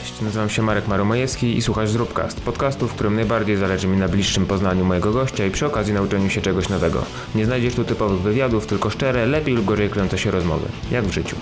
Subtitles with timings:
[0.00, 4.08] Cześć, nazywam się Marek Maromajewski i słuchasz Zróbcast, podcastu, w którym najbardziej zależy mi na
[4.08, 7.04] bliższym poznaniu mojego gościa i przy okazji nauczeniu się czegoś nowego.
[7.34, 11.12] Nie znajdziesz tu typowych wywiadów, tylko szczere, lepiej lub gorzej kręcące się rozmowy, jak w
[11.12, 11.36] życiu.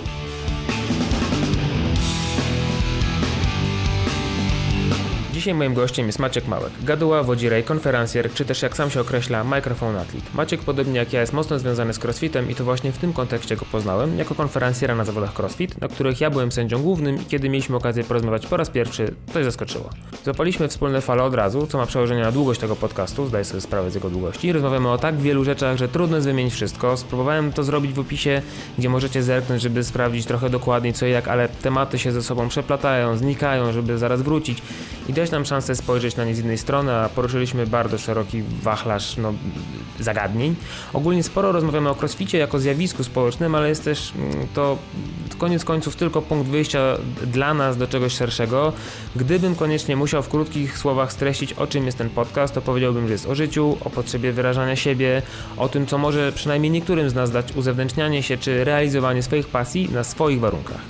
[5.39, 9.43] Dzisiaj moim gościem jest Maciek Małek, gaduła, wodzirej, konferencjer, czy też jak sam się określa,
[9.43, 10.33] mikrofon atlet.
[10.33, 13.55] Maciek, podobnie jak ja, jest mocno związany z crossfitem i to właśnie w tym kontekście
[13.55, 17.49] go poznałem, jako konferencjera na zawodach crossfit, na których ja byłem sędzią głównym i kiedy
[17.49, 19.89] mieliśmy okazję porozmawiać po raz pierwszy, to zaskoczyło.
[20.25, 23.91] Zapaliśmy wspólne fale od razu, co ma przełożenie na długość tego podcastu, zdaję sobie sprawę
[23.91, 24.51] z jego długości.
[24.51, 26.97] Rozmawiamy o tak wielu rzeczach, że trudno jest wymienić wszystko.
[26.97, 28.41] Spróbowałem to zrobić w opisie,
[28.77, 32.49] gdzie możecie zerknąć, żeby sprawdzić trochę dokładniej co i jak, ale tematy się ze sobą
[32.49, 34.61] przeplatają, znikają, żeby zaraz wrócić
[35.09, 39.17] i dać nam szansę spojrzeć na nie z jednej strony, a poruszyliśmy bardzo szeroki wachlarz
[39.17, 39.33] no,
[39.99, 40.55] zagadnień.
[40.93, 44.77] Ogólnie sporo rozmawiamy o crossficie jako zjawisku społecznym, ale jest też mm, to
[45.37, 48.73] koniec końców tylko punkt wyjścia dla nas do czegoś szerszego.
[49.15, 53.13] Gdybym koniecznie musiał w krótkich słowach streścić, o czym jest ten podcast, to powiedziałbym, że
[53.13, 55.21] jest o życiu, o potrzebie wyrażania siebie,
[55.57, 59.89] o tym, co może przynajmniej niektórym z nas dać uzewnętrznianie się czy realizowanie swoich pasji
[59.91, 60.81] na swoich warunkach.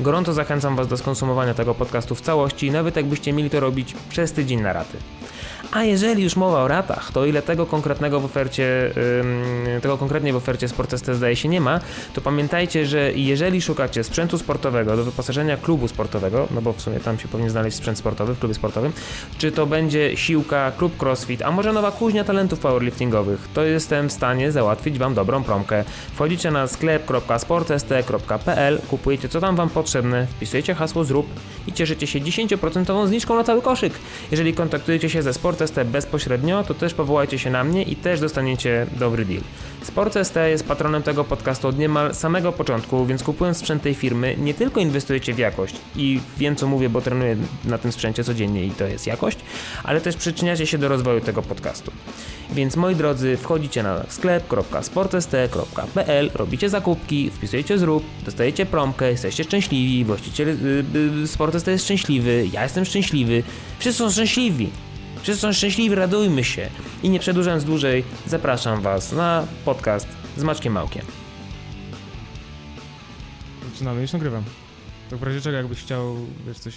[0.00, 4.32] Gorąco zachęcam Was do skonsumowania tego podcastu w całości, nawet jakbyście mieli to robić przez
[4.32, 4.98] tydzień na raty.
[5.72, 8.92] A jeżeli już mowa o ratach, to ile tego konkretnego w ofercie,
[9.82, 11.80] tego konkretnie w ofercie Sportest zdaje się nie ma,
[12.14, 17.00] to pamiętajcie, że jeżeli szukacie sprzętu sportowego do wyposażenia klubu sportowego, no bo w sumie
[17.00, 18.92] tam się powinien znaleźć sprzęt sportowy w klubie sportowym,
[19.38, 24.12] czy to będzie siłka, klub crossfit, a może nowa kuźnia talentów powerliftingowych, to jestem w
[24.12, 25.84] stanie załatwić Wam dobrą promkę.
[26.14, 31.26] Wchodzicie na sklep.sportest.pl, kupujecie co tam Wam potrzebne, wpisujecie hasło zrób
[31.66, 33.92] i cieszycie się 10% zniżką na cały koszyk.
[34.30, 38.20] Jeżeli kontaktujecie się ze Sport ST bezpośrednio, to też powołajcie się na mnie i też
[38.20, 39.40] dostaniecie dobry deal.
[39.82, 44.36] Sport ST jest patronem tego podcastu od niemal samego początku, więc kupując sprzęt tej firmy,
[44.38, 48.64] nie tylko inwestujecie w jakość i wiem co mówię, bo trenuję na tym sprzęcie codziennie
[48.64, 49.38] i to jest jakość,
[49.84, 51.92] ale też przyczyniacie się do rozwoju tego podcastu.
[52.52, 60.48] Więc moi drodzy, wchodzicie na sklep.sportst.pl, robicie zakupki, wpisujecie zrób, dostajecie promkę, jesteście szczęśliwi, właściciel
[60.48, 61.26] yy,
[61.72, 63.42] jest szczęśliwy, ja jestem szczęśliwy,
[63.78, 64.70] wszyscy są szczęśliwi.
[65.22, 66.70] Wszyscy są szczęśliwi, radujmy się.
[67.02, 71.02] I nie przedłużając dłużej, zapraszam Was na podcast z Maczkiem Małkiem.
[73.72, 74.44] Zaczynamy, już nagrywam.
[75.10, 76.16] To w razie czego jakbyś chciał,
[76.46, 76.74] wiesz, coś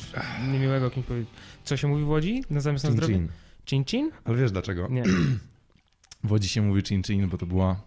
[0.51, 1.29] niemiłego kimś powiedzieć.
[1.63, 3.13] Co się mówi w Łodzi na zamiast na zdrowie?
[3.65, 3.83] chin.
[3.85, 4.11] Chin?
[4.25, 4.87] Ale wiesz dlaczego?
[4.89, 5.03] Nie.
[6.23, 7.81] W Łodzi się mówi chin chin, bo to była,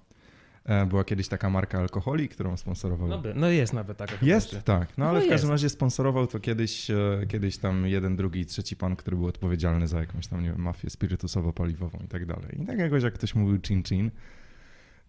[0.88, 3.09] była kiedyś taka marka alkoholi, którą sponsorował.
[3.09, 4.12] No, by- no jest nawet taka.
[4.22, 4.88] Jest, tak.
[4.99, 6.97] No No ale w każdym razie sponsorował to kiedyś, e,
[7.28, 10.88] kiedyś tam jeden, drugi trzeci pan, który był odpowiedzialny za jakąś tam, nie wiem, mafię
[10.88, 12.62] spirytusowo-paliwową i tak dalej.
[12.62, 14.10] I tak jakoś jak ktoś mówił chin chin,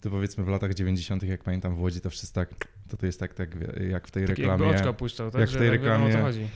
[0.01, 2.50] to powiedzmy w latach 90., jak pamiętam w Łodzi, to wszyscy tak,
[2.89, 3.50] to to jest tak, tak
[3.89, 4.75] jak w tej Tak jakby reklamie.
[4.75, 5.41] oczka puszczał, tak?
[5.41, 6.47] jak w tej tak wiadomo, o co reklamie- chodzi.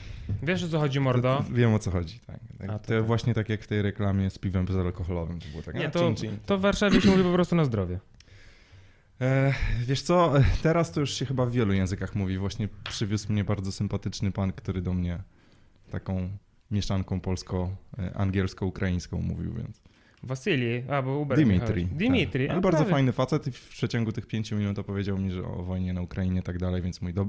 [0.42, 1.44] Wiesz o co chodzi, mordo?
[1.48, 2.38] To- Wiem o co chodzi, tak.
[2.58, 2.70] tak.
[2.70, 3.04] A, to to tak.
[3.04, 5.38] właśnie tak jak w tej reklamie z piwem bezalkoholowym.
[5.40, 6.36] To było tak, Nie, to, chin chin.
[6.46, 7.98] to w Warszawie się mówi po prostu na zdrowie.
[9.22, 9.52] E,
[9.86, 12.38] wiesz co, teraz to już się chyba w wielu językach mówi.
[12.38, 15.18] Właśnie przywiózł mnie bardzo sympatyczny pan, który do mnie
[15.90, 16.28] taką
[16.70, 19.82] mieszanką polsko-angielsko-ukraińską mówił, więc.
[20.24, 21.80] Wasylii, a bo Uber Dimitri.
[21.82, 21.98] jechałeś.
[21.98, 22.52] Dimitri, Tak.
[22.52, 22.90] Ale bardzo prawie.
[22.92, 26.40] fajny facet i w przeciągu tych pięciu minut opowiedział mi, że o wojnie na Ukrainie
[26.40, 27.28] i tak dalej, więc mój dob...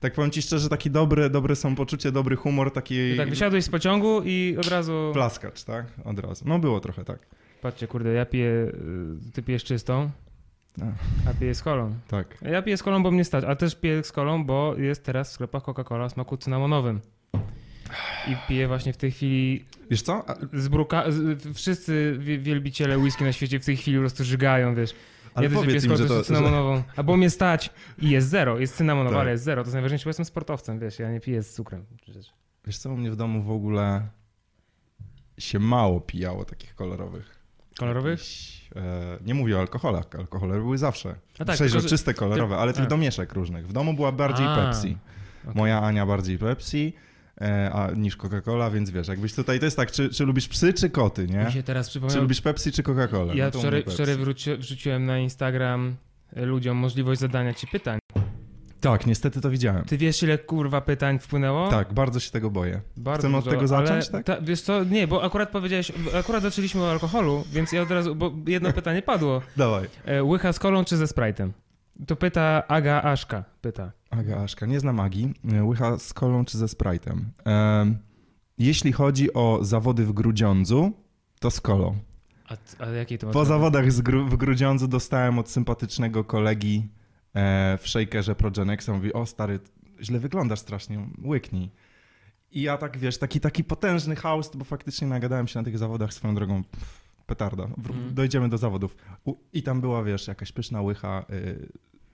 [0.00, 3.68] Tak powiem ci szczerze, taki dobry, dobry samopoczucie, dobry humor, taki I tak wysiadłeś z
[3.68, 5.10] pociągu i od razu...
[5.12, 5.86] plaskacz, tak?
[6.04, 6.44] Od razu.
[6.48, 7.18] No było trochę tak.
[7.62, 8.72] Patrzcie, kurde, ja piję, y,
[9.32, 10.10] ty pijesz czystą,
[11.30, 11.94] a piję z kolą.
[12.08, 12.38] Tak.
[12.42, 15.30] Ja piję z kolą, bo mnie stać, ale też piję z kolą, bo jest teraz
[15.30, 17.00] w sklepach Coca-Cola o smaku cynamonowym.
[18.28, 20.30] I piję właśnie w tej chwili Wiesz co?
[20.30, 21.10] A- z bruka...
[21.12, 24.94] z- Wszyscy wie- wielbiciele whisky na świecie w tej chwili po prostu żygają, wiesz.
[25.34, 26.22] Ale że piję powiedz im, że to...
[26.22, 26.82] cynamonową.
[26.96, 28.58] A bo mnie stać i jest zero.
[28.58, 29.20] Jest cynamonowa, Tak.
[29.20, 29.62] ale jest zero.
[29.62, 30.98] To jest najważniejsze, bo jestem sportowcem, wiesz.
[30.98, 31.84] Ja nie piję z cukrem.
[32.66, 34.08] Wiesz co, u mnie w domu w ogóle
[35.38, 37.38] się mało pijało takich kolorowych.
[37.78, 38.20] Kolorowych?
[38.74, 41.14] Jakichś, e, nie mówię o alkoholach, alkohole były zawsze.
[41.38, 43.68] A tak, Przeźroczyste, kolorowe, ale tych domieszek różnych.
[43.68, 44.96] W domu była bardziej A, Pepsi.
[45.44, 45.56] okej.
[45.56, 46.92] Moja Ania bardziej Pepsi
[47.40, 50.74] e, a, niż Coca-Cola, więc wiesz, jakbyś tutaj, to jest tak, czy, czy lubisz psy,
[50.74, 51.44] czy koty, nie?
[51.44, 53.34] Mi się teraz Czy lubisz Pepsi, czy Coca-Colę?
[53.34, 55.96] Ja No wczoraj, wczoraj wróci, wrzuciłem na Instagram
[56.36, 57.98] y, ludziom możliwość zadania ci pytań.
[58.86, 59.84] Tak, niestety to widziałem.
[59.84, 61.68] Ty wiesz, ile kurwa pytań wpłynęło?
[61.68, 62.80] Tak, bardzo się tego boję.
[62.96, 64.24] Bardzo Chcemy od dużo, tego zacząć, tak?
[64.24, 68.14] Ta, wiesz co, nie, bo akurat powiedziałeś, akurat zaczęliśmy o alkoholu, więc ja od razu,
[68.14, 69.42] bo jedno pytanie padło.
[69.56, 69.88] Dawaj.
[70.04, 71.50] E, łycha z kolą czy ze Sprite'em?
[72.06, 73.92] To pyta Aga Aszka, pyta.
[74.10, 75.34] Aga Aszka, nie znam Agi.
[75.62, 77.20] Łycha z kolą czy ze Sprite'em?
[77.44, 77.98] Em,
[78.58, 80.92] jeśli chodzi o zawody w Grudziądzu,
[81.40, 81.96] to z kolą.
[82.48, 87.05] A, a jakiej to Po zawodach gru, w Grudziądzu dostałem od sympatycznego kolegi e,
[87.78, 88.88] w Shakerze Progenexa.
[88.88, 89.60] Mówi, o stary,
[90.00, 91.70] źle wyglądasz strasznie, łyknij.
[92.52, 96.14] I ja tak, wiesz, taki, taki potężny chaos, bo faktycznie nagadałem się na tych zawodach
[96.14, 96.62] swoją drogą.
[97.26, 97.64] Petarda.
[97.64, 98.14] Mhm.
[98.14, 98.96] Dojdziemy do zawodów.
[99.52, 101.68] I tam była, wiesz, jakaś pyszna łycha y,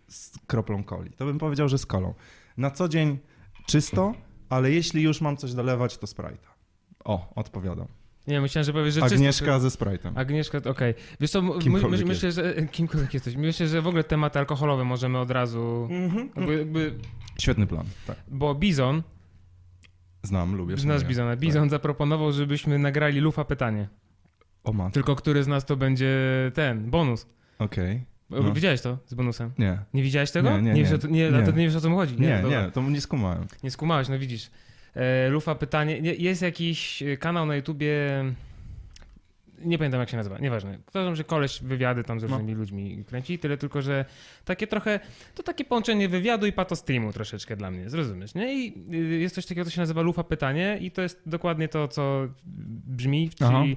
[0.08, 1.10] z kroplą coli.
[1.10, 2.14] To bym powiedział, że z kolą.
[2.56, 3.18] Na co dzień
[3.66, 4.14] czysto,
[4.48, 6.48] ale jeśli już mam coś dolewać, to Sprite'a.
[7.04, 7.86] O, odpowiadam.
[8.26, 10.12] Nie, myślałem, że powiesz, że czysto- Agnieszka ze Sprite'em.
[10.14, 10.94] Agnieszka, okej.
[11.20, 11.52] Wiesz co, my,
[11.88, 12.54] my, myślę, że...
[12.72, 13.36] Kimkolwiek jesteś.
[13.36, 15.88] Myślę, że w ogóle tematy alkoholowe możemy od razu...
[15.90, 16.30] Mhm.
[16.36, 16.94] Jakby, jakby,
[17.40, 18.16] Świetny plan, tak.
[18.28, 19.02] bo Bizon,
[20.22, 20.76] Znam, lubię.
[20.76, 21.04] znasz.
[21.04, 23.88] Bizona, Bizon zaproponował, żebyśmy nagrali lufa pytanie.
[24.64, 26.10] O matko, Tylko który z nas to będzie
[26.54, 27.26] ten, bonus.
[27.58, 28.04] okej.
[28.30, 28.52] No.
[28.54, 29.50] Widziałeś to z bonusem?
[29.58, 30.50] Nie, Nie widziałeś tego?
[30.60, 30.96] Nie, nie, wiesz, nie.
[30.96, 31.52] o to, nie, Nie.
[31.56, 32.20] Nie wiesz o co mu chodzi?
[32.20, 32.64] nie, to dobra.
[32.64, 33.46] nie, to nie skumałem.
[33.62, 34.50] Nie skumałeś, no widzisz.
[34.96, 36.00] E, lufa pytanie.
[36.00, 37.98] Nie- Jest jakiś e, kanał na YouTubie.
[39.64, 40.78] Nie pamiętam jak się nazywa, nieważne.
[40.88, 42.28] Uważam, że koleś wywiady tam z No.
[42.28, 44.04] różnymi ludźmi kręci, tyle tylko, że
[44.44, 45.00] takie trochę,
[45.34, 48.54] to takie połączenie wywiadu i patostreamu troszeczkę dla mnie, zrozumiesz, nie?
[48.66, 51.88] I y, jest coś takiego, co się nazywa lufa pytanie i to jest dokładnie to,
[51.88, 52.28] co
[52.86, 53.62] brzmi, Aha.
[53.62, 53.76] czyli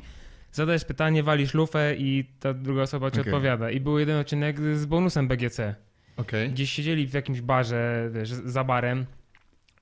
[0.51, 3.33] zadajesz pytanie, walisz lufę i ta druga osoba ci Okej.
[3.33, 3.71] odpowiada.
[3.71, 5.75] I był jeden odcinek z bonusem BGC.
[6.17, 6.49] Okej.
[6.49, 9.05] Gdzieś siedzieli w jakimś barze, wiesz, za barem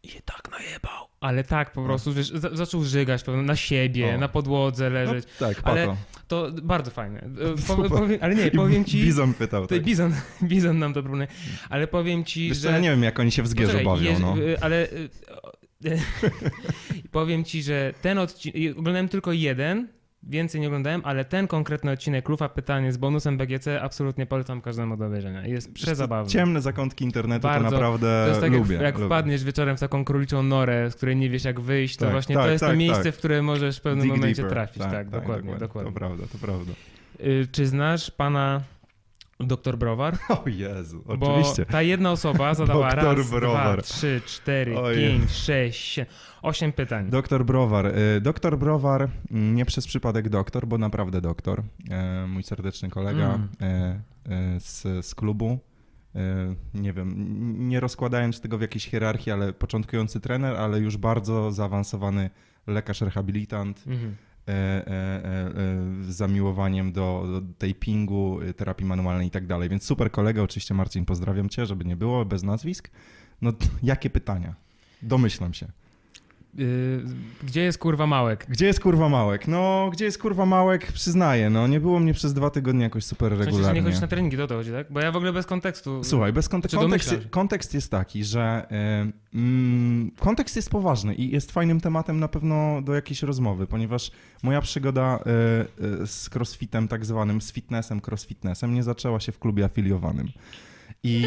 [0.03, 1.07] i się tak najebał.
[1.19, 1.87] Ale tak po No.
[1.87, 4.17] prostu, wiesz, za, zaczął żygać pewno na siebie, O.
[4.17, 5.25] na podłodze No, leżeć.
[5.39, 5.97] tak, Ale pato.
[6.27, 7.19] To bardzo fajne.
[7.19, 7.27] E,
[7.67, 9.01] Po, powiem, ale nie, powiem ci...
[9.03, 9.83] Bizon pytał, tak.
[9.83, 10.13] Bizon,
[10.43, 11.27] Bizon nam to proponuje.
[11.69, 12.71] Ale powiem ci, Wiesz co, że...
[12.71, 14.35] ja nie wiem, jak oni się w zgierzu Poczekaj, bawią, jeż- no.
[14.61, 15.09] Ale y,
[17.11, 19.87] powiem ci, że ten odcinek, oglądałem tylko jeden,
[20.27, 24.97] więcej nie oglądałem, ale ten konkretny odcinek Lufa Pytanie z bonusem BGC absolutnie polecam każdemu
[24.97, 25.47] do obejrzenia.
[25.47, 26.31] Jest przezabawny.
[26.31, 27.69] Ciemne zakątki internetu Bardzo.
[27.69, 28.73] to naprawdę To jest tak, lubię.
[28.73, 29.05] jak, jak lubię.
[29.07, 32.35] wpadniesz wieczorem w taką króliczą norę, z której nie wiesz jak wyjść, to Tak, właśnie
[32.35, 33.13] tak, to jest to tak, miejsce, tak.
[33.15, 34.51] w które możesz w pewnym Dig momencie deeper.
[34.51, 34.83] trafić.
[34.83, 35.91] Tak, dokładnie, dokładnie.
[35.91, 36.71] To prawda, to prawda.
[37.19, 38.61] Y, Czy znasz pana
[39.39, 40.17] doktor Browar?
[40.45, 41.65] O Jezu, Bo oczywiście.
[41.65, 43.83] ta jedna osoba zadała Doktor raz, dwa, Browar.
[43.83, 45.09] trzy, cztery, Ojej.
[45.19, 45.99] pięć, sześć,
[46.41, 47.09] osiem pytań.
[47.09, 47.85] Doktor Browar.
[48.17, 51.63] Y, Doktor Browar, mm, nie przez przypadek doktor, bo naprawdę doktor.
[51.91, 54.01] E, Mój serdeczny kolega Mm.
[54.25, 55.59] e, z, z klubu.
[56.73, 57.15] Nie wiem,
[57.69, 62.29] nie rozkładając tego w jakiejś hierarchii, ale początkujący trener, ale już bardzo zaawansowany
[62.67, 63.83] lekarz rehabilitant.
[63.87, 63.91] E,
[64.32, 64.32] z
[66.09, 69.69] zamiłowaniem do, do tapingu, e, terapii manualnej i tak dalej.
[69.69, 72.89] Więc super kolega, oczywiście Marcin, pozdrawiam cię, żeby nie było, bez nazwisk.
[73.41, 73.53] No
[73.83, 74.55] jakie pytania?
[75.01, 75.67] Domyślam się.
[76.59, 77.03] Y,
[77.43, 78.45] Gdzie jest kurwa małek?
[78.49, 79.47] Gdzie jest kurwa Małek?
[79.47, 80.91] No, gdzie jest kurwa Małek?
[80.91, 83.81] Przyznaję, no nie było mnie przez dwa tygodnie jakoś super W sensie, nie regularnie.
[83.81, 84.91] chodzisz na treningi, to o to chodzi, tak?
[84.91, 86.03] Bo ja w ogóle bez kontekstu.
[86.03, 86.79] Słuchaj, bez kontekstu.
[87.29, 88.65] Kontekst, jest taki, że
[89.33, 94.11] y, mm, kontekst jest poważny i jest fajnym tematem na pewno do jakiejś rozmowy, ponieważ
[94.43, 95.19] moja przygoda
[95.79, 100.27] y, y, z crossfitem, tak zwanym, z fitnessem, crossfitnessem, nie zaczęła się w klubie afiliowanym.
[101.03, 101.23] I,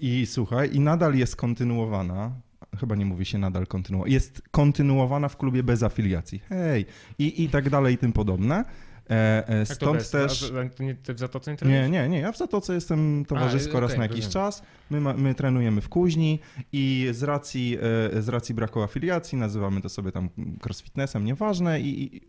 [0.00, 2.30] i słuchaj, i nadal jest kontynuowana.
[2.78, 4.12] Chyba nie mówi się nadal kontynuowana.
[4.12, 6.38] Jest kontynuowana w klubie bez afiliacji.
[6.48, 6.86] Hej!
[7.18, 8.64] I, i tak dalej, i tym podobne.
[9.10, 10.10] E, e, to stąd bez?
[10.10, 10.52] też.
[10.78, 11.90] A, nie, ty w Zatoce nie Nie, trenujesz?
[11.90, 12.18] nie, nie.
[12.18, 14.32] Ja w Zatoce jestem towarzysko A, raz okej, na jakiś rozumiem.
[14.32, 14.62] czas.
[14.90, 16.40] My, ma, my trenujemy w Kuźni
[16.72, 17.78] i z racji,
[18.16, 20.28] e, z racji braku afiliacji nazywamy to sobie tam
[20.64, 21.80] crossfitnessem, nieważne.
[21.80, 22.20] I, i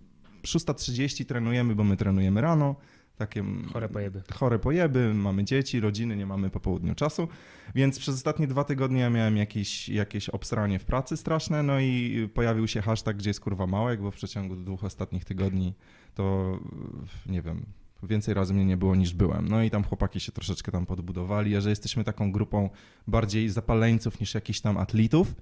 [0.44, 2.76] 6.30 trenujemy, bo my trenujemy rano.
[3.22, 4.22] Takie Chore pojeby.
[4.34, 7.28] chore pojeby, mamy dzieci, rodziny, nie mamy po południu czasu,
[7.76, 12.30] więc przez ostatnie dwa tygodnie ja miałem jakieś, jakieś obsranie w pracy straszne, no i
[12.34, 15.74] pojawił się hashtag, gdzie jest kurwa małek, bo w przeciągu dwóch ostatnich tygodni
[16.16, 16.60] to,
[17.26, 17.66] nie wiem,
[18.04, 19.48] więcej razy mnie nie było niż byłem.
[19.48, 22.70] No i tam chłopaki się troszeczkę tam podbudowali, a że jesteśmy taką grupą
[23.08, 25.36] bardziej zapaleńców niż jakichś tam atletów,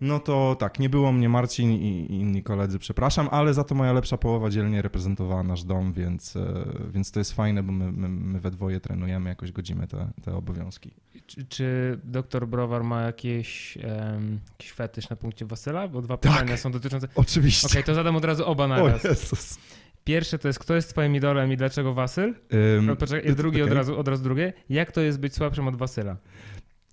[0.00, 3.92] no to tak, nie było mnie Marcin i, inni koledzy, przepraszam, ale za to moja
[3.92, 8.08] lepsza połowa dzielnie reprezentowała nasz dom, więc, e, więc to jest fajne, bo my, my,
[8.08, 10.90] my we dwoje trenujemy, jakoś godzimy te, te obowiązki.
[11.26, 15.88] Czy, czy doktor Browar ma jakieś, em, jakiś fetysz na punkcie Wasyla?
[15.88, 16.32] Bo dwa Tak.
[16.32, 17.08] pytania są dotyczące...
[17.14, 17.66] Oczywiście.
[17.66, 19.04] Okej, to zadam od razu oba o naraz.
[19.04, 19.58] Jezus.
[20.04, 22.34] Pierwsze to jest, kto jest twoim idolem i dlaczego Wasyl?
[22.82, 23.76] No, poczekaj, drugie od okej.
[23.76, 24.52] razu, od razu drugie.
[24.68, 26.16] Jak to jest być słabszym od Wasyla?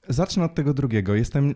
[0.07, 1.15] Zacznę od tego drugiego.
[1.15, 1.55] Jestem.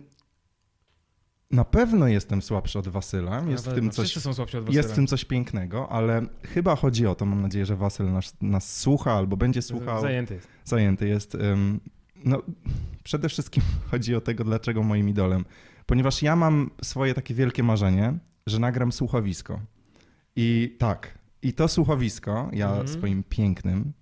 [1.51, 3.44] Na pewno jestem słabszy od Wasyla.
[3.50, 4.06] Jest w tym coś.
[4.06, 4.80] Wszyscy są słabsi od Wasyla.
[4.80, 8.36] Jest w tym coś pięknego, ale chyba chodzi o to, mam nadzieję, że Wasyl nas,
[8.42, 10.01] nas słucha albo będzie słuchał.
[10.01, 10.48] Zajęty jest.
[10.66, 11.38] zajęty jest.
[12.25, 12.42] No,
[13.04, 15.46] przede wszystkim chodzi o tego, dlaczego moim idolem.
[15.86, 19.60] Ponieważ ja mam swoje takie wielkie marzenie, że nagram słuchowisko.
[20.36, 22.88] I tak, i to słuchowisko ja Mhm.
[22.88, 23.94] swoim pięknym,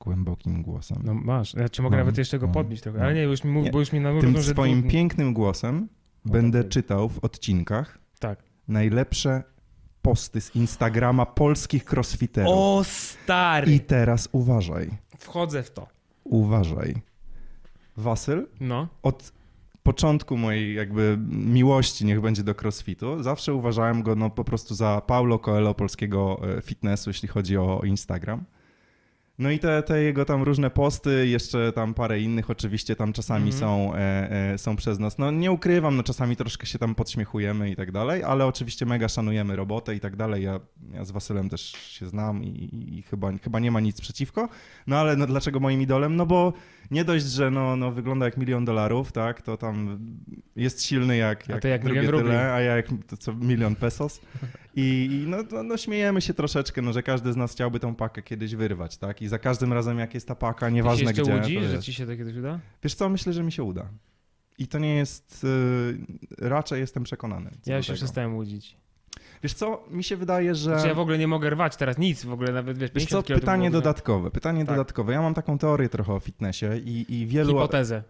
[0.00, 1.54] głębokim głosem, No masz.
[1.54, 3.02] Ja ci mogę Mam, nawet jeszcze go mam, podbić trochę.
[3.02, 5.88] Ale nie, już mi mów, Nie, bo już mi na tym swoim pięknym głosem
[6.24, 6.72] będę tak.
[6.72, 8.42] czytał w odcinkach Tak.
[8.68, 9.42] najlepsze
[10.02, 12.52] posty z Instagrama polskich crossfiterów.
[12.54, 13.72] O stary!
[13.74, 15.86] I teraz uważaj, Wchodzę w to.
[16.24, 16.94] uważaj.
[17.96, 18.88] Wasyl No.
[19.02, 19.32] od
[19.82, 25.00] początku mojej jakby miłości, niech będzie do crossfitu, zawsze uważałem go no po prostu za
[25.06, 28.44] Paulo Coelho polskiego e, fitnessu, jeśli chodzi o Instagram.
[29.38, 33.50] No i te, te jego tam różne posty, jeszcze tam parę innych oczywiście tam czasami
[33.52, 33.60] Mhm.
[33.60, 35.18] są, e, e, są przez nas.
[35.18, 39.08] No nie ukrywam, no czasami troszkę się tam podśmiechujemy i tak dalej, ale oczywiście mega
[39.08, 40.42] szanujemy robotę i tak dalej.
[40.44, 40.60] Ja,
[40.92, 44.48] ja z Wasylem też się znam i, i, i chyba, chyba nie ma nic przeciwko.
[44.86, 46.16] No ale no, dlaczego moim idolem?
[46.16, 46.52] No bo
[46.90, 49.98] nie dość, że no, no, wygląda jak milion dolarów, tak, to tam
[50.56, 52.34] jest silny jak, A jak, ty jak milion tyle, rubli.
[52.36, 52.86] a ja jak
[53.18, 54.20] co milion pesos.
[54.76, 57.94] I, i no, no, no śmiejemy się troszeczkę, no, że każdy z nas chciałby tą
[57.94, 59.21] pakę kiedyś wyrwać, tak?
[59.22, 61.82] I za każdym razem jak jest ta paka, Ty nieważne się jeszcze gdzie, łudzi, że
[61.82, 62.58] ci się to kiedyś uda?
[62.82, 63.88] Wiesz co, myślę, że mi się uda.
[64.58, 67.50] I to nie jest, y, raczej jestem przekonany.
[67.66, 67.96] Ja się tego.
[67.96, 68.76] przestałem łudzić.
[69.42, 70.70] Wiesz co, mi się wydaje, że...
[70.70, 73.26] Znaczy ja w ogóle nie mogę rwać teraz nic, w ogóle nawet wiesz, Wiesz 50
[73.26, 74.76] co, pytanie dodatkowe, pytanie Tak.
[74.76, 75.12] dodatkowe.
[75.12, 77.52] Ja mam taką teorię trochę o fitnessie i, i wielu...
[77.52, 78.02] Hipotezę.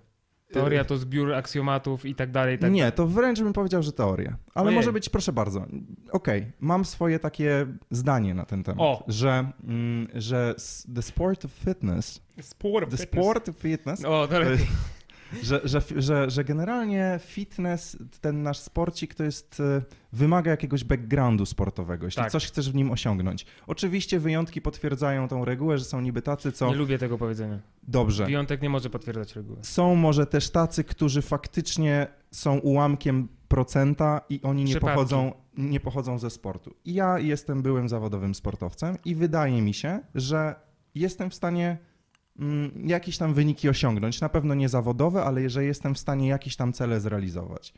[0.52, 2.56] Teoria to zbiór aksjomatów i tak dalej.
[2.56, 4.36] i Tak nie, to wręcz bym powiedział, że teoria.
[4.54, 4.76] Ale Ojej.
[4.76, 5.66] może być, proszę bardzo.
[6.12, 9.04] Okej, mam swoje takie zdanie na ten temat, O!
[9.08, 10.54] że, mm, że
[10.94, 12.90] the sport of fitness, Sport.
[12.90, 14.66] the sport of fitness, O, to lepiej.
[15.42, 21.46] Że, że, że, że generalnie fitness, ten nasz sporcik to jest, e, wymaga jakiegoś backgroundu
[21.46, 22.32] sportowego, jeśli Tak.
[22.32, 23.46] coś chcesz w nim osiągnąć.
[23.66, 27.58] Oczywiście wyjątki potwierdzają tą regułę, że są niby tacy, co Nie lubię tego powiedzenia.
[27.82, 28.24] dobrze.
[28.26, 29.58] Wyjątek nie może potwierdzać reguły.
[29.62, 34.94] Są może też tacy, którzy faktycznie są ułamkiem procenta i oni nie Przypadki.
[34.94, 36.74] pochodzą, nie pochodzą ze sportu.
[36.84, 40.54] I Ja jestem byłym zawodowym sportowcem i wydaje mi się, że
[40.94, 41.78] jestem w stanie
[42.84, 44.20] jakieś tam wyniki osiągnąć.
[44.20, 47.74] Na pewno nie zawodowe, ale że jestem w stanie jakieś tam cele zrealizować.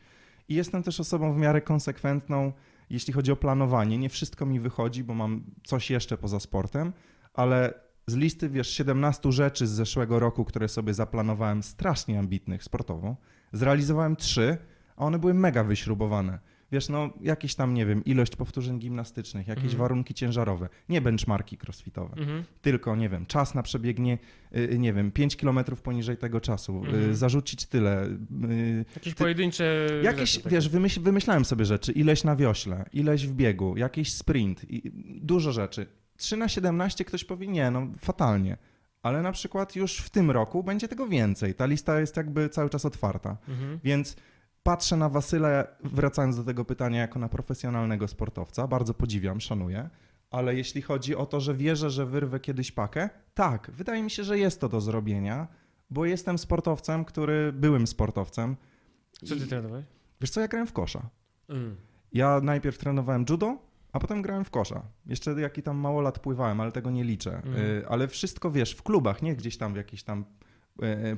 [0.49, 2.51] I jestem też osobą w miarę konsekwentną,
[2.89, 3.97] jeśli chodzi o planowanie.
[3.97, 6.93] Nie wszystko mi wychodzi, bo mam coś jeszcze poza sportem,
[7.33, 7.73] ale
[8.07, 13.15] z listy, wiesz, 17 rzeczy z zeszłego roku, które sobie zaplanowałem, strasznie ambitnych sportowo,
[13.53, 14.57] zrealizowałem 3,
[14.95, 16.39] a one były mega wyśrubowane.
[16.75, 19.79] Wiesz, no jakieś tam, nie wiem, ilość powtórzeń gimnastycznych, jakieś Mhm.
[19.79, 22.43] warunki ciężarowe, nie benchmarki crossfitowe, Mhm.
[22.61, 24.17] tylko, nie wiem, czas na przebiegnie,
[24.57, 27.15] y, nie wiem, 5 kilometrów poniżej tego czasu, y, Mhm.
[27.15, 30.55] zarzucić tyle, y, Jakieś Ty- pojedyncze Jakieś, rzeczy takie.
[30.55, 34.91] wiesz, wymyśl, wymyślałem sobie rzeczy, ileś na wiośle, ileś w biegu, jakiś sprint, i
[35.21, 35.85] dużo rzeczy.
[36.17, 38.57] 3 na 17 ktoś powie, nie, no fatalnie.
[39.03, 41.55] Ale na przykład już w tym roku będzie tego więcej.
[41.55, 43.37] Ta lista jest jakby cały czas otwarta.
[43.47, 43.79] Mhm.
[43.83, 44.15] Więc
[44.65, 48.67] patrzę na Wasylę, wracając do tego pytania, jako na profesjonalnego sportowca.
[48.67, 49.89] Bardzo podziwiam, szanuję.
[50.31, 54.23] Ale jeśli chodzi o to, że wierzę, że wyrwę kiedyś pakę, tak, wydaje mi się,
[54.23, 55.47] że jest to do zrobienia,
[55.89, 58.55] bo jestem sportowcem, który byłym sportowcem.
[59.11, 59.85] Co ty trenowałeś?
[60.21, 61.09] Wiesz co, ja grałem w kosza.
[61.49, 61.75] Mm.
[62.13, 63.57] Ja najpierw trenowałem judo,
[63.91, 64.81] a potem grałem w kosza.
[65.05, 67.41] Jeszcze jaki tam mało lat pływałem, ale tego nie liczę.
[67.81, 70.25] Y, Ale wszystko wiesz, w klubach, nie gdzieś tam w jakiejś tam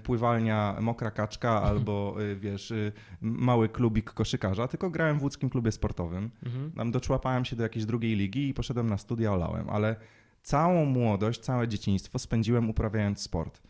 [0.03, 2.73] pływalnia Mokra Kaczka albo y, wiesz,
[3.21, 6.31] mały klubik koszykarza, tylko grałem w łódzkim klubie sportowym.
[6.45, 6.71] Mhm.
[6.71, 9.95] Tam doczłapałem się do jakiejś drugiej ligi i poszedłem na studia, olałem, ale
[10.41, 13.61] całą młodość, całe dzieciństwo spędziłem uprawiając sport.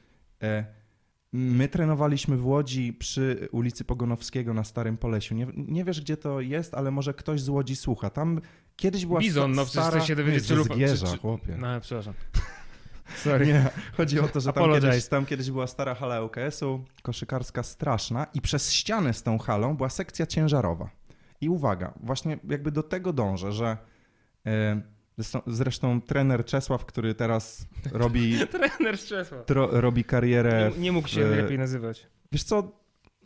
[0.43, 0.65] E,
[1.33, 5.35] My trenowaliśmy w Łodzi przy ulicy Pogonowskiego na Starym Polesiu.
[5.35, 8.09] Nie, nie wiesz, gdzie to jest, ale może ktoś z Łodzi słucha.
[8.09, 8.41] Tam
[8.75, 9.97] kiedyś była Bizon, sta- no przecież stara...
[9.99, 11.57] chcę się dowiedzieć, nie, Zgierza, czy- czy- chłopie.
[11.59, 12.13] No, przepraszam.
[13.15, 13.45] Sorry.
[13.47, 18.27] Nie, chodzi o to, że tam kiedyś, tam kiedyś była stara hala ŁKS-u, koszykarska straszna
[18.33, 20.89] i przez ścianę z tą halą była sekcja ciężarowa.
[21.41, 23.77] I uwaga, właśnie jakby do tego dążę, że
[24.45, 24.81] e,
[25.17, 29.45] zresztą, zresztą trener Czesław, który teraz robi, Trener Czesław.
[29.45, 32.07] tro, robi karierę, Nie, nie mógł się w- lepiej nazywać.
[32.31, 32.71] wiesz co,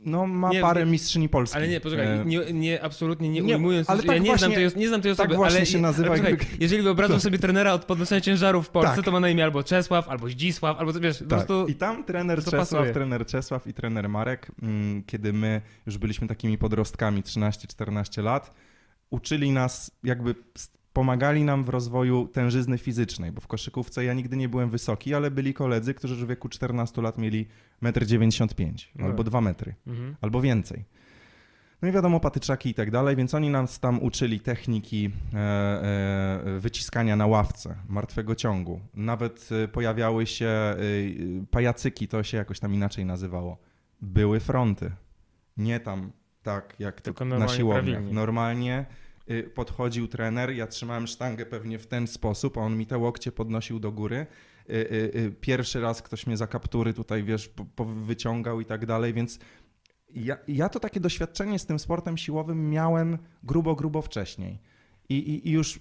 [0.05, 1.57] no ma Nie, parę nie- mistrzyni Polski.
[1.57, 4.25] Ale nie, poczekaj, E, nie, nie absolutnie nie, nie, ujmując, ale ale tak ja nie,
[4.27, 6.39] znam właśnie- tej, os- nie znam tej tak osoby, właśnie ale, się nazywa ale poczekaj,
[6.47, 9.05] jakby- jeżeli wyobrażam sobie trenera od podnoszenia ciężarów w Polsce, Tak.
[9.05, 11.27] to ma na imię albo Czesław, albo Zdzisław, albo wiesz, po Tak.
[11.29, 11.67] prostu...
[11.67, 12.93] I tam trener Czesław, pasuje.
[12.93, 18.53] trener Czesław i trener Marek, mm, kiedy my już byliśmy takimi podrostkami, 13-14 lat,
[19.09, 20.35] uczyli nas, jakby
[20.93, 25.31] pomagali nam w rozwoju tężyzny fizycznej, bo w koszykówce ja nigdy nie byłem wysoki, ale
[25.31, 27.47] byli koledzy, którzy w wieku 14 lat mieli
[27.81, 29.05] 1,95 m No.
[29.05, 30.15] albo 2 metry, Mhm.
[30.21, 30.85] albo więcej.
[31.81, 36.59] No i wiadomo, patyczaki i tak dalej, więc oni nas tam uczyli techniki e, e,
[36.59, 38.79] wyciskania na ławce, martwego ciągu.
[38.93, 40.75] Nawet e, pojawiały się e,
[41.51, 43.57] pajacyki, to się jakoś tam inaczej nazywało.
[44.01, 44.91] Były fronty.
[45.57, 46.11] Nie tam
[46.43, 47.83] tak jak Tylko to na siłowniach.
[47.85, 48.13] prawilnie.
[48.13, 48.85] Normalnie
[49.55, 53.79] podchodził trener, ja trzymałem sztangę pewnie w ten sposób, a on mi te łokcie podnosił
[53.79, 54.27] do góry.
[54.69, 57.49] Y, y, y, Pierwszy raz ktoś mnie za kaptury tutaj, wiesz,
[58.05, 59.39] wyciągał i tak dalej, więc
[60.09, 64.59] ja, ja to takie doświadczenie z tym sportem siłowym miałem grubo, grubo wcześniej.
[65.09, 65.79] I, i, I już,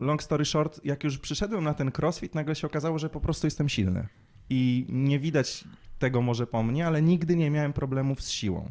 [0.00, 3.46] long story short, jak już przyszedłem na ten crossfit, nagle się okazało, że po prostu
[3.46, 4.08] jestem silny.
[4.50, 5.64] I nie widać
[5.98, 8.70] tego może po mnie, ale nigdy nie miałem problemów z siłą.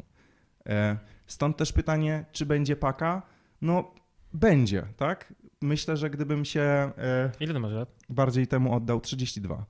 [0.66, 3.22] E, Stąd też pytanie, czy będzie paka?
[3.64, 3.94] No,
[4.32, 5.34] będzie, tak?
[5.62, 7.88] Myślę, że gdybym się e, Ile to masz lat?
[8.08, 9.66] bardziej temu oddał 32.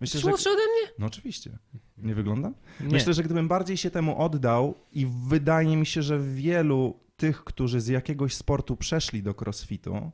[0.00, 0.28] Myślę, że.
[0.28, 0.92] Młodszy ode mnie?
[0.98, 1.58] No oczywiście.
[1.98, 2.54] Nie wyglądam?
[2.80, 2.88] Nie.
[2.88, 7.80] Myślę, że gdybym bardziej się temu oddał i wydaje mi się, że wielu tych, którzy
[7.80, 10.10] z jakiegoś sportu przeszli do crossfitu,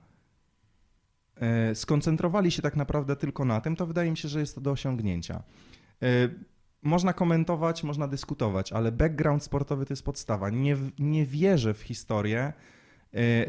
[1.36, 4.60] e, skoncentrowali się tak naprawdę tylko na tym, to wydaje mi się, że jest to
[4.60, 5.42] do osiągnięcia.
[6.02, 6.06] E,
[6.82, 10.50] Można komentować, można dyskutować, ale background sportowy to jest podstawa.
[10.50, 12.52] Nie, nie wierzę w historię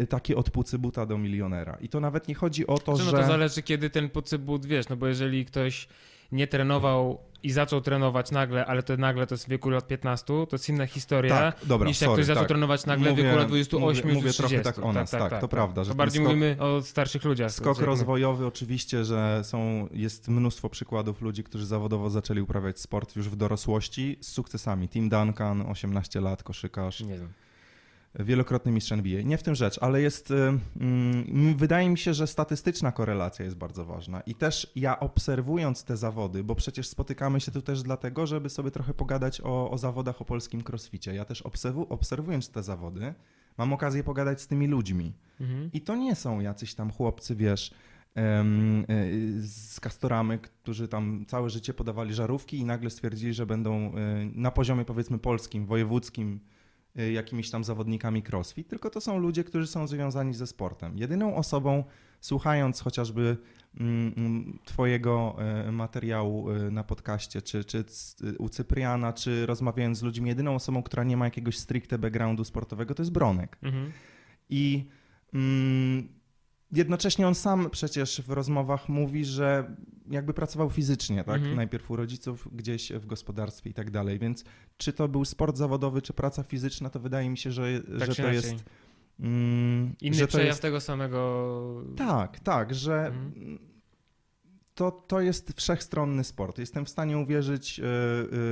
[0.10, 1.77] takie odpucy buta do milionera.
[1.81, 3.17] I to nawet nie chodzi o to, Czy no że...
[3.17, 5.88] to zależy, kiedy ten pucybut, wiesz, no bo jeżeli ktoś
[6.31, 10.25] nie trenował i zaczął trenować nagle, ale to nagle to jest w wieku lat 15,
[10.25, 12.48] to jest inna historia Tak, dobra, niż jak sorry, ktoś zaczął tak.
[12.48, 14.63] trenować nagle w Mówię- wieku lat 28 mówię- mówię trochę 30.
[14.75, 17.51] tak o nas, tak, to prawda, że To bardziej skok- mówimy o starszych ludziach.
[17.51, 23.29] Skok rozwojowy oczywiście, że są, jest mnóstwo przykładów ludzi, którzy zawodowo zaczęli uprawiać sport już
[23.29, 24.89] w dorosłości z sukcesami.
[24.89, 27.29] Tim Duncan, 18 lat, koszykarz, Nie wiem.
[28.19, 29.22] Wielokrotny mistrz NBA.
[29.22, 30.36] Nie w tym rzecz, ale jest, y,
[30.79, 34.22] mm, wydaje mi się, że statystyczna korelacja jest bardzo ważna.
[34.22, 38.72] I też ja obserwując te zawody, bo przecież spotykamy się tu też dlatego, żeby sobie
[38.72, 41.15] trochę pogadać o, o zawodach o polskim crossficie.
[41.15, 43.13] Ja też obserwu, obserwując te zawody,
[43.57, 45.13] mam okazję pogadać z tymi ludźmi.
[45.41, 45.69] Mhm.
[45.74, 47.74] I to nie są jacyś tam chłopcy, wiesz,
[48.15, 53.98] em, y, z Kastoramy, którzy tam całe życie podawali żarówki i nagle stwierdzili, że będą
[53.98, 56.39] y, na poziomie powiedzmy polskim, wojewódzkim
[56.95, 60.97] jakimiś tam zawodnikami crossfit, tylko to są ludzie, którzy są związani ze sportem.
[60.97, 61.83] Jedyną osobą,
[62.19, 63.37] słuchając chociażby
[63.79, 65.35] mm, mm, twojego
[65.67, 67.85] y, materiału y, na podcaście, czy, czy
[68.39, 72.95] u Cypriana, czy rozmawiając z ludźmi, jedyną osobą, która nie ma jakiegoś stricte backgroundu sportowego,
[72.95, 73.57] to jest Bronek.
[73.61, 73.91] Mhm.
[74.49, 74.85] I
[75.33, 76.07] mm,
[76.72, 79.75] jednocześnie on sam przecież w rozmowach mówi, że
[80.10, 81.36] jakby pracował fizycznie, tak?
[81.38, 81.55] Mhm.
[81.55, 84.19] Najpierw u rodziców, gdzieś w gospodarstwie i tak dalej.
[84.19, 84.43] Więc
[84.77, 88.15] czy to był sport zawodowy, czy praca fizyczna, to wydaje mi się, że, Tak że
[88.15, 88.34] to inaczej.
[88.36, 88.65] jest.
[89.19, 91.84] Mm, Inny że to przejaw jest tego samego...
[91.97, 93.60] tak, tak, że Mhm.
[94.75, 96.58] to, to jest wszechstronny sport.
[96.60, 97.86] Jestem w stanie uwierzyć, yy,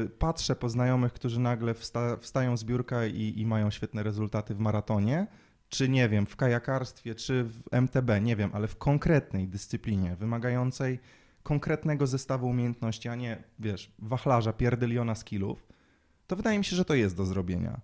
[0.02, 4.56] yy, patrzę po znajomych, którzy nagle wsta, wstają z biurka i, i mają świetne rezultaty
[4.56, 5.28] w maratonie,
[5.74, 11.00] czy nie wiem, w kajakarstwie, czy w MTB, nie wiem, ale w konkretnej dyscyplinie wymagającej
[11.44, 15.68] konkretnego zestawu umiejętności, a nie, wiesz, wachlarza, pierdyliona skillów,
[16.28, 17.82] to wydaje mi się, że to jest do zrobienia.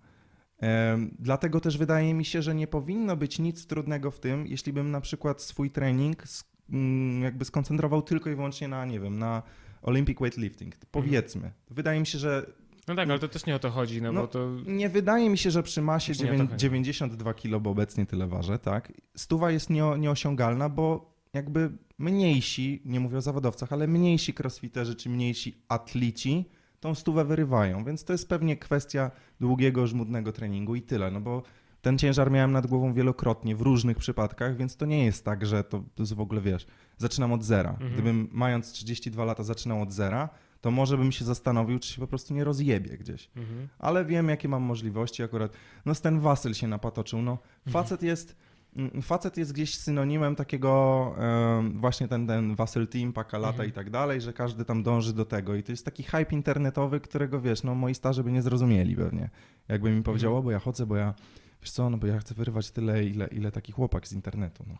[1.19, 4.91] Dlatego też wydaje mi się, że nie powinno być nic trudnego w tym, jeśli bym
[4.91, 6.23] na przykład swój trening
[6.69, 9.43] mm, jakby skoncentrował tylko i wyłącznie na, nie wiem, na
[9.81, 10.75] Olympic weightlifting.
[10.91, 11.51] Powiedzmy.
[11.69, 12.45] Wydaje mi się, że
[12.89, 14.49] No tak, ale to też nie o to chodzi, no, No, bo to...
[14.65, 16.61] nie wydaje mi się, że przy masie Właśnie nie o to dziewię- chodzi.
[16.61, 18.93] 92 kg, bo obecnie tyle ważę, tak?
[19.15, 25.09] Stuwa jest nie, nieosiągalna, bo jakby mniejsi, nie mówię o zawodowcach, ale mniejsi crossfiterzy czy
[25.09, 26.45] mniejsi atlici
[26.79, 31.43] tą stówę wyrywają, więc to jest pewnie kwestia długiego, żmudnego treningu i tyle, no bo
[31.81, 35.63] ten ciężar miałem nad głową wielokrotnie w różnych przypadkach, więc to nie jest tak, że
[35.63, 36.65] to, to jest w ogóle, wiesz,
[36.97, 37.69] zaczynam od zera.
[37.69, 37.93] Mhm.
[37.93, 40.29] Gdybym mając 32 lata zaczynał od zera,
[40.61, 43.67] to może bym się zastanowił, czy się po prostu nie rozjebie gdzieś Mhm.
[43.79, 45.53] ale wiem, jakie mam możliwości akurat.
[45.85, 47.21] No z ten Wasyl się napatoczył.
[47.21, 47.37] No,
[47.69, 48.35] facet jest,
[48.75, 51.15] mm, facet jest gdzieś synonimem takiego
[51.59, 53.69] em, właśnie ten, ten Wasyl Team, Paka Lata Mhm.
[53.69, 56.99] i tak dalej, że każdy tam dąży do tego i to jest taki hype internetowy,
[56.99, 59.29] którego wiesz, no moi starzy by nie zrozumieli pewnie.
[59.67, 60.43] Jakby mi powiedział, Mhm.
[60.45, 61.13] bo ja chodzę, bo ja,
[61.61, 64.77] wiesz co, no bo ja chcę wyrywać tyle, ile, ile taki chłopak z internetu, no.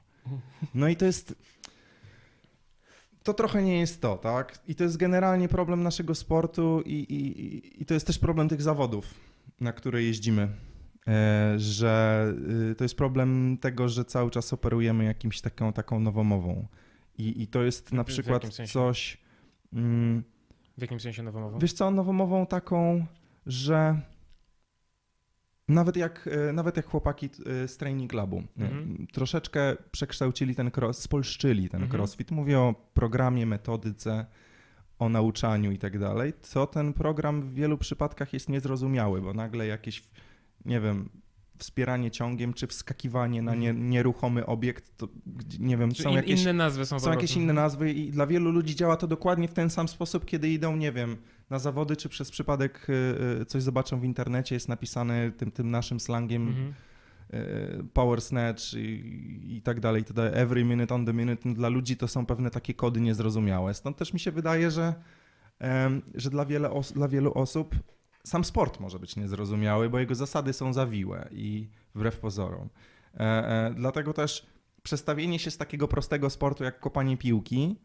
[0.75, 1.35] No i to jest...
[3.29, 4.59] To trochę nie jest to, tak?
[4.67, 8.61] I to jest generalnie problem naszego sportu i, i, i- to jest też problem tych
[8.61, 9.05] zawodów,
[9.61, 10.47] na które jeździmy.
[11.07, 12.25] E, że
[12.71, 16.67] y, to jest problem tego, że cały czas operujemy jakimś taką, taką nowomową.
[17.17, 18.73] I, I to jest na W- w przykład sensie?
[18.73, 19.17] coś...
[19.73, 20.23] Mm,
[20.77, 21.59] W jakim sensie nowomową?
[21.59, 23.05] Wiesz co, nowomową taką,
[23.45, 23.99] że
[25.69, 27.29] nawet jak, e, nawet jak chłopaki
[27.63, 29.07] e, z Training Labu e, Mhm.
[29.13, 32.01] troszeczkę przekształcili ten cross, spolszczyli ten Mhm.
[32.01, 32.31] crossfit.
[32.31, 34.25] Mówię o programie, metodyce,
[34.99, 39.67] o nauczaniu i tak dalej, to ten program w wielu przypadkach jest niezrozumiały, bo nagle
[39.67, 40.03] jakieś,
[40.65, 41.09] nie wiem,
[41.57, 45.07] wspieranie ciągiem czy wskakiwanie na nie, nieruchomy obiekt, to
[45.59, 48.27] nie wiem, Czy są in, jakieś inne nazwy są, są jakieś inne nazwy i dla
[48.27, 51.17] wielu ludzi działa to dokładnie w ten sam sposób, kiedy idą, nie wiem,
[51.49, 52.93] na zawody, czy przez przypadek y,
[53.41, 56.73] y, coś zobaczą w internecie, jest napisane tym, tym naszym slangiem Mhm.
[57.33, 61.49] y, power snatch i, i tak dalej, i tak dalej, every minute on the minute.
[61.49, 63.73] No, Dla ludzi to są pewne takie kody niezrozumiałe.
[63.73, 64.93] Stąd też mi się wydaje, że,
[66.15, 67.75] że dla, wiele os- dla wielu osób
[68.23, 72.69] sam sport może być niezrozumiały, bo jego zasady są zawiłe i wbrew pozorom.
[73.13, 74.45] E, e, dlatego też
[74.83, 77.75] przestawienie się z takiego prostego sportu jak kopanie piłki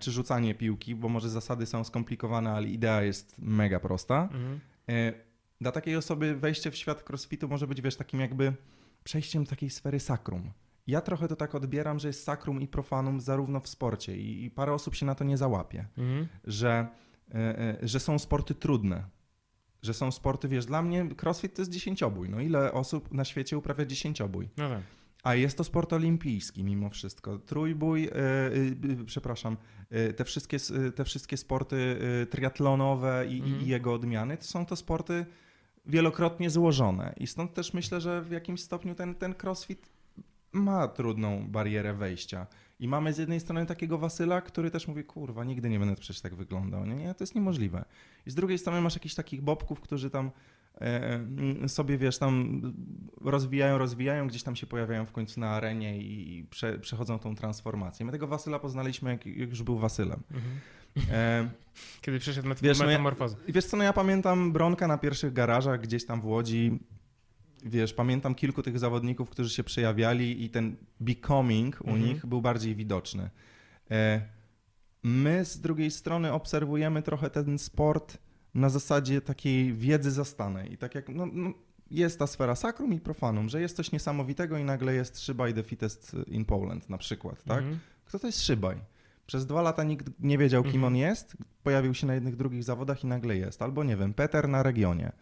[0.00, 4.60] czy rzucanie piłki, bo może zasady są skomplikowane, ale idea jest mega prosta, Mhm.
[4.88, 5.12] e,
[5.60, 8.52] Dla takiej osoby wejście w świat crossfitu może być, wiesz, takim jakby
[9.04, 10.52] przejściem takiej sfery sakrum.
[10.86, 14.50] Ja trochę to tak odbieram, że jest sakrum i profanum zarówno w sporcie i, i
[14.50, 16.26] parę osób się na to nie załapie, Mhm.
[16.44, 16.86] że,
[17.34, 19.04] e, e, że są sporty trudne.
[19.82, 22.28] Że są sporty, wiesz, dla mnie crossfit to jest dziesięciobój.
[22.30, 24.48] No ile osób na świecie uprawia dziesięciobój?
[24.56, 24.82] No tak.
[25.24, 27.38] A jest to sport olimpijski mimo wszystko.
[27.38, 29.56] Trójbój, e, e, przepraszam,
[29.90, 30.56] e, te, wszystkie,
[30.94, 31.98] te wszystkie sporty
[32.30, 33.60] triatlonowe i, Mhm.
[33.62, 35.26] i jego odmiany, to są to sporty
[35.86, 37.14] wielokrotnie złożone.
[37.16, 39.90] I stąd też myślę, że w jakimś stopniu ten, ten crossfit
[40.52, 42.46] ma trudną barierę wejścia.
[42.80, 46.20] I mamy z jednej strony takiego Wasyla, który też mówi, kurwa, nigdy nie będę przecież
[46.20, 46.86] tak wyglądał.
[46.86, 47.84] Nie, nie, to jest niemożliwe.
[48.26, 50.30] I z drugiej strony masz jakichś takich bobków, którzy tam
[51.66, 52.60] sobie, wiesz, tam
[53.20, 58.06] rozwijają, rozwijają, gdzieś tam się pojawiają w końcu na arenie i, prze, przechodzą tą transformację.
[58.06, 60.22] My tego Wasyla poznaliśmy, jak, jak już był Wasylem.
[60.30, 60.54] Mhm.
[61.10, 61.50] E,
[62.00, 63.36] Kiedy przeszedł na Wiesz, no ja- metamorfozę.
[63.48, 66.78] wiesz co, no ja pamiętam Bronka na pierwszych garażach gdzieś tam w Łodzi.
[67.64, 72.04] Wiesz, pamiętam kilku tych zawodników, którzy się przejawiali i ten becoming u Mhm.
[72.06, 73.30] nich był bardziej widoczny.
[73.90, 74.22] E,
[75.02, 78.18] My z drugiej strony obserwujemy trochę ten sport
[78.54, 80.72] na zasadzie takiej wiedzy zastanej.
[80.72, 81.52] I tak jak no, no,
[81.90, 85.62] jest ta sfera sacrum i profanum, że jest coś niesamowitego i nagle jest Szybaj the
[85.62, 87.58] fittest in Poland na przykład, tak?
[87.58, 87.78] Mhm.
[88.04, 88.76] Kto to jest Szybaj?
[89.26, 90.84] Przez dwa lata nikt nie wiedział, kim Mhm.
[90.84, 91.36] on jest.
[91.62, 93.62] Pojawił się na jednych, drugich zawodach i nagle jest.
[93.62, 95.12] Albo nie wiem, Peter na regionie.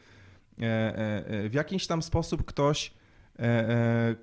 [0.61, 2.92] E, e, e, w jakiś tam sposób ktoś,
[3.38, 4.14] e, e,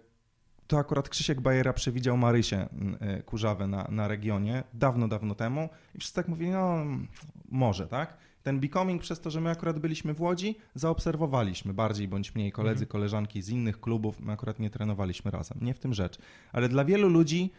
[0.67, 2.67] to akurat Krzysiek Bajera przewidział Marysię
[2.99, 7.07] e, Kurzawę na, na regionie dawno, dawno temu i wszyscy tak mówili, no mm,
[7.49, 8.17] może, tak?
[8.49, 12.83] Ten becoming przez to, że my akurat byliśmy w Łodzi, zaobserwowaliśmy bardziej bądź mniej koledzy,
[12.83, 12.91] Mhm.
[12.91, 16.17] koleżanki z innych klubów, my akurat nie trenowaliśmy razem, nie w tym rzecz.
[16.53, 17.51] Ale dla wielu ludzi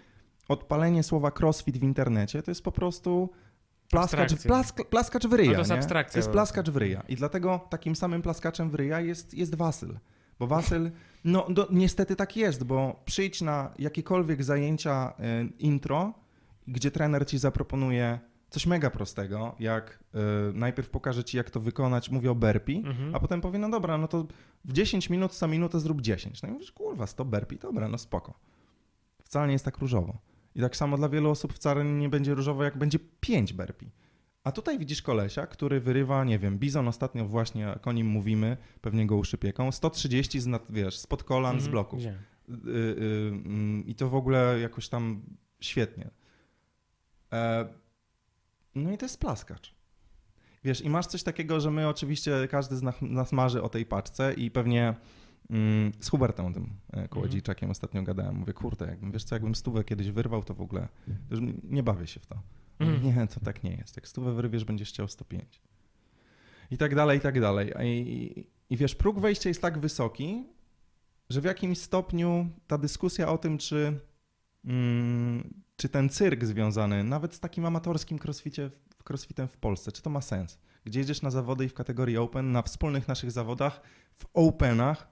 [0.49, 3.31] odpalenie słowa crossfit w internecie to jest po prostu
[3.91, 5.51] plaskacz, plask, plaskacz w ryja.
[5.51, 7.03] No to jest abstrakcja To jest plaskacz w ryja.
[7.09, 9.99] I dlatego takim samym plaskaczem w ryja jest, jest Wasyl.
[10.39, 10.91] Bo Wasyl,
[11.25, 16.15] no niestety tak jest, bo przyjdź na jakiekolwiek zajęcia y, intro,
[16.69, 18.19] gdzie trener ci zaproponuje
[18.51, 20.19] coś mega prostego, jak y,
[20.55, 23.15] najpierw pokaże ci, jak to wykonać, mówię o burpee, Mhm.
[23.15, 24.27] a potem powie, no dobra, no to
[24.65, 26.43] w 10 minut co minutę zrób 10.
[26.43, 28.35] No i mówisz, kurwa, 100 burpee, dobra, no spoko.
[29.25, 30.19] Wcale nie jest tak różowo.
[30.55, 33.91] I tak samo dla wielu osób wcale nie będzie różowo, jak będzie 5 burpee.
[34.45, 38.57] A tutaj widzisz kolesia, który wyrywa, nie wiem, bizon ostatnio właśnie, jak o nim mówimy,
[38.81, 41.71] pewnie go uszypieką, 130 z, nad, wiesz, spod kolan, z Mhm.
[41.73, 41.99] bloków.
[41.99, 42.19] Widziałem.
[42.49, 45.23] Y, y, mm, I to w ogóle jakoś tam
[45.61, 46.11] świetnie.
[47.33, 47.69] E,
[48.75, 49.75] No i to jest plaskacz.
[50.65, 53.87] Wiesz, i masz coś takiego, że my oczywiście, każdy z nas, nas marzy o tej
[53.87, 54.95] paczce i pewnie
[55.51, 58.37] mm, z Hubertem o tym e, Kołodziejczakiem ostatnio gadałem.
[58.37, 60.89] Mówię, kurde, jakbym, wiesz co, jakbym stówę kiedyś wyrwał, to w ogóle
[61.31, 62.37] już nie bawię się w to.
[62.81, 63.05] Mhm.
[63.05, 63.97] Nie, to tak nie jest.
[63.97, 65.61] Jak stówę wyrwiesz, będziesz chciał 105.
[66.71, 67.73] I tak dalej, i tak dalej.
[67.83, 70.45] I, i, I wiesz, próg wejścia jest tak wysoki,
[71.31, 74.01] że w jakimś stopniu ta dyskusja o tym, czy,
[75.77, 78.71] czy ten cyrk związany nawet z takim amatorskim crossficie,
[79.11, 80.59] crossfitem w Polsce, czy to ma sens?
[80.85, 83.81] Gdzie jedziesz na zawody i w kategorii open, na wspólnych naszych zawodach,
[84.15, 85.09] w openach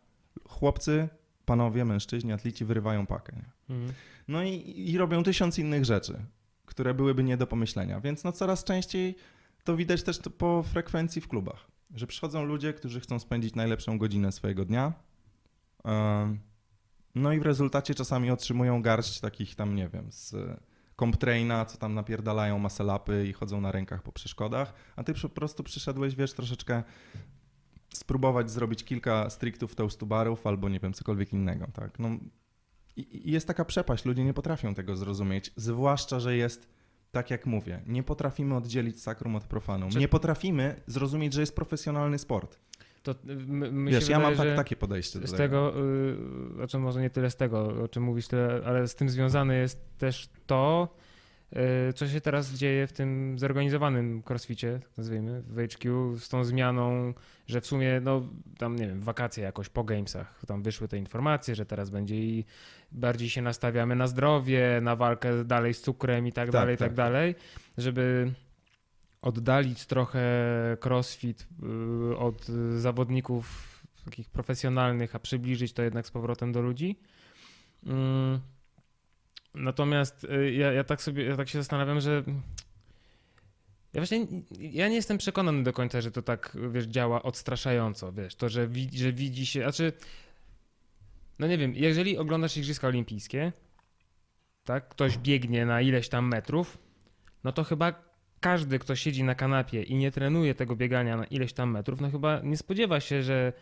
[0.49, 1.09] chłopcy,
[1.45, 3.33] panowie, mężczyźni, atlici wyrywają pakę.
[3.71, 3.93] Mhm.
[4.29, 6.19] No i, i robią tysiąc innych rzeczy,
[6.67, 8.01] które byłyby nie do pomyślenia.
[8.01, 9.17] Więc no coraz częściej
[9.65, 13.99] to widać też to po frekwencji w klubach, że przychodzą ludzie, którzy chcą spędzić najlepszą
[13.99, 14.93] godzinę swojego dnia.
[17.19, 20.35] No i w rezultacie czasami otrzymują garść takich tam, nie wiem, z
[20.99, 25.63] comptraina, co tam napierdalają maselapy i chodzą na rękach po przeszkodach, a ty po prostu
[25.63, 26.83] przyszedłeś, wiesz, troszeczkę
[27.95, 31.99] spróbować zrobić kilka striktów toastu barów albo nie wiem, cokolwiek innego, tak?
[31.99, 32.09] No,
[32.97, 36.69] i i jest taka przepaść, ludzie nie potrafią tego zrozumieć, zwłaszcza, że jest,
[37.11, 39.91] tak jak mówię, nie potrafimy oddzielić sakrum od profanum.
[39.91, 42.59] Czy- Nie potrafimy zrozumieć, że jest profesjonalny sport.
[43.03, 45.71] To y, m- mi Wiesz, ja mam wydaje, tak, że takie podejście do z tego.
[45.73, 45.87] tego,
[46.51, 49.57] y, znaczy może nie tyle z tego, o czym mówisz, tyle, ale z tym związane
[49.57, 50.89] jest też to,
[51.89, 57.15] y, co się teraz dzieje w tym zorganizowanym crossficie, nazwijmy, w HQ, z tą zmianą,
[57.47, 61.55] że w sumie, no tam nie wiem, wakacje jakoś po gamesach, tam wyszły te informacje,
[61.55, 62.45] że teraz będzie i
[62.93, 66.79] bardziej się nastawiamy na zdrowie, na walkę dalej z cukrem i tak, Tak, dalej, i
[66.79, 66.89] tak.
[66.89, 67.35] tak dalej,
[67.79, 68.33] żeby
[69.23, 70.23] oddalić trochę
[70.85, 71.47] crossfit
[72.13, 77.01] y, od y, zawodników takich profesjonalnych, a przybliżyć to jednak z powrotem do ludzi.
[77.87, 78.41] Mm,
[79.55, 82.23] Natomiast y, ja, ja tak sobie, ja tak się zastanawiam, że
[83.93, 84.27] ja właśnie
[84.59, 88.69] ja nie jestem przekonany do końca, że to tak, wiesz, działa odstraszająco, wiesz, to, że,
[88.69, 89.93] widzi, że widzi się, znaczy,
[91.39, 93.53] no nie wiem, jeżeli oglądasz Igrzyska Olimpijskie,
[94.65, 96.79] tak, ktoś biegnie na ileś tam metrów,
[97.45, 98.08] no to chyba
[98.41, 102.11] każdy, kto siedzi na kanapie i nie trenuje tego biegania na ileś tam metrów, no
[102.11, 103.53] chyba nie spodziewa się, że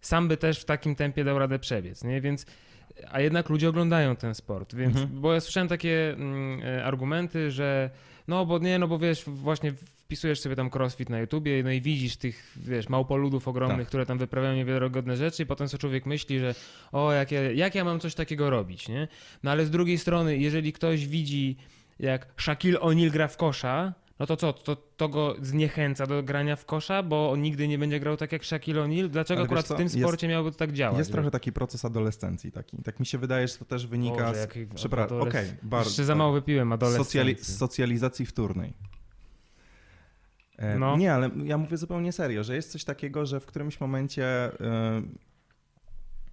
[0.00, 2.20] sam by też w takim tempie dał radę przebiec, nie?
[2.20, 2.46] Więc
[3.10, 5.20] a jednak ludzie oglądają ten sport, więc, Mhm.
[5.20, 7.90] bo ja słyszałem takie mm, e, argumenty, że
[8.28, 11.80] no bo nie, no bo wiesz, właśnie wpisujesz sobie tam crossfit na YouTubie, no i
[11.80, 13.88] widzisz tych, wiesz, małpoludów ogromnych, Tak.
[13.88, 16.54] które tam wyprawiają niewiarygodne rzeczy i potem sobie człowiek myśli, że
[16.92, 19.08] o, jak ja, jak ja mam coś takiego robić, nie?
[19.42, 21.56] No ale z drugiej strony, jeżeli ktoś widzi,
[21.98, 26.56] jak Shaquille O'Neal gra w kosza, no to co, to, to go zniechęca do grania
[26.56, 29.08] w kosza, bo on nigdy nie będzie grał tak jak Shaquille O'Neal?
[29.08, 30.98] Dlaczego Ale akurat w tym jest- sporcie miałoby to tak działać?
[30.98, 32.82] Jest trochę taki proces adolescencji taki.
[32.82, 34.74] Tak mi się wydaje, że to też wynika Boże, z...
[34.74, 35.90] Przepraszam, okej, bardzo.
[35.90, 37.20] Jeszcze za mało wypiłem, adolescencji.
[37.20, 38.72] Socjali- socjalizacji wtórnej.
[40.56, 40.96] E, No.
[40.96, 44.24] Nie, ale ja mówię zupełnie serio, że jest coś takiego, że w którymś momencie
[44.60, 45.02] e,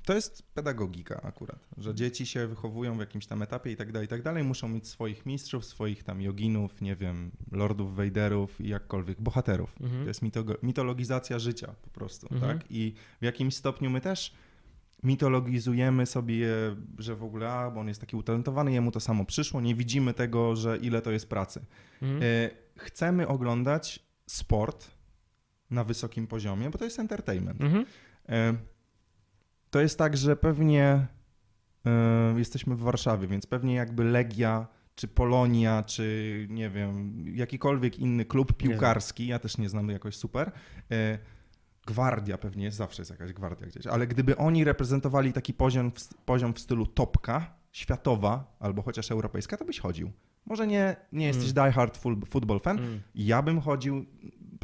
[0.06, 4.06] to jest pedagogika akurat, że dzieci się wychowują w jakimś tam etapie i tak dalej,
[4.06, 8.68] i tak dalej, muszą mieć swoich mistrzów, swoich tam joginów, nie wiem, lordów, wejderów i
[8.68, 9.76] jakkolwiek, bohaterów.
[9.82, 10.02] Mhm.
[10.04, 10.22] To jest
[10.64, 12.60] mitologizacja życia po prostu, Mhm.
[12.60, 12.68] tak?
[12.72, 14.34] I w jakimś stopniu my też
[15.04, 16.48] mitologizujemy sobie,
[17.00, 20.14] że w ogóle, a, bo on jest taki utalentowany, jemu to samo przyszło, nie widzimy
[20.14, 21.66] tego, że ile to jest pracy.
[22.02, 22.22] Mhm.
[22.24, 24.92] E, Chcemy oglądać sport
[25.70, 27.62] na wysokim poziomie, bo to jest entertainment.
[27.62, 27.86] Mhm.
[29.76, 31.08] To jest tak, że pewnie
[31.86, 38.26] e, jesteśmy w Warszawie, więc pewnie jakby Legia, czy Polonia, czy nie wiem, jakikolwiek inny
[38.26, 40.52] klub piłkarski, ja też nie znam jakoś super,
[40.92, 41.20] e,
[41.88, 46.14] Gwardia pewnie jest, zawsze jest jakaś gwardia gdzieś, ale gdyby oni reprezentowali taki poziom, w-
[46.26, 50.12] poziom w stylu topka, światowa albo chociaż europejska, to byś chodził.
[50.46, 53.02] Może nie, nie jesteś die hard full- football fan, Mhm.
[53.16, 54.06] ja bym chodził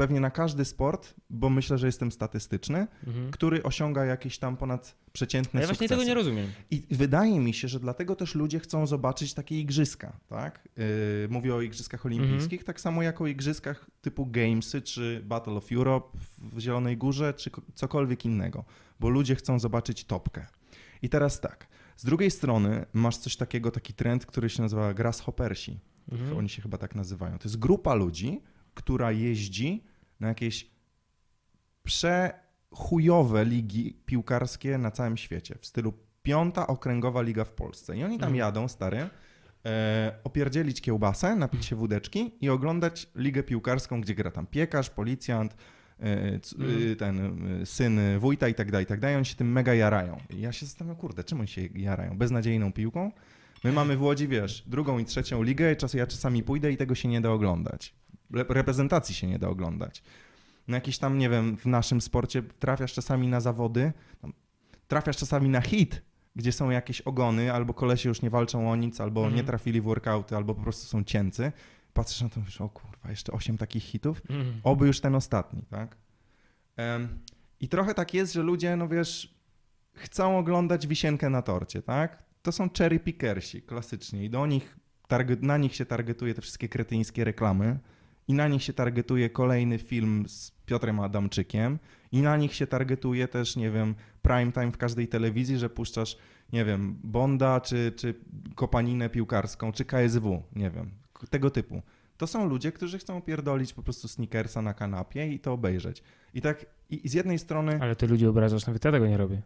[0.01, 3.31] pewnie na każdy sport, bo myślę, że jestem statystyczny, Mhm.
[3.31, 5.89] który osiąga jakieś tam ponad A przeciętne ja właśnie sukcesy.
[5.99, 6.47] tego nie rozumiem.
[6.71, 10.67] I wydaje mi się, że dlatego też ludzie chcą zobaczyć takie igrzyska, tak?
[10.77, 10.83] Yy,
[11.29, 12.65] mówię o igrzyskach olimpijskich, Mhm.
[12.65, 16.17] tak samo jak o igrzyskach typu Gamesy, czy Battle of Europe
[16.53, 18.63] w Zielonej Górze, czy ko- cokolwiek innego,
[18.99, 20.45] bo ludzie chcą zobaczyć topkę.
[21.01, 25.79] I teraz tak, z drugiej strony masz coś takiego, taki trend, który się nazywa grasshoppersi.
[26.11, 26.37] Mhm.
[26.37, 27.37] Oni się chyba tak nazywają.
[27.37, 28.41] To jest grupa ludzi,
[28.73, 29.83] która jeździ
[30.21, 30.69] na jakieś
[31.83, 35.55] przechujowe ligi piłkarskie na całym świecie.
[35.61, 37.97] W stylu piąta okręgowa liga w Polsce.
[37.97, 38.35] I oni tam Mhm.
[38.35, 39.09] jadą, stary,
[39.65, 45.55] e, opierdzielić kiełbasę, napić się wódeczki i oglądać ligę piłkarską, gdzie gra tam piekarz, policjant,
[45.99, 46.91] e, c- Mhm.
[46.91, 47.17] e, ten
[47.61, 49.15] e, syn wójta i tak dalej, i tak dalej.
[49.17, 50.17] Oni się tym mega jarają.
[50.29, 52.17] I ja się zastanawiam, kurde, czym oni się jarają?
[52.17, 53.11] Beznadziejną piłką?
[53.63, 56.95] My mamy w Łodzi, wiesz, drugą i trzecią ligę, czas ja czasami pójdę i tego
[56.95, 57.95] się nie da oglądać.
[58.33, 60.03] Reprezentacji się nie da oglądać.
[60.67, 63.93] No jakiś tam, nie wiem, w naszym sporcie trafiasz czasami na zawody,
[64.87, 66.01] trafiasz czasami na hit,
[66.35, 69.35] gdzie są jakieś ogony, albo kolesie już nie walczą o nic, albo Mhm.
[69.35, 71.51] nie trafili w workouty, albo po prostu są cięcy.
[71.93, 74.21] Patrzysz na to i mówisz, o kurwa, jeszcze osiem takich hitów?
[74.29, 74.61] Mhm.
[74.63, 75.97] Oby już ten ostatni, tak?
[76.77, 77.19] Em,
[77.59, 79.35] I trochę tak jest, że ludzie, no wiesz,
[79.93, 82.23] chcą oglądać wisienkę na torcie, tak?
[82.41, 84.25] To są cherry pickersi, klasycznie.
[84.25, 87.79] I do nich, target, na nich się targetuje te wszystkie kretyńskie reklamy
[88.27, 91.79] i na nich się targetuje kolejny film z Piotrem Adamczykiem
[92.11, 96.17] i na nich się targetuje też, nie wiem, prime time w każdej telewizji, że puszczasz,
[96.53, 98.15] nie wiem, Bonda, czy, czy
[98.55, 100.91] Kopaninę piłkarską, czy KSW, nie wiem,
[101.29, 101.81] tego typu.
[102.17, 106.03] To są ludzie, którzy chcą pierdolić po prostu sneakersa na kanapie i to obejrzeć.
[106.33, 107.79] I tak, i i z jednej strony...
[107.81, 109.41] Ale ty ludzi obrażasz, nawet ja tego nie robię.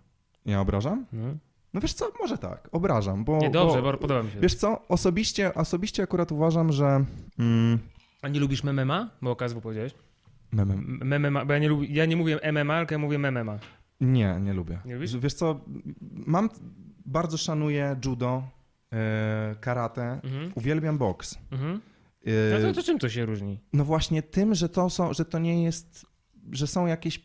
[0.45, 1.05] Ja obrażam?
[1.13, 1.35] No.
[1.73, 3.37] No wiesz co, może tak, obrażam, bo...
[3.37, 4.39] Nie, dobrze, bo, bo podoba mi się.
[4.39, 7.05] Wiesz co, osobiście, osobiście akurat uważam, że...
[7.39, 7.79] Mm,
[8.25, 9.09] A nie lubisz MMA?
[9.21, 9.93] Bo o KSW powiedziałeś.
[10.51, 13.59] MMA, bo ja nie, lubię, ja nie mówię MMA, tylko ja mówię MMA.
[14.01, 14.79] nie, nie lubię.
[14.85, 15.17] Nie lubisz?
[15.17, 15.59] Wiesz co,
[16.11, 16.49] mam...
[17.05, 18.43] Bardzo szanuję judo,
[18.93, 20.51] e, karate, Mhm.
[20.55, 21.37] uwielbiam boks.
[21.51, 21.81] Mhm.
[22.51, 23.59] E, A to, to czym to się różni?
[23.73, 26.05] No właśnie tym, że to są, że to nie jest,
[26.51, 27.19] że są jakieś,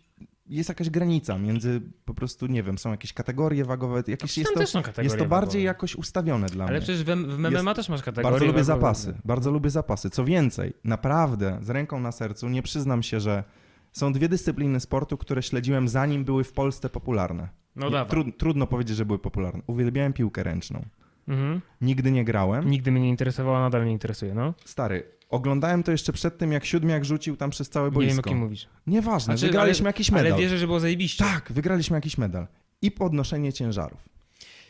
[0.50, 4.82] jest jakaś granica między po prostu, nie wiem, są jakieś kategorie wagowe, jakieś jest to,
[4.82, 5.64] kategorie jest to bardziej wagowe.
[5.64, 6.80] jakoś ustawione dla Ale mnie.
[6.80, 8.64] przecież w, w MMA też masz kategorię Bardzo lubię wagowe.
[8.64, 10.10] zapasy, bardzo lubię zapasy.
[10.10, 13.44] Co więcej, naprawdę, z ręką na sercu, nie przyznam się, że
[13.92, 17.48] są dwie dyscypliny sportu, które śledziłem zanim były w Polsce popularne.
[17.76, 18.10] No dawaj.
[18.10, 19.62] trud, trudno powiedzieć, że były popularne.
[19.66, 20.84] Uwielbiałem piłkę ręczną.
[21.28, 21.60] Mhm.
[21.80, 22.70] Nigdy nie grałem.
[22.70, 24.54] Nigdy mnie nie interesowała, nadal mnie interesuje, no.
[24.64, 28.06] Stary, oglądałem to jeszcze przed tym, jak siódmiak rzucił tam przez całe Nie wiem, o
[28.06, 28.22] boisko.
[28.30, 28.68] kim mówisz.
[28.86, 30.32] Nieważne, Znaczy, wygraliśmy ale- jakiś medal.
[30.32, 31.24] Ale wierzę, że było zajebiście.
[31.24, 32.46] Tak, wygraliśmy jakiś medal.
[32.82, 34.00] I podnoszenie ciężarów.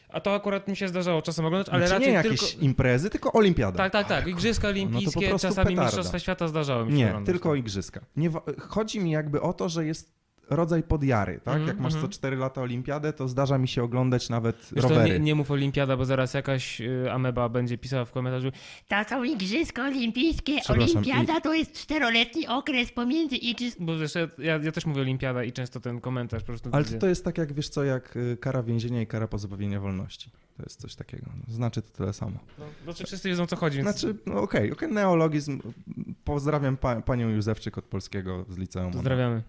[0.09, 2.65] A to akurat mi się zdarzało czasem oglądać, ale znaczy raczej nie jakieś tylko...
[2.65, 3.77] imprezy, tylko olimpiada.
[3.79, 4.27] Tak, tak, tak.
[4.27, 5.83] Igrzyska no olimpijskie, prostu czasami petarda.
[5.83, 7.59] Mistrzostwa Świata zdarzało mi się Nie, oglądać, tylko tak.
[7.59, 8.01] igrzyska.
[8.17, 10.20] Nie, chodzi mi jakby o to, że jest
[10.51, 11.55] rodzaj podjary, tak?
[11.55, 12.13] Mhm, Jak masz co mhm.
[12.13, 15.11] 4 lata olimpiadę, to zdarza mi się oglądać nawet Wiesz, rowery.
[15.13, 18.51] nie, nie mów olimpiada, bo zaraz jakaś y, ameba będzie pisała w komentarzu
[18.89, 20.61] To są igrzyska olimpijskie.
[20.69, 23.87] Olimpiada to jest czteroletni okres pomiędzy igrzyskami.
[23.87, 26.99] bo wiesz, ja, ja też mówię olimpiada i często ten komentarz po prostu Ale to,
[26.99, 30.31] to jest tak jak, wiesz co, jak y, kara więzienia i kara pozbawienia wolności.
[30.57, 31.27] To jest coś takiego.
[31.49, 32.39] Znaczy to tyle samo.
[32.59, 33.91] No, znaczy wszyscy wiedzą co chodzi, więc...
[33.91, 35.61] Znaczy, no okej, okej, neologizm.
[36.25, 38.93] Pozdrawiam pa, panią Józefczyk od polskiego z liceum.
[38.93, 39.43] Pozdrawiamy.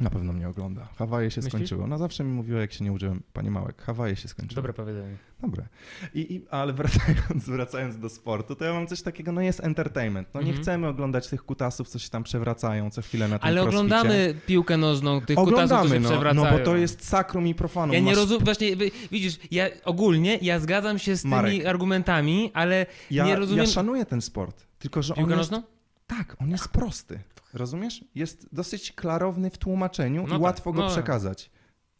[0.00, 0.88] Na pewno mnie ogląda.
[0.96, 1.52] Hawaje się Myślisz?
[1.52, 1.86] skończyło.
[1.86, 3.82] No zawsze mi mówiła, jak się nie uczyłem, pani Małek.
[3.82, 4.56] Hawaje się skończyło.
[4.56, 5.16] Dobre powiedzenie.
[5.42, 5.66] Dobre.
[6.14, 10.28] I, i, ale wracając, wracając do sportu, to ja mam coś takiego, no jest entertainment.
[10.34, 10.62] No nie Mhm.
[10.62, 13.78] chcemy oglądać tych kutasów, co się tam przewracają co chwilę na tym Ale crossficie.
[13.78, 16.44] oglądamy piłkę nożną, tych kutasów, Oglądamy, którzy no, przewracają.
[16.52, 17.94] no bo to jest sakrum i profanum.
[17.94, 18.76] Ja nie Masz- rozumiem, właśnie,
[19.12, 21.66] widzisz, ja ogólnie, ja zgadzam się z tymi Marek.
[21.66, 23.64] argumentami, ale ja, nie rozumiem...
[23.64, 25.66] Ja szanuję ten sport, tylko że on Piłkę jest, nożną?
[26.06, 27.20] tak, on jest prosty.
[27.54, 28.04] Rozumiesz?
[28.14, 31.50] Jest dosyć klarowny w tłumaczeniu No i tak, łatwo go no przekazać.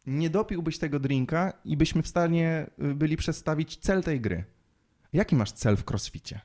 [0.07, 4.43] Nie dopiłbyś tego drinka i byśmy w stanie y, byli przedstawić cel tej gry.
[5.13, 6.41] Jaki masz cel w crossficie?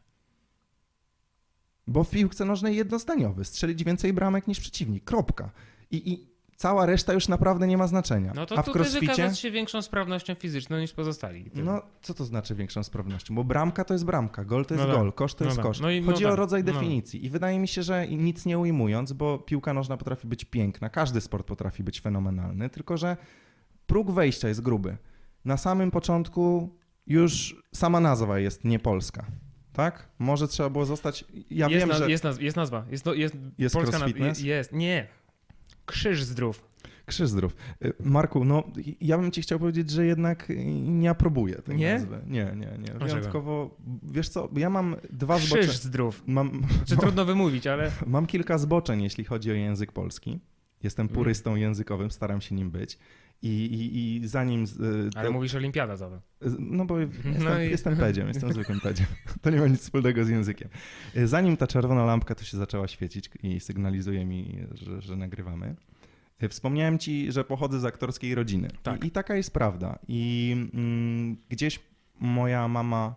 [1.87, 3.45] Bo w piłce nożnej jednozdaniowy.
[3.45, 5.05] Strzelić więcej bramek niż przeciwnik.
[5.05, 5.51] Kropka.
[5.91, 6.30] I, i
[6.61, 8.33] cała reszta już naprawdę nie ma znaczenia.
[8.37, 9.01] No to A w tutaj crossficie...
[9.13, 11.51] wykazać się większą sprawnością fizyczną niż pozostali.
[11.55, 13.35] No, co to znaczy większą sprawnością?
[13.35, 15.03] Bo bramka to jest bramka, gol to jest No tak.
[15.03, 15.67] gol, kosz to No jest tak.
[15.67, 15.81] kosz.
[15.81, 16.39] No i- Chodzi no o tak.
[16.39, 16.73] rodzaj No.
[16.73, 17.25] definicji.
[17.25, 21.21] I wydaje mi się, że nic nie ujmując, bo piłka nożna potrafi być piękna, każdy
[21.21, 23.17] sport potrafi być fenomenalny, tylko że
[23.87, 24.97] próg wejścia jest gruby.
[25.45, 29.27] Na samym początku już sama nazwa jest niepolska.
[29.73, 30.09] Tak?
[30.19, 31.25] Może trzeba było zostać.
[31.51, 32.85] Ja jest, wiem, na, że jest, naz- jest nazwa.
[32.91, 34.41] Jest, no- jest, Jest polska cross na- fitness?
[34.43, 35.07] Jest, nie.
[35.91, 36.65] Krzyż zdrów.
[37.07, 37.57] krzyż zdrów.
[37.85, 38.63] Y, Marku, no
[39.01, 40.49] ja bym ci chciał powiedzieć, że jednak
[40.83, 41.95] nie aprobuję tej Nie?
[41.95, 42.19] nazwy.
[42.27, 42.99] Nie, nie, nie.
[42.99, 45.73] Wyjątkowo, wiesz co, ja mam dwa Krzyż zbocze...
[45.73, 46.23] zdrów.
[46.27, 47.91] Mam, Czy trudno wymówić, ale...
[48.07, 50.41] Mam kilka zboczeń, jeśli chodzi o język polski.
[50.83, 51.15] Jestem Mm.
[51.15, 52.99] purystą językowym, staram się nim być.
[53.43, 54.65] I, i, i zanim.
[54.65, 56.21] y, Ale mówisz olimpiada zatem.
[56.59, 59.07] No bo jestem, No i- jestem pedziem, jestem zwykłym pedziem.
[59.43, 60.69] To nie ma nic wspólnego z językiem.
[61.17, 65.75] Y, Zanim ta czerwona lampka tu się zaczęła świecić i sygnalizuje mi, że, że nagrywamy,
[66.43, 68.69] y, wspomniałem ci, że pochodzę z aktorskiej rodziny.
[68.83, 69.05] Tak.
[69.05, 69.99] I, I taka jest prawda.
[70.09, 71.81] I mm, gdzieś
[72.21, 73.15] moja mama,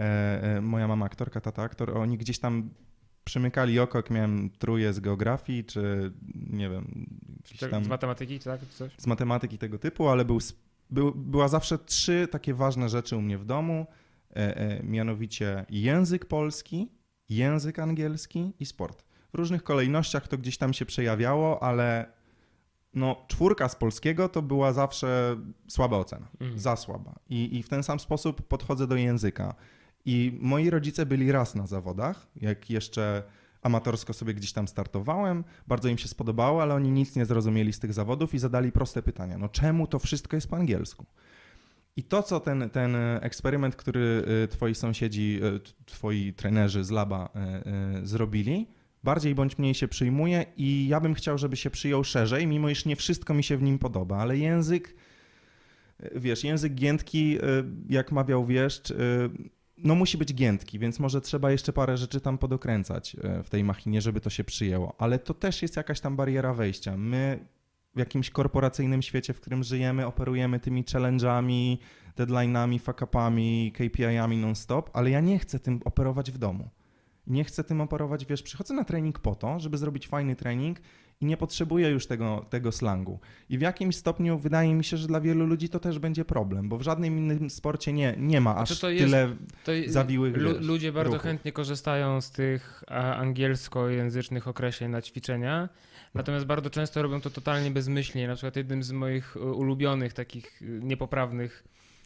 [0.00, 2.70] e, e, moja mama aktorka, tata aktor, oni gdzieś tam
[3.26, 6.12] przymykali oko, jak miałem truje z geografii, czy
[6.50, 7.06] nie wiem,
[7.70, 8.60] tam Z matematyki, czy tak?
[8.70, 8.92] Coś?
[8.98, 10.38] z matematyki tego typu, ale był,
[10.90, 13.86] był, była zawsze trzy takie ważne rzeczy u mnie w domu,
[14.36, 16.92] e, e, mianowicie język polski,
[17.28, 19.04] język angielski i sport.
[19.32, 22.12] W różnych kolejnościach to gdzieś tam się przejawiało, ale
[22.94, 25.36] no, czwórka z polskiego to była zawsze
[25.68, 26.58] słaba ocena, Mhm.
[26.58, 27.14] za słaba.
[27.28, 29.54] I, I w ten sam sposób podchodzę do języka.
[30.06, 33.22] I moi rodzice byli raz na zawodach, jak jeszcze
[33.62, 37.78] amatorsko sobie gdzieś tam startowałem, bardzo im się spodobało, ale oni nic nie zrozumieli z
[37.78, 39.38] tych zawodów i zadali proste pytania.
[39.38, 41.06] No czemu to wszystko jest po angielsku?
[41.96, 47.28] I to, co ten, ten eksperyment, który y, twoi sąsiedzi, y, twoi trenerzy z laba
[48.02, 48.66] y, zrobili,
[49.04, 52.84] bardziej bądź mniej się przyjmuje i ja bym chciał, żeby się przyjął szerzej, mimo iż
[52.84, 54.96] nie wszystko mi się w nim podoba, ale język,
[56.14, 57.38] wiesz, język giętki,
[57.88, 58.92] jak mawiał wieszcz,
[59.78, 63.64] no musi być giętki, więc może trzeba jeszcze parę rzeczy tam podokręcać e, w tej
[63.64, 64.94] machinie, żeby to się przyjęło.
[64.98, 66.96] Ale to też jest jakaś tam bariera wejścia.
[66.96, 67.46] My
[67.94, 71.78] w jakimś korporacyjnym świecie, w którym żyjemy, operujemy tymi challenge'ami,
[72.16, 76.68] deadline'ami, fuck-upami, KPI-ami non-stop, ale ja nie chcę tym operować w domu.
[77.26, 80.80] Nie chcę tym operować, wiesz, przychodzę na trening po to, żeby zrobić fajny trening
[81.20, 83.20] i nie potrzebuję już tego, tego slangu.
[83.48, 86.68] I w jakimś stopniu wydaje mi się, że dla wielu ludzi to też będzie problem,
[86.68, 90.36] bo w żadnym innym sporcie nie, nie ma aż to jest- tyle To i- zawiłych,
[90.36, 91.22] lu- Ludzie bardzo ruchów.
[91.22, 92.84] chętnie korzystają z tych
[93.16, 95.68] angielskojęzycznych określeń na ćwiczenia,
[96.14, 98.28] natomiast bardzo często robią to totalnie bezmyślnie.
[98.28, 101.64] Na przykład jednym z moich y, ulubionych takich y, niepoprawnych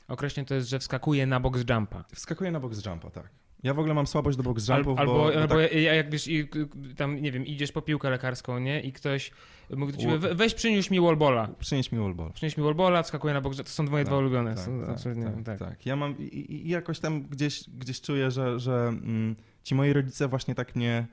[0.09, 2.05] określeń to jest, że wskakuje na box jumpa.
[2.15, 3.29] Wskakuję na box jumpa, tak.
[3.63, 6.11] Ja w ogóle mam słabość do box Al, albo bo, bo albo tak, ja- jak
[6.11, 6.49] wiesz, i,
[6.97, 8.81] tam nie wiem, idziesz po piłkę lekarską, nie?
[8.81, 9.31] I ktoś
[9.77, 11.49] mówi do ciebie, "We- weź przyniósł mi wallbola.
[11.59, 12.33] przynieś mi wallball.
[12.33, 13.57] Przynieś mi wallbola, wskakuje na box.
[13.57, 14.55] To są moje Tak, dwa ulubione.
[14.55, 15.59] Tak, są tak, absolutnie, tak, tak.
[15.59, 15.87] tak.
[15.87, 16.23] Ja mam i,
[16.67, 21.07] i- jakoś tam gdzieś, gdzieś czuję, że, że mm, ci moi rodzice właśnie tak mnie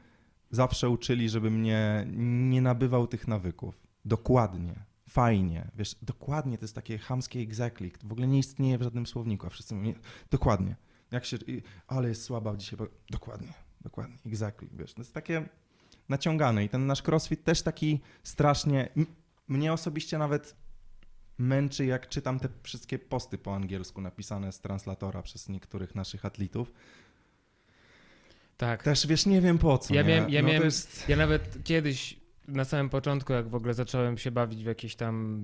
[0.51, 2.07] zawsze uczyli, żebym nie,
[2.49, 3.79] nie nabywał tych nawyków.
[4.05, 4.73] Dokładnie,
[5.09, 5.67] fajnie.
[5.75, 7.91] Wiesz, dokładnie to jest takie chamskie exactly.
[8.03, 9.95] W ogóle nie istnieje w żadnym słowniku, a wszyscy mówią, nie,
[10.31, 10.75] dokładnie.
[11.11, 14.67] Jak się, i- ale jest słaba dzisiaj, bo dokładnie, dokładnie, exactly.
[14.73, 15.45] Wiesz, to jest takie
[16.09, 19.05] naciągane i ten nasz crossfit też taki strasznie, m-
[19.47, 20.55] mnie osobiście nawet
[21.37, 26.71] męczy, jak czytam te wszystkie posty po angielsku napisane z translatora przez niektórych naszych atletów.
[28.57, 28.83] tak.
[28.83, 29.93] Też wiesz, nie wiem po co.
[29.93, 31.09] Ja miałem- ja no miałem- jest...
[31.09, 35.41] Ja nawet kiedyś na samym początku, jak w ogóle zacząłem się bawić w jakieś tam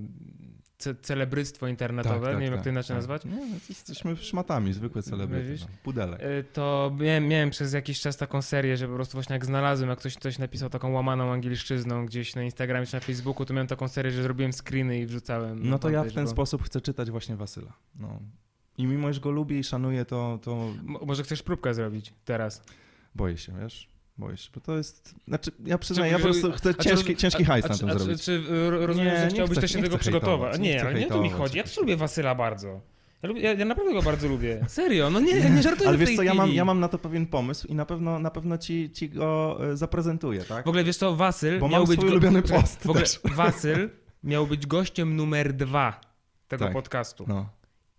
[0.78, 2.96] ce celebryctwo internetowe, nie wiem jak to inaczej tak.
[2.96, 5.44] nazwać, Nie, no, jesteśmy szmatami, zwykłe celebryty.
[5.44, 5.60] Widzisz?
[5.62, 5.68] No.
[5.82, 6.22] Pudelek.
[6.22, 9.90] y, to miałem, miałem przez jakiś czas taką serię, że po prostu właśnie jak znalazłem,
[9.90, 13.66] jak ktoś coś napisał taką łamaną angielszczyzną gdzieś na Instagramie czy na Facebooku, to miałem
[13.66, 15.68] taką serię, że zrobiłem screeny i wrzucałem.
[15.68, 17.72] No to ja w ten bo- sposób chcę czytać właśnie Wasyla.
[17.96, 18.20] No.
[18.78, 22.62] I mimo, że go lubię i szanuję, to, to Mo- Może chcesz próbkę zrobić teraz?
[23.14, 23.93] boję się, wiesz?
[24.18, 25.14] Się, bo to jest...
[25.28, 28.22] Znaczy, ja przyznaję, ja po prostu chcę ciężki, ciężki hajs na tym a zrobić.
[28.22, 30.58] Czy y, rozumiem, Nie, że chciałbyś też się tego przygotować?
[30.58, 31.58] nie Nie, nie o to mi chodzi.
[31.58, 32.80] Ja też lubię Wasyla bardzo.
[33.22, 34.64] Ja, lubię, ja, naprawdę go bardzo lubię.
[34.68, 37.26] Serio, no nie, nie żartuję Ale wiesz co, ja mam, ja mam na to pewien
[37.26, 40.64] pomysł i na pewno, na pewno ci, ci go e, zaprezentuję, tak?
[40.64, 42.00] W ogóle wiesz co, Wasyl Bo miał mam być...
[42.00, 43.20] swój ulubiony Czekaj, post W ogóle też.
[43.24, 43.90] Wasyl
[44.24, 46.00] miał być gościem numer dwa
[46.48, 46.72] tego Tak.
[46.72, 47.24] podcastu.
[47.28, 47.48] No.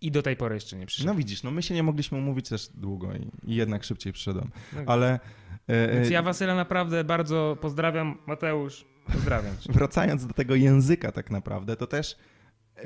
[0.05, 1.07] I do tej pory jeszcze nie przyszedł.
[1.07, 4.51] no widzisz, no my się nie mogliśmy umówić też długo i, i jednak szybciej przyszedłem.
[4.73, 5.19] No, Ale
[5.67, 8.17] e, Więc e, ja Wasyla naprawdę bardzo pozdrawiam.
[8.27, 9.73] Mateusz, pozdrawiam cię.
[9.79, 12.17] wracając do tego języka tak naprawdę, to też
[12.77, 12.83] e,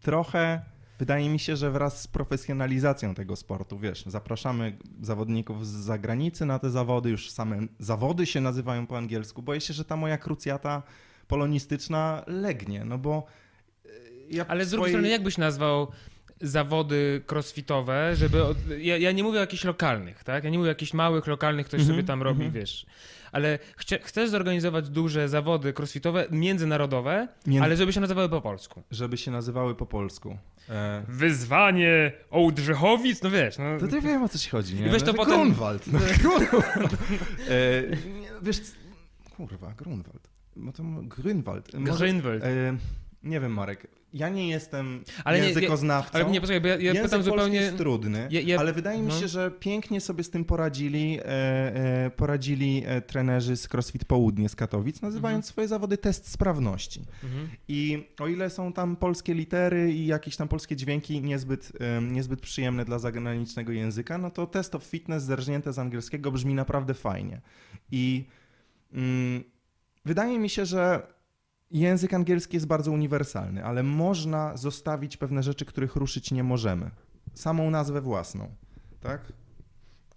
[0.00, 0.62] trochę
[0.98, 6.58] wydaje mi się, że wraz z profesjonalizacją tego sportu, wiesz, zapraszamy zawodników z zagranicy na
[6.58, 9.42] te zawody, już same zawody się nazywają po angielsku.
[9.42, 10.82] Boję się, że ta moja krucjata
[11.28, 13.26] polonistyczna legnie, no bo
[14.30, 15.88] ja Ale z drugiej swojej- strony, jak byś nazwał
[16.42, 18.44] zawody crossfitowe, żeby...
[18.44, 18.56] Od...
[18.78, 20.44] Ja, ja nie mówię o jakichś lokalnych, tak?
[20.44, 22.60] Ja nie mówię o jakichś małych, lokalnych, ktoś Mhm, sobie tam robi, mhm.
[22.60, 22.86] wiesz.
[23.32, 28.82] Ale chcie, chcesz zorganizować duże zawody crossfitowe, międzynarodowe, Między- ale żeby się nazywały po polsku.
[28.90, 30.38] żeby się nazywały po polsku.
[30.68, 33.58] E, Wyzwanie Ołdrzechowic, no wiesz.
[33.58, 34.86] No, to ty wiem o co ci chodzi, nie?
[34.86, 35.86] I weź to No, potem- Grunwald.
[35.92, 36.92] No, Grunwald.
[37.48, 37.82] E,
[38.42, 38.60] wiesz,
[39.36, 40.28] kurwa, Grunwald.
[40.56, 41.74] No to Grünwald.
[42.44, 42.76] E,
[43.22, 43.86] nie wiem, Marek.
[44.14, 46.10] Ja nie jestem Ale nie- językoznawcą.
[46.12, 47.58] Ale nie, poczekaj, bo ja, ja Język pytam zupełnie...
[47.58, 49.20] jest trudny, ale wydaje mi no.
[49.20, 54.48] się, że pięknie sobie z tym poradzili, e, e, poradzili e, trenerzy z CrossFit Południe
[54.48, 57.04] z Katowic, nazywając swoje zawody test sprawności.
[57.24, 57.48] Mhm.
[57.68, 62.40] I o ile są tam polskie litery i jakieś tam polskie dźwięki niezbyt, em, niezbyt
[62.40, 67.40] przyjemne dla zagranicznego języka, no to test of fitness zerżnięte z angielskiego brzmi naprawdę fajnie.
[67.92, 68.24] I
[68.92, 69.44] mm,
[70.04, 71.02] wydaje mi się, że
[71.72, 76.90] język angielski jest bardzo uniwersalny, ale można zostawić pewne rzeczy, których ruszyć nie możemy.
[77.34, 78.48] Samą nazwę własną,
[79.00, 79.32] tak?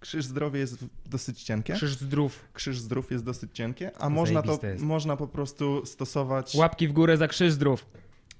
[0.00, 1.74] Krzyż zdrowie jest dosyć cienkie.
[1.74, 2.44] Krzyż zdrów.
[2.52, 4.84] Krzyż zdrów jest dosyć cienkie, a można to jest.
[4.84, 6.54] można po prostu stosować.
[6.54, 7.86] Łapki w górę za krzyż zdrów.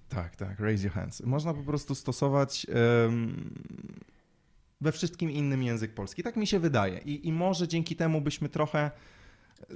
[0.09, 1.21] Tak, tak, raise your hands.
[1.21, 2.67] Można po prostu stosować
[3.05, 3.51] em,
[4.81, 6.23] we wszystkim innym język polski.
[6.23, 6.99] Tak mi się wydaje.
[6.99, 8.91] I, I może dzięki temu byśmy trochę,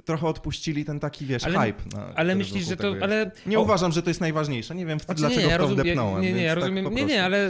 [0.05, 1.97] trochę odpuścili ten taki, wiesz, Ale- hype.
[1.97, 2.93] Na, Ale myślisz, że to...
[3.01, 3.31] Ale...
[3.45, 4.75] Nie o- uważam, że to jest najważniejsze.
[4.75, 6.21] Nie wiem, Znaczy, dlaczego ja w to rozum- wdepnąłem.
[6.21, 6.85] Nie, nie, ja tak rozumiem.
[6.85, 7.49] po nie, nie, ale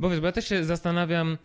[0.00, 1.38] bo wiesz, bo ja też się zastanawiam.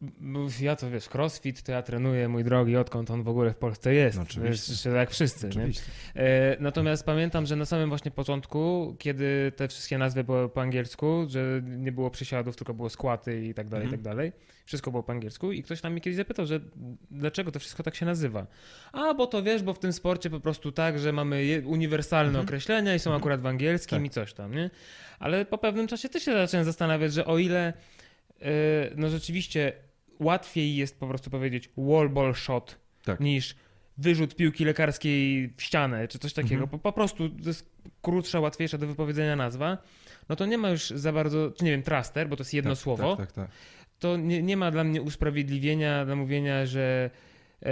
[0.00, 3.56] Bo Ja to wiesz, crossfit to ja trenuję, mój drogi, odkąd on w ogóle w
[3.56, 4.16] Polsce jest.
[4.16, 4.72] No, oczywiście.
[4.72, 5.50] Wiesz, jak wszyscy.
[6.16, 11.26] E, natomiast pamiętam, że na samym właśnie początku, kiedy te wszystkie nazwy były po angielsku,
[11.28, 14.02] że nie było przysiadów, tylko było skłaty i tak dalej, i Mhm.
[14.02, 14.32] tak dalej.
[14.64, 16.60] Wszystko było po angielsku i ktoś tam mnie kiedyś zapytał, że
[17.10, 18.46] dlaczego to wszystko tak się nazywa.
[18.92, 22.44] A, bo to wiesz, bo w tym sporcie po prostu tak, że mamy uniwersalne Mhm.
[22.46, 24.06] określenia i są akurat w angielskim Tak.
[24.06, 24.70] i coś tam, nie?
[25.18, 27.72] Ale po pewnym czasie też się zacząłem zastanawiać, że o ile
[28.42, 28.52] e,
[28.96, 29.72] no rzeczywiście
[30.20, 33.20] łatwiej jest po prostu powiedzieć wall ball shot Tak.
[33.20, 33.56] niż
[33.98, 36.62] wyrzut piłki lekarskiej w ścianę, czy coś takiego.
[36.62, 36.70] Mhm.
[36.70, 37.70] Po, po prostu to jest
[38.02, 39.78] krótsza, łatwiejsza do wypowiedzenia nazwa.
[40.28, 42.70] No to nie ma już za bardzo, czy nie wiem, traster, bo to jest jedno
[42.70, 43.16] tak, słowo.
[43.16, 43.56] Tak, tak, tak.
[43.98, 47.10] To nie, nie ma dla mnie usprawiedliwienia dla mówienia, że
[47.62, 47.70] e,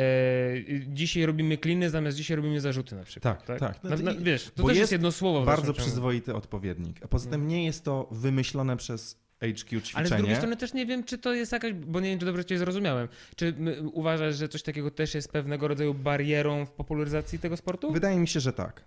[0.87, 3.47] dzisiaj robimy kliny, zamiast dzisiaj robimy zarzuty na przykład.
[3.47, 3.85] Tak, tak.
[3.85, 5.43] No, no, I- wiesz, to też jest jest jedno słowo.
[5.43, 6.97] Bardzo przyzwoity odpowiednik.
[7.05, 9.83] A poza tym nie jest to wymyślone przez HQ ćwiczenie.
[9.95, 12.27] Ale z drugiej strony też nie wiem, czy to jest jakaś, bo nie wiem, czy
[12.27, 13.09] dobrze cię zrozumiałem.
[13.37, 13.55] Czy
[13.93, 17.93] uważasz, że coś takiego też jest pewnego rodzaju barierą w popularyzacji tego sportu?
[17.93, 18.85] Wydaje mi się, że tak.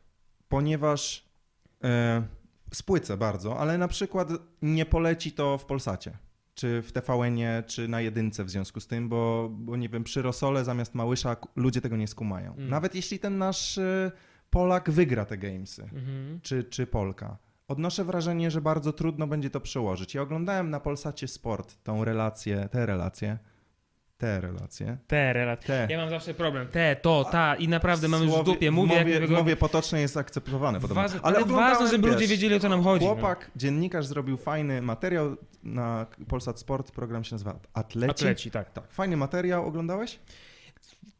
[0.49, 1.25] Ponieważ
[1.83, 2.23] e,
[2.73, 4.29] spłycę bardzo, ale na przykład
[4.61, 6.17] nie poleci to w Polsacie.
[6.55, 10.21] Czy w TVN-ie, czy na jedynce w związku z tym, bo, bo nie wiem, przy
[10.21, 12.53] Rosole zamiast Małysza ludzie tego nie skumają.
[12.55, 12.69] Mm.
[12.69, 14.11] Nawet jeśli ten nasz e,
[14.49, 16.39] Polak wygra te gamesy, Mhm.
[16.41, 17.37] czy, czy Polka.
[17.69, 20.15] Odnoszę wrażenie, że bardzo trudno będzie to przełożyć.
[20.15, 23.37] Ja oglądałem na Polsacie Sport tą relację, te relacje,
[24.17, 25.87] te relacje, Te relacje.
[25.89, 26.67] Ja mam zawsze problem.
[26.67, 28.71] Te, to, ta i naprawdę mam już w dupie.
[28.71, 31.01] Mówię, w jak mowie, nie w mowie potocznej jest akceptowane podobno.
[31.03, 33.05] Ważne, ale ważne, żeby wiesz, ludzie wiedzieli, o co nam chodzi.
[33.05, 33.11] no.
[33.11, 38.11] Chłopak, dziennikarz zrobił fajny materiał na Polsat Sport, program się nazywa Atleci.
[38.11, 38.71] Atleci, tak.
[38.71, 40.19] Tak, fajny materiał, oglądałeś?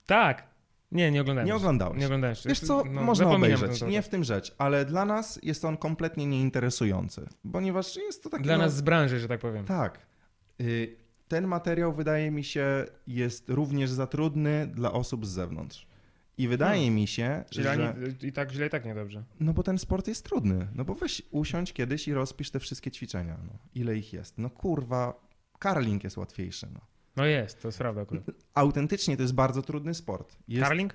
[0.06, 0.49] Tak.
[0.92, 1.48] Nie, nie oglądałem.
[1.48, 2.00] Nie oglądałeś.
[2.00, 2.32] Nie oglądałem.
[2.32, 2.50] jeszcze.
[2.50, 5.78] Wiesz co, No, można zapominam obejrzeć, nie w tym rzecz, ale dla nas jest on
[5.78, 8.44] kompletnie nieinteresujący, ponieważ jest to taki...
[8.44, 9.66] Dla no, nas z branży, że tak powiem.
[9.66, 10.00] Tak.
[10.62, 15.88] Y, Ten materiał wydaje mi się jest również za trudny dla osób z zewnątrz.
[16.38, 17.96] I wydaje mi się, Czyli że...
[18.22, 19.24] i tak źle, i tak niedobrze.
[19.40, 20.68] No bo ten sport jest trudny.
[20.76, 23.38] No bo weź usiądź kiedyś i rozpisz te wszystkie ćwiczenia.
[23.46, 23.54] No.
[23.76, 24.38] Ile ich jest?
[24.38, 25.14] No kurwa,
[25.60, 26.68] karling jest łatwiejszy.
[26.74, 26.80] No.
[27.16, 28.24] No jest, to jest prawda akurat.
[28.54, 30.38] Autentycznie to jest bardzo trudny sport.
[30.48, 30.94] Jest, Carling?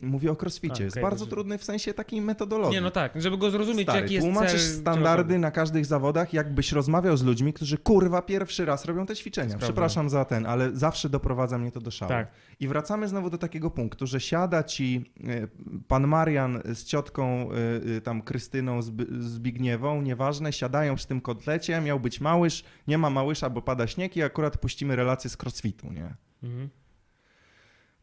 [0.00, 0.80] Mówię o crossficie.
[0.80, 1.30] A, jest bardzo rozumiem.
[1.30, 2.74] trudny w sensie takiej metodologii.
[2.74, 6.32] Nie, no tak, żeby go zrozumieć, Stary, jaki jest tłumaczysz cel standardy na każdych zawodach,
[6.32, 9.58] jakbyś rozmawiał z ludźmi, którzy kurwa pierwszy raz robią te ćwiczenia.
[9.58, 12.08] Przepraszam za ten, ale zawsze doprowadza mnie to do szału.
[12.08, 12.30] Tak.
[12.60, 15.48] I wracamy znowu do takiego punktu, że siada ci e,
[15.88, 21.80] pan Marian z ciotką e, e, tam Krystyną Zb- Zbigniewą, nieważne, siadają przy tym kotlecie,
[21.80, 25.92] miał być małysz, nie ma małysza, bo pada śnieg i akurat puścimy relację z crossfitu,
[25.92, 26.14] nie?
[26.42, 26.68] Mhm.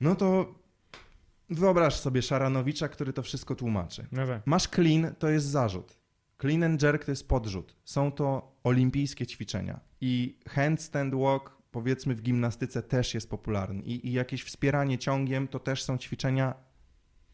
[0.01, 0.55] No to
[1.53, 4.05] wyobraź sobie Szaranowicza, który to wszystko tłumaczy.
[4.11, 4.41] No tak.
[4.45, 5.97] Masz clean, to jest zarzut.
[6.41, 7.75] Clean and jerk to jest podrzut.
[7.83, 9.79] Są to olimpijskie ćwiczenia.
[10.01, 13.83] I handstand walk, powiedzmy w gimnastyce, też jest popularny.
[13.83, 16.55] I, i jakieś wspieranie ciągiem to też są ćwiczenia,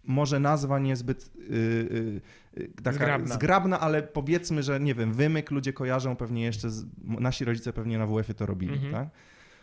[0.04, 2.22] może nazwa niezbyt yy,
[2.58, 3.36] yy, taka Zgrabna.
[3.36, 3.80] zgrabna.
[3.80, 8.08] ale powiedzmy, że nie wiem, wymyk ludzie kojarzą pewnie jeszcze, z, nasi rodzice pewnie na
[8.08, 8.74] WF-ie to robili.
[8.74, 8.94] Mhm.
[8.94, 9.10] Tak?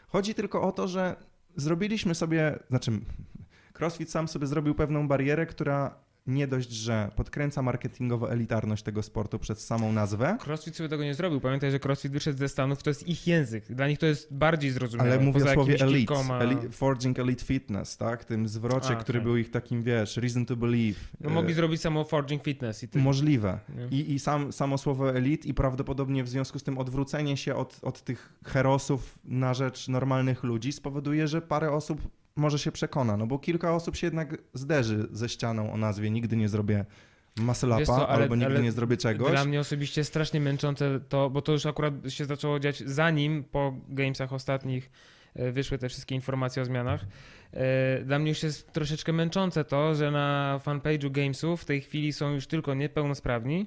[0.09, 1.17] Chodzi tylko o to, że
[1.57, 2.93] zrobiliśmy sobie, znaczy
[3.79, 9.39] CrossFit sam sobie zrobił pewną barierę, która nie dość, że podkręca marketingowo elitarność tego sportu
[9.39, 11.41] przez samą nazwę, Crossfit sobie tego nie zrobił.
[11.41, 13.73] Pamiętaj, że Crossfit wyszedł ze Stanów, to jest ich język.
[13.73, 15.11] Dla nich to jest bardziej zrozumiałe.
[15.13, 18.25] ale mówię o słowie elite, kilkoma- Forging Elite Fitness, tak?
[18.25, 19.25] Tym zwrocie, A, który tak.
[19.25, 20.99] był ich takim, wiesz, reason to believe.
[21.21, 23.05] No, mogli E, zrobić samo Forging Fitness i tyle.
[23.05, 23.59] Możliwe.
[23.77, 23.99] Nie?
[23.99, 27.79] I, i sam, samo słowo elit i prawdopodobnie w związku z tym odwrócenie się od,
[27.83, 32.01] od tych herosów na rzecz normalnych ludzi spowoduje, że parę osób
[32.37, 36.37] może się przekona, no bo kilka osób się jednak zderzy ze ścianą o nazwie nigdy
[36.37, 36.85] nie zrobię
[38.09, 39.31] ale- albo nigdy ale nie zrobię czegoś.
[39.31, 43.75] Dla mnie osobiście strasznie męczące to, bo to już akurat się zaczęło dziać zanim po
[43.89, 44.91] Gamesach ostatnich
[45.35, 47.05] e, wyszły te wszystkie informacje o zmianach.
[47.53, 52.13] E, Dla mnie już jest troszeczkę męczące to, że na fanpage'u Gamesów w tej chwili
[52.13, 53.67] są już tylko niepełnosprawni,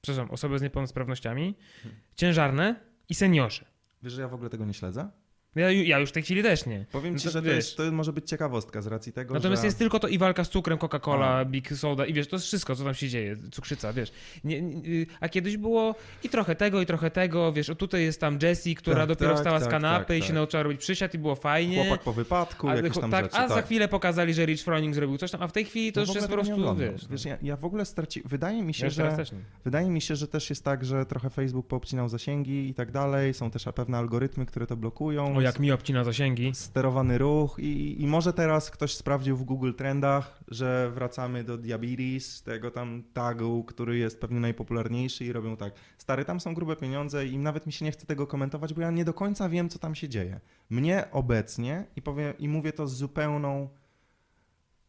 [0.00, 2.00] przepraszam, osoby z niepełnosprawnościami, Hmm.
[2.16, 2.74] ciężarne
[3.08, 3.64] i seniorzy.
[4.02, 5.08] Wiesz, że ja w ogóle tego nie śledzę?
[5.56, 6.84] Ja, ju- ja już w tej chwili też nie.
[6.92, 9.66] Powiem No ci, że to, jest, to może być ciekawostka z racji tego, Natomiast że...
[9.66, 11.44] jest tylko to i walka z cukrem, Coca-Cola, A.
[11.44, 14.12] Big Soda i wiesz, to jest wszystko, co tam się dzieje, cukrzyca, wiesz.
[14.44, 15.94] Nie, nie, y, a kiedyś było
[16.24, 19.30] i trochę tego, i trochę tego, wiesz, o tutaj jest tam Jessie, która Tak, dopiero
[19.30, 20.34] tak, wstała z tak, kanapy tak, i się tak.
[20.34, 21.84] nauczyła robić przysiad i było fajnie.
[21.84, 23.36] Chłopak po wypadku, a, jakieś tam tak, rzeczy.
[23.36, 23.64] a za tak.
[23.64, 26.14] chwilę pokazali, że Rich Froning zrobił coś tam, a w tej chwili to No już
[26.14, 27.08] jest po prostu, wiesz.
[27.10, 28.22] Wiesz, ja, ja w ogóle straci...
[28.24, 29.16] Wydaje mi się, ja że...
[29.64, 33.34] Wydaje mi się, że też jest tak, że trochę Facebook poobcinał zasięgi i tak dalej.
[33.34, 35.36] Są też pewne algorytmy, które to blokują.
[35.36, 36.54] O, jak mi obcina zasięgi.
[36.54, 42.42] sterowany ruch i, i może teraz ktoś sprawdził w Google Trendach, że wracamy do diabetes,
[42.42, 45.74] tego tam tagu, który jest pewnie najpopularniejszy i robią tak.
[45.98, 48.90] Stary, tam są grube pieniądze i nawet mi się nie chce tego komentować, bo ja
[48.90, 50.40] nie do końca wiem, co tam się dzieje.
[50.70, 53.68] Mnie obecnie, i powiem, i mówię to z zupełną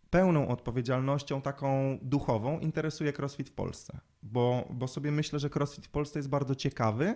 [0.10, 4.00] pełną odpowiedzialnością, taką duchową, interesuje CrossFit w Polsce.
[4.24, 7.16] Bo, bo sobie myślę, że CrossFit w Polsce jest bardzo ciekawy,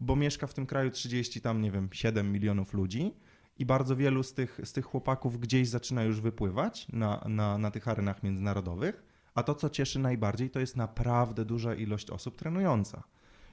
[0.00, 3.14] bo mieszka w tym kraju 30 tam, nie wiem, 7 milionów ludzi
[3.58, 7.70] i bardzo wielu z tych, z tych chłopaków gdzieś zaczyna już wypływać na, na, na
[7.70, 9.02] tych arenach międzynarodowych,
[9.34, 13.02] a to, co cieszy najbardziej, to jest naprawdę duża ilość osób trenująca.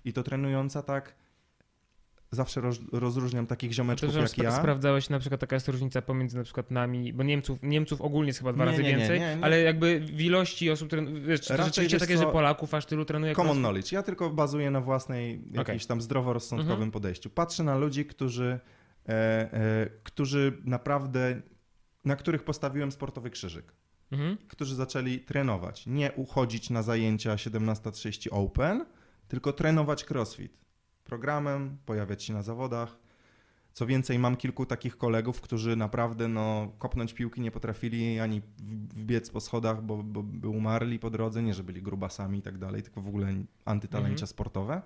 [0.06, 1.16] I to trenująca tak,
[2.36, 4.52] zawsze roz, rozróżniam takich ziomeczków To, jak ja.
[4.52, 8.40] sprawdzałeś na przykład taka jest różnica pomiędzy na przykład nami, bo Niemców, Niemców ogólnie jest
[8.40, 11.66] chyba dwa Nie, razy nie, więcej, nie, ale jakby w ilości osób, tren- wiesz, Raczej,
[11.66, 13.92] rzeczywiście takie, co, że Polaków aż tylu trenuje Common knowledge.
[13.92, 16.92] Ja tylko bazuję na własnej jakimś tam zdroworozsądkowym Mhm.
[16.92, 17.30] podejściu.
[17.30, 18.60] Patrzę na ludzi, którzy,
[19.10, 19.12] e,
[19.54, 21.42] e, którzy naprawdę,
[22.06, 23.74] na których postawiłem sportowy krzyżyk.
[24.12, 24.38] Mhm.
[24.48, 25.86] Którzy zaczęli trenować.
[25.88, 28.86] Nie uchodzić na zajęcia 17.30 Open,
[29.28, 30.65] tylko trenować crossfit.
[31.06, 32.98] Programem, pojawiać się na zawodach.
[33.74, 38.42] Co więcej, mam kilku takich kolegów, którzy naprawdę no, kopnąć piłki nie potrafili ani
[38.96, 42.84] wbiec po schodach, bo, bo, umarli po drodze, nie że byli grubasami i tak dalej,
[42.84, 43.28] tylko w ogóle
[43.66, 44.28] antytalencia Mhm.
[44.28, 44.82] sportowe,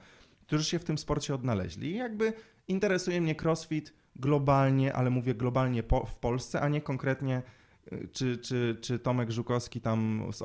[0.47, 1.91] którzy się w tym sporcie odnaleźli.
[1.91, 2.33] I jakby
[2.67, 7.41] interesuje mnie crossfit globalnie, ale mówię globalnie po, w Polsce, a nie konkretnie
[7.93, 10.37] y, czy, czy, czy Tomek Żukowski tam z,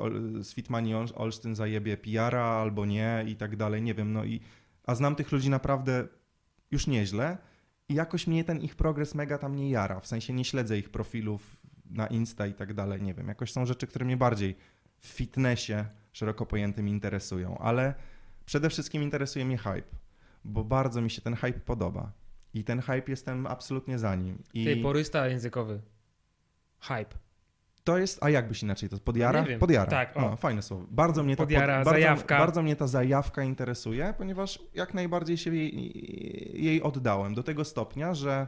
[0.47, 4.39] z Fitmani Ol- Olsztyn zajebie PR-a albo nie i tak dalej, nie wiem, no i
[4.85, 6.07] a znam tych ludzi naprawdę
[6.71, 7.37] już nieźle
[7.89, 10.89] i jakoś mnie ten ich progres mega tam nie jara, w sensie nie śledzę ich
[10.89, 11.57] profilów
[11.89, 14.55] na Insta i tak dalej, nie wiem, jakoś są rzeczy, które mnie bardziej
[14.99, 17.93] w fitnessie szeroko pojętym interesują, ale
[18.45, 19.97] przede wszystkim interesuje mnie hype,
[20.43, 22.11] bo bardzo mi się ten hype podoba
[22.53, 24.43] i ten hype jestem absolutnie za nim.
[24.53, 24.65] I...
[24.65, 25.81] Ty, porysta językowy.
[26.79, 27.24] Hype.
[27.85, 29.41] To jest, a jakbyś inaczej to podjara?
[29.41, 29.59] Nie wiem.
[29.59, 29.91] Podjara.
[29.91, 30.35] Tak, o.
[30.35, 30.85] fajne słowo.
[30.91, 32.37] Bardzo mnie ta Podjara, bardzo, zajawka.
[32.39, 38.13] Bardzo mnie ta zajawka interesuje, ponieważ jak najbardziej się jej, jej oddałem do tego stopnia,
[38.13, 38.47] że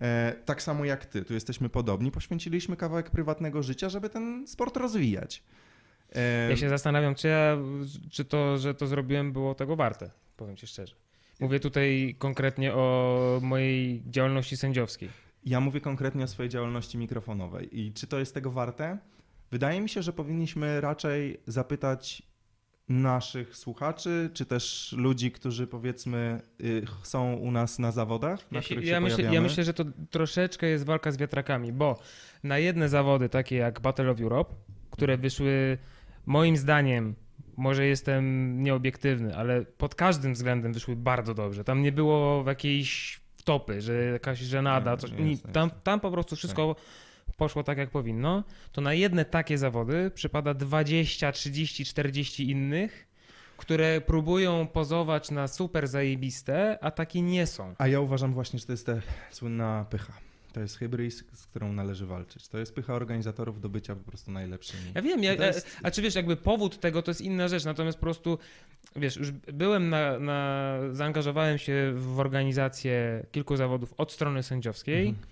[0.00, 4.76] E, tak samo jak ty, tu jesteśmy podobni, poświęciliśmy kawałek prywatnego życia, żeby ten sport
[4.76, 5.42] rozwijać.
[6.14, 7.56] E, Ja się zastanawiam, czy, ja,
[8.10, 10.10] czy to, że to zrobiłem, było tego warte.
[10.36, 10.94] Powiem ci szczerze.
[11.40, 15.08] Mówię tutaj konkretnie o mojej działalności sędziowskiej.
[15.44, 18.98] Ja mówię konkretnie o swojej działalności mikrofonowej i czy to jest tego warte?
[19.50, 22.22] Wydaje mi się, że powinniśmy raczej zapytać
[22.88, 28.62] naszych słuchaczy, czy też ludzi, którzy powiedzmy y, są u nas na zawodach, na Ja,
[28.62, 29.34] się, których ja, się myślę, pojawiamy.
[29.34, 31.98] ja myślę, że to troszeczkę jest walka z wiatrakami, bo
[32.42, 34.54] na jedne zawody, takie jak Battle of Europe,
[34.90, 35.78] które wyszły
[36.26, 37.14] moim zdaniem,
[37.56, 41.64] może jestem nieobiektywny, ale pod każdym względem wyszły bardzo dobrze.
[41.64, 45.10] Tam nie było jakiejś wtopy, że jakaś żenada, coś.
[45.12, 45.70] nie tam.
[45.70, 45.82] Tak.
[45.82, 46.76] tam po prostu wszystko
[47.36, 48.44] poszło tak, jak powinno.
[48.72, 53.06] To na jedne takie zawody przypada 20, 30, 40 innych,
[53.56, 57.74] które próbują pozować na super zajebiste, a takie nie są.
[57.78, 58.94] A ja uważam właśnie, że to jest ta
[59.30, 60.12] słynna pycha.
[60.52, 62.48] To jest hybris, z którą należy walczyć.
[62.48, 64.82] To jest pycha organizatorów do bycia po prostu najlepszymi.
[64.94, 67.64] Ja wiem, ja, jest- a, a czy wiesz, jakby powód tego to jest inna rzecz,
[67.64, 68.38] natomiast po prostu,
[68.96, 75.26] wiesz, już byłem na, na zaangażowałem się w organizację kilku zawodów od strony sędziowskiej Mhm.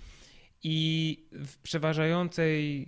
[0.62, 2.82] i w przeważającej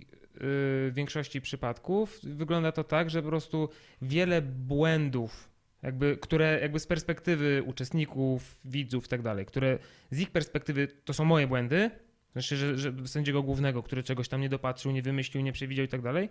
[0.87, 3.69] y, większości przypadków wygląda to tak, że po prostu
[4.01, 5.49] wiele błędów,
[5.83, 9.79] jakby, które jakby z perspektywy uczestników, widzów i tak dalej, które
[10.11, 11.91] z ich perspektywy to są moje błędy,
[12.33, 15.87] znaczy, że, że sędziego głównego, który czegoś tam nie dopatrzył, nie wymyślił, nie przewidział i
[15.87, 16.29] tak dalej,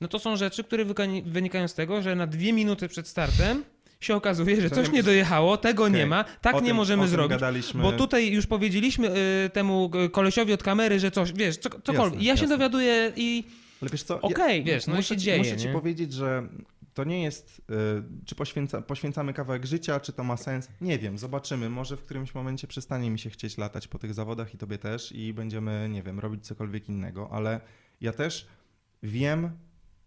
[0.00, 0.84] no to są rzeczy, które
[1.26, 3.64] wynikają z tego, że na dwie minuty przed startem
[4.00, 5.94] się okazuje, że coś nie dojechało, tego Okej.
[5.94, 7.30] nie ma, tak O nie tym- możemy zrobić.
[7.30, 7.82] Gadaliśmy...
[7.82, 9.08] Bo tutaj już powiedzieliśmy
[9.46, 12.04] y, temu kolesiowi od kamery, że coś, wiesz, co, cokolwiek.
[12.04, 12.48] Jasne, ja się jasne.
[12.56, 13.44] dowiaduję i
[13.82, 14.20] Ale wiesz co?
[14.20, 15.72] Okej, wiesz, no muszę, się dzieje, Muszę ci nie?
[15.72, 16.48] powiedzieć, że
[16.98, 20.68] to nie jest, y, czy poświęca, poświęcamy kawałek życia, czy to ma sens.
[20.80, 21.70] Nie wiem, zobaczymy.
[21.70, 25.12] Może w którymś momencie przestanie mi się chcieć latać po tych zawodach i tobie też
[25.12, 27.60] i będziemy, nie wiem, robić cokolwiek innego, ale
[28.00, 28.46] ja też
[29.02, 29.50] wiem,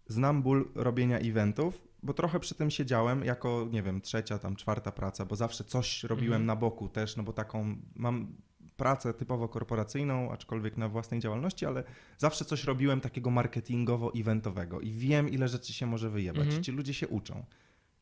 [0.06, 4.92] znam ból robienia eventów, bo trochę przy tym siedziałem jako, nie wiem, trzecia, tam czwarta
[4.92, 6.46] praca, bo zawsze coś robiłem Mhm.
[6.46, 8.36] na boku też, no bo taką mam
[8.82, 11.84] pracę typowo korporacyjną, aczkolwiek na własnej działalności, ale
[12.18, 16.44] zawsze coś robiłem takiego marketingowo-eventowego i wiem, ile rzeczy się może wyjebać.
[16.44, 16.62] Mhm.
[16.62, 17.44] Ci ludzie się uczą.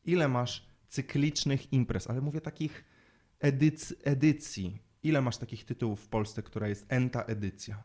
[0.05, 2.83] Ile masz cyklicznych imprez, ale mówię takich
[3.43, 4.77] edyc- edycji.
[5.03, 7.83] Ile masz takich tytułów w Polsce, która jest enta edycja?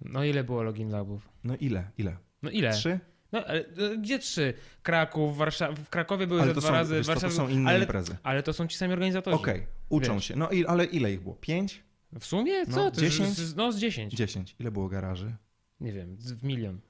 [0.00, 1.28] no ile było login labów?
[1.44, 1.90] No ile?
[1.98, 2.16] Ile?
[2.42, 2.72] No ile?
[2.72, 3.00] Trzy?
[3.32, 4.54] No ale y, gdzie trzy?
[4.82, 7.70] Kraków, Warszawa, w Krakowie były Ale to dwa są, razy, wiesz to Warszawie, są inne
[7.70, 8.16] ale, imprezy.
[8.22, 9.36] ale to są ci sami organizatorzy.
[9.36, 10.24] Okej, uczą Wiesz.
[10.24, 10.36] się.
[10.36, 11.34] No i, ale ile ich było?
[11.34, 11.87] Pięć?
[12.20, 12.76] W sumie co?
[12.84, 13.28] No, To 10?
[13.28, 14.12] Z, no z 10.
[14.14, 14.56] Dziesięć.
[14.60, 15.36] Ile było garaży?
[15.80, 16.80] Nie wiem, w milion.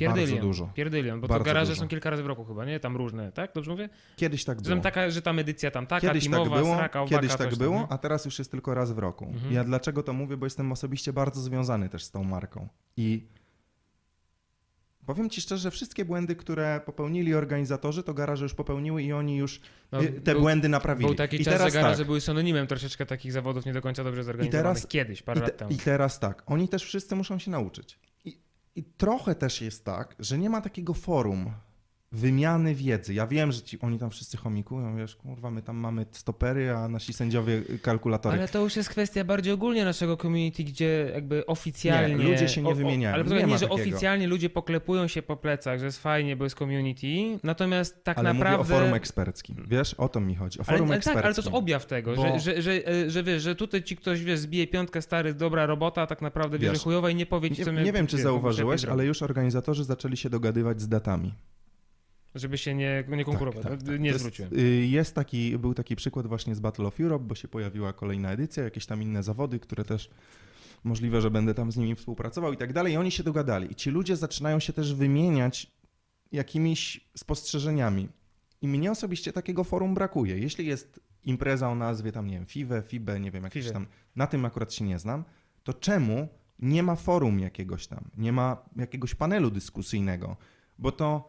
[0.00, 0.40] Bardzo Pierdylion.
[0.46, 0.66] dużo.
[0.74, 1.80] Pierdylion, bo Bardzo to garaże dużo.
[1.82, 2.80] są kilka razy w roku chyba, nie?
[2.80, 3.52] Tam różne, tak?
[3.54, 3.88] Dobrze mówię?
[4.16, 4.74] Kiedyś tak Że było.
[4.76, 7.50] tam taka, że tam edycja tam taka, Kiedyś teamowa, tak było, sraka, owaka, kiedyś tak
[7.50, 7.86] tam, było, nie?
[7.88, 9.24] a teraz już jest tylko raz w roku.
[9.24, 9.52] Mhm.
[9.52, 10.36] Ja dlaczego to mówię?
[10.36, 12.68] Bo jestem osobiście bardzo związany też z tą marką.
[12.96, 13.26] I
[15.06, 19.60] powiem ci szczerze, wszystkie błędy, które popełnili organizatorzy, to garaże już popełniły i oni już
[19.92, 21.06] No, y, te był- błędy naprawili.
[21.06, 23.82] Był taki I czas, że teraz garaże tak, były synonimem troszeczkę takich zawodów nie do
[23.82, 24.76] końca dobrze zorganizowanych.
[24.78, 25.70] teraz- Kiedyś, parę i, lat te, temu.
[25.70, 27.98] I teraz tak, oni też wszyscy muszą się nauczyć.
[28.24, 28.38] I,
[28.76, 31.50] I trochę też jest tak, że nie ma takiego forum
[32.14, 33.14] wymiany wiedzy.
[33.14, 36.88] Ja wiem, że ci, oni tam wszyscy chomikują, wiesz, kurwa, my tam mamy stopery, a
[36.88, 38.38] nasi sędziowie kalkulatory.
[38.38, 42.14] Ale to już jest kwestia bardziej ogólnie naszego community, gdzie jakby oficjalnie...
[42.14, 43.14] Nie, ludzie się nie wymieniają.
[43.14, 43.74] Ale Nie nie, nie że takiego.
[43.74, 47.06] oficjalnie ludzie poklepują się po plecach, że jest fajnie, bo jest community,
[47.42, 48.58] natomiast tak ale naprawdę...
[48.58, 49.64] mówię o forum eksperckim.
[49.68, 50.58] Wiesz, o to mi chodzi.
[50.58, 51.24] O Ale, forum ale tak, eksperckim.
[51.26, 54.24] ale to jest objaw tego, Bo- że, że, że, że wiesz, że tutaj ci ktoś,
[54.24, 57.26] wiesz, zbije piątkę, stary, dobra robota, a tak naprawdę wie, Wiesz, że chujowa i nie
[57.26, 60.80] powie ci, Nie, co nie wiem, czy wiesz, zauważyłeś, ale już organizatorzy zaczęli się dogadywać
[60.80, 61.34] z datami.
[62.34, 64.00] Żeby się nie, nie konkurować, Tak, tak, tak.
[64.00, 64.50] nie zwróciłem.
[64.52, 67.92] Jest, y, jest taki, był taki przykład właśnie z Battle of Europe, bo się pojawiła
[67.92, 70.10] kolejna edycja, jakieś tam inne zawody, które też
[70.84, 72.92] możliwe, że będę tam z nimi współpracował i tak dalej.
[72.92, 73.72] I oni się dogadali.
[73.72, 75.70] I ci ludzie zaczynają się też wymieniać
[76.32, 78.08] jakimiś spostrzeżeniami.
[78.62, 80.38] I mnie osobiście takiego forum brakuje.
[80.38, 83.72] Jeśli jest impreza o nazwie tam, nie wiem, FIWE, FIBE, nie wiem, jakieś FIWE.
[83.72, 85.24] tam, na tym akurat się nie znam,
[85.64, 86.28] to czemu
[86.58, 90.36] nie ma forum jakiegoś tam, nie ma jakiegoś panelu dyskusyjnego?
[90.78, 91.28] Bo to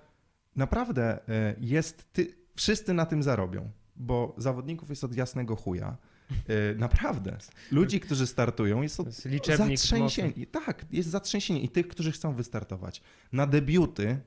[0.55, 5.97] naprawdę e, jest, ty, wszyscy na tym zarobią, bo zawodników jest od jasnego chuja.
[6.31, 7.37] E, Naprawdę.
[7.71, 10.45] Ludzi, którzy startują, jest od jest zatrzęsienie.
[10.45, 11.61] Tak, jest zatrzęsienie.
[11.61, 13.01] I tych, którzy chcą wystartować.
[13.31, 14.19] Na debiuty,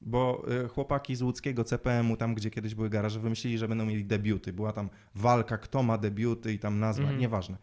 [0.00, 4.04] bo e, chłopaki z łódzkiego CPM-u, tam gdzie kiedyś były garaże, wymyślili, że będą mieli
[4.04, 4.52] debiuty.
[4.52, 7.20] Była tam walka, kto ma debiuty i tam nazwa, Mhm.
[7.20, 7.56] nieważne.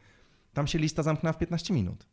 [0.53, 2.07] Tam się lista zamknęła w 15 minut.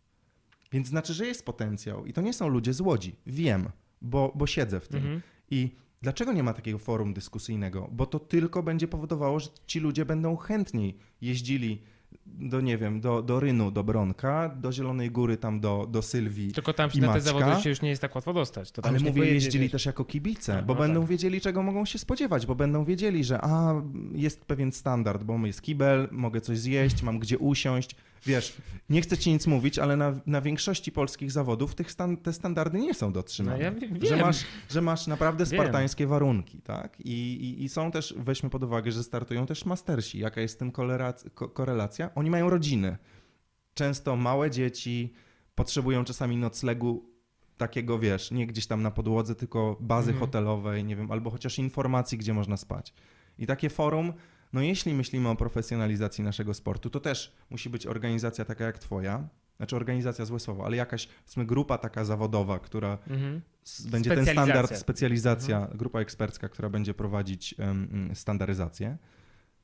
[0.73, 2.07] Więc znaczy, że jest potencjał.
[2.07, 3.17] I to nie są ludzie z Łodzi.
[3.27, 3.69] Wiem,
[4.03, 5.01] bo, bo siedzę w tym.
[5.01, 5.23] Mhm.
[5.51, 7.89] I dlaczego nie ma takiego forum dyskusyjnego?
[7.93, 11.83] Bo to tylko będzie powodowało, że ci ludzie będą chętniej jeździli
[12.27, 16.53] do nie wiem, do, do Rynu, do Bronka, do Zielonej Góry, tam do, do Sylwii.
[16.53, 18.71] Tylko tam się na te zawody się już nie jest tak łatwo dostać.
[18.71, 19.73] To Ale mówię, jeździli wiesz.
[19.73, 21.11] też jako kibice, No, bo no będą tak.
[21.11, 23.83] wiedzieli, czego mogą się spodziewać, bo będą wiedzieli, że a,
[24.13, 27.97] jest pewien standard, bo jest kibel, mogę coś zjeść, mam gdzie usiąść.
[28.27, 28.57] Wiesz,
[28.91, 32.79] nie chcę ci nic mówić, ale na, na większości polskich zawodów tych stan, te standardy
[32.79, 33.57] nie są dotrzymane.
[33.57, 34.27] No ja wi- że, wiem.
[34.27, 35.61] masz, że masz naprawdę Wiem.
[35.61, 37.01] spartańskie warunki, tak?
[37.01, 40.19] I, i, I są też, weźmy pod uwagę, że startują też mastersi.
[40.19, 40.73] Jaka jest z tym
[41.55, 42.15] korelacja?
[42.15, 42.97] Oni mają rodziny.
[43.75, 45.13] Często małe dzieci
[45.55, 47.11] potrzebują czasami noclegu
[47.57, 50.21] takiego, wiesz, nie gdzieś tam na podłodze, tylko bazy Mhm.
[50.27, 52.95] hotelowej, nie wiem, albo chociaż informacji, gdzie można spać.
[53.39, 54.13] I takie forum,
[54.53, 59.29] no jeśli myślimy o profesjonalizacji naszego sportu, to też musi być organizacja taka jak twoja,
[59.57, 63.41] znaczy organizacja złe słowo, ale jakaś, powiedzmy, grupa taka zawodowa, która Mhm.
[63.91, 68.97] będzie ten standard, specjalizacja, grupa ekspercka, która będzie prowadzić mm, standaryzację.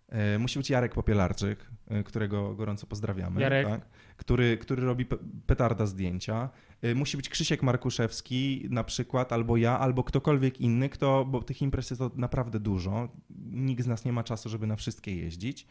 [0.09, 3.41] E, Musi być Jarek Popielarczyk, e, którego gorąco pozdrawiamy.
[3.41, 3.69] Jarek.
[3.69, 3.81] Tak?
[4.17, 6.51] Który, który robi pe- petarda zdjęcia.
[6.83, 11.63] E, Musi być Krzysiek Markuszewski na przykład, albo ja, albo ktokolwiek inny, kto, bo tych
[11.63, 13.09] imprez jest to naprawdę dużo.
[13.51, 15.67] Nikt z nas nie ma czasu, żeby na wszystkie jeździć.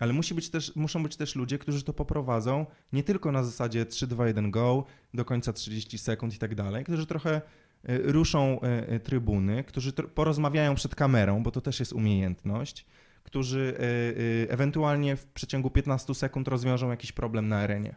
[0.00, 3.86] Ale musi być też, muszą być też ludzie, którzy to poprowadzą nie tylko na zasadzie
[3.86, 4.84] 3, 2, 1, go,
[5.14, 7.40] do końca 30 sekund i tak dalej, którzy trochę
[7.88, 8.60] ruszą
[9.04, 12.86] trybuny, którzy porozmawiają przed kamerą, bo to też jest umiejętność,
[13.28, 17.94] którzy e, e, ewentualnie w przeciągu 15 sekund rozwiążą jakiś problem na arenie.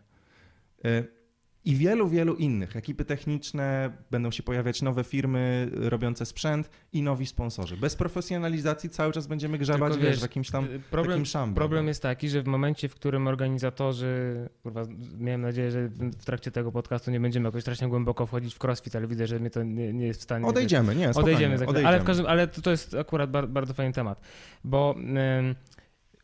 [1.65, 2.75] I wielu, wielu innych.
[2.75, 7.77] Ekipy techniczne, będą się pojawiać nowe firmy robiące sprzęt i nowi sponsorzy.
[7.77, 11.55] Bez profesjonalizacji cały czas będziemy grzebać Tylko wiesz, w jakimś tam y, problem, takim szambie.
[11.55, 14.83] problem jest taki, że w momencie, w którym organizatorzy, kurwa,
[15.17, 15.87] miałem nadzieję, że
[16.19, 19.39] w trakcie tego podcastu nie będziemy jakoś strasznie głęboko wchodzić w crossfit, ale widzę, że
[19.39, 20.45] mnie to nie, nie jest w stanie...
[20.45, 21.87] Odejdziemy, nie, spokojnie, Odejdziemy, odejdziemy.
[21.87, 24.21] ale w każdym, ale to, jest akurat bar, bardzo fajny temat,
[24.63, 25.55] bo ym,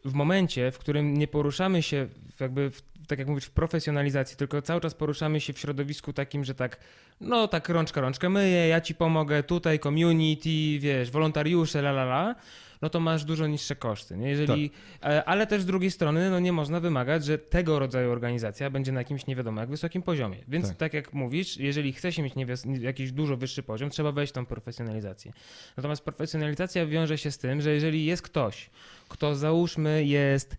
[0.06, 2.08] w momencie, w którym nie poruszamy się
[2.40, 6.44] jakby, w, tak jak mówisz, w profesjonalizacji, tylko cały czas poruszamy się w środowisku takim,
[6.44, 6.78] że tak,
[7.22, 12.36] no tak rączka rączkę myję, ja ci pomogę, tutaj community, wiesz, wolontariusze, la la la,
[12.82, 14.30] no to masz dużo niższe koszty, nie?
[14.30, 14.72] Jeżeli,
[15.04, 18.92] e, ale też z drugiej strony, no nie można wymagać, że tego rodzaju organizacja będzie
[18.92, 20.38] na jakimś nie wiadomo jak wysokim poziomie.
[20.48, 20.78] Więc Tak.
[20.78, 22.34] tak, jak mówisz, jeżeli chce się mieć
[22.82, 25.34] jakiś dużo wyższy poziom, trzeba wejść w tą profesjonalizację.
[25.78, 28.70] Natomiast profesjonalizacja wiąże się z tym, że jeżeli jest ktoś,
[29.10, 30.58] kto załóżmy jest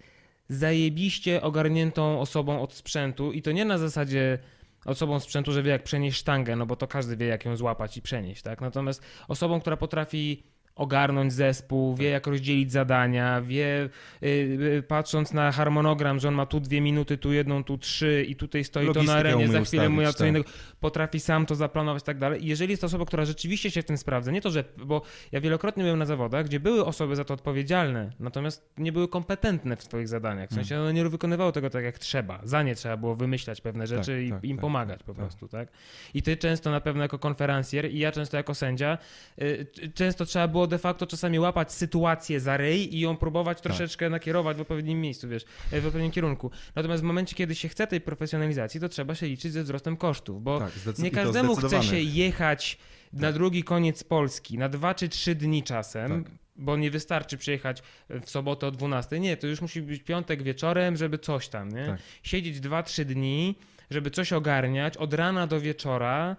[0.49, 4.39] zajebiście ogarniętą osobą od sprzętu i to nie na zasadzie
[4.85, 7.97] osobą sprzętu, że wie jak przenieść sztangę, no bo to każdy wie jak ją złapać
[7.97, 8.61] i przenieść, tak?
[8.61, 10.43] Natomiast osobą, która potrafi
[10.79, 13.89] ogarnąć zespół, wie jak rozdzielić zadania, wie
[14.23, 18.25] y, y, patrząc na harmonogram, że on ma tu dwie minuty, tu jedną, tu trzy
[18.29, 20.29] i tutaj stoi to na Logistykę arenie, za chwilę mu ja co tak.
[20.29, 20.51] innego,
[20.81, 22.45] potrafi sam to zaplanować i tak dalej.
[22.45, 25.03] I jeżeli jest to osoba, która rzeczywiście się w tym sprawdza, nie to, że, bo
[25.33, 29.77] ja wielokrotnie byłem na zawodach, gdzie były osoby za to odpowiedzialne, natomiast nie były kompetentne
[29.77, 30.85] w swoich zadaniach, w sensie Hmm.
[30.85, 34.31] one nie wykonywały tego tak jak trzeba, za nie trzeba było wymyślać pewne rzeczy i
[34.31, 35.25] tak, im tak, pomagać tak, po tak.
[35.25, 35.69] prostu, tak?
[36.15, 38.99] I ty często na pewno jako konferencjer i ja często jako sędzia,
[39.43, 44.11] y, często trzeba było de facto czasami łapać sytuację za ryj i ją próbować troszeczkę
[44.11, 46.51] nakierować w odpowiednim miejscu, wiesz, y, w odpowiednim kierunku.
[46.75, 50.43] Natomiast w momencie, kiedy się chce tej profesjonalizacji, to trzeba się liczyć ze wzrostem kosztów,
[50.43, 52.79] bo Tak, nie każdemu chce się jechać
[53.13, 56.33] na drugi koniec Polski na dwa czy trzy dni czasem, Tak.
[56.57, 59.21] bo nie wystarczy przyjechać w sobotę o 12.
[59.21, 61.87] Nie, to już musi być piątek wieczorem, żeby coś tam, nie?
[61.87, 62.01] Tak.
[62.23, 63.55] Siedzieć 2-3 dni,
[63.91, 66.37] żeby coś ogarniać od rana do wieczora.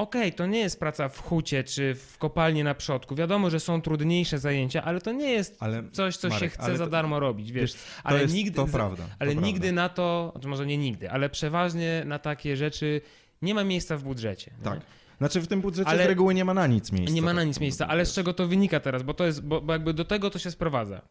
[0.00, 3.14] Okej, to nie jest praca w hucie czy w kopalni na przodku.
[3.14, 6.62] Wiadomo, że są trudniejsze zajęcia, ale to nie jest Ale coś, co Marek, się chce
[6.62, 7.72] ale za to- darmo robić, wiesz.
[7.72, 8.96] to ale jest, nigdy, to prawda.
[8.96, 9.46] to ale prawda.
[9.46, 13.00] nigdy na to, znaczy może nie nigdy, ale przeważnie na takie rzeczy
[13.42, 14.50] nie ma miejsca w budżecie.
[14.58, 14.64] nie?
[14.64, 14.80] Tak.
[15.18, 17.14] Znaczy w tym budżecie Ale- z reguły nie ma na nic miejsca.
[17.14, 19.02] Nie ma na tak nic miejsca, ale z czego to wynika teraz?
[19.02, 21.02] Bo to jest, bo, bo jakby do tego to się sprowadza.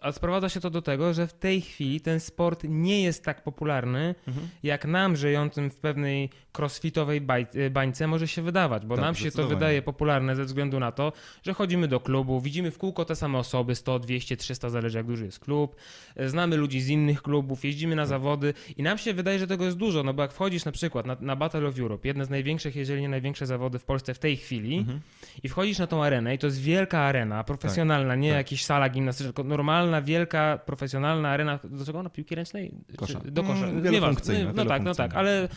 [0.00, 3.42] A sprowadza się to do tego, że w tej chwili ten sport nie jest tak
[3.44, 4.48] popularny, Mhm.
[4.62, 7.22] jak nam żyjącym w pewnej crossfitowej
[7.54, 10.92] y, bańce może się wydawać, bo Tak, nam się to wydaje popularne ze względu na
[10.92, 14.98] to, że chodzimy do klubu, widzimy w kółko te same osoby, 100, 200, 300, zależy
[14.98, 15.76] jak duży jest klub,
[16.20, 18.08] y, znamy ludzi z innych klubów, jeździmy na Tak.
[18.08, 21.06] zawody i nam się wydaje, że tego jest dużo, no bo jak wchodzisz na przykład
[21.06, 24.18] na, na Battle of Europe, jedne z największych, jeżeli nie największe zawody w Polsce w
[24.18, 25.00] tej chwili Mhm.
[25.42, 28.36] i wchodzisz na tą arenę i to jest wielka arena, profesjonalna, nie tak.
[28.50, 32.10] jakaś sala gimnastyczna, tylko normalna, wielka, profesjonalna arena, do czego ona?
[32.10, 32.70] Piłki ręcznej?
[32.96, 33.20] Kosza.
[33.24, 33.66] Do kosza.
[33.66, 35.48] Mm, wielofunkcyjna, No tak, no tak, ale y,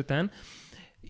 [0.00, 0.28] y, ten...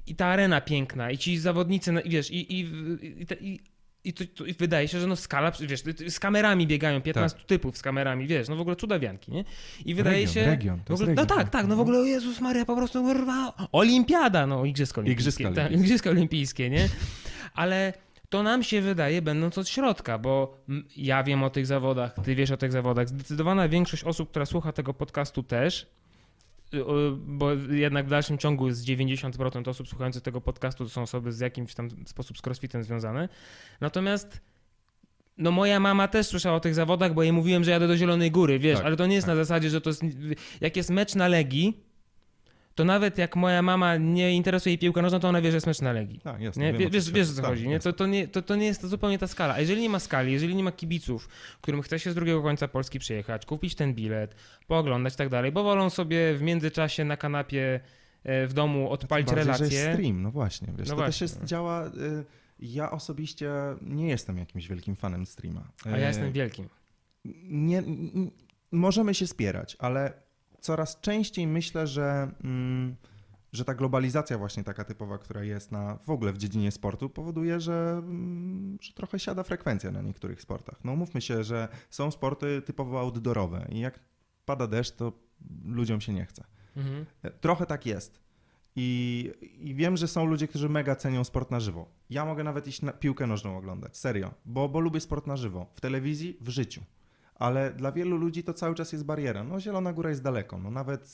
[0.07, 3.61] I ta arena piękna i ci zawodnicy, no, i wiesz, i, i, i, i
[4.05, 7.79] i, to, to, I wydaje się, że no skala, wiesz, z kamerami biegają, 15 typów
[7.79, 9.45] z kamerami, wiesz, no w ogóle cudawianki, nie?
[9.85, 10.35] I wydaje Tak.
[10.35, 10.51] Region, się...
[10.51, 11.39] region, to w ogóle, no region.
[11.39, 15.23] tak, tak, no w ogóle, o Jezus Maria, po prostu kurwa, olimpiada, no igrzyska olimpijskie.
[15.43, 15.85] Igrzyska tak, olimpijskie.
[15.85, 16.89] igrzyska olimpijskie, nie?
[17.55, 17.93] Ale
[18.29, 20.65] to nam się wydaje, będąc od środka, bo
[20.97, 23.09] ja wiem o tych zawodach, ty wiesz o tych zawodach.
[23.09, 25.87] Zdecydowana większość osób, która słucha tego podcastu też,
[27.27, 31.41] bo jednak w dalszym ciągu z 90% osób słuchających tego podcastu to są osoby z
[31.41, 33.29] jakimś tam sposób z crossfitem związane.
[33.81, 34.41] Natomiast
[35.39, 38.31] no moja mama też słyszała o tych zawodach, bo jej mówiłem, że jadę do Zielonej
[38.31, 39.37] Góry, wiesz, Tak, ale to nie jest tak.
[39.37, 40.03] na zasadzie, że to jest...
[40.61, 41.81] Jak jest mecz na Legii,
[42.79, 45.67] to nawet jak moja mama nie interesuje jej piłka nożna, to ona wie, że jest
[45.67, 46.21] mecz na Legii.
[46.21, 46.65] Tak, jasne.
[46.65, 46.79] Nie?
[46.79, 47.37] wiem, Wiesz, wiesz o chodzi.
[47.37, 47.73] co Tak, chodzi, nie?
[47.75, 47.93] jasne.
[47.93, 49.55] To, to, nie, to, to nie jest zupełnie ta skala.
[49.55, 51.29] A jeżeli nie ma skali, jeżeli nie ma kibiców,
[51.61, 54.35] którym chce się z drugiego końca Polski przyjechać, kupić ten bilet,
[54.67, 57.81] pooglądać i tak dalej, bo wolą sobie w międzyczasie na kanapie
[58.25, 59.95] e, w domu odpalić Tym bardziej, że jest relacje.
[59.95, 61.47] stream, no właśnie, wiesz, No to też właśnie, jest, no.
[61.47, 61.87] działa...
[61.87, 61.91] Y,
[62.61, 63.51] ja osobiście
[63.83, 65.69] nie jestem jakimś wielkim fanem streama.
[65.85, 66.69] A ja Y, jestem wielkim.
[67.51, 68.31] nie, n-
[68.73, 70.13] możemy się spierać, ale
[70.69, 72.97] coraz częściej myślę, że, mm,
[73.53, 77.61] że ta globalizacja właśnie taka typowa, która jest na, w ogóle w dziedzinie sportu, powoduje,
[77.61, 80.85] że, mm, że trochę siada frekwencja na niektórych sportach.
[80.85, 84.01] No mówmy się, że są sporty typowo outdoorowe i jak
[84.45, 85.13] pada deszcz, to
[85.65, 86.45] ludziom się nie chce.
[86.77, 87.07] Mhm.
[87.41, 88.21] Trochę tak jest.
[88.77, 91.89] I, I wiem, że są ludzie, którzy mega cenią sport na żywo.
[92.11, 95.67] Ja mogę nawet iść na piłkę nożną oglądać, serio, bo, bo lubię sport na żywo.
[95.75, 96.83] W telewizji, w życiu.
[97.39, 99.45] Ale dla wielu ludzi to cały czas jest bariera.
[99.45, 101.09] No Zielona Góra jest daleko, no nawet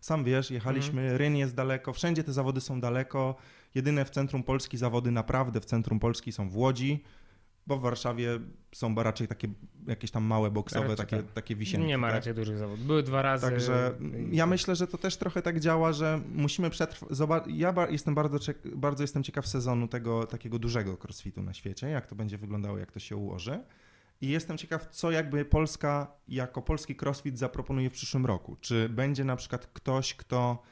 [0.00, 3.36] sam wiesz, jechaliśmy, Ryn jest daleko, wszędzie te zawody są daleko.
[3.74, 7.04] Jedyne w centrum Polski zawody naprawdę w centrum Polski są w Łodzi,
[7.66, 8.40] bo w Warszawie
[8.74, 9.48] są raczej takie
[9.86, 11.32] jakieś tam małe boksowe, Raczej takie, tak.
[11.32, 11.86] takie wisienki.
[11.86, 12.14] Nie ma tak?
[12.16, 12.86] raczej dużych zawodów.
[12.86, 13.46] Były dwa razy.
[13.46, 13.92] Także
[14.30, 17.18] ja myślę, że to też trochę tak działa, że musimy przetrwać.
[17.46, 18.38] Ja ba- jestem bardzo,
[18.76, 22.92] bardzo jestem ciekaw sezonu tego takiego dużego crossfitu na świecie, jak to będzie wyglądało, jak
[22.92, 23.60] to się ułoży.
[24.22, 28.56] I jestem ciekaw, co jakby Polska jako polski crossfit zaproponuje w przyszłym roku.
[28.60, 30.62] Czy będzie na przykład ktoś, kto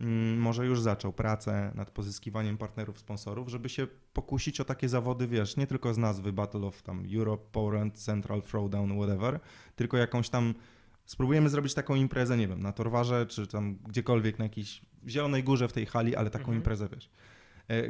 [0.00, 5.28] mm, może już zaczął pracę nad pozyskiwaniem partnerów, sponsorów, żeby się pokusić o takie zawody,
[5.28, 9.40] wiesz, nie tylko z nazwy Battle of tam Europe, Poland, Central Throwdown, whatever,
[9.76, 10.54] tylko jakąś tam
[11.04, 15.68] spróbujemy zrobić taką imprezę, nie wiem, na Torwarze, czy tam gdziekolwiek na jakiejś Zielonej Górze
[15.68, 16.56] w tej hali, ale taką Mhm.
[16.58, 17.10] imprezę, wiesz,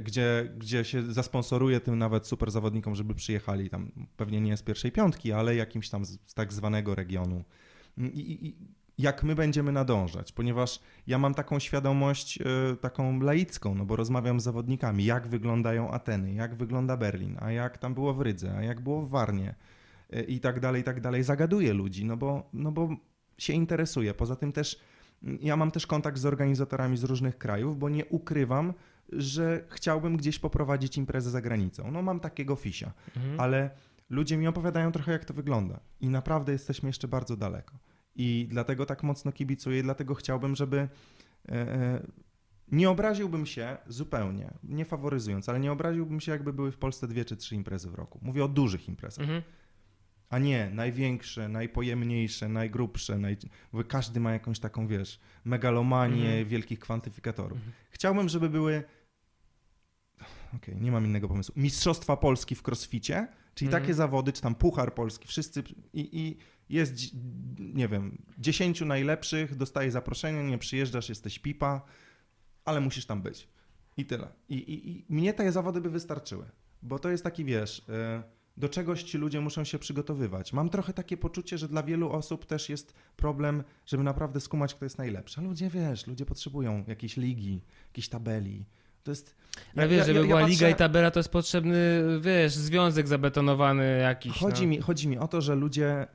[0.02, 4.92] gdzie, gdzie się zasponsoruje tym nawet super zawodnikom, żeby przyjechali tam, pewnie nie z pierwszej
[4.92, 7.44] piątki, ale jakimś tam z, z tak zwanego regionu.
[7.98, 8.56] I, i, i
[8.98, 14.40] jak my będziemy nadążać, ponieważ ja mam taką świadomość e, taką laicką, no bo rozmawiam
[14.40, 18.62] z zawodnikami, jak wyglądają Ateny, jak wygląda Berlin, a jak tam było w Rydze, a
[18.62, 19.54] jak było w Warnie?
[20.12, 21.22] E, i tak dalej, i tak dalej.
[21.22, 22.88] Zagaduję ludzi, no bo, no bo
[23.38, 24.14] się interesuję.
[24.14, 24.80] Poza tym też
[25.22, 28.74] mm, ja mam też kontakt z organizatorami z różnych krajów, bo nie ukrywam,
[29.16, 31.90] że chciałbym gdzieś poprowadzić imprezę za granicą.
[31.90, 33.40] No mam takiego fisia, Mhm.
[33.40, 33.70] ale
[34.10, 37.78] ludzie mi opowiadają trochę jak to wygląda i naprawdę jesteśmy jeszcze bardzo daleko.
[38.16, 40.88] I dlatego tak mocno kibicuję dlatego chciałbym, żeby e,
[41.52, 42.02] e,
[42.72, 47.24] nie obraziłbym się zupełnie, nie faworyzując, ale nie obraziłbym się, jakby były w Polsce dwie
[47.24, 48.18] czy trzy imprezy w roku.
[48.22, 49.42] Mówię o dużych imprezach, Mhm.
[50.28, 53.18] a nie największe, najpojemniejsze, najgrubsze.
[53.18, 53.36] Naj...
[53.72, 56.48] Bo każdy ma jakąś taką, wiesz, megalomanię Mhm.
[56.48, 57.58] wielkich kwantyfikatorów.
[57.58, 57.72] Mhm.
[57.90, 58.82] Chciałbym, żeby były.
[60.56, 61.54] Okej, nie mam innego pomysłu.
[61.56, 63.82] Mistrzostwa Polski w crossficie, czyli Mhm.
[63.82, 65.62] takie zawody, czy tam Puchar Polski, wszyscy.
[65.94, 66.36] I, i
[66.68, 66.94] jest,
[67.58, 71.82] nie wiem, dziesięciu najlepszych, dostaje zaproszenie, nie przyjeżdżasz, jesteś pipa,
[72.64, 73.48] ale musisz tam być.
[73.96, 74.28] I tyle.
[74.48, 76.44] I, i, i mnie te zawody by wystarczyły,
[76.82, 77.78] bo to jest taki, wiesz.
[77.78, 77.82] y,
[78.56, 80.52] do czegoś ci ludzie muszą się przygotowywać.
[80.52, 84.84] Mam trochę takie poczucie, że dla wielu osób też jest problem, żeby naprawdę skumać, kto
[84.84, 85.40] jest najlepszy.
[85.40, 88.66] A ludzie, wiesz, ludzie potrzebują jakiejś ligi, jakiejś tabeli.
[89.04, 89.36] To jest...
[89.76, 94.32] Ale wiesz, żeby była liga patrzę- i tabela, to jest potrzebny, wiesz, związek zabetonowany jakiś.
[94.32, 94.68] Chodzi, no.
[94.68, 96.06] mi, chodzi mi o to, że ludzie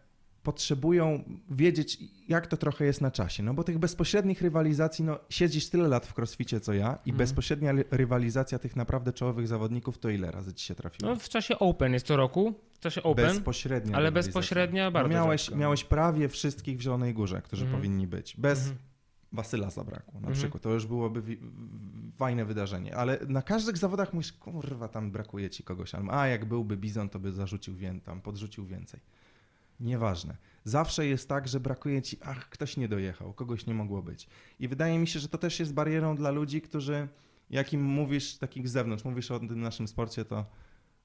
[0.43, 3.43] potrzebują wiedzieć, jak to trochę jest na czasie.
[3.43, 7.17] No bo tych bezpośrednich rywalizacji, no siedzisz tyle lat w crossficie co ja i Mhm.
[7.17, 11.09] bezpośrednia ry- rywalizacja tych naprawdę czołowych zawodników, to ile razy ci się trafiło?
[11.09, 14.39] No, w czasie Open jest co roku, w czasie Open, Bezpośrednia ale rywalizacja.
[14.39, 15.57] bezpośrednia No bardzo miałeś, rzadko.
[15.59, 17.81] miałeś prawie wszystkich w Zielonej Górze, którzy Mhm.
[17.81, 18.35] powinni być.
[18.37, 18.77] Bez Mhm.
[19.31, 20.33] Wasyla zabrakło na Mhm.
[20.33, 20.63] przykład.
[20.63, 21.37] To już byłoby
[22.17, 22.95] fajne wydarzenie.
[22.95, 25.91] Ale na każdych zawodach mówisz, kurwa, tam brakuje ci kogoś.
[26.09, 28.99] A jak byłby Bizon, to by zarzucił więcej, tam podrzucił więcej.
[29.79, 30.37] Nieważne.
[30.63, 34.27] Zawsze jest tak, że brakuje ci, ach, ktoś nie dojechał, kogoś nie mogło być.
[34.59, 37.07] I wydaje mi się, że to też jest barierą dla ludzi, którzy,
[37.49, 40.45] jak im mówisz takich z zewnątrz, mówisz o tym naszym sporcie, to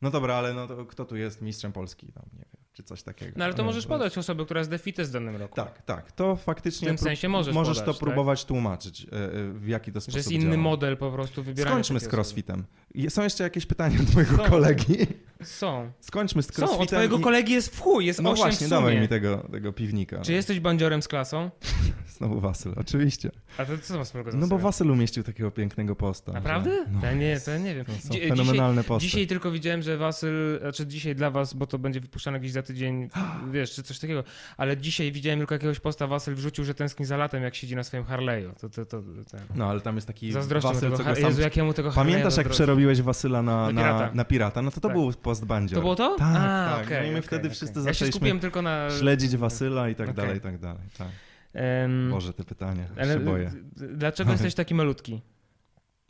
[0.02, 2.12] no dobra, ale no to kto tu jest mistrzem Polski?
[2.12, 3.32] Tam, nie wiem, czy coś takiego.
[3.36, 5.56] No ale to możesz podać osobę, która jest defites w danym roku.
[5.56, 6.12] Tak, tak.
[6.12, 8.00] To faktycznie W tym sensie możesz możesz podać, to tak?
[8.08, 10.56] próbować tłumaczyć, e, e, w jaki to sposób Że jest inny działa.
[10.56, 11.74] model po prostu wybierania.
[11.74, 12.64] Skończmy z crossfitem.
[13.08, 14.42] Są jeszcze jakieś pytania do mojego Są.
[14.50, 14.96] kolegi?
[15.42, 15.92] Są.
[16.00, 16.82] Skończmy z Są, crossfitem.
[16.82, 20.20] od twojego i- kolegi jest w chuj, jest No właśnie, dawaj mi tego, tego piwnika.
[20.20, 21.50] Czy jesteś bandziorem z klasą?
[22.22, 23.30] Znowu Wasyl, oczywiście.
[23.58, 24.58] A to co ma wspólnego z No bo?
[24.58, 26.32] Wasyl umieścił takiego pięknego posta.
[26.32, 26.70] Naprawdę?
[26.70, 27.84] Że, no, ja nie, to ja nie wiem.
[27.84, 29.06] to są Dzi- fenomenalne posty.
[29.08, 32.62] Dzisiaj tylko widziałem, że Wasyl, znaczy dzisiaj dla was, bo to będzie wypuszczane gdzieś za
[32.62, 33.08] tydzień,
[33.52, 34.24] wiesz, czy coś takiego,
[34.56, 37.84] ale dzisiaj widziałem tylko jakiegoś posta, Wasyl wrzucił, że tęskni za latem, jak siedzi na
[37.84, 38.54] swoim Harley'u.
[38.60, 39.02] To, to, to,
[39.54, 40.48] No ale tam jest taki Wasyl,
[40.80, 41.24] tego co go sam...
[41.24, 44.10] Jezu, jakiemu tego Pamiętasz jak przerobiłeś Wasyla na, Na pirata.
[44.14, 44.62] na pirata?
[44.62, 44.96] No to to Tak.
[44.96, 45.76] był post bandzior.
[45.76, 46.16] To było to?
[46.18, 46.86] Tak, A, tak.
[46.86, 47.54] okej, no i my okej, wtedy okej.
[47.56, 48.88] wszyscy Ja się zaczęliśmy tylko na...
[48.98, 50.82] śledzić Wasyla i tak dalej, i tak dalej.
[50.98, 51.08] Tak.
[51.54, 53.52] Em, Boże, te pytania, ale się boję.
[53.76, 55.22] Dlaczego jesteś taki malutki?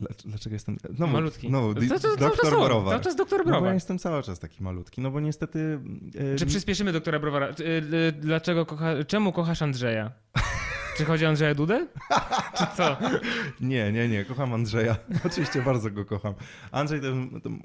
[0.01, 0.76] Dlac- Dlaczego jestem...
[0.97, 1.51] Znowu, malutki.
[1.51, 2.93] To- to- to doktor Browar.
[2.93, 3.74] Cały czas doktor No bo ja Browar.
[3.74, 5.80] jestem cały czas taki malutki, no bo niestety...
[6.34, 7.55] e, Czy przyspieszymy doktora Browara?
[7.55, 9.05] Czy, y, y, Dlaczego kocha...
[9.05, 10.12] Czemu kochasz Andrzeja?
[10.97, 11.86] Czy chodzi o Andrzeja Dudę?
[12.59, 12.97] Czy co?
[13.61, 14.97] Nie, nie, nie, kocham Andrzeja.
[15.26, 16.34] Oczywiście bardzo go kocham.
[16.70, 17.07] Andrzej to,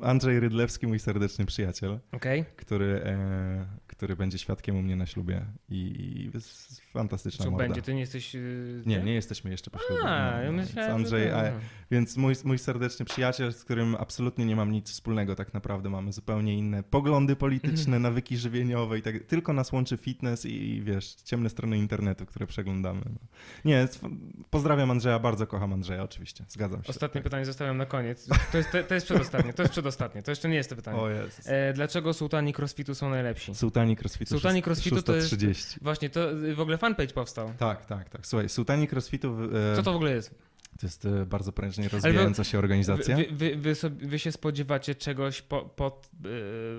[0.05, 2.45] Andrzej Rydlewski, mój serdeczny przyjaciel, Okej.
[2.55, 7.65] który, e, który będzie świadkiem u mnie na ślubie i jest fantastyczna Co morda.
[7.65, 7.81] będzie?
[7.81, 8.35] Ty nie jesteś...
[8.35, 9.03] y, Nie, ty?
[9.03, 10.01] nie jesteśmy jeszcze po ślubie.
[10.03, 11.37] A, no, ja no, myślałem, Andrzej, że...
[11.37, 11.51] a,
[11.91, 16.13] więc mój, mój serdeczny przyjaciel, z którym absolutnie nie mam nic wspólnego tak naprawdę, mamy
[16.13, 21.15] zupełnie inne poglądy polityczne, nawyki żywieniowe i tak, tylko nas łączy fitness i, i wiesz,
[21.15, 23.01] ciemne strony internetu, które przeglądamy.
[23.05, 23.19] No.
[23.65, 23.87] Nie,
[24.49, 26.89] pozdrawiam Andrzeja, bardzo kocham Andrzeja, oczywiście, zgadzam się.
[26.89, 28.27] Ostatnie pytanie zostawiam na koniec.
[28.51, 30.97] To jest, to, to jest przedostatnie, to jest przedostatnie, to jeszcze nie jest to pytanie.
[30.99, 31.07] O.
[31.45, 33.55] E, dlaczego sułtani crossfitu są najlepsi?
[33.55, 35.79] Sułtani CrossFitu Sułtani CrossFitu to jest- 630.
[35.81, 36.19] Właśnie, to
[36.55, 37.53] w ogóle fanpage powstał.
[37.57, 38.27] Tak, tak, tak.
[38.27, 39.37] Słuchaj, Sułtani CrossFitu
[39.71, 40.47] e, Co to w ogóle jest?
[40.79, 43.17] to jest e, bardzo prężnie rozwijająca się organizacja.
[43.17, 46.09] Wy, wy, wy, wy się spodziewacie czegoś po, pod,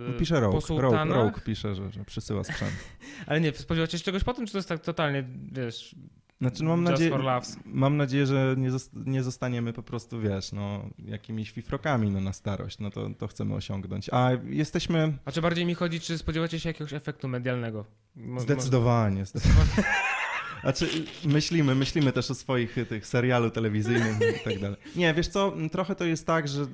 [0.09, 1.15] yy, Pisze po Rogue, Rogue?
[1.15, 2.73] Rogue pisze, że, że przysyła sprzęt.
[3.27, 5.97] Ale nie, spodziewacie się czegoś po tym, czy to jest tak totalnie, wiesz,
[6.41, 7.19] Znaczy mam nadzieję,
[7.65, 12.79] mam nadzieję, że nie, nie zostaniemy po prostu, wiesz, no, jakimiś fifrokami no, na starość,
[12.79, 14.11] no to, to chcemy osiągnąć.
[14.13, 17.85] A jesteśmy A czy bardziej mi chodzi, czy spodziewacie się jakiegoś efektu medialnego?
[18.17, 19.71] Mo- zdecydowanie, zdecydowanie.
[20.61, 20.89] Znaczy,
[21.25, 24.77] myślimy, myślimy też o swoich y, tych serialu telewizyjnym i tak dalej.
[24.97, 26.67] Nie, wiesz co, trochę to jest tak, że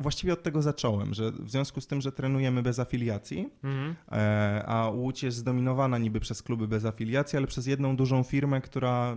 [0.00, 3.94] właściwie od tego zacząłem, że w związku z tym, że trenujemy bez afiliacji, Mhm.
[4.12, 8.60] E, a Łódź jest zdominowana niby przez kluby bez afiliacji, ale przez jedną dużą firmę,
[8.60, 9.16] która,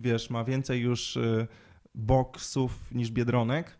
[0.00, 1.46] wiesz, ma więcej już e,
[1.94, 3.78] boksów niż Biedronek,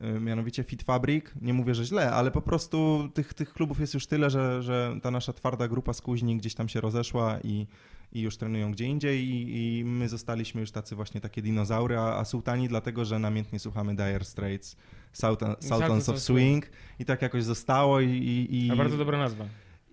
[0.00, 1.26] e, mianowicie Fit Fabric.
[1.40, 4.96] Nie mówię, że źle, ale po prostu tych, tych klubów jest już tyle, że, że
[5.02, 7.66] ta nasza twarda grupa z Kuźni gdzieś tam się rozeszła i,
[8.12, 12.18] i już trenują gdzie indziej i, i my zostaliśmy już tacy właśnie takie dinozaury, a,
[12.18, 14.76] a sułtani dlatego, że namiętnie słuchamy Dire Straits,
[15.12, 16.66] Sultan, Sultans of Swing
[16.98, 18.10] i tak jakoś zostało i...
[18.10, 19.44] i, i A bardzo dobra nazwa.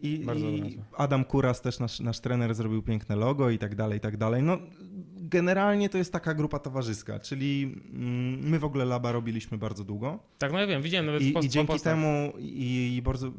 [0.02, 0.80] i, i.
[0.98, 4.44] Adam Kuras, też nasz, nasz trener, zrobił piękne logo i tak dalej, i tak dalej.
[4.44, 4.58] No,
[5.16, 10.20] generalnie to jest taka grupa towarzyska, czyli mm, my w ogóle Laba robiliśmy bardzo długo
[10.38, 13.32] Tak, no ja wiem, widziałem nawet i, post i dzięki temu i, i bardzo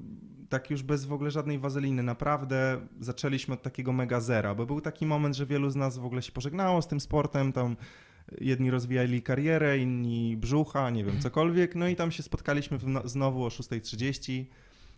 [0.49, 4.81] tak już bez w ogóle żadnej wazeliny, naprawdę zaczęliśmy od takiego mega zera, bo był
[4.81, 7.77] taki moment, że wielu z nas w ogóle się pożegnało z tym sportem, tam
[8.41, 13.45] jedni rozwijali karierę, inni brzucha, nie wiem, cokolwiek, no i tam się spotkaliśmy no, znowu
[13.45, 14.45] o 6.30,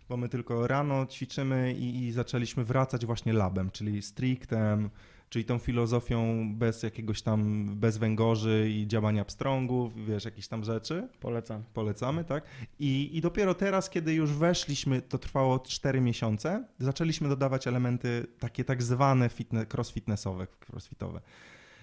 [0.09, 4.89] bo my tylko rano ćwiczymy i, i zaczęliśmy wracać właśnie labem, czyli strictem,
[5.29, 11.07] czyli tą filozofią bez jakiegoś tam, bez węgorzy i działania pstrągów, wiesz, jakieś tam rzeczy
[11.19, 11.63] Polecam.
[11.73, 12.43] polecamy, tak?
[12.79, 18.63] I, I dopiero teraz, kiedy już weszliśmy, to trwało 4 miesiące, zaczęliśmy dodawać elementy takie
[18.63, 21.21] tak zwane fitne, crossfitnessowe, crossfitowe.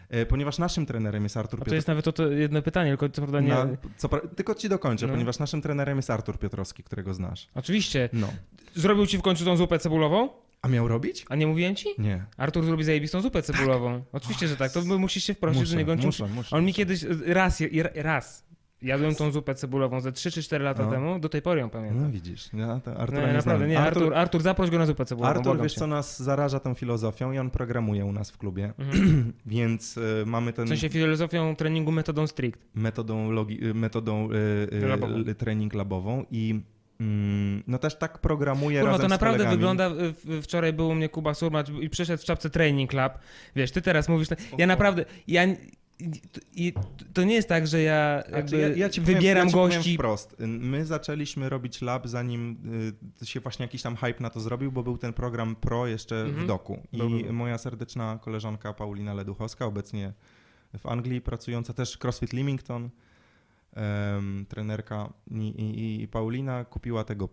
[0.08, 3.08] E, Ponieważ naszym trenerem jest Artur A to jest nawet to, to jedno pytanie, tylko
[3.08, 3.48] co prawda nie...
[3.48, 3.66] Na,
[3.96, 5.12] co, pra- tylko ci dokończę, No.
[5.12, 7.48] ponieważ naszym trenerem jest Artur Piotrowski, którego znasz.
[7.54, 8.08] Oczywiście.
[8.12, 8.28] No.
[8.74, 10.28] Zrobił ci w końcu tą zupę cebulową?
[10.66, 11.24] A miał robić?
[11.28, 11.88] A nie mówiłem ci?
[11.98, 12.24] Nie.
[12.36, 14.02] Artur zrobi zajebistą zupę cebulową.
[14.12, 14.72] Oczywiście, że tak.
[14.72, 15.96] To musisz się wprosić Muszę, do niego.
[15.96, 16.56] Ci- muszę, muszę.
[16.56, 17.62] On mi kiedyś raz,
[17.94, 18.46] raz
[18.82, 20.90] jadłem tą zupę cebulową ze 3 czy 4 lata No.
[20.90, 22.02] temu, do tej pory ją pamiętam.
[22.02, 25.04] No widzisz, ja to Artura nie, nie, naprawdę, nie, Artur, Artur, zaproś go na zupę
[25.04, 25.80] cebulową, Artur, wiesz cię.
[25.80, 29.32] co nas zaraża tą filozofią i on programuje u nas w klubie, Mhm.
[29.46, 30.64] więc y, mamy ten...
[30.64, 32.60] W sensie filozofią treningu metodą strict.
[32.74, 35.24] metodą, logi, y, metodą y, y, Labową.
[35.38, 36.60] trening labową i
[37.66, 41.08] no też tak programuje Kurwa, razem to naprawdę wygląda, y, w- wczoraj był u mnie
[41.08, 43.12] Kuba Surmacz i przyszedł w czapce Training Club.
[43.56, 44.28] Wiesz, ty teraz mówisz,
[44.58, 45.42] ja naprawdę, ja,
[46.54, 46.72] i,
[47.14, 49.94] to nie jest tak, że ja Znaczy, ja, ja ci powiem, wybieram ja gości.
[49.94, 50.36] wprost.
[50.38, 52.56] My zaczęliśmy robić lab, zanim
[53.22, 56.24] y, się właśnie jakiś tam hype na to zrobił, bo był ten program Pro jeszcze
[56.24, 56.46] w Mhm.
[56.46, 56.82] doku.
[56.92, 57.32] I był.
[57.32, 60.12] moja serdeczna koleżanka Paulina Leduchowska, obecnie
[60.78, 62.90] w Anglii pracująca też CrossFit Leamington,
[63.76, 67.28] em, trenerka i, i, i Paulina kupiła tego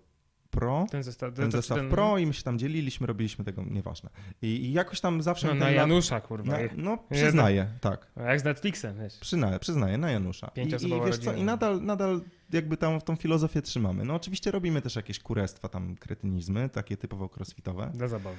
[0.49, 0.85] Pro.
[0.91, 4.09] Ten zestaw, ten to- zestaw ten- Pro i my się tam dzieliliśmy, robiliśmy tego, nieważne.
[4.41, 6.51] I, i jakoś tam zawsze No, na Janusza, kurwa.
[6.51, 8.07] na, no przyznaję, tak.
[8.17, 9.17] Jak z Netflixem, wiesz.
[9.17, 10.51] Przyznaję, przyznaję, na Janusza.
[10.55, 12.21] I, i wiesz co, i nadal, nadal
[12.53, 14.05] jakby tam tą filozofię trzymamy.
[14.05, 17.91] No oczywiście robimy też jakieś kurestwa, tam kretynizmy, takie typowo crossfitowe.
[17.93, 18.37] Dla zabawy.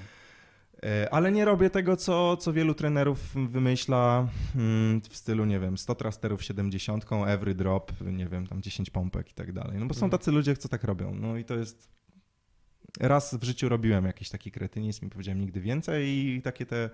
[0.85, 5.79] E, Ale nie robię tego, co, co wielu trenerów wymyśla mm, w stylu, nie wiem,
[5.79, 9.79] 100 thrusterów 70, every drop, nie wiem, tam 10 pompek i tak dalej.
[9.79, 10.11] No bo są Mhm.
[10.11, 11.15] tacy ludzie, co tak robią.
[11.15, 11.95] No i to jest...
[13.01, 16.91] Raz w życiu robiłem jakiś taki kretynizm i powiedziałem nigdy więcej i takie te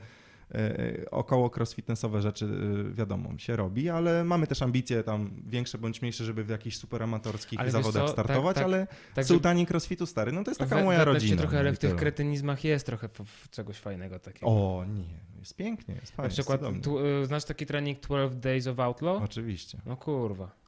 [1.10, 2.44] około crossfitnessowe rzeczy,
[2.90, 6.76] e, wiadomo, się robi, ale mamy też ambicje tam większe bądź mniejsze, żeby w jakichś
[6.76, 10.50] superamatorskich Ale wiesz zawodach co, tak, startować, tak, ale Tak, sułtani crossfitu stary, no to
[10.50, 11.36] jest taka we- moja rodzina.
[11.36, 13.08] Trochę, ale w tych kretynizmach jest trochę
[13.50, 14.46] czegoś fajnego takiego.
[14.46, 15.04] O nie,
[15.38, 16.28] jest pięknie, jest fajnie.
[16.28, 19.22] Na przykład, tu, y, znasz taki trening 12 Days of Outlaw?
[19.22, 19.78] Oczywiście.
[19.86, 20.60] No kurwa.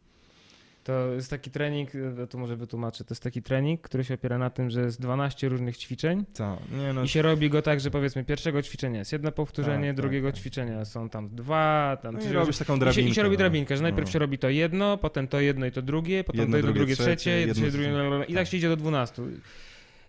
[0.84, 4.38] To jest taki trening, y, to może wytłumaczę, to jest taki trening, który się opiera
[4.38, 6.58] na tym, że jest 12 różnych ćwiczeń Co?
[6.78, 9.96] Nie no, i się robi go tak, że powiedzmy pierwszego ćwiczenia jest jedno powtórzenie, Tak,
[9.96, 10.40] tak, drugiego tak.
[10.40, 13.10] ćwiczenia są tam dwa, tam no trzy, i robisz taką I się, drabinkę.
[13.10, 13.38] I się robi no.
[13.38, 14.12] drabinkę, że najpierw No.
[14.12, 16.78] się robi to jedno, potem to jedno i to drugie, potem Jedno, to jedno, drugie,
[16.80, 18.32] drugie, trzecie, trzecie, jedno, jedno, drugie, trzecie.
[18.32, 19.22] i tak się idzie do 12.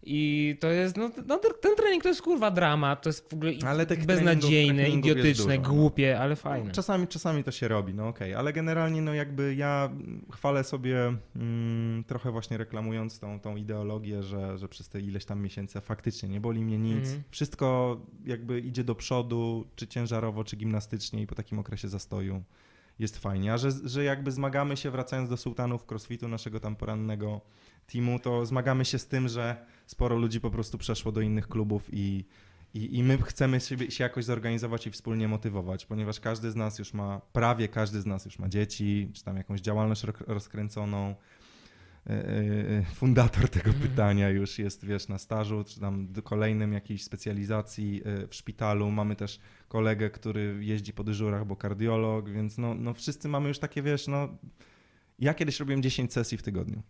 [0.06, 3.52] I to jest, no, no ten trening to jest kurwa dramat, to jest w ogóle
[3.68, 5.76] Ale beznadziejne, treningów- idiotyczne, dużo, no.
[5.76, 6.72] głupie, ale fajne.
[6.72, 9.90] Czasami, czasami to się robi, no okej, ale generalnie no jakby ja
[10.32, 15.42] chwalę sobie mm, trochę właśnie reklamując tą, tą ideologię, że, że przez te ileś tam
[15.42, 17.24] miesięcy faktycznie nie boli mnie nic, Mhm.
[17.32, 22.44] wszystko jakby idzie do przodu, czy ciężarowo, czy gimnastycznie i po takim okresie zastoju
[23.00, 27.42] jest fajnie, a że, że jakby zmagamy się, wracając do sułtanów crossfitu, naszego tam porannego
[27.88, 31.90] teamu, to zmagamy się z tym, że sporo ludzi po prostu przeszło do innych klubów
[31.92, 32.26] i
[32.74, 36.80] i, I my chcemy siebie, się jakoś zorganizować i wspólnie motywować, ponieważ każdy z nas
[36.80, 41.16] już ma, prawie każdy z nas już ma dzieci, czy tam jakąś działalność ro- rozkręconą.
[42.08, 43.90] E, e, Fundator tego Mhm.
[43.90, 48.92] pytania już jest, wiesz, na stażu, czy tam do kolejnym jakiejś specjalizacji e, w szpitalu.
[48.92, 53.60] Mamy też kolegę, który jeździ po dyżurach, bo kardiolog, więc no, no wszyscy mamy już
[53.60, 54.38] takie, wiesz, no...
[55.20, 56.82] Ja kiedyś robiłem 10 sesji w tygodniu,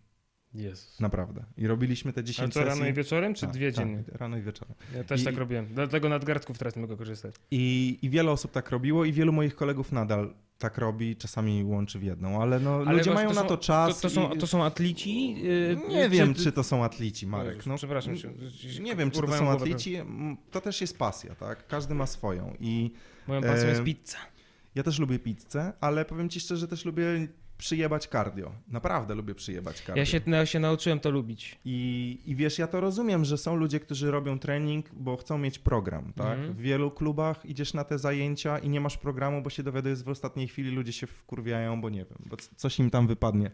[0.54, 1.00] Jezus.
[1.00, 1.44] naprawdę.
[1.56, 2.68] I robiliśmy te A 10 co, sesji...
[2.74, 4.04] rano i wieczorem, czy Tak, dwie tak, dziennie?
[4.12, 4.74] rano i wieczorem.
[4.94, 5.66] Ja też I- tak robiłem.
[5.74, 7.34] Dlatego nadgarstków teraz nie mogę korzystać.
[7.50, 11.98] I, I wiele osób tak robiło i wielu moich kolegów nadal tak robi, czasami łączy
[11.98, 13.96] w jedną, ale no Ale ludzie mają to na są- to czas.
[14.00, 15.34] To, to, są, to są atlici?
[15.42, 17.48] Yy, Nie wiem, czy to są atlici, Marek.
[17.54, 18.30] Jezus, No, przepraszam cię.
[18.82, 19.96] Nie wiem, czy to są atlici.
[20.50, 21.66] To też jest pasja, tak?
[21.66, 22.54] Każdy ma swoją.
[22.60, 22.90] I
[23.28, 24.18] Moją pasją jest Em, pizza.
[24.74, 27.04] ja też lubię pizzę, ale powiem ci szczerze, też lubię
[27.58, 28.52] przyjebać cardio.
[28.68, 29.96] Naprawdę lubię przyjebać cardio.
[29.96, 31.58] Ja się, no, ja się nauczyłem to lubić.
[31.64, 35.58] I, I wiesz, ja to rozumiem, że są ludzie, którzy robią trening, bo chcą mieć
[35.58, 36.38] program, tak?
[36.38, 36.54] Mhm.
[36.54, 40.08] W wielu klubach idziesz na te zajęcia i nie masz programu, bo się dowiadujesz w
[40.08, 43.50] ostatniej chwili, ludzie się wkurwiają, bo nie wiem, bo coś im tam wypadnie.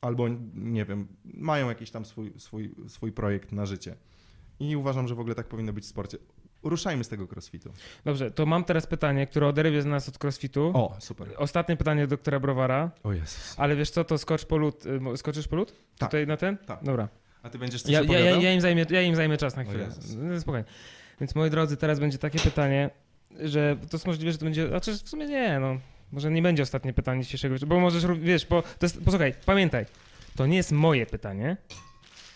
[0.00, 3.96] Albo, nie wiem, mają jakiś tam swój, swój, swój projekt na życie.
[4.60, 6.18] I uważam, że w ogóle tak powinno być w sporcie.
[6.68, 7.72] Ruszajmy z tego crossfitu.
[8.04, 10.70] Dobrze, to mam teraz pytanie, które oderwie z nas od crossfitu.
[10.74, 11.28] O, super.
[11.36, 12.90] Ostatnie pytanie do doktora Browara.
[13.04, 13.54] O Jezus.
[13.56, 14.84] Ale wiesz co, to skocz po lód.
[15.14, 15.72] y, Skoczysz po lód?
[15.98, 16.08] Tak.
[16.10, 16.56] Tutaj na ten?
[16.58, 16.78] Tak.
[16.82, 17.08] Dobra.
[17.42, 19.64] A ty będziesz coś Ja, ja, ja, ja, im zajmie, ja im zajmę czas na
[19.64, 19.84] chwilę.
[19.84, 20.16] Jezus.
[20.18, 20.64] No, Spokojnie.
[21.20, 22.90] Więc moi drodzy, teraz będzie takie pytanie,
[23.40, 24.68] że to jest możliwe, że to będzie.
[24.68, 25.76] Znaczy w sumie nie, no.
[26.12, 29.86] Może nie będzie ostatnie pytanie dzisiejszego wieczoru, bo możesz, wiesz, bo to jest, posłuchaj, pamiętaj,
[30.36, 31.56] to nie jest moje pytanie,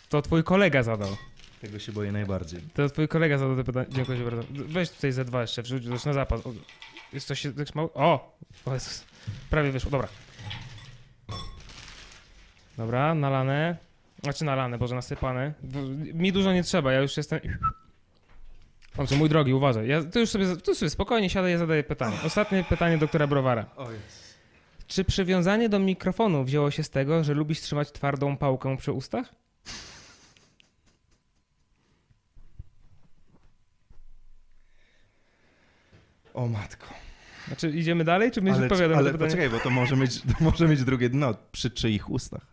[0.09, 1.09] to twój kolega zadał.
[1.61, 2.61] Tego się boję najbardziej.
[2.75, 3.87] To twój kolega zadał to pytanie.
[3.91, 4.43] Dziękuję ci bardzo.
[4.51, 6.47] Weź tutaj Z2 jeszcze, wrzuć już na zapas.
[6.47, 6.53] O,
[7.13, 7.91] Jest coś tak mało?
[7.95, 8.37] O!
[8.67, 9.05] O Jezus.
[9.51, 10.09] Prawie wyszło, dobra.
[12.77, 13.77] Dobra, nalane.
[14.23, 15.55] Znaczy nalane, boże, nasypane.
[15.63, 17.41] W- Mi dużo nie trzeba, ja już jestem...
[18.97, 19.89] Dobrze, mój drogi, uważaj.
[19.89, 22.17] Ja, ty już sobie, tu sobie spokojnie siadaj, ja zadaję pytanie.
[22.25, 23.67] Ostatnie pytanie doktora Browara.
[23.77, 24.35] O Jezus.
[24.87, 29.27] Czy przywiązanie do mikrofonu wzięło się z tego, że lubisz trzymać twardą pałkę przy ustach?
[36.35, 36.87] O matko.
[37.47, 39.31] Znaczy, idziemy dalej, czy będziesz Ale, odpowiadał na ale to pytanie?
[39.31, 41.35] poczekaj, bo to może mieć, to może mieć drugie dno.
[41.53, 42.47] Przy czyich ustach?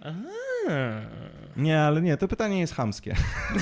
[0.00, 0.28] Aha.
[1.56, 3.14] Nie, ale nie, to pytanie jest chamskie.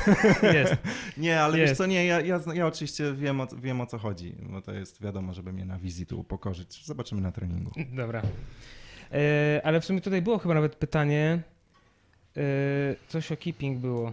[0.55, 0.75] Jest.
[1.17, 1.79] Nie, ale wiesz Jest.
[1.79, 5.03] co, nie, ja, ja, ja oczywiście wiem o, wiem o co chodzi, bo to jest
[5.03, 6.85] wiadomo, żeby mnie na wizji tu upokorzyć.
[6.85, 7.71] Zobaczymy na treningu.
[7.93, 8.23] Dobra.
[9.13, 11.43] E, ale w sumie tutaj było chyba nawet pytanie.
[12.37, 12.41] E,
[13.09, 14.13] coś o keeping było.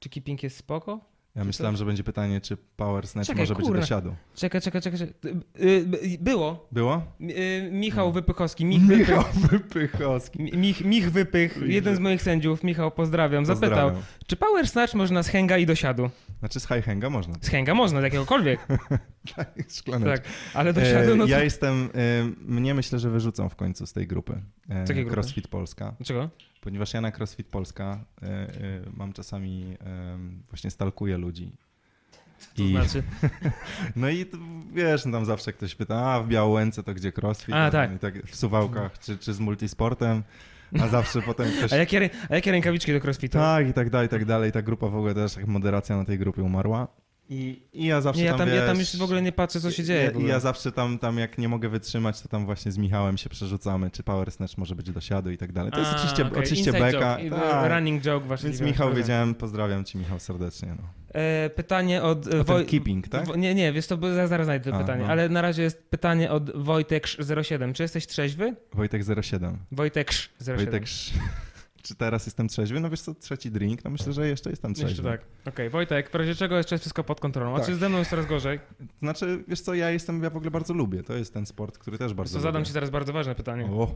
[0.00, 1.00] Czy keeping jest spoko?
[1.36, 4.14] Ja myślałem, że będzie pytanie, czy power snatch Czekaj, może być do siadu.
[4.34, 4.98] Czekaj, czekaj, czekaj.
[4.98, 5.14] czekaj.
[5.32, 6.68] E, e, było.
[6.72, 7.02] Było?
[7.20, 8.64] E, Michał Wypychowski.
[8.64, 10.42] Mich, Wypych, Wypychowski.
[10.42, 14.02] Mich, Mich Wypych, jeden z moich sędziów, Michał, pozdrawiam, zapytał, Pozdrawiam.
[14.26, 16.10] czy power snatch można z hęga i do siadu?
[16.40, 17.34] Znaczy z high hanga można.
[17.40, 18.60] Z hęga można, z jakiegokolwiek.
[19.78, 20.16] Szklaneczka.
[20.16, 21.30] tak, ale do E, siadu, no to...
[21.30, 24.42] ja jestem, e, mnie myślę, że wyrzucą w końcu z tej grupy.
[24.68, 25.10] E, jakiej grupy?
[25.10, 25.94] CrossFit Polska.
[25.98, 26.30] Dlaczego?
[26.60, 28.04] Ponieważ ja na CrossFit Polska
[28.96, 29.76] mam czasami,
[30.50, 31.52] właśnie stalkuję ludzi.
[32.56, 33.02] To I, znaczy...
[33.96, 34.26] no i
[34.72, 37.54] wiesz, no tam zawsze ktoś pyta, a w Białęce to gdzie CrossFit?
[37.54, 37.98] A, tak.
[37.98, 40.22] Tak w Suwałkach, czy, czy z multisportem.
[40.82, 41.72] A zawsze potem ktoś...
[41.72, 43.38] A jakie, a jakie rękawiczki do crossfitu?
[43.38, 44.52] Tak, i tak dalej, i tak dalej.
[44.52, 46.88] Ta grupa w ogóle też, jak moderacja na tej grupie umarła.
[47.32, 49.32] I, i ja zawsze Nie, ja tam, tam, ja tam wiesz, już w ogóle nie
[49.32, 50.08] patrzę, co się dzieje.
[50.10, 50.28] Ogóle.
[50.28, 53.90] ja zawsze tam, tam, jak nie mogę wytrzymać, to tam właśnie z Michałem się przerzucamy,
[53.90, 55.72] czy Power Snatch może być do siadu i tak dalej.
[55.72, 57.18] To jest A, oczywiście, okej, oczywiście inside beka.
[57.18, 57.70] I- Tak.
[57.72, 58.48] running joke właśnie.
[58.48, 60.68] Więc Michał wiedziałem, pozdrawiam cię Michał serdecznie.
[60.68, 60.88] No.
[61.20, 62.26] E, pytanie od...
[62.26, 63.26] e, O ten Woj- keeping, tak?
[63.26, 65.08] Wo- Nie, nie, wiesz, to zaraz, zaraz znajdę to A, pytanie, no.
[65.10, 67.72] ale na razie jest pytanie od Wojtek07.
[67.72, 68.56] Czy jesteś trzeźwy?
[68.74, 69.58] Wojtek 07.
[69.72, 70.56] Wojtek 07.
[70.56, 70.84] Wojtek,
[71.90, 72.80] czy teraz jestem trzeźwy?
[72.80, 74.90] No wiesz co, trzeci drink, no myślę, że jeszcze jestem trzeźwy.
[74.90, 75.02] Jeszcze
[75.44, 75.52] tak.
[75.54, 77.54] Okej, Wojtek, w razie czego jeszcze jest wszystko pod kontrolą.
[77.54, 77.66] A Tak.
[77.66, 78.60] czy ze mną jest coraz gorzej?
[78.98, 81.02] Znaczy, wiesz co, ja jestem, ja w ogóle bardzo lubię.
[81.02, 83.64] To jest ten sport, który też bardzo To zadam ci zaraz bardzo ważne pytanie.
[83.66, 83.94] O,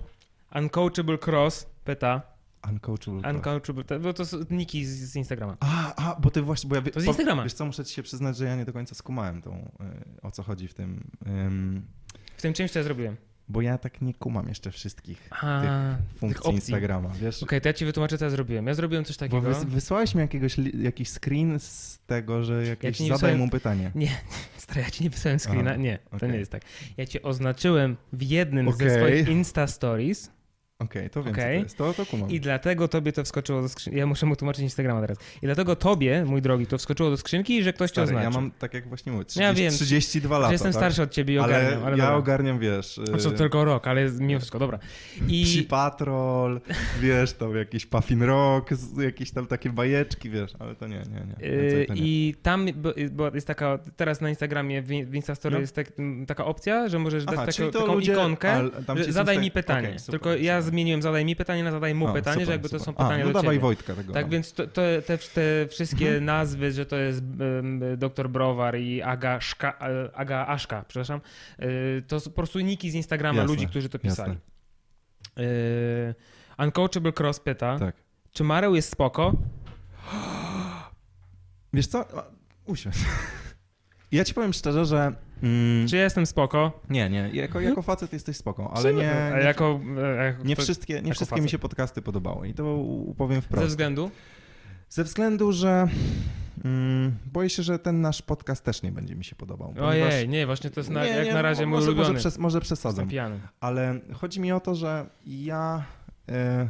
[0.54, 2.22] Uncoachable Cross pyta.
[2.70, 3.30] uncoachable.
[3.30, 5.56] Uncoachable, to- bo to są niki z, z Instagrama.
[5.60, 6.82] A, a, bo ty właśnie, bo ja...
[6.82, 7.42] wie- To z po- Instagrama.
[7.42, 9.70] Wiesz co, muszę ci się przyznać, że ja nie do końca skumałem tą,
[10.18, 11.86] y, o co chodzi w tym, ym,
[12.36, 13.16] W tym czymś, co ja zrobiłem.
[13.48, 15.62] Bo ja tak nie kumam jeszcze wszystkich A,
[16.16, 16.54] funkcji opcji.
[16.54, 17.42] Instagrama, wiesz?
[17.42, 18.66] Okej, to ja ci wytłumaczę, co ja zrobiłem.
[18.66, 19.42] Ja zrobiłem coś Bo takiego.
[19.50, 23.90] wys- wysłałeś mi jakiegoś, jakiś screen z tego, że jakieś nie zadaj wysłałem- mu pytanie.
[24.56, 25.70] Stary, ja ci nie wysłałem screena.
[25.70, 26.30] Aha, nie, to okej.
[26.30, 26.62] nie jest tak.
[26.96, 28.90] Ja cię oznaczyłem w jednym ze Okej.
[28.90, 30.30] swoich Insta Stories
[30.78, 31.56] Okej, to wiem Okej.
[31.68, 32.30] co to jest, to, to kumam.
[32.30, 33.98] i dlatego tobie to wskoczyło do skrzynki.
[33.98, 35.18] Ja muszę mu tłumaczyć Instagrama teraz.
[35.42, 38.30] I dlatego tobie, mój drogi, to wskoczyło do skrzynki, że ktoś cię Stary, oznaczył.
[38.32, 40.80] ja mam, tak jak właśnie mówię, 30, Ja wiem, 32 lata, jestem tak?
[40.80, 42.16] starszy od ciebie i ogarniam, ale, ale, ja dobra.
[42.16, 43.01] ogarniam, wiesz...
[43.14, 44.78] A co, y, tylko rok, ale mimo wszystko, dobra.
[45.26, 46.60] Psi I Patrol,
[47.01, 48.70] wiesz, tam jakiś Puffin Rock,
[49.02, 51.48] jakieś tam takie bajeczki, wiesz, ale to nie, nie, nie.
[51.48, 52.01] Yy, to nie.
[52.01, 52.66] I tam
[53.12, 55.60] bo- jest taka, teraz na Instagramie, w Instastory No.
[55.60, 55.92] jest tak,
[56.26, 59.88] taka opcja, że możesz Aha, dać taką, taką ludzie- ikonkę, ale że zadaj mi pytanie.
[59.88, 62.53] Okej, super, Tylko ja zmieniłem zadaj mi pytanie na zadaj mu A, pytanie, super, że
[62.53, 62.85] jakby to super.
[62.86, 63.61] są pytania A, no do dawaj ciebie.
[63.61, 64.12] Wojtka tego.
[64.12, 64.31] Tak, no.
[64.31, 66.24] więc to, to, te, te wszystkie Mhm.
[66.24, 71.20] nazwy, że to jest um, doktor Browar i Aga, Szka, e, Aga Aszka, przepraszam,
[71.62, 74.36] y, to po prostu niki z Instagrama Jasne, ludzi, którzy to pisali.
[75.36, 75.45] Jasne.
[75.45, 76.15] Y,
[76.59, 77.97] Uncoachable Cross pyta, Tak.
[78.32, 79.32] czy Mareł jest spoko?
[81.73, 82.05] Wiesz co,
[82.66, 82.95] usiądź.
[84.12, 85.12] Ja ci powiem szczerze, że...
[85.44, 86.80] Mm, Czy ja jestem spoko?
[86.90, 91.02] Nie, nie, jako, jako facet jesteś spoko, ale nie, nie, jako, e, jako nie wszystkie,
[91.02, 92.84] nie wszystkie mi się podcasty podobały i to
[93.16, 93.66] powiem Ze wprost.
[93.66, 94.10] względu?
[94.88, 95.88] Ze względu, że
[96.64, 99.74] mm, boję się, że ten nasz podcast też nie będzie mi się podobał.
[99.82, 102.08] Ojej, nie, właśnie to jest na, jak na razie mój może, ulubiony.
[102.08, 103.08] Może, przes, może przesadzam,
[103.60, 105.84] ale chodzi mi o to, że ja...
[106.28, 106.68] E,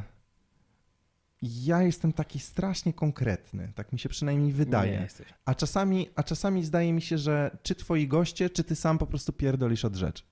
[1.45, 4.97] ja jestem taki strasznie konkretny, tak mi się przynajmniej wydaje.
[4.97, 5.27] Nie jesteś.
[5.45, 9.07] A czasami, a czasami zdaje mi się, że czy twoi goście, czy ty sam po
[9.07, 10.23] prostu pierdolisz od rzeczy.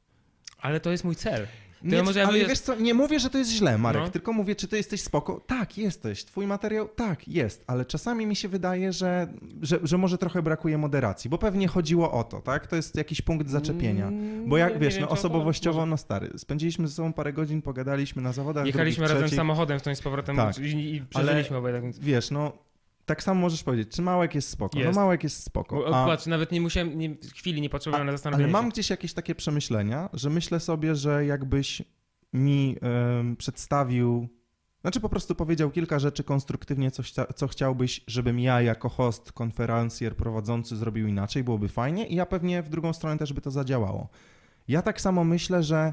[0.59, 1.47] Ale to jest mój cel.
[1.85, 4.09] Nie, ja ale wiesz co, nie mówię, że to jest źle, Marek, No.
[4.11, 5.41] tylko mówię, czy ty jesteś spoko.
[5.47, 6.25] Tak, jesteś.
[6.25, 9.27] Twój materiał, tak, jest, ale czasami mi się wydaje, że,
[9.63, 12.67] że, że może trochę brakuje moderacji, bo pewnie chodziło o to, tak?
[12.67, 14.07] To jest jakiś punkt zaczepienia.
[14.09, 17.63] Mm, Bo jak wiesz, wiem, no osobowościowo, może- no stary, spędziliśmy ze sobą parę godzin,
[17.63, 18.67] pogadaliśmy na zawodach.
[18.67, 19.37] Jechaliśmy drugich, razem trzecich.
[19.37, 20.59] samochodem w tą z powrotem Tak.
[20.59, 21.99] i, i przeżyliśmy obaj tak więc...
[21.99, 22.53] Wiesz, no
[23.07, 24.79] tak samo możesz powiedzieć, czy Małek jest spoko?
[24.79, 24.95] Jest.
[24.97, 25.87] No Małek jest spoko.
[25.97, 29.13] A- Patrz, nawet nie musiałem, nie, chwili nie potrzebowałem na zastanowienie Ale mam gdzieś jakieś
[29.13, 31.83] takie przemyślenia, że myślę sobie, że jakbyś
[32.33, 32.77] mi
[33.39, 34.29] przedstawił,
[34.81, 40.17] znaczy po prostu powiedział kilka rzeczy konstruktywnie, chcia- co chciałbyś, żebym ja jako host, konferencjer,
[40.17, 44.09] prowadzący zrobił inaczej, byłoby fajnie i ja pewnie w drugą stronę też by to zadziałało.
[44.69, 45.93] Ja tak samo myślę, że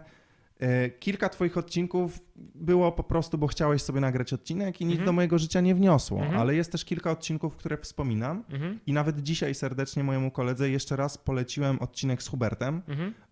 [0.99, 2.19] kilka twoich odcinków
[2.55, 5.05] było po prostu, bo chciałeś sobie nagrać odcinek i nic Mhm.
[5.05, 6.39] do mojego życia nie wniosło, Mhm.
[6.41, 10.95] ale jest też kilka odcinków, które wspominam Mhm, i nawet dzisiaj serdecznie mojemu koledze jeszcze
[10.95, 12.81] raz poleciłem odcinek z Hubertem,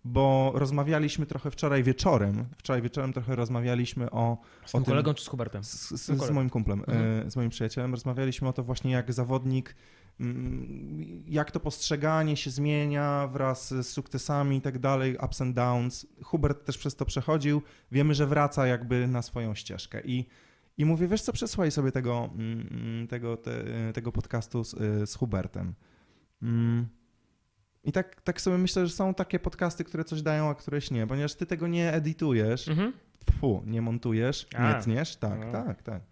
[0.04, 2.44] bo rozmawialiśmy trochę wczoraj wieczorem.
[2.58, 4.38] Wczoraj wieczorem trochę rozmawialiśmy o.
[4.66, 5.64] Z o tym- kolegą czy z Hubertem?
[5.64, 6.84] Z, z, z moim kumplem,
[7.26, 7.90] e, z moim przyjacielem.
[7.90, 9.74] Rozmawialiśmy o to właśnie, jak zawodnik,
[11.26, 16.06] jak to postrzeganie się zmienia wraz z sukcesami i tak dalej, ups and downs.
[16.22, 17.62] Hubert też przez to przechodził.
[17.92, 20.00] Wiemy, że wraca jakby na swoją ścieżkę.
[20.04, 20.26] I,
[20.78, 23.64] i mówię, wiesz co, przesłuchaj sobie tego, mm, tego, te,
[23.94, 24.74] tego podcastu z,
[25.10, 25.74] z Hubertem.
[26.42, 26.86] Mm.
[27.84, 31.06] I tak, tak sobie myślę, że są takie podcasty, które coś dają, a któreś nie,
[31.06, 32.92] ponieważ ty tego nie edytujesz, Mhm.
[33.66, 34.72] Nie montujesz, A.
[34.72, 35.52] nie tniesz, tak, No.
[35.52, 36.02] tak, tak.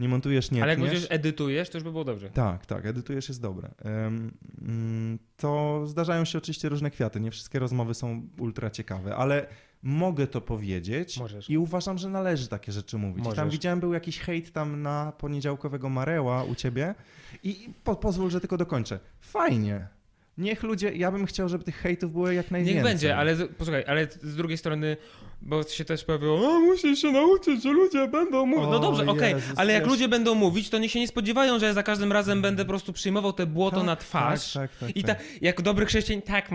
[0.00, 2.30] Nie montujesz, nie Ale jak będziesz edytujesz, to już by było dobrze.
[2.30, 3.70] Tak, tak, edytujesz jest dobre.
[3.84, 9.46] Mm, to zdarzają się oczywiście różne kwiaty, nie wszystkie rozmowy są ultra ciekawe, ale
[9.82, 11.50] mogę to powiedzieć Możesz.
[11.50, 13.24] i uważam, że należy takie rzeczy mówić.
[13.24, 13.52] I tam Możesz.
[13.52, 16.94] widziałem, był jakiś hejt tam na poniedziałkowego Mareła u ciebie
[17.42, 19.00] i po, pozwól, że tylko dokończę.
[19.20, 19.88] Fajnie.
[20.38, 22.74] Niech ludzie, ja bym chciał, żeby tych hejtów było jak najwięcej.
[22.74, 24.96] Niech będzie, ale z- poczekaj, ale z drugiej strony,
[25.42, 28.68] bo się też pojawiło, a musisz się nauczyć, że ludzie będą mówić.
[28.70, 31.58] No dobrze, okej, Jezus, ale jak wiesz- ludzie będą mówić, to niech się nie spodziewają,
[31.58, 34.52] że ja za każdym razem będę po prostu przyjmował te błoto Tak, na twarz.
[34.52, 35.18] tak, tak, tak, I tak.
[35.18, 36.50] ta, jak dobry chrześcijanin, tak,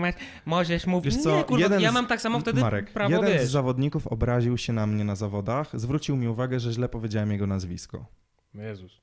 [0.46, 1.14] możesz mówić.
[1.14, 3.42] Wiesz co, nie, kurwa, jeden ja z- mam tak samo wtedy Marek, prawo, jeden wiesz.
[3.42, 7.46] z zawodników obraził się na mnie na zawodach, zwrócił mi uwagę, że źle powiedziałem jego
[7.46, 8.06] nazwisko.
[8.54, 9.00] Jezus.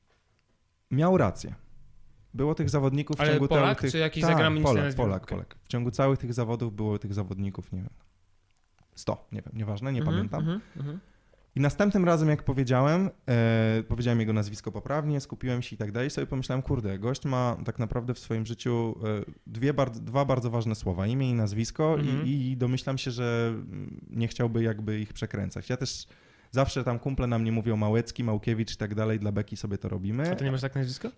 [0.91, 1.55] Miał rację.
[2.35, 3.91] Było tych zawodników w Ale ciągu Polak, tych...
[3.91, 4.95] czy jakiś tak, zagraniczny Polak?
[4.95, 5.27] Polak.
[5.27, 5.55] Polak.
[5.63, 7.89] W ciągu całych tych zawodów było tych zawodników, nie wiem,
[8.95, 10.39] 100, nie wiem, nieważne, nie Mhm, pamiętam.
[10.39, 10.99] mhm, mhm.
[11.55, 16.09] I następnym razem, jak powiedziałem, e, powiedziałem jego nazwisko poprawnie, skupiłem się i tak dalej,
[16.09, 20.49] sobie pomyślałem, kurde, gość ma tak naprawdę w swoim życiu e, dwie bardzo, dwa bardzo
[20.49, 22.25] ważne słowa, imię i nazwisko Mhm.
[22.25, 25.69] i, i domyślam się, że mm, nie chciałby jakby ich przekręcać.
[25.69, 26.07] Ja też
[26.55, 29.89] zawsze tam kumple na mnie mówią Małecki, Małkiewicz i tak dalej, dla Beki sobie to
[29.89, 31.09] robimy, A ty nie masz tak nazwisko?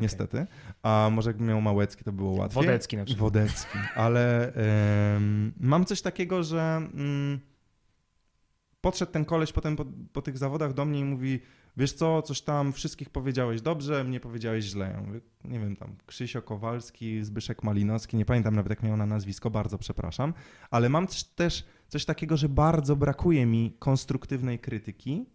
[0.00, 0.46] niestety.
[0.82, 2.62] A może jakbym miał Małecki, to było łatwiej.
[2.62, 3.20] Wodecki na przykład.
[3.20, 4.52] Wodecki, ale
[5.60, 6.60] mam coś takiego, że
[6.94, 7.40] mm,
[8.80, 11.40] podszedł ten koleś potem po, po tych zawodach do mnie i mówi,
[11.76, 14.90] wiesz co, coś tam wszystkich powiedziałeś dobrze, mnie powiedziałeś źle.
[14.94, 19.06] Ja mówię, nie wiem, tam Krzysio Kowalski, Zbyszek Malinowski, nie pamiętam nawet jak miał na
[19.06, 20.34] nazwisko, bardzo przepraszam,
[20.70, 21.06] ale mam
[21.36, 25.26] też coś takiego, że bardzo brakuje mi konstruktywnej krytyki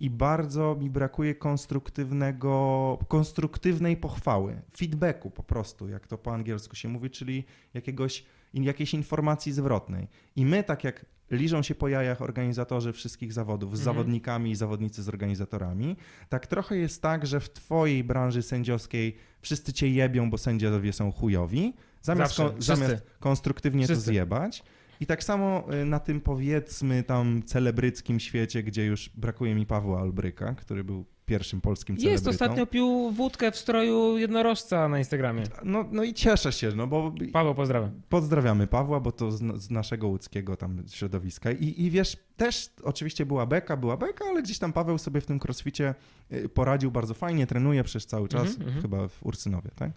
[0.00, 6.88] i bardzo mi brakuje konstruktywnego, konstruktywnej pochwały, feedbacku po prostu, jak to po angielsku się
[6.88, 7.44] mówi, czyli
[7.74, 8.24] jakiegoś,
[8.54, 10.08] jakiejś informacji zwrotnej.
[10.36, 13.84] I my, tak jak liżą się po jajach organizatorzy wszystkich zawodów z Mhm.
[13.96, 15.96] zawodnikami i zawodnicy z organizatorami,
[16.28, 21.12] tak trochę jest tak, że w twojej branży sędziowskiej wszyscy cię jebią, bo sędziowie są
[21.12, 24.04] chujowi, zamiast, Zawsze, kon- zamiast konstruktywnie Wszyscy.
[24.04, 24.62] to zjebać.
[25.00, 30.00] I tak samo y, na tym powiedzmy tam celebryckim świecie, gdzie już brakuje mi Pawła
[30.00, 32.12] Albryka, który był pierwszym polskim celebrytą.
[32.12, 35.42] Jest, ostatnio pił wódkę w stroju jednorożca na Instagramie.
[35.64, 37.90] No, no i cieszę się, no bo Paweł, pozdrawiam.
[38.08, 41.52] pozdrawiamy Pawła, bo to z, z naszego łódzkiego tam środowiska.
[41.52, 45.26] I, I wiesz, też oczywiście była beka, była beka, ale gdzieś tam Paweł sobie w
[45.26, 45.94] tym crossficie
[46.32, 48.82] y, poradził bardzo fajnie, trenuje przez cały czas, Mhm, mhm.
[48.82, 49.90] chyba w Ursynowie, tak?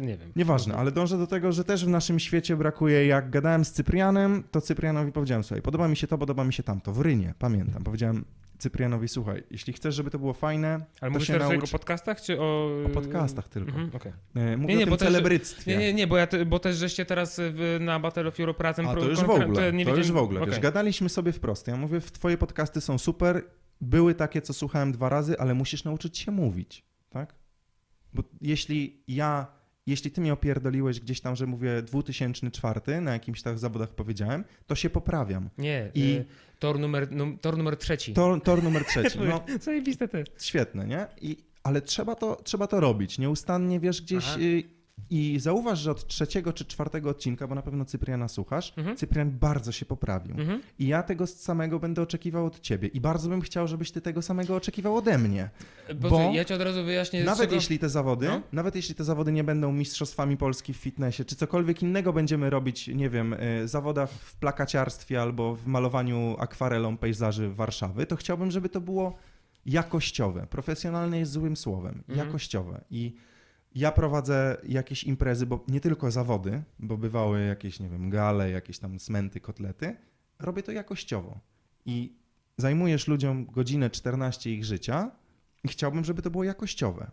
[0.00, 0.32] Nie wiem.
[0.36, 4.44] Nieważne, ale dążę do tego, że też w naszym świecie brakuje, jak gadałem z Cyprianem,
[4.50, 7.84] to Cyprianowi powiedziałem, słuchaj, podoba mi się to, podoba mi się tamto, w Rynie, pamiętam,
[7.84, 8.24] powiedziałem
[8.58, 11.62] Cyprianowi, słuchaj, jeśli chcesz, żeby to było fajne, Ale to mówisz się teraz o jego
[11.62, 11.72] naucz...
[11.72, 12.68] podcastach, czy o...
[12.86, 13.70] O podcastach tylko.
[13.70, 14.12] Mhm, okej.
[14.34, 15.70] E, Mówię Nie, nie, o tym też- celebryctwie.
[15.70, 18.62] Nie, nie, nie, bo, ja te, bo też żeście teraz w, na Battle of Europe
[18.64, 18.88] razem...
[18.88, 20.40] A to już w ogóle, nie to już w ogóle.
[20.40, 20.60] Wiesz, okej.
[20.62, 21.68] gadaliśmy sobie wprost.
[21.68, 23.42] Ja mówię, twoje podcasty są super,
[23.80, 27.34] były takie, co słuchałem dwa razy, ale musisz nauczyć się mówić, tak?
[28.14, 29.46] Bo jeśli ja,
[29.86, 34.74] jeśli ty mnie opierdoliłeś gdzieś tam, że mówię 2004, na jakimś tak zawodach powiedziałem, to
[34.74, 35.50] się poprawiam.
[35.58, 36.24] Nie, I- I...
[36.58, 38.12] tor, numer, num, tor numer trzeci.
[38.14, 40.28] Tor, tor numer trzeci, no Zajebiste też.
[40.38, 41.06] świetne, nie?
[41.20, 43.18] I, ale trzeba to, trzeba to robić.
[43.18, 44.24] Nieustannie, wiesz, gdzieś...
[44.38, 48.96] Y, I zauważ, że od trzeciego czy czwartego odcinka, bo na pewno Cypriana słuchasz, Mhm.
[48.96, 50.40] Cyprian bardzo się poprawił.
[50.40, 50.62] Mhm.
[50.78, 52.88] I ja tego samego będę oczekiwał od ciebie.
[52.88, 55.50] I bardzo bym chciał, żebyś ty tego samego oczekiwał ode mnie.
[55.94, 57.54] Bo, Bo ja ci od razu wyjaśnię, Nawet czego...
[57.54, 58.42] jeśli te zawody, No.
[58.52, 62.88] nawet jeśli te zawody nie będą mistrzostwami Polski w fitnessie, czy cokolwiek innego będziemy robić,
[62.88, 68.68] nie wiem, y, zawodach w plakaciarstwie albo w malowaniu akwarelą pejzaży Warszawy, to chciałbym, żeby
[68.68, 69.16] to było
[69.66, 70.46] jakościowe.
[70.50, 72.02] Profesjonalne jest złym słowem.
[72.08, 72.18] Mhm.
[72.26, 72.80] Jakościowe.
[72.90, 73.14] I
[73.74, 78.78] ja prowadzę jakieś imprezy, bo nie tylko zawody, bo bywały jakieś, nie wiem, gale, jakieś
[78.78, 79.96] tam smenty, kotlety.
[80.38, 81.40] Robię to jakościowo.
[81.84, 82.16] I
[82.56, 85.10] zajmujesz ludziom godzinę 14 ich życia
[85.64, 87.10] i chciałbym, żeby to było jakościowe.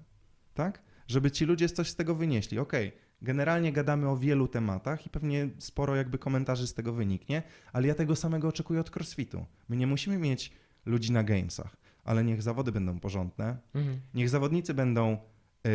[0.54, 0.82] Tak?
[1.08, 2.60] Żeby ci ludzie coś z tego wynieśli.
[2.60, 2.92] Okej,
[3.22, 7.96] generalnie gadamy o wielu tematach i pewnie sporo jakby komentarzy z tego wyniknie, ale ja
[7.96, 9.46] tego samego oczekuję od crossfitu.
[9.70, 10.52] My nie musimy mieć
[10.86, 14.00] ludzi na gamesach, ale niech zawody będą porządne, Mhm.
[14.14, 15.18] Niech zawodnicy będą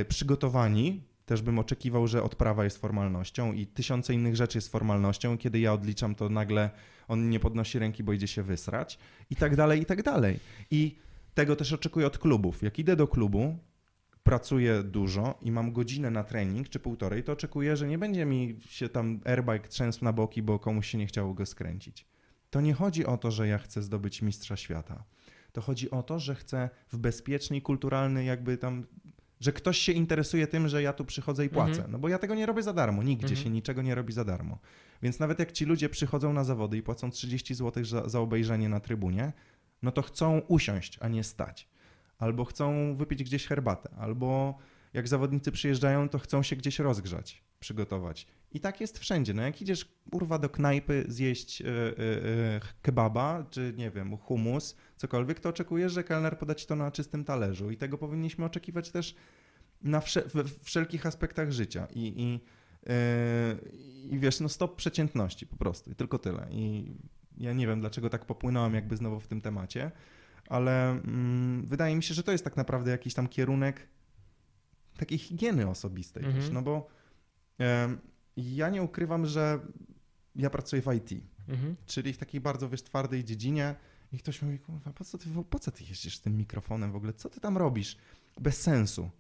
[0.09, 1.03] przygotowani.
[1.27, 5.39] Też bym oczekiwał, że odprawa jest formalnością i tysiące innych rzeczy jest formalnością.
[5.39, 6.71] Kiedy ja odliczam, to nagle
[7.09, 8.99] on nie podnosi ręki, bo idzie się wysrać
[9.31, 10.39] i tak dalej, i tak dalej.
[10.71, 10.99] I
[11.35, 12.63] tego też oczekuję od klubów.
[12.63, 13.59] Jak idę do klubu,
[14.23, 18.57] pracuję dużo i mam godzinę na trening czy półtorej, to oczekuję, że nie będzie mi
[18.61, 22.07] się tam airbike trzęsł na boki, bo komuś się nie chciało go skręcić.
[22.51, 25.05] To nie chodzi o to, że ja chcę zdobyć mistrza świata.
[25.53, 28.87] To chodzi o to, że chcę w bezpieczny i kulturalny jakby tam,
[29.41, 31.71] że ktoś się interesuje tym, że ja tu przychodzę i płacę.
[31.71, 31.91] Mhm.
[31.93, 33.45] No bo ja tego nie robię za darmo, nigdzie Mhm.
[33.45, 34.59] się niczego nie robi za darmo.
[35.03, 38.69] Więc nawet jak ci ludzie przychodzą na zawody i płacą 30 zł za, za obejrzenie
[38.69, 39.33] na trybunie,
[39.83, 41.69] no to chcą usiąść, a nie stać.
[42.19, 44.59] Albo chcą wypić gdzieś herbatę, albo
[44.95, 48.27] jak zawodnicy przyjeżdżają, to chcą się gdzieś rozgrzać, przygotować.
[48.53, 49.35] I tak jest wszędzie.
[49.35, 55.41] No jak idziesz, kurwa, do knajpy zjeść e, e, kebaba, czy nie wiem, hummus, cokolwiek,
[55.41, 57.71] to oczekujesz, że kelner poda ci to na czystym talerzu.
[57.71, 59.15] I tego powinniśmy oczekiwać też
[59.83, 60.03] na
[60.35, 61.87] we wszelkich aspektach życia.
[61.95, 62.41] I, i
[64.11, 66.47] I wiesz, no stop przeciętności po prostu i tylko tyle.
[66.51, 66.93] I
[67.39, 69.91] ja nie wiem, dlaczego tak popłynąłem jakby znowu w tym temacie,
[70.49, 73.89] ale mm, wydaje mi się, że to jest tak naprawdę jakiś tam kierunek
[74.97, 76.43] takiej higieny osobistej Mhm.
[76.45, 76.87] też, no bo
[77.59, 77.99] em,
[78.37, 79.59] ja nie ukrywam, że
[80.37, 81.13] ja pracuję w IT,
[81.49, 81.77] Mhm.
[81.87, 83.75] czyli w takiej bardzo, wiesz, twardej dziedzinie
[84.15, 86.97] i ktoś mówi, kurwa, po co ty, po co ty jeździsz z tym mikrofonem w
[86.97, 87.97] ogóle, co ty tam robisz?
[88.41, 89.11] Bez sensu.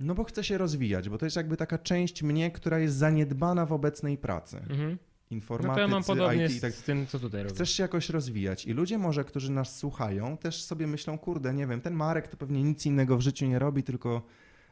[0.00, 3.66] No bo chcę się rozwijać, bo to jest jakby taka część mnie, która jest zaniedbana
[3.66, 4.56] w obecnej pracy.
[4.56, 4.98] Mhm.
[5.30, 7.54] No Informatycy, to ja mam podobnie IT i tak z, z tym, co tutaj robię.
[7.54, 11.66] Chcesz się jakoś rozwijać i ludzie może, którzy nas słuchają, też sobie myślą, kurde, nie
[11.66, 14.22] wiem, ten Marek to pewnie nic innego w życiu nie robi, tylko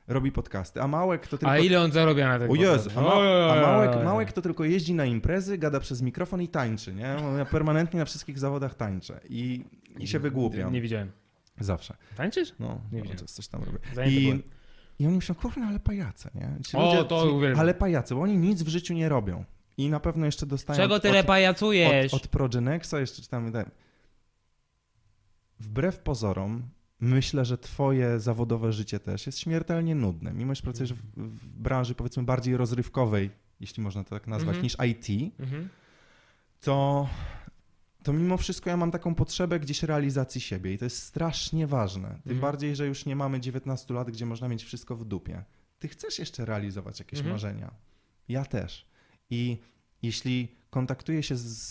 [0.08, 1.50] robi podcasty, a Małek to tylko...
[1.52, 3.14] A ile on zarabia na tym O Jezu, a, ma, a
[3.54, 4.04] Oj, Małek.
[4.04, 7.16] Małek to tylko jeździ na imprezy, gada przez mikrofon i tańczy, nie?
[7.38, 9.64] Ja permanentnie na wszystkich zawodach tańczę i,
[9.98, 10.72] i się wygłupiam.
[10.72, 11.12] Nie widziałem.
[11.60, 11.96] Zawsze.
[12.16, 12.54] Tańczysz?
[12.60, 13.26] No, Nie no widziałem.
[13.26, 13.78] coś, tam robię.
[13.94, 14.42] Zajęty I, byłem.
[14.98, 16.50] I oni myślą, kurde, ale pajace, nie?
[16.64, 17.60] Ci O, to ci, uwielbiam.
[17.60, 19.44] Ale pajace, bo oni nic w życiu nie robią.
[19.76, 22.14] I na pewno jeszcze dostają Czego tyle od, pajacujesz?
[22.14, 23.52] od, od Progenexa jeszcze czytamy.
[23.52, 23.70] Tak.
[25.60, 26.62] Wbrew pozorom,
[27.00, 30.32] myślę, że twoje zawodowe życie też jest śmiertelnie nudne.
[30.32, 33.30] Mimo, że pracujesz w, w branży powiedzmy bardziej rozrywkowej,
[33.60, 34.62] jeśli można to tak nazwać, Mhm.
[34.64, 35.68] niż IT, Mhm.
[36.60, 37.08] to,
[38.02, 42.08] to mimo wszystko ja mam taką potrzebę gdzieś realizacji siebie i to jest strasznie ważne.
[42.08, 42.40] Tym Mhm.
[42.40, 45.44] bardziej, że już nie mamy 19 lat, gdzie można mieć wszystko w dupie.
[45.78, 47.34] Ty chcesz jeszcze realizować jakieś Mhm.
[47.34, 47.70] marzenia.
[48.28, 48.86] Ja też.
[49.30, 49.58] I
[50.02, 51.70] jeśli kontaktuję się z,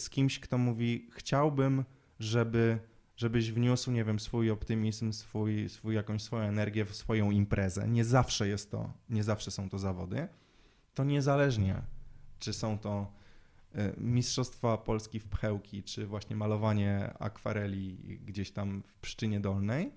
[0.00, 1.84] z kimś, kto mówi, chciałbym,
[2.20, 2.78] żeby,
[3.16, 8.04] żebyś wniósł, nie wiem, swój optymizm, swój, swój, jakąś swoją energię w swoją imprezę, nie
[8.04, 10.28] zawsze jest to, nie zawsze są to zawody,
[10.94, 11.82] to niezależnie,
[12.38, 13.12] czy są to
[13.74, 19.92] y, Mistrzostwa Polski w pchełki, czy właśnie malowanie akwareli gdzieś tam w Pszczynie Dolnej,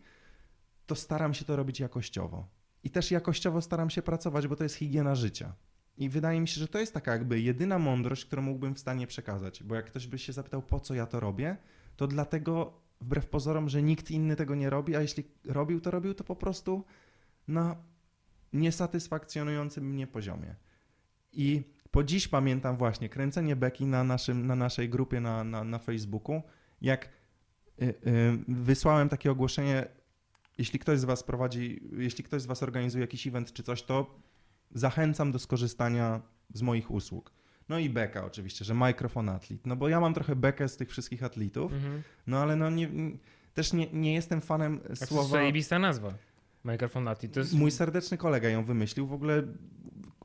[0.86, 2.48] to staram się to robić jakościowo.
[2.84, 5.54] I też jakościowo staram się pracować, bo to jest higiena życia.
[5.98, 9.08] I wydaje mi się, że to jest taka jakby jedyna mądrość, którą mógłbym w stanie
[9.08, 9.64] przekazać.
[9.64, 11.58] Bo jak ktoś by się zapytał, po co ja to robię,
[11.96, 16.14] to dlatego, wbrew pozorom, że nikt inny tego nie robi, a jeśli robił, to robił
[16.14, 16.84] to po prostu
[17.48, 17.76] na
[18.54, 20.56] niesatysfakcjonującym mnie poziomie.
[21.34, 25.80] I po dziś pamiętam właśnie kręcenie beki na, naszym, na naszej grupie na, na, na
[25.80, 26.42] Facebooku,
[26.82, 27.10] jak
[27.82, 27.94] y, y,
[28.48, 29.88] wysłałem takie ogłoszenie,
[30.58, 34.20] jeśli ktoś z Was prowadzi, jeśli ktoś z Was organizuje jakiś event czy coś, to
[34.72, 36.22] zachęcam do skorzystania
[36.54, 37.35] z moich usług.
[37.70, 40.90] No i beka oczywiście, że mikrofon atlit, no bo ja mam trochę bekę z tych
[40.90, 42.02] wszystkich atlitów, Mhm.
[42.28, 42.90] no ale no nie,
[43.54, 45.30] też nie, nie jestem fanem A to jest słowa...
[45.30, 46.14] zajebista nazwa.
[46.64, 47.30] Microfonati.
[47.30, 47.54] To jest...
[47.54, 49.44] Mój serdeczny kolega ją wymyślił, w ogóle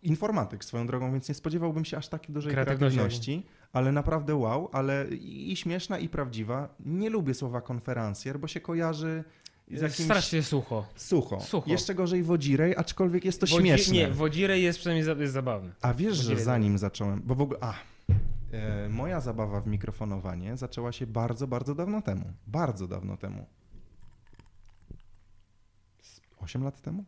[0.03, 2.97] informatyk swoją drogą, więc nie spodziewałbym się aż takiej dużej Kreatywności.
[2.99, 6.75] kreatywności, ale naprawdę wow, ale i i śmieszna i prawdziwa.
[6.87, 9.25] Nie lubię słowa konferencjer, bo się kojarzy
[9.79, 10.87] z jakimś Strasznie sucho.
[10.97, 11.41] sucho.
[11.41, 11.71] Sucho.
[11.71, 13.95] Jeszcze gorzej wodzirej, aczkolwiek jest to Wodzi- śmieszne.
[13.95, 15.73] Nie, wodzirej jest przynajmniej za, jest zabawny.
[15.83, 17.75] A wiesz, że Wodzirej zanim zacząłem, bo w ogóle, a,
[18.53, 22.33] e, moja zabawa w mikrofonowanie zaczęła się bardzo, bardzo dawno temu.
[22.47, 23.47] Bardzo dawno temu.
[26.39, 27.05] 8 lat temu?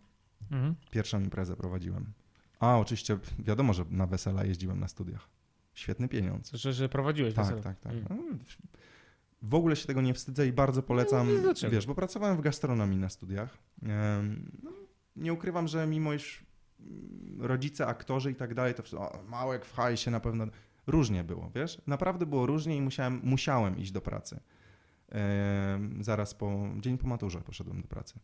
[0.50, 0.74] Mhm.
[0.90, 2.12] Pierwszą imprezę prowadziłem.
[2.60, 5.28] A, oczywiście, wiadomo, że na wesela jeździłem na studiach.
[5.74, 6.52] Świetny pieniądz.
[6.52, 7.62] Że, że prowadziłeś Tak, wesele.
[7.62, 7.92] tak, tak.
[7.92, 8.38] Mm.
[9.42, 11.34] W ogóle się tego nie wstydzę i bardzo polecam.
[11.34, 11.72] No, dlaczego?
[11.72, 13.58] Wiesz, bo pracowałem w gastronomii na studiach.
[14.62, 14.70] No,
[15.16, 16.46] nie ukrywam, że mimo iż
[17.38, 20.46] rodzice, aktorzy i tak dalej, to wszystko, o, małek w hajsie na pewno.
[20.86, 21.82] Różnie było, wiesz?
[21.86, 24.40] Naprawdę było różnie i musiałem, musiałem iść do pracy.
[26.00, 28.14] Zaraz po, dzień po maturze poszedłem do pracy.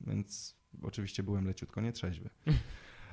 [0.00, 2.30] Więc oczywiście byłem leciutko nietrzeźwy.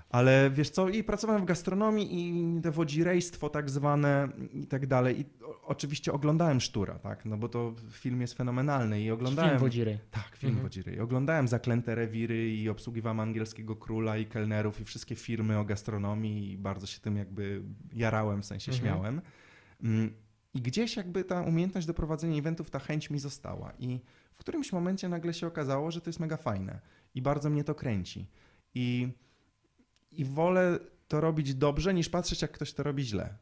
[0.10, 5.20] Ale wiesz co, i pracowałem w gastronomii i te wodzirejstwo tak zwane i tak dalej.
[5.20, 5.26] I
[5.64, 9.50] oczywiście oglądałem Sztura, tak, no bo to film jest fenomenalny i oglądałem...
[9.50, 9.98] Film wodzirej.
[10.12, 10.64] Tak, film Mhm.
[10.64, 11.00] Wodzirej.
[11.00, 16.58] Oglądałem Zaklęte Rewiry i obsługiwałem Angielskiego Króla i kelnerów i wszystkie firmy o gastronomii i
[16.58, 17.62] bardzo się tym jakby
[17.94, 18.88] jarałem, w sensie Mhm.
[18.88, 19.22] śmiałem.
[19.84, 20.14] Mm,
[20.54, 24.00] I gdzieś jakby ta umiejętność do prowadzenia eventów, ta chęć mi została i
[24.34, 26.80] w którymś momencie nagle się okazało, że to jest mega fajne
[27.16, 28.26] i bardzo mnie to kręci.
[28.76, 29.08] I,
[30.20, 33.36] i wolę to robić dobrze, niż patrzeć, jak ktoś to robi źle.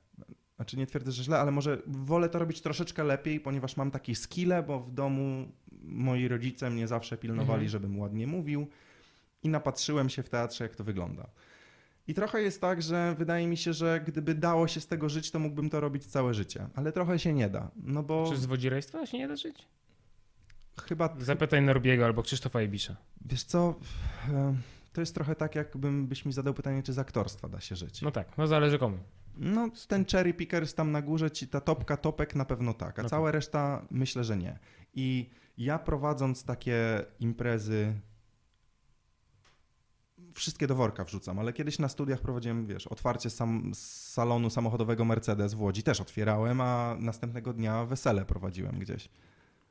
[0.56, 4.16] Znaczy nie twierdzę, że źle, ale może wolę to robić troszeczkę lepiej, ponieważ mam takie
[4.16, 5.52] skille, bo w domu
[5.82, 7.70] moi rodzice mnie zawsze pilnowali, Mhm.
[7.70, 8.68] żebym ładnie mówił
[9.44, 11.28] i napatrzyłem się w teatrze, jak to wygląda.
[12.08, 15.32] I trochę jest tak, że wydaje mi się, że gdyby dało się z tego żyć,
[15.32, 16.68] to mógłbym to robić całe życie.
[16.76, 19.68] Ale trochę się nie da, no bo Czy z wodzirejstwa się nie da żyć?
[20.88, 22.96] chyba, Zapytaj Norbiego albo Krzysztofa Ibisza.
[23.26, 23.76] wiesz co,
[24.98, 28.02] to jest trochę tak, jakbym byś mi zadał pytanie, czy z aktorstwa da się żyć.
[28.02, 28.98] No tak, no zależy komu.
[29.36, 33.04] No, ten cherry pickers tam na górze, ci ta topka, topek na pewno tak, a
[33.04, 34.60] No cała reszta myślę, że nie.
[34.94, 37.94] I ja prowadząc takie imprezy
[40.34, 45.54] wszystkie do worka wrzucam, ale kiedyś na studiach prowadziłem, wiesz, otwarcie sam, salonu samochodowego Mercedes
[45.54, 49.10] w Łodzi, też otwierałem, a następnego dnia wesele prowadziłem gdzieś.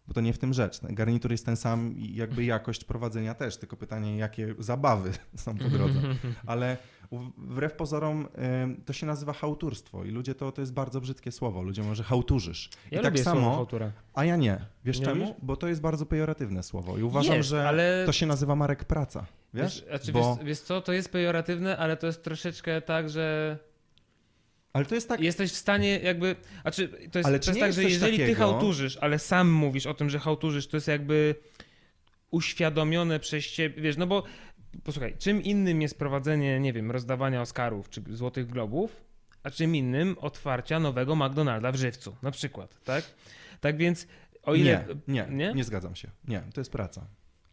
[0.09, 0.81] Bo to nie w tym rzecz.
[0.83, 5.65] Garnitur jest ten sam i jakby jakość prowadzenia też, tylko pytanie, jakie zabawy są po
[5.65, 6.01] drodze.
[6.47, 6.77] Ale
[7.13, 8.29] w- wbrew pozorom
[8.85, 11.63] to się nazywa hałturstwo i ludzie to, to jest bardzo brzydkie słowo.
[11.63, 12.71] Ludzie mówią, że hałturzysz.
[12.91, 13.93] Ja I tak samo, hałtura.
[14.15, 14.59] a ja nie.
[14.85, 15.21] Wiesz Nie czemu?
[15.25, 15.37] lubisz?
[15.43, 18.85] Bo to jest bardzo pejoratywne słowo i uważam, Jest, że ale- to się nazywa Marek
[18.85, 19.27] Praca.
[19.55, 19.85] Wiesz?
[19.89, 20.37] Znaczy, Bo...
[20.37, 23.59] wiesz, wiesz co, to jest pejoratywne, ale to jest troszeczkę tak, że
[24.77, 27.73] Ale to jest tak, jesteś w stanie jakby, znaczy to jest, Ale to jest tak,
[27.73, 31.35] że jeżeli ty takiego- hałturzysz, ale sam mówisz o tym, że hałturzysz, to jest jakby
[32.31, 34.23] uświadomione przez ciebie, wiesz, no bo
[34.85, 39.05] posłuchaj, czym innym jest prowadzenie, nie wiem, rozdawania Oscarów czy Złotych Globów,
[39.43, 43.05] a czym innym otwarcia nowego McDonalda w Żywcu, na przykład, tak?
[43.61, 44.07] Tak więc
[44.43, 44.85] o ile...
[45.09, 45.53] nie, nie, Nie?
[45.55, 46.11] nie, zgadzam się.
[46.29, 47.07] Nie, to jest praca.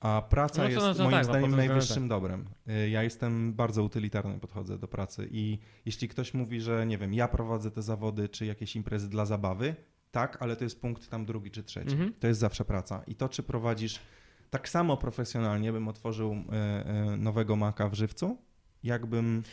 [0.04, 2.46] A praca No to- jest no moim tak, no zdaniem najwyższym dobrem.
[2.70, 7.14] Y, Ja jestem bardzo utylitarny, podchodzę do pracy i jeśli ktoś mówi, że nie wiem,
[7.14, 9.76] ja prowadzę te zawody czy jakieś imprezy dla zabawy,
[10.12, 11.92] tak, ale to jest punkt tam drugi czy trzeci.
[11.92, 12.14] Mhm.
[12.20, 13.04] To jest zawsze praca.
[13.08, 14.00] I to, czy prowadzisz
[14.50, 18.38] tak samo profesjonalnie, bym otworzył y, y, nowego maka w żywcu,
[18.84, 19.44] jakbym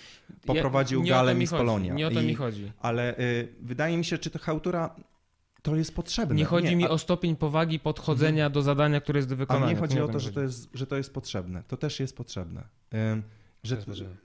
[0.47, 1.95] poprowadził to galę mi chodzi, Polonia.
[1.95, 2.73] Nie o to mi chodzi.
[2.81, 4.95] Ale y, wydaje mi się, czy to hałtura
[5.63, 6.35] to jest potrzebne.
[6.35, 9.67] Nie chodzi mi a- o stopień powagi podchodzenia do zadania, które jest do A wykonania.
[9.67, 11.63] mnie chodzi nie o to, że to, jest, że to jest potrzebne.
[11.69, 12.63] To też jest potrzebne.
[13.13, 13.23] Ym,
[13.63, 14.17] że jest potrzebne.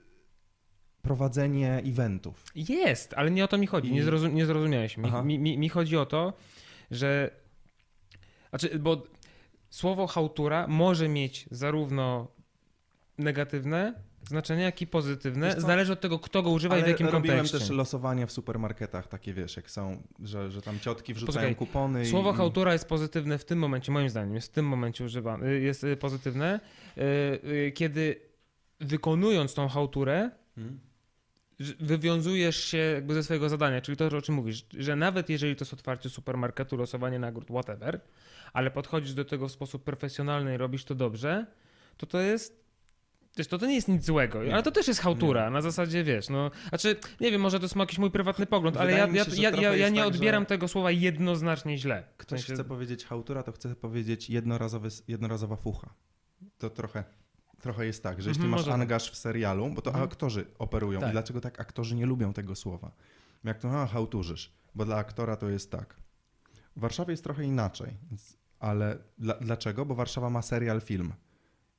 [1.02, 2.44] prowadzenie eventów.
[2.54, 3.88] Jest, ale nie o to mi chodzi.
[3.88, 4.96] I- Nie, zrozum, nie zrozumiałeś.
[4.96, 6.32] Mi, mi, mi, mi chodzi o to,
[6.90, 7.30] że.
[8.50, 9.02] Znaczy, bo
[9.70, 12.28] słowo hałtura może mieć zarówno
[13.18, 13.94] negatywne
[14.28, 15.60] znaczenie, jak i pozytywne.
[15.60, 17.58] Zależy od tego, kto go używa i w Ale jakim robiłem kontekście.
[17.58, 22.06] też losowania w supermarketach, takie wiesz, jak są, że, że tam ciotki wrzucają Posłuchaj, kupony.
[22.06, 25.46] Słowo i, hałtura jest pozytywne w tym momencie, moim zdaniem, jest w tym momencie używane,
[25.46, 26.60] y, jest y, pozytywne,
[26.98, 28.20] y, kiedy
[28.80, 30.80] wykonując tą hałturę, Hmm?
[31.80, 35.64] wywiązujesz się jakby ze swojego zadania, czyli to, o czym mówisz, że nawet jeżeli to
[35.64, 38.00] jest otwarcie supermarketu, losowanie nagród, whatever,
[38.52, 41.46] ale podchodzisz do tego w sposób profesjonalny i robisz to dobrze,
[41.96, 42.65] to to jest
[43.36, 44.54] Wiesz, to, to nie jest nic złego, Nie.
[44.54, 47.76] ale to też jest hałtura, na zasadzie, wiesz, no, znaczy, nie wiem, może to jest
[47.76, 50.08] jakiś mój prywatny pogląd, ale Wydaje ja, mi ja, się, ja, ja, ja nie tak,
[50.08, 52.04] odbieram że- tego słowa jednoznacznie źle.
[52.16, 55.94] Ktoś sensie- chce powiedzieć hałtura, to chce powiedzieć jednorazowy, jednorazowa fucha.
[56.58, 57.04] To trochę,
[57.60, 58.80] trochę jest tak, że jeśli Mhm, masz może tak.
[58.80, 60.04] angaż w serialu, bo to Mhm.
[60.08, 61.08] aktorzy operują Tak.
[61.08, 62.90] i dlaczego tak aktorzy nie lubią tego słowa?
[63.44, 65.96] Jak to, a hałturzysz, bo dla aktora to jest tak.
[66.76, 67.96] W Warszawie jest trochę inaczej,
[68.60, 69.86] ale dla, dlaczego?
[69.86, 71.12] Bo Warszawa ma serial film,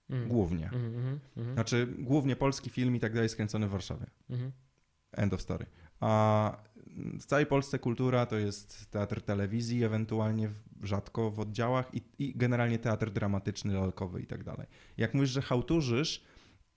[0.09, 0.65] Mhm, głównie.
[0.65, 1.19] mhm,
[1.53, 4.05] Znaczy głównie polski film i tak dalej skręcony w Warszawie.
[4.29, 4.51] mhm.
[5.11, 5.65] End of story.
[5.99, 6.57] A
[7.19, 10.49] w całej Polsce kultura to jest teatr telewizji, ewentualnie
[10.84, 14.67] rzadko w oddziałach i, i generalnie teatr dramatyczny, lalkowy i tak dalej.
[14.97, 16.23] Jak mówisz, że hałturzysz,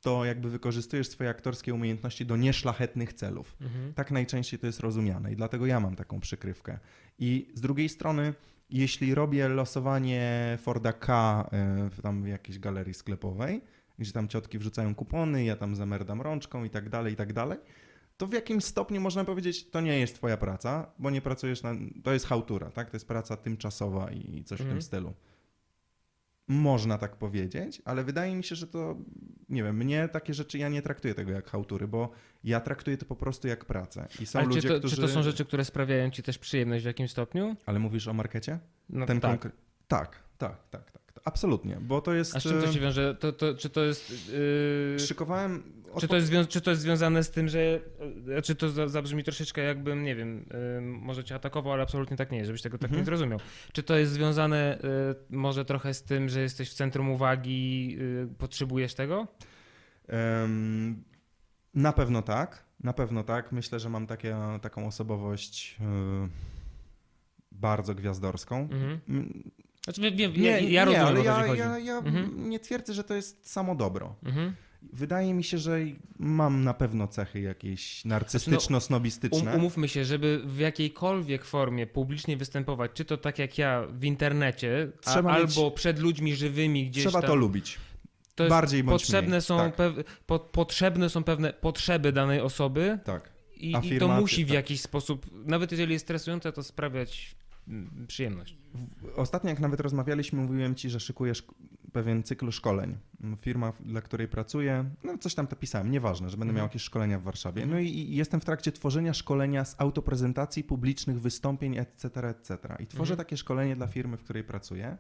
[0.01, 3.57] to jakby wykorzystujesz swoje aktorskie umiejętności do nieszlachetnych celów.
[3.61, 3.95] Mhm.
[3.95, 6.79] Tak najczęściej to jest rozumiane i dlatego ja mam taką przykrywkę.
[7.19, 8.35] I z drugiej strony,
[8.71, 11.41] jeśli robię losowanie Forda K
[11.87, 13.61] y, w tam w jakiejś galerii sklepowej,
[13.99, 17.59] gdzie tam ciotki wrzucają kupony, ja tam zamerdam rączką i tak dalej, i tak dalej,
[18.17, 21.75] to w jakimś stopniu można powiedzieć, to nie jest twoja praca, bo nie pracujesz na...
[22.05, 22.91] To jest hałtura, tak?
[22.91, 24.77] To jest praca tymczasowa i coś w Mhm.
[24.79, 25.13] tym stylu.
[26.51, 28.97] Można tak powiedzieć, ale wydaje mi się, że to,
[29.49, 32.11] nie wiem, mnie takie rzeczy, ja nie traktuję tego jak hałtury, bo
[32.45, 34.09] ja traktuję to po prostu jak pracę.
[34.21, 34.97] I są Ale ludzie, czy, to, którzy...
[34.97, 37.57] czy to są rzeczy, które sprawiają ci też przyjemność w jakimś stopniu?
[37.67, 38.59] Ale mówisz o markecie?
[38.89, 39.41] No Ten tak.
[39.41, 39.51] konkre-
[39.89, 41.00] tak, tak, tak, tak.
[41.25, 42.37] Absolutnie, bo to jest...
[42.37, 43.15] A z czym to e, się wiąże?
[43.15, 44.29] To, to, czy to jest...
[44.33, 44.99] Yy...
[45.07, 45.63] Szykowałem...
[46.01, 47.81] Czy to, jest czy to jest związane z tym, że.
[48.37, 50.47] e, Czy to za- zabrzmi troszeczkę jakbym, nie wiem,
[50.79, 53.01] y, może cię atakował, ale absolutnie tak nie jest, żebyś tego tak Mhm.
[53.01, 53.39] nie zrozumiał.
[53.73, 54.79] Czy to jest związane
[55.31, 59.27] y, może trochę z tym, że jesteś w centrum uwagi, y, potrzebujesz tego?
[60.09, 61.05] Em,
[61.75, 63.53] na pewno tak, na pewno tak.
[63.53, 66.29] Myślę, że mam takie, taką osobowość e,
[67.53, 68.57] bardzo gwiazdorską.
[68.61, 69.01] Mhm.
[69.85, 71.61] Znaczy, wiem, wiem, ja, ja rozumiem, ale ja, chodzi.
[71.61, 72.51] ja, ja Mhm.
[72.51, 74.15] nie twierdzę, że to jest samo dobro.
[74.25, 74.55] Mhm.
[74.93, 75.79] Wydaje mi się, że
[76.19, 79.47] mam na pewno cechy jakieś narcystyczno-snobistyczne.
[79.51, 84.05] Um, umówmy się, żeby w jakiejkolwiek formie publicznie występować, czy to tak jak ja w
[84.05, 87.29] internecie, a, Trzeba mieć- albo przed ludźmi żywymi gdzieś Trzeba tam.
[87.31, 87.79] to lubić.
[88.35, 89.75] to jest bardziej bądź potrzebne mniej, są, tak.
[89.77, 89.95] pew,
[90.27, 93.31] po, potrzebne są pewne potrzeby danej osoby, Tak.
[93.57, 94.55] I, I to musi w tak.
[94.55, 97.35] jakiś sposób, nawet jeżeli jest stresujące, to sprawiać
[98.07, 98.57] przyjemność.
[98.75, 101.45] W- Ostatnio, jak nawet rozmawialiśmy, mówiłem ci, że szykujesz
[101.93, 102.97] pewien cykl szkoleń.
[103.41, 106.57] Firma, dla której pracuję, no coś tam to pisałem, nieważne, że będę Mhm.
[106.57, 107.67] miał jakieś szkolenia w Warszawie.
[107.67, 112.59] No i, i jestem w trakcie tworzenia szkolenia z autoprezentacji, publicznych wystąpień, etc., etc.
[112.81, 113.17] I tworzę Mhm.
[113.27, 114.97] takie szkolenie dla firmy, w której pracuję.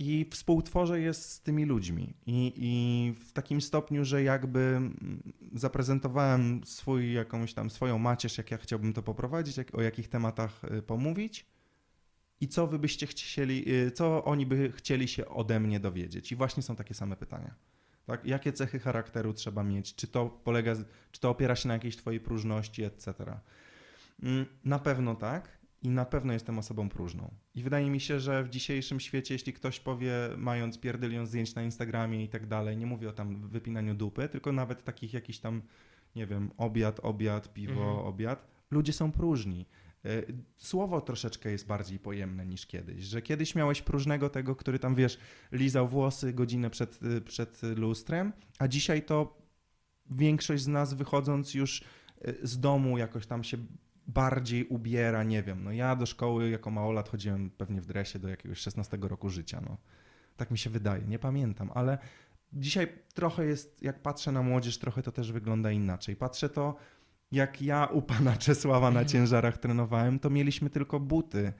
[0.00, 2.14] I współtworzę je z tymi ludźmi.
[2.26, 8.50] I, I w takim stopniu, że jakby mm, zaprezentowałem swój, jakąś tam swoją macierz, jak
[8.50, 11.46] ja chciałbym to poprowadzić, jak, o jakich tematach y, pomówić
[12.40, 16.32] i co wy byście chcieli, y, co oni by chcieli się ode mnie dowiedzieć.
[16.32, 17.54] I właśnie są takie same pytania.
[18.06, 18.24] Tak?
[18.24, 19.94] Jakie cechy charakteru trzeba mieć?
[19.94, 20.74] Czy to polega,
[21.10, 23.14] czy to opiera się na jakiejś twojej próżności, etc.
[24.22, 27.34] Mm, Na pewno tak i na pewno jestem osobą próżną.
[27.54, 31.62] I wydaje mi się, że w dzisiejszym świecie, jeśli ktoś powie, mając pierdylion zdjęć na
[31.62, 35.62] Instagramie i tak dalej, nie mówię o tam wypinaniu dupy, tylko nawet takich jakiś tam,
[36.16, 38.06] nie wiem, obiad, obiad, piwo, Mhm.
[38.06, 39.66] obiad, ludzie są próżni.
[40.06, 40.26] Y,
[40.56, 45.18] Słowo troszeczkę jest bardziej pojemne niż kiedyś, że kiedyś miałeś próżnego tego, który tam, wiesz,
[45.52, 49.40] lizał włosy godzinę przed, y, przed lustrem, a dzisiaj to
[50.10, 51.80] większość z nas wychodząc już
[52.28, 53.56] y, z domu jakoś tam się
[54.06, 58.28] bardziej ubiera, nie wiem, no ja do szkoły jako małolat chodziłem pewnie w dresie do
[58.28, 59.76] jakiegoś 16 roku życia, no.
[60.36, 61.98] Tak mi się wydaje, nie pamiętam, ale
[62.52, 66.16] dzisiaj trochę jest, jak patrzę na młodzież, trochę to też wygląda inaczej.
[66.16, 66.76] Patrzę to,
[67.32, 71.52] jak ja u pana Czesława na ciężarach trenowałem, to mieliśmy tylko buty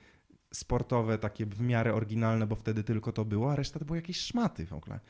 [0.54, 4.16] sportowe, takie w miarę oryginalne, bo wtedy tylko to było, a reszta to były jakieś
[4.16, 5.00] szmaty w ogóle.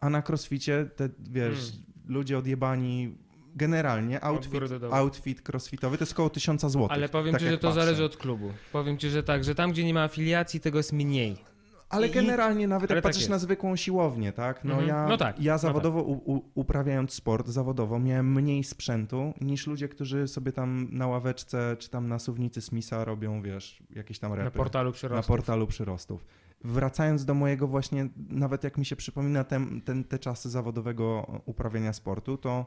[0.00, 1.72] A na crossficie, te, wiesz,
[2.04, 3.18] ludzie odjebani,
[3.56, 4.60] generalnie outfit,
[4.90, 6.86] outfit crossfitowy to jest około 1000 zł.
[6.90, 7.80] Ale powiem tak ci, że to patrzę.
[7.84, 8.52] zależy od klubu.
[8.72, 11.36] Powiem ci, że tak, że tam, gdzie nie ma afiliacji, tego jest mniej.
[11.88, 13.30] Ale generalnie nawet ale jak tak patrzysz jest.
[13.30, 14.64] na zwykłą siłownię, tak?
[14.64, 14.88] No Mhm.
[14.88, 19.88] ja, No tak, ja no zawodowo u, uprawiając sport zawodowo miałem mniej sprzętu niż ludzie,
[19.88, 24.44] którzy sobie tam na ławeczce czy tam na suwnicy Smitha robią, wiesz, jakieś tam repy.
[24.44, 25.26] Na portalu na przyrostów.
[25.26, 26.24] portalu przyrostów.
[26.64, 31.92] Wracając do mojego właśnie, nawet jak mi się przypomina ten, ten, te czasy zawodowego uprawiania
[31.92, 32.66] sportu, to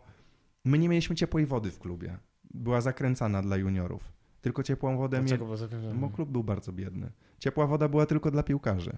[0.66, 2.18] my nie mieliśmy ciepłej wody w klubie.
[2.54, 4.14] Była zakręcana dla juniorów.
[4.42, 5.46] Tylko ciepłą wodę mieli, Dlaczego?
[5.46, 7.12] Bo za- bo klub był bardzo biedny.
[7.40, 8.98] Ciepła woda była tylko dla piłkarzy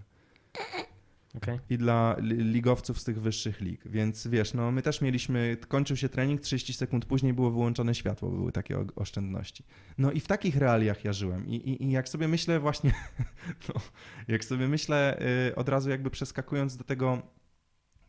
[1.36, 1.60] Okej.
[1.70, 3.88] i dla li- ligowców z tych wyższych lig.
[3.88, 8.30] Więc wiesz, no my też mieliśmy, kończył się trening, 30 sekund później było wyłączone światło,
[8.30, 9.64] były takie oszczędności.
[9.98, 11.48] No i w takich realiach ja żyłem.
[11.48, 12.94] I, i, i jak sobie myślę właśnie,
[13.70, 13.82] no,
[14.28, 15.20] jak sobie myślę
[15.50, 17.22] y, od razu jakby przeskakując do tego,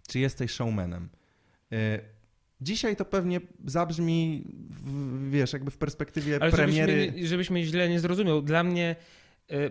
[0.09, 1.09] czy jesteś showmanem.
[2.61, 6.93] Dzisiaj to pewnie zabrzmi, w, wiesz, jakby w perspektywie Ale premiery.
[6.93, 8.97] żebyś mnie, żebyś mnie źle nie zrozumiał, dla mnie,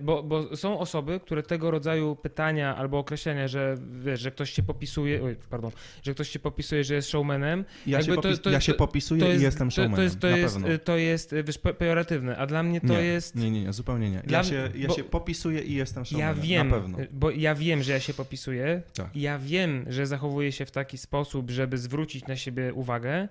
[0.02, 4.64] bo, bo są osoby, które tego rodzaju pytania albo określenia, że wiesz, że ktoś się
[4.64, 5.72] popisuje, oj, pardon,
[6.04, 8.72] że ktoś się popisuje, że jest showmanem, Ja, się, jakby to- popis- to- ja się
[8.72, 10.70] to- popisuję to jest, i jestem to, showmanem, to jest, to jest, pewno.
[10.72, 13.36] y, to jest y, wiesz, pe- pejoratywne, a dla mnie to nie, jest...
[13.36, 14.20] Nie, nie, nie, zupełnie nie.
[14.20, 16.42] Dla Ja, się, ja bo- się popisuję i jestem Ja showmanem.
[16.42, 17.00] wiem, Na pewno.
[17.00, 19.16] y, bo ja wiem, że ja się popisuję, Tak.
[19.16, 23.28] ja wiem, że zachowuję się w taki sposób, żeby zwrócić na siebie uwagę,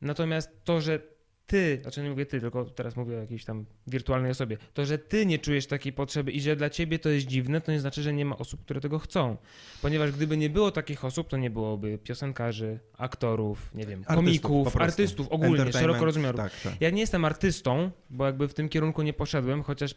[0.00, 0.98] natomiast to, że
[1.46, 4.98] ty, znaczy nie mówię ty, tylko teraz mówię o jakiejś tam wirtualnej osobie, to, że
[4.98, 8.02] ty nie czujesz takiej potrzeby i że dla ciebie to jest dziwne, to nie znaczy,
[8.02, 9.36] że nie ma osób, które tego chcą.
[9.82, 15.28] Ponieważ gdyby nie było takich osób, to nie byłoby piosenkarzy, aktorów, nie wiem, komików, artystów
[15.28, 16.36] ogólnie, szeroko rozumiaru.
[16.38, 16.72] Tak, tak.
[16.80, 19.96] Ja nie jestem artystą, bo jakby w tym kierunku nie poszedłem, chociaż y,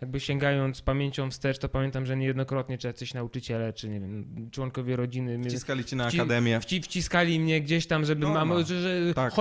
[0.00, 4.96] jakby sięgając pamięcią wstecz, to pamiętam, że niejednokrotnie czy jacyś nauczyciele, czy nie wiem, członkowie
[4.96, 6.60] rodziny Wciskali cię na akademię.
[6.60, 8.44] wci, wciskali mnie gdzieś tam, żeby Norma.
[8.44, 9.34] mam, że, że Tak.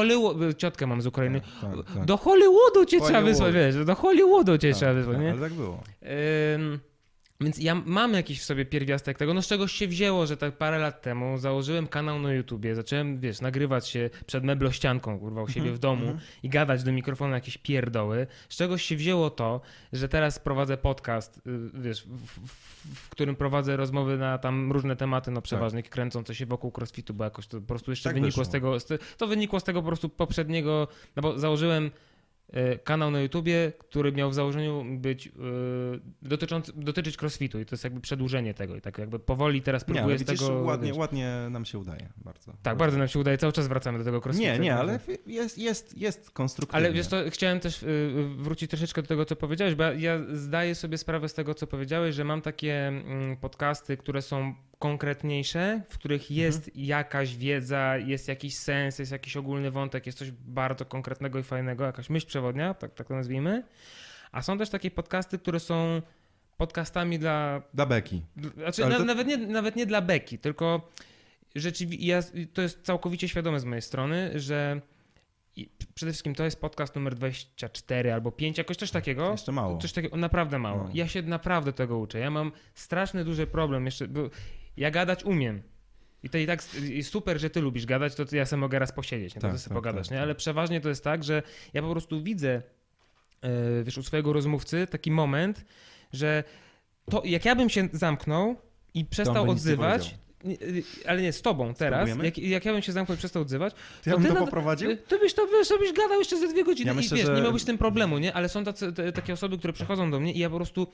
[0.58, 1.19] Ciotkę mam z Ukrainy,
[1.62, 2.06] Tak, tak, tak.
[2.06, 3.32] do Hollywoodu cię trzeba Hollywood.
[3.32, 5.32] wysłać, wiesz, do Hollywoodu cię Tak, trzeba tak, wysłać, nie?
[5.32, 5.80] Ale tak było.
[6.56, 6.80] Ym,
[7.42, 10.58] więc ja mam jakiś w sobie pierwiastek tego, no z czegoś się wzięło, że tak
[10.58, 15.46] parę lat temu założyłem kanał na YouTubie, zacząłem, wiesz, nagrywać się przed meblościanką, kurwa, u
[15.46, 18.28] Mhm, siebie w domu i gadać do mikrofonu jakieś pierdoły.
[18.50, 19.62] Z czegoś się wzięło to,
[19.94, 21.42] że teraz prowadzę podcast, y,
[21.74, 22.50] wiesz, w, w,
[22.96, 27.24] w którym prowadzę rozmowy na tam różne tematy, no przeważnie kręcące się wokół crossfitu, bo
[27.24, 28.46] jakoś to po prostu jeszcze Tak wynikło wyszło.
[28.46, 28.78] z tego,
[29.18, 31.92] to wynikło z tego po prostu poprzedniego, no bo założyłem
[32.84, 35.32] kanał na YouTubie, który miał w założeniu być e,
[36.22, 39.92] dotyczący, dotyczyć crossfitu i to jest jakby przedłużenie tego i tak jakby powoli teraz Nie,
[40.04, 40.60] ale próbuję z tego...
[40.62, 42.54] ładnie, ładnie nam się udaje bardzo.
[42.64, 44.50] tak, bardzo nam się udaje, cały czas wracamy do tego crossfitu.
[44.52, 46.86] Nie, nie, ale jest, jest, jest konstruktywnie.
[46.86, 50.20] Ale wiesz to chciałem też y, wrócić troszeczkę do tego, co powiedziałeś, bo ja- ja
[50.34, 55.82] zdaję sobie sprawę z tego, co powiedziałeś, że mam takie mm, podcasty, które są konkretniejsze,
[55.90, 60.86] w których jest jakaś wiedza, jest jakiś sens, jest jakiś ogólny wątek, jest coś bardzo
[60.86, 63.64] konkretnego i fajnego, jakaś myśl przewodnia, tak, tak to nazwijmy.
[64.32, 66.02] A są też takie podcasty, które są
[66.58, 68.22] podcastami dla Dla beki.
[68.58, 70.90] znaczy, na, to- nawet, nie, nawet nie dla beki, tylko
[71.56, 72.20] rzeczywiście ja,
[72.54, 74.82] to jest całkowicie świadome z mojej strony, że
[75.62, 79.32] i przede wszystkim to jest podcast numer 24 albo 5, jakoś coś takiego.
[79.32, 79.78] Jeszcze mało.
[79.78, 80.84] Coś takiego, naprawdę mało.
[80.84, 80.90] No.
[80.94, 82.20] Ja się naprawdę tego uczę.
[82.20, 84.30] Ja mam straszny duży problem jeszcze, bo
[84.78, 85.62] ja gadać umiem.
[86.24, 86.64] I to i tak
[87.04, 89.42] super, że ty lubisz gadać, to ja sobie mogę raz posiedzieć, nie?
[89.42, 90.18] to Tak, ty sobie tak, pogadasz, tak, nie?
[90.18, 90.24] tak.
[90.24, 92.62] Ale przeważnie to jest tak, że ja po prostu widzę,
[93.42, 95.66] e, wiesz, u swojego rozmówcy taki moment,
[96.14, 96.44] że
[97.12, 98.56] to jak ja bym się zamknął,
[98.94, 100.16] i przestał odzywać,
[101.08, 103.74] ale nie, z tobą teraz, jak, jak ja bym się zamknął i przestał odzywać,
[104.06, 104.92] Ja bym ty to nawet- poprowadził?
[104.92, 107.18] y, to byś to wiesz, to byś gadał jeszcze ze dwie godziny Ja i myślę,
[107.18, 108.34] wiesz, że- nie miałbyś z tym problemu, nie?
[108.34, 110.88] Ale są tacy, te, takie osoby, które przychodzą do mnie i ja po prostu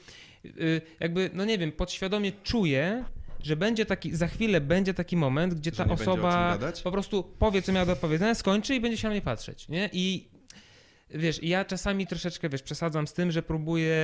[0.46, 3.04] y, jakby, no nie wiem, podświadomie czuję,
[3.44, 7.72] że będzie taki, za chwilę będzie taki moment, gdzie ta osoba po prostu powie, co
[7.72, 9.90] miała do powiedzenia, skończy i będzie się na mnie patrzeć, nie?
[9.94, 10.28] I
[11.10, 13.96] wiesz, ja czasami troszeczkę, wiesz, przesadzam z tym, że próbuję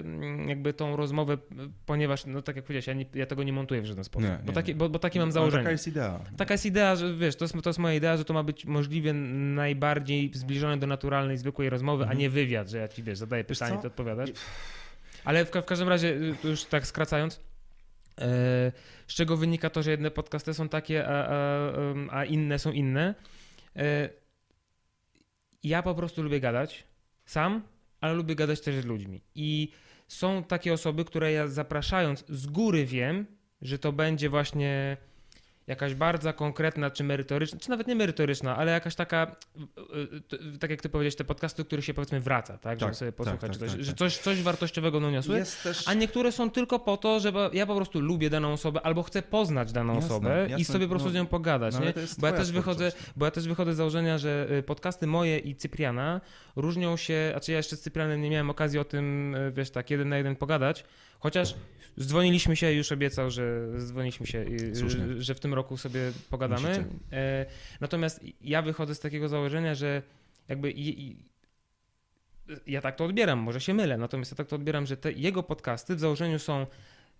[0.00, 1.38] mm, jakby tą rozmowę,
[1.86, 4.38] ponieważ, no tak jak powiedziałeś, ja, nie, ja tego nie montuję w żaden sposób, Nie,
[4.42, 4.74] bo, nie, taki, nie.
[4.74, 5.62] bo, bo takie mam założenie.
[5.62, 6.20] Taka jest idea.
[6.36, 8.64] Taka jest idea, że wiesz, to jest, to jest moja idea, że to ma być
[8.64, 13.44] możliwie najbardziej zbliżone do naturalnej, zwykłej rozmowy, a nie wywiad, że ja ci wiesz, zadaję
[13.44, 13.78] pytanie, Mhm.
[13.78, 13.82] co?
[13.82, 14.30] ty odpowiadasz.
[15.24, 17.34] Ale w, w każdym razie, y, już tak skracając,
[18.20, 18.72] e,
[19.06, 21.72] z czego wynika to, że jedne podcasty są takie, a, a,
[22.10, 23.14] a inne są inne.
[25.62, 26.84] Ja po prostu lubię gadać
[27.24, 27.62] sam,
[28.00, 29.22] ale lubię gadać też z ludźmi.
[29.34, 29.72] I
[30.08, 33.26] są takie osoby, które ja zapraszając z góry wiem,
[33.62, 34.96] że to będzie właśnie
[35.66, 39.36] jakaś bardzo konkretna, czy merytoryczna, czy nawet nie merytoryczna, ale jakaś taka,
[40.60, 42.80] tak jak ty powiedziałeś, te podcasty, których się powiedzmy wraca, tak?
[42.80, 43.98] Żeby Tak, sobie tak, posłuchać, tak, czy coś, tak, że tak.
[43.98, 45.44] coś, coś wartościowego doniosły.
[45.62, 45.88] Też...
[45.88, 49.22] A niektóre są tylko po to, że ja po prostu lubię daną osobę albo chcę
[49.22, 51.94] poznać daną Jasne, osobę i jasne, sobie po prostu no, z nią pogadać, no, nie?
[52.18, 53.12] Bo ja też wychodzę, twórczość.
[53.16, 56.20] bo ja też wychodzę z założenia, że y, podcasty moje i Cypriana
[56.56, 59.70] różnią się, a czy ja jeszcze z Cyprianem nie miałem okazji o tym, y, wiesz,
[59.70, 60.84] tak jeden na jeden pogadać,
[61.18, 61.54] chociaż
[62.00, 65.04] dzwoniliśmy się, już obiecał, że dzwoniliśmy się, y, Słusznie.
[65.04, 66.68] y, że w tym roku sobie pogadamy.
[66.68, 66.86] Musicie.
[67.12, 67.46] E,
[67.80, 70.02] Natomiast ja wychodzę z takiego założenia, że
[70.48, 70.74] jakby
[72.66, 75.42] ja tak to odbieram, może się mylę, natomiast ja tak to odbieram, że te jego
[75.42, 76.66] podcasty w założeniu są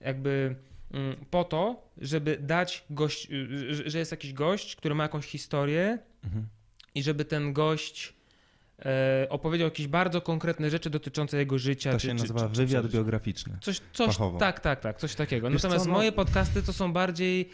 [0.01, 0.55] jakby
[0.93, 5.27] mm, po to, żeby dać gość, y, że- że jest jakiś gość, który ma jakąś
[5.27, 6.47] historię Mhm.
[6.95, 8.15] i żeby ten gość
[8.85, 11.93] e, opowiedział jakieś bardzo konkretne rzeczy dotyczące jego życia.
[11.93, 12.93] To czy- się czy- nazywa czy- wywiad przeżyć.
[12.93, 13.59] biograficzny.
[13.61, 15.51] Coś, coś tak, tak, tak, coś takiego.
[15.51, 17.49] Wiesz Natomiast co, no- moje podcasty to są bardziej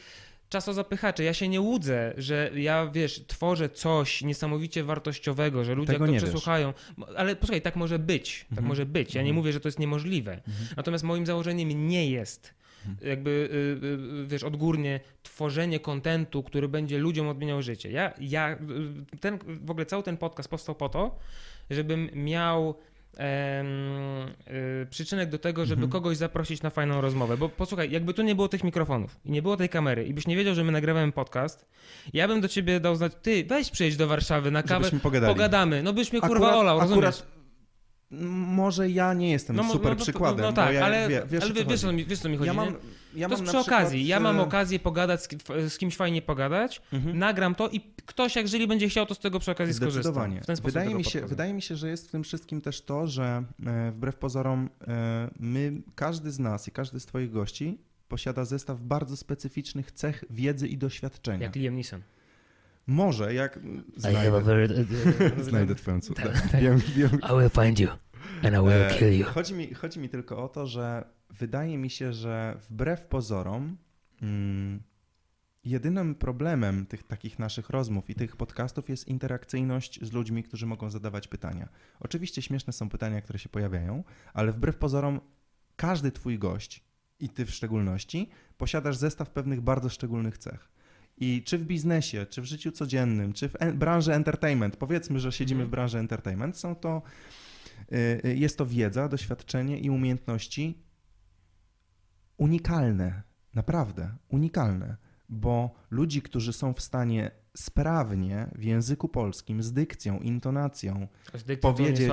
[0.48, 1.24] czasozapychacze.
[1.24, 6.12] Ja się nie łudzę, że ja, wiesz, tworzę coś niesamowicie wartościowego, że ludzie Tego to
[6.12, 6.22] wiesz.
[6.22, 6.72] przesłuchają.
[7.16, 8.40] Ale posłuchaj, tak może być.
[8.40, 8.66] Tak Mhm.
[8.68, 9.14] może być.
[9.14, 9.36] Ja nie Mhm.
[9.36, 10.40] mówię, że to jest niemożliwe.
[10.76, 12.58] Natomiast moim założeniem nie jest Mhm.
[13.02, 13.86] Jakby, y,
[14.22, 17.90] y, wiesz, odgórnie tworzenie kontentu, który będzie ludziom odmieniał życie.
[17.90, 18.52] Ja, ja,
[19.12, 21.18] y, ten, w ogóle cały ten podcast powstał po to,
[21.70, 22.74] żebym miał
[24.90, 25.90] przyczynek do tego, żeby Mhm.
[25.92, 27.36] kogoś zaprosić na fajną rozmowę.
[27.36, 30.26] Bo posłuchaj, jakby tu nie było tych mikrofonów i nie było tej kamery i byś
[30.26, 31.66] nie wiedział, że my nagrywamy podcast,
[32.12, 34.90] ja bym do ciebie dał znać, ty weź przyjedź do Warszawy na kawę,
[35.26, 35.82] pogadamy.
[35.82, 36.98] No byś mnie kurwa olał, rozumiesz?
[36.98, 37.37] akurat
[38.10, 40.46] może ja nie jestem mo- super no, to- przykładem.
[40.46, 42.54] No, tak, ja, ale, wie, wiesz, ale wiesz, co mi, wiesz, co mi chodzi, ja
[42.54, 42.74] mam,
[43.14, 43.98] ja to mam jest przy okazji.
[43.98, 45.28] przykład, Ja mam e, okazję pogadać z,
[45.72, 47.18] z kimś fajnie pogadać, mhm.
[47.18, 50.28] nagram to i ktoś, jak jeżeli będzie chciał, to z tego przy okazji skorzysta.
[50.62, 51.26] Wydaje mi, się, podchodzę.
[51.26, 55.30] wydaje mi się, że jest w tym wszystkim też to, że e, wbrew pozorom e,
[55.40, 57.78] my, każdy z nas i każdy z Twoich gości
[58.08, 61.42] posiada zestaw bardzo specyficznych cech wiedzy i doświadczenia.
[61.42, 62.02] Jak Liam Neeson.
[62.88, 63.60] Może, jak
[63.96, 64.86] znajdę, very.
[65.50, 66.22] znajdę Twoją córkę.
[66.22, 66.80] Tak, wiem.
[67.10, 67.88] I will find you
[68.42, 69.26] and I will E, kill you.
[69.26, 73.76] Chodzi mi, chodzi mi tylko o to, że wydaje mi się, że wbrew pozorom
[74.22, 74.82] mm,
[75.64, 80.90] jedynym problemem tych takich naszych rozmów i tych podcastów jest interakcyjność z ludźmi, którzy mogą
[80.90, 81.68] zadawać pytania.
[82.00, 84.04] Oczywiście śmieszne są pytania, które się pojawiają,
[84.34, 85.20] ale wbrew pozorom
[85.76, 86.84] każdy twój gość
[87.20, 90.77] i ty w szczególności posiadasz zestaw pewnych bardzo szczególnych cech.
[91.20, 95.58] I czy w biznesie, czy w życiu codziennym, czy w branży entertainment, powiedzmy, że siedzimy
[95.62, 95.68] Mhm.
[95.68, 97.02] w branży entertainment, są to
[97.92, 100.82] Y, y, Jest to wiedza, doświadczenie i umiejętności
[102.36, 103.22] unikalne,
[103.54, 104.96] naprawdę unikalne,
[105.28, 111.70] bo ludzi, którzy są w stanie sprawnie w języku polskim z dykcją, intonacją Z dykcją
[111.74, 112.08] powiedzieć-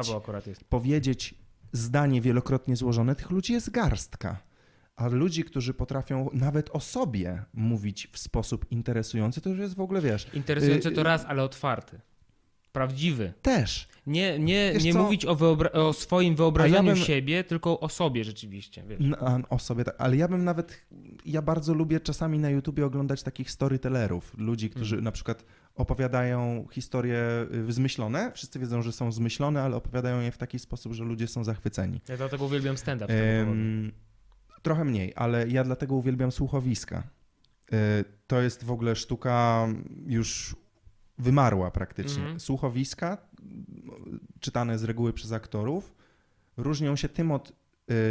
[0.69, 1.35] powiedzieć
[1.71, 4.37] zdanie wielokrotnie złożone, tych ludzi jest garstka.
[4.95, 9.79] A ludzi, którzy potrafią nawet o sobie mówić w sposób interesujący, to już jest w
[9.81, 11.99] ogóle, wiesz, Interesujący Y, to raz, ale otwarty.
[12.71, 13.33] Prawdziwy.
[13.41, 13.87] też.
[14.07, 15.03] Nie, nie, Wiesz nie co?
[15.03, 18.83] mówić o, wyobra- o swoim wyobrażeniu bym- siebie, tylko o sobie rzeczywiście.
[18.87, 18.99] Wiesz.
[19.01, 19.95] N- a, o sobie, tak.
[19.97, 20.85] ale ja bym nawet,
[21.25, 25.45] ja bardzo lubię czasami na YouTubie oglądać takich storytellerów, ludzi, którzy na przykład
[25.75, 27.19] opowiadają historie
[27.69, 31.27] y, zmyślone, wszyscy wiedzą, że są zmyślone, ale opowiadają je w taki sposób, że ludzie
[31.27, 32.01] są zachwyceni.
[32.09, 33.13] Ja dlatego uwielbiam stand-up.
[33.13, 33.91] Em,
[34.65, 37.03] trochę mniej, ale ja dlatego uwielbiam słuchowiska.
[37.73, 39.67] Y, To jest w ogóle sztuka
[40.07, 40.55] już
[41.17, 42.21] wymarła praktycznie.
[42.21, 42.39] Mhm.
[42.39, 45.95] Słuchowiska, m, czytane z reguły przez aktorów,
[46.57, 47.53] różnią się tym od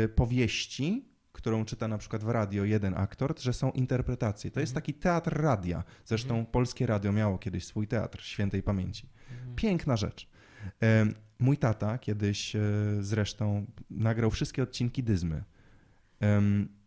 [0.05, 4.51] y, powieści, którą czyta na przykład w radio jeden aktor, że są interpretacje.
[4.51, 4.83] To jest Mhm.
[4.83, 5.85] taki teatr radia.
[6.05, 6.47] Zresztą Mhm.
[6.47, 9.09] polskie radio miało kiedyś swój teatr świętej pamięci.
[9.33, 9.55] Mhm.
[9.57, 10.29] Piękna rzecz.
[11.39, 12.57] Mój tata kiedyś
[13.01, 15.45] zresztą nagrał wszystkie odcinki Dyzmy.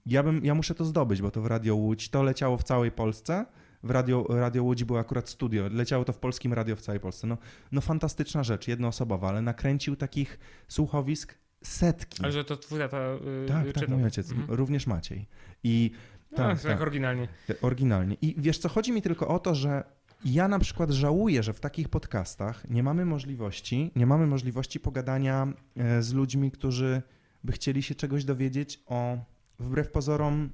[0.06, 2.92] Ja, bym, ja muszę to zdobyć, bo to w Radio Łódź, to leciało w całej
[2.92, 3.46] Polsce,
[3.84, 7.28] w Radio, Radio Łódź było akurat studio, leciało to w polskim radio w całej Polsce.
[7.28, 7.38] No,
[7.72, 12.24] no fantastyczna rzecz, jednoosobowa, ale nakręcił takich słuchowisk setki.
[12.24, 14.58] Ale że to twój tata yy, tak, tak, mój ojciec, Mhm.
[14.58, 15.28] również Maciej.
[15.64, 15.92] I
[16.30, 16.82] Tak, tak, tak, tak.
[16.82, 17.28] oryginalnie.
[17.62, 18.18] Oryginalnie.
[18.22, 19.84] I wiesz co, chodzi mi tylko o to, że
[20.26, 25.48] ja na przykład żałuję, że w takich podcastach nie mamy możliwości, nie mamy możliwości pogadania
[25.76, 27.02] e, z ludźmi, którzy
[27.48, 29.18] by chcieli się czegoś dowiedzieć o,
[29.60, 30.50] wbrew pozorom,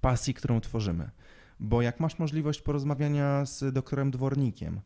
[0.00, 1.10] pasji, którą tworzymy.
[1.60, 4.80] Bo jak masz możliwość porozmawiania z doktorem Dwornikiem,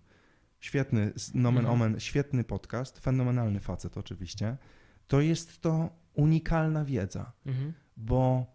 [0.61, 1.75] świetny, nomen Mhm.
[1.75, 4.57] omen, świetny podcast, fenomenalny facet oczywiście,
[5.07, 7.73] to jest to unikalna wiedza Mhm.
[7.97, 8.47] bo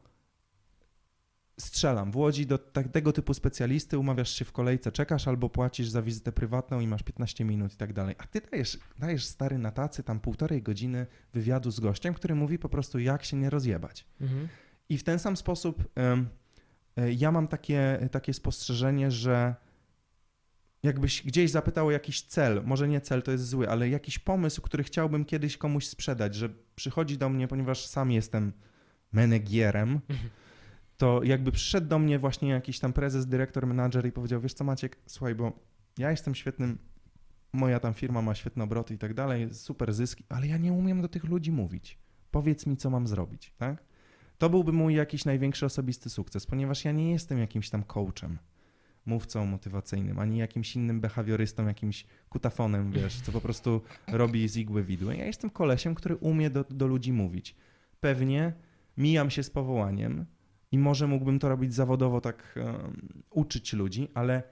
[1.59, 2.11] strzelam.
[2.11, 6.01] W Łodzi do tak- tego typu specjalisty umawiasz się w kolejce, czekasz albo płacisz za
[6.01, 8.15] wizytę prywatną i masz 15 minut i tak dalej.
[8.17, 12.59] A ty dajesz, dajesz stary na tacy tam półtorej godziny wywiadu z gościem, który mówi
[12.59, 14.05] po prostu jak się nie rozjebać.
[14.21, 14.47] Mhm.
[14.89, 19.55] I w ten sam sposób e, ja mam takie, takie spostrzeżenie, że
[20.83, 24.61] jakbyś gdzieś zapytał o jakiś cel, może nie cel to jest zły, ale jakiś pomysł,
[24.61, 28.53] który chciałbym kiedyś komuś sprzedać, że przychodzi do mnie, ponieważ sam jestem
[29.11, 29.99] menegierem,
[30.97, 34.63] to jakby przyszedł do mnie właśnie jakiś tam prezes, dyrektor, menadżer i powiedział, wiesz co
[34.63, 35.51] Maciek, słuchaj, bo
[35.97, 36.77] ja jestem świetnym,
[37.53, 41.01] moja tam firma ma świetne obroty i tak dalej, super zyski, ale ja nie umiem
[41.01, 41.97] do tych ludzi mówić.
[42.31, 43.83] Powiedz mi, co mam zrobić, tak?
[44.37, 48.37] To byłby mój jakiś największy osobisty sukces, ponieważ ja nie jestem jakimś tam coachem,
[49.05, 54.83] mówcą motywacyjnym, ani jakimś innym behawiorystą, jakimś kutafonem, wiesz, co po prostu robi z igły
[54.83, 55.17] widły.
[55.17, 57.55] Ja jestem kolesiem, który umie do, do ludzi mówić.
[57.99, 58.53] Pewnie
[58.97, 60.25] mijam się z powołaniem
[60.71, 64.43] i może mógłbym to robić zawodowo, tak um, uczyć ludzi, ale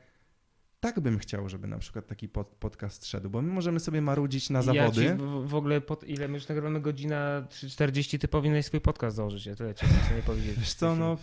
[0.80, 4.50] tak bym chciał, żeby na przykład taki pod, podcast szedł, bo my możemy sobie marudzić
[4.50, 5.04] na zawody.
[5.04, 9.16] Ja w, w ogóle, pod, ile my już nagrywamy, godzina 3.40, ty powinieneś swój podcast
[9.16, 10.60] założyć, ja tyle ci chcę nie powiedzieć.
[10.60, 11.18] Wiesz co, no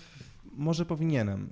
[0.44, 1.50] może powinienem.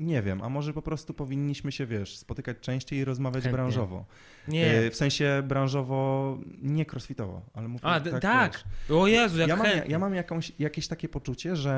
[0.00, 3.52] Nie wiem, a może po prostu powinniśmy się, wiesz, spotykać częściej i rozmawiać Chętnie.
[3.52, 4.04] branżowo.
[4.48, 4.66] Nie.
[4.78, 8.52] E, W sensie branżowo, nie crossfitowo, ale mówię A, tak.
[8.88, 8.96] wiesz.
[8.98, 9.90] O Jezu, jak Ja mam, chętnie.
[9.92, 11.70] ja mam jakąś, jakieś takie poczucie, że...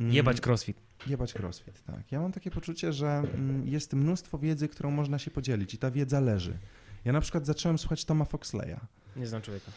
[0.00, 0.76] mm, Jebać crossfit.
[1.06, 2.12] Jebać crossfit, tak.
[2.12, 5.90] Ja mam takie poczucie, że mm, jest mnóstwo wiedzy, którą można się podzielić i ta
[5.90, 6.58] wiedza leży.
[7.04, 8.76] Ja na przykład zacząłem słuchać Toma Foxleya,
[9.16, 9.70] Nie znam człowieka.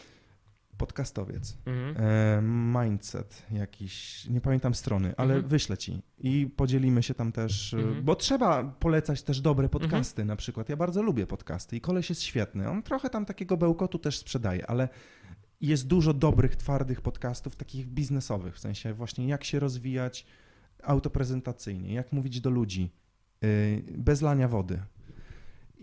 [0.76, 1.58] Podcastowiec.
[1.66, 1.96] Mhm.
[1.98, 2.42] E,
[2.82, 5.48] mindset jakiś, nie pamiętam strony, ale Mhm.
[5.50, 8.04] wyślę ci i podzielimy się tam też, e, Mhm.
[8.04, 10.68] bo trzeba polecać też dobre podcasty na przykład.
[10.68, 12.68] Ja bardzo lubię podcasty i koleś jest świetny.
[12.70, 14.88] On trochę tam takiego bełkotu też sprzedaje, ale
[15.60, 20.26] jest dużo dobrych, twardych podcastów, takich biznesowych, w sensie właśnie jak się rozwijać
[20.82, 22.90] autoprezentacyjnie, jak mówić do ludzi,
[23.44, 24.82] y, bez lania wody.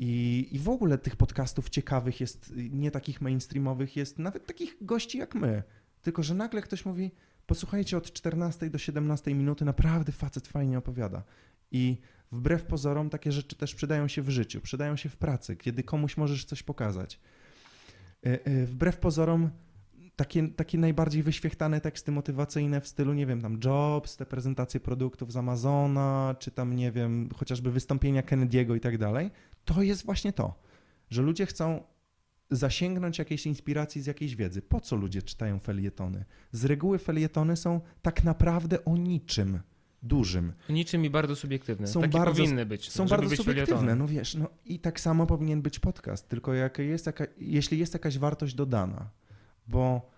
[0.01, 5.17] I, I w ogóle tych podcastów ciekawych jest, nie takich mainstreamowych, jest nawet takich gości
[5.17, 5.63] jak my.
[6.01, 7.11] Tylko, że nagle ktoś mówi,
[7.45, 11.23] posłuchajcie od 14 do 17 minuty, naprawdę facet fajnie opowiada.
[11.71, 11.97] I
[12.31, 16.17] wbrew pozorom takie rzeczy też przydają się w życiu, przydają się w pracy, kiedy komuś
[16.17, 17.19] możesz coś pokazać.
[18.25, 19.49] Y, y, Wbrew pozorom
[20.15, 25.31] takie, takie najbardziej wyświechtane teksty motywacyjne w stylu, nie wiem, tam Jobs, te prezentacje produktów
[25.31, 29.31] z Amazona, czy tam, nie wiem, chociażby wystąpienia Kennedy'ego i tak dalej,
[29.73, 30.53] to jest właśnie to,
[31.09, 31.83] że ludzie chcą
[32.51, 34.61] zasięgnąć jakiejś inspiracji z jakiejś wiedzy.
[34.61, 36.25] Po co ludzie czytają felietony?
[36.51, 39.59] Z reguły felietony są tak naprawdę o niczym
[40.03, 40.53] dużym.
[40.69, 41.87] Niczym i bardzo subiektywne.
[41.87, 42.91] Są Takie bardzo- powinny być.
[42.91, 43.99] Są bardzo być subiektywne, felietonem.
[43.99, 47.93] no wiesz, no i tak samo powinien być podcast, tylko jak jest jaka, jeśli jest
[47.93, 49.09] jakaś wartość dodana,
[49.67, 50.09] bo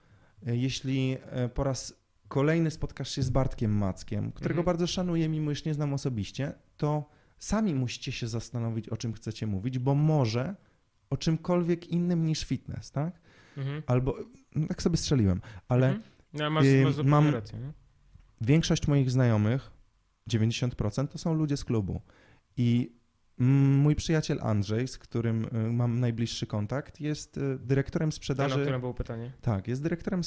[0.47, 1.93] e, jeśli e, po raz
[2.27, 4.65] kolejny spotkasz się z Bartkiem Mackiem, którego Mhm.
[4.65, 7.09] bardzo szanuję, mimo iż nie znam osobiście, to
[7.43, 10.55] sami musicie się zastanowić, o czym chcecie mówić, bo może
[11.09, 13.21] o czymkolwiek innym niż fitness, tak?
[13.57, 13.83] Mhm.
[13.87, 14.17] Albo,
[14.67, 16.03] tak sobie strzeliłem, ale Mhm.
[16.33, 17.59] No, masz, masz mam- rację.
[17.59, 17.71] nie?
[18.41, 19.71] większość moich znajomych,
[20.29, 22.01] 90% to są ludzie z klubu.
[22.57, 22.91] I
[23.41, 28.61] mój przyjaciel Andrzej, z którym y, mam najbliższy kontakt, jest y, dyrektorem Ten, o sprzedaży.
[28.61, 29.31] którym było pytanie.
[29.41, 30.21] Tak, jest dyrektorem,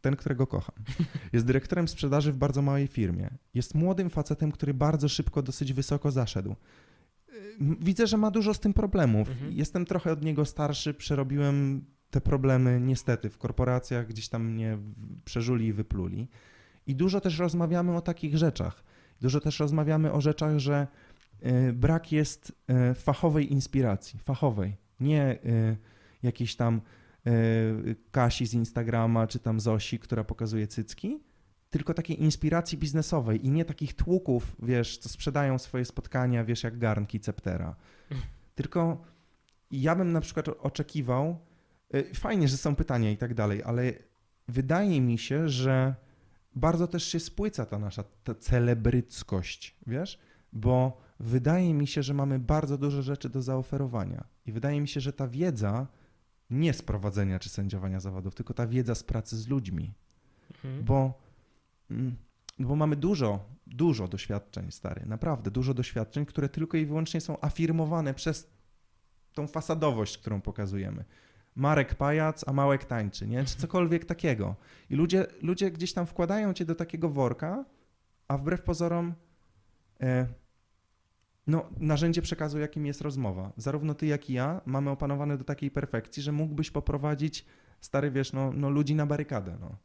[0.00, 0.74] ten, którego kocham.
[1.32, 3.30] Jest dyrektorem sprzedaży w bardzo małej firmie.
[3.54, 6.50] Jest młodym facetem, który bardzo szybko, dosyć wysoko zaszedł.
[6.50, 6.56] Y,
[7.80, 9.30] Widzę, że ma dużo z tym problemów.
[9.30, 9.52] Mhm.
[9.52, 14.78] Jestem trochę od niego starszy, przerobiłem te problemy niestety w korporacjach, gdzieś tam mnie
[15.24, 16.28] przeżuli i wypluli.
[16.86, 18.84] I dużo też rozmawiamy o takich rzeczach.
[19.20, 20.86] Dużo też rozmawiamy o rzeczach, że
[21.72, 22.52] brak jest
[22.90, 25.76] y, fachowej inspiracji, fachowej, nie y,
[26.22, 26.80] jakiejś tam
[28.10, 31.20] Kasi z Instagrama, czy tam Zosi, która pokazuje cycki,
[31.70, 36.78] tylko takiej inspiracji biznesowej i nie takich tłuków, wiesz, co sprzedają swoje spotkania, wiesz, jak
[36.78, 37.76] garnki Ceptera.
[38.54, 39.02] Tylko
[39.70, 41.38] ja bym na przykład oczekiwał,
[42.14, 43.92] fajnie, że są pytania i tak dalej, ale
[44.48, 45.94] wydaje mi się, że
[46.54, 50.18] bardzo też się spłyca ta nasza ta celebryckość, wiesz?
[50.52, 54.24] Bo wydaje mi się, że mamy bardzo dużo rzeczy do zaoferowania.
[54.46, 55.86] I wydaje mi się, że ta wiedza
[56.50, 59.94] nie z prowadzenia czy sędziowania zawodów, tylko ta wiedza z pracy z ludźmi.
[60.54, 60.84] Mhm.
[60.84, 61.18] Bo,
[61.90, 62.16] mm,
[62.58, 68.14] bo mamy dużo, dużo doświadczeń, stary, naprawdę dużo doświadczeń, które tylko i wyłącznie są afirmowane
[68.14, 68.50] przez
[69.34, 71.04] tą fasadowość, którą pokazujemy.
[71.54, 73.44] Marek pajac, a Małek tańczy, nie?
[73.44, 74.56] Czy cokolwiek takiego.
[74.90, 77.64] I ludzie, ludzie gdzieś tam wkładają cię do takiego worka,
[78.28, 79.14] a wbrew pozorom
[80.00, 80.26] e,
[81.46, 83.52] no, narzędzie przekazu, jakim jest rozmowa.
[83.56, 87.46] Zarówno ty, jak i ja mamy opanowane do takiej perfekcji, że mógłbyś poprowadzić,
[87.80, 89.76] stary, wiesz, no, no ludzi na barykadę, no.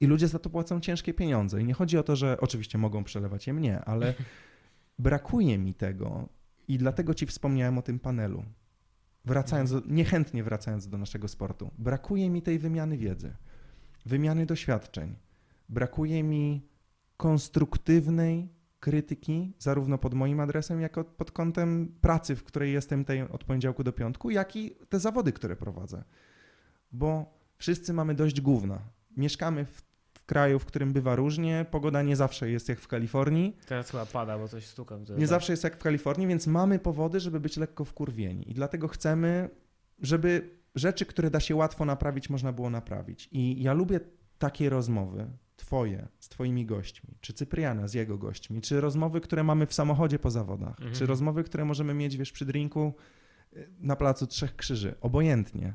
[0.00, 1.60] I ludzie za to płacą ciężkie pieniądze.
[1.60, 4.14] I nie chodzi o to, że oczywiście mogą przelewać je mnie, ale
[4.98, 6.28] brakuje mi tego
[6.68, 8.44] i dlatego ci wspomniałem o tym panelu.
[9.24, 13.36] Wracając, do, niechętnie wracając do naszego sportu, brakuje mi tej wymiany wiedzy,
[14.06, 15.14] wymiany doświadczeń.
[15.68, 16.68] Brakuje mi
[17.16, 18.48] konstruktywnej
[18.84, 23.44] krytyki, zarówno pod moim adresem, jak i pod kątem pracy, w której jestem tej od
[23.44, 26.04] poniedziałku do piątku, jak i te zawody, które prowadzę.
[26.92, 28.80] Bo wszyscy mamy dość gówna.
[29.16, 29.82] Mieszkamy w,
[30.14, 34.06] w kraju, w którym bywa różnie, pogoda nie zawsze jest jak w Kalifornii, Teraz chyba
[34.06, 35.04] pada, bo coś stukam.
[35.18, 38.50] nie zawsze jest jak w Kalifornii, więc mamy powody, żeby być lekko wkurwieni.
[38.50, 39.50] I dlatego chcemy,
[39.98, 43.28] żeby rzeczy, które da się łatwo naprawić, można było naprawić.
[43.32, 44.00] I ja lubię
[44.38, 45.26] takie rozmowy,
[45.56, 50.18] twoje, z twoimi gośćmi, czy Cypriana z jego gośćmi, czy rozmowy, które mamy w samochodzie
[50.18, 50.94] po zawodach, Mhm.
[50.94, 52.94] czy rozmowy, które możemy mieć, wiesz, przy drinku
[53.56, 54.94] y, na placu Trzech Krzyży.
[55.00, 55.74] Obojętnie.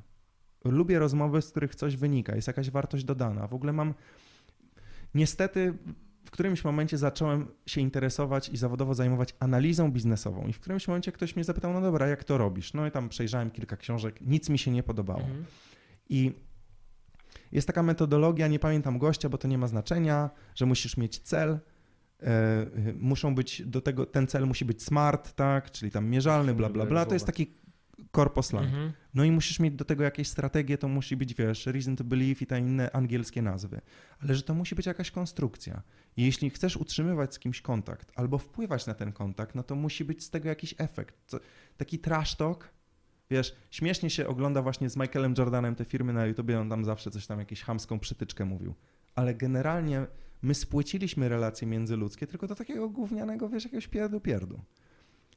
[0.66, 3.48] Lubię rozmowy, z których coś wynika, jest jakaś wartość dodana.
[3.48, 3.94] W ogóle mam...
[5.14, 5.74] Niestety
[6.26, 10.48] w którymś momencie zacząłem się interesować i zawodowo zajmować analizą biznesową.
[10.48, 12.74] I w którymś momencie ktoś mnie zapytał, no dobra, jak to robisz?
[12.74, 15.20] No i tam przejrzałem kilka książek, nic mi się nie podobało.
[15.22, 15.46] Mhm.
[16.10, 16.34] I
[17.52, 21.60] jest taka metodologia, nie pamiętam gościa, bo to nie ma znaczenia, że musisz mieć cel,
[22.24, 22.66] e,
[22.96, 26.86] muszą być do tego, ten cel musi być smart, tak, czyli tam mierzalny, bla, bla,
[26.86, 27.06] bla.
[27.06, 27.60] To jest taki
[28.12, 28.66] korpo slang.
[28.66, 28.92] Mhm.
[29.14, 32.42] No i musisz mieć do tego jakieś strategie, to musi być, wiesz, reason to believe
[32.42, 33.82] i te inne angielskie nazwy.
[34.20, 35.82] Ale że to musi być jakaś konstrukcja.
[36.18, 40.06] I jeśli chcesz utrzymywać z kimś kontakt albo wpływać na ten kontakt, no to musi
[40.06, 41.36] być z tego jakiś efekt.
[41.78, 42.70] Taki trash talk,
[43.32, 47.12] wiesz, śmiesznie się ogląda właśnie z Michaelem Jordanem te firmy na YouTube, on tam zawsze
[47.12, 48.76] coś tam, jakąś chamską przytyczkę mówił.
[49.16, 50.08] Ale generalnie
[50.42, 54.60] my spłyciliśmy relacje międzyludzkie tylko do takiego gównianego, wiesz, jakiegoś pierdu pierdu.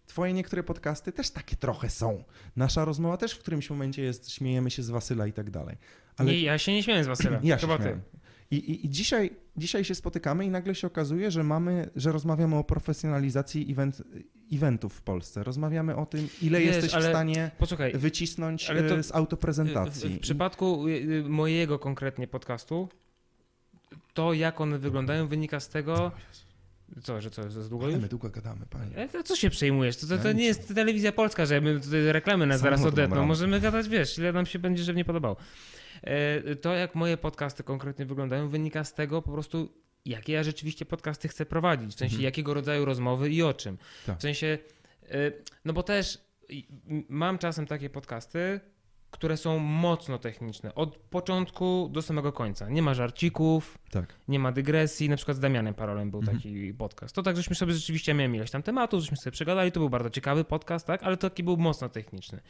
[0.06, 2.24] Twoje niektóre podcasty też takie trochę są.
[2.56, 5.76] Nasza rozmowa też w którymś momencie jest, śmiejemy się z Wasyla i tak dalej.
[6.16, 7.40] Ale Nie, ja się nie śmiałem z Wasyla.
[7.44, 8.00] ja się Chyba ty.
[8.52, 12.56] I, i, I dzisiaj, dzisiaj się spotykamy i nagle się okazuje, że mamy, że rozmawiamy
[12.56, 14.02] o profesjonalizacji event,
[14.52, 15.44] eventów w Polsce.
[15.44, 20.10] Rozmawiamy o tym, ile Wiesz, jesteś w ale- stanie Posłuchaj, wycisnąć e, z autoprezentacji.
[20.10, 22.88] W, w przypadku y, y, mojego konkretnie podcastu,
[24.14, 26.12] to jak one wyglądają wynika z tego...
[27.02, 28.02] Co, że co, za długo Ale już?
[28.02, 29.08] my długo gadamy, panie.
[29.24, 29.96] Co się przejmujesz?
[29.96, 33.26] To, to, to nie jest telewizja polska, że my tutaj reklamy nas zaraz odetną.
[33.26, 35.36] Możemy gadać, wiesz, ile nam się będzie, że nie podobało.
[36.02, 39.68] E, To jak moje podcasty konkretnie wyglądają wynika z tego po prostu
[40.04, 42.24] jakie ja rzeczywiście podcasty chcę prowadzić, w sensie Mhm.
[42.24, 43.78] jakiego rodzaju rozmowy i o czym.
[44.06, 44.18] Tak.
[44.18, 44.58] W sensie,
[45.10, 45.32] e,
[45.64, 46.18] no bo też
[47.08, 48.60] mam czasem takie podcasty,
[49.10, 52.68] które są mocno techniczne, od początku do samego końca.
[52.68, 54.14] Nie ma żarcików, Tak.
[54.28, 55.08] nie ma dygresji.
[55.08, 56.38] Na przykład z Damianem Parolem był Mhm.
[56.38, 57.14] taki podcast.
[57.14, 60.10] To tak, żeśmy sobie rzeczywiście mieli ileś tam tematów, żeśmy sobie przegadali, to był bardzo
[60.10, 62.40] ciekawy podcast, tak, ale to taki był mocno techniczny.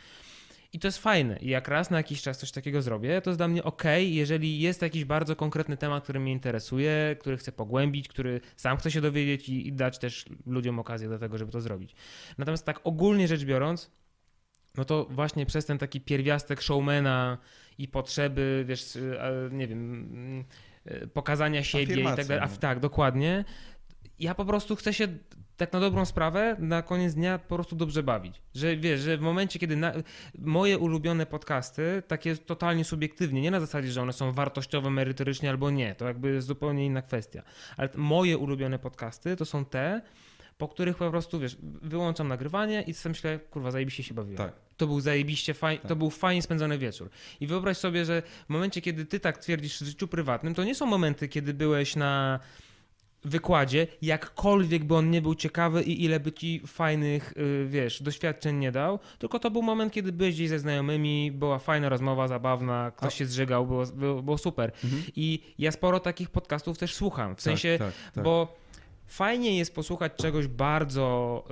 [0.73, 1.39] I to jest fajne.
[1.39, 4.61] I jak raz na jakiś czas coś takiego zrobię, to jest dla mnie ok, jeżeli
[4.61, 9.01] jest jakiś bardzo konkretny temat, który mnie interesuje, który chcę pogłębić, który sam chcę się
[9.01, 11.95] dowiedzieć i, i dać też ludziom okazję do tego, żeby to zrobić.
[12.39, 13.91] Natomiast tak ogólnie rzecz biorąc,
[14.77, 17.39] no to właśnie przez ten taki pierwiastek showmana
[17.79, 19.19] i potrzeby, wiesz, y,
[19.53, 20.45] nie wiem,
[20.87, 22.45] y, pokazania siebie i tak dalej.
[22.45, 22.57] A, no.
[22.57, 23.45] tak, dokładnie.
[24.19, 25.09] Ja po prostu chcę się
[25.57, 28.41] tak na dobrą sprawę na koniec dnia po prostu dobrze bawić.
[28.55, 29.93] Że wiesz, że w momencie, kiedy na,
[30.39, 35.71] moje ulubione podcasty, takie totalnie subiektywnie, nie na zasadzie, że one są wartościowe, merytorycznie albo
[35.71, 37.43] nie, to jakby jest zupełnie inna kwestia.
[37.77, 40.03] Ale moje ulubione podcasty to są te,
[40.59, 44.37] po których po prostu, wiesz, wyłączam nagrywanie i sobie myślę, kurwa, zajebiście się bawiłem.
[44.37, 44.53] Tak.
[44.77, 45.89] To był zajebiście fajny, Tak.
[45.89, 47.11] to był fajnie spędzony wieczór.
[47.41, 50.75] I wyobraź sobie, że w momencie, kiedy ty tak twierdzisz w życiu prywatnym, to nie
[50.75, 52.41] są momenty, kiedy byłeś na
[53.25, 58.57] wykładzie, jakkolwiek by on nie był ciekawy i ile by ci fajnych, y, wiesz, doświadczeń
[58.57, 62.93] nie dał, tylko to był moment, kiedy byłeś gdzieś ze znajomymi, była fajna rozmowa, zabawna,
[62.97, 64.73] ktoś A- się zżygał, było, było, było super.
[64.85, 65.03] Mhm.
[65.17, 68.25] I ja sporo takich podcastów też słucham, w sensie, tak, tak.
[68.25, 68.57] bo
[69.07, 71.45] fajnie jest posłuchać czegoś bardzo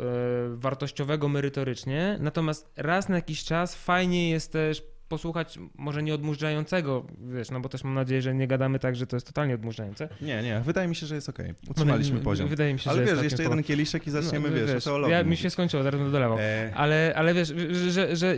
[0.55, 7.07] y, wartościowego merytorycznie, natomiast raz na jakiś czas fajnie jest też posłuchać może nie odmurzającego,
[7.35, 10.09] wiesz, no bo też mam nadzieję, że nie gadamy tak, że to jest totalnie odmurzające.
[10.21, 11.55] Nie, nie, wydaje mi się, że jest okej.
[11.71, 12.49] Utrzymaliśmy No, poziom.
[12.49, 15.13] Wydaje mi się, Ale że wiesz, jest jeszcze jeden kieliszek i zaczniemy, No, wiesz, teologii
[15.13, 16.39] ja, mi się skończyło, zaraz będę dolewał.
[16.41, 18.37] E, Ale, ale wiesz, że, że, że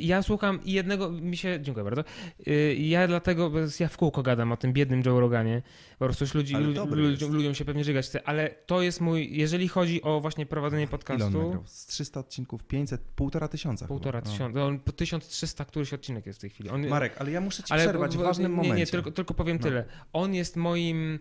[0.00, 1.58] ja słucham i jednego mi się.
[1.62, 2.04] Dziękuję bardzo.
[2.48, 3.50] Y, Ja dlatego,
[3.80, 5.62] ja w kółko gadam o tym biednym Joe Roganie.
[5.98, 9.00] Po prostu już ludzi, Ale lu- dobry ludziom, się pewnie żygać chce, ale to jest
[9.00, 9.28] mój.
[9.38, 11.62] Jeżeli chodzi o właśnie prowadzenie podcastu.
[11.64, 14.20] Z 300 odcinków, 500, półtora tysiąca Półtora.
[14.24, 14.30] No.
[14.30, 14.64] tysiąca.
[14.64, 16.70] On po 1300 któryś odcinek jest w tej chwili.
[16.70, 18.76] On, Marek, ale ja muszę ci ale przerwać w ważnym nie, momencie.
[18.76, 19.62] Nie, tylko, tylko powiem No.
[19.62, 19.84] tyle.
[20.12, 21.18] On jest moim.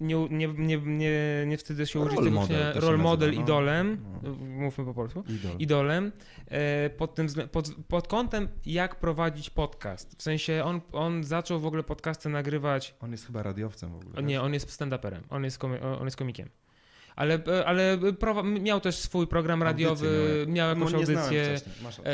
[0.00, 3.42] Nie, nie, nie, nie, nie wstydzę się użyć tego model się role nazywa, model, no.
[3.42, 4.04] idolem.
[4.22, 4.30] No.
[4.32, 5.52] Mówmy po polsku Idol.
[5.58, 6.12] idolem
[6.46, 10.18] e, pod, tym, pod, pod kątem, jak prowadzić podcast.
[10.18, 12.94] W sensie on, on zaczął w ogóle podcasty nagrywać.
[13.00, 14.22] On jest chyba radiowcem w ogóle.
[14.22, 16.48] Nie, on jest stand-uperem, on jest, komi- on jest komikiem.
[17.20, 17.98] Ale, e, ale
[18.44, 21.56] miał też swój program radiowy, Audycje miał jakąś No, audycję.
[22.04, 22.06] E,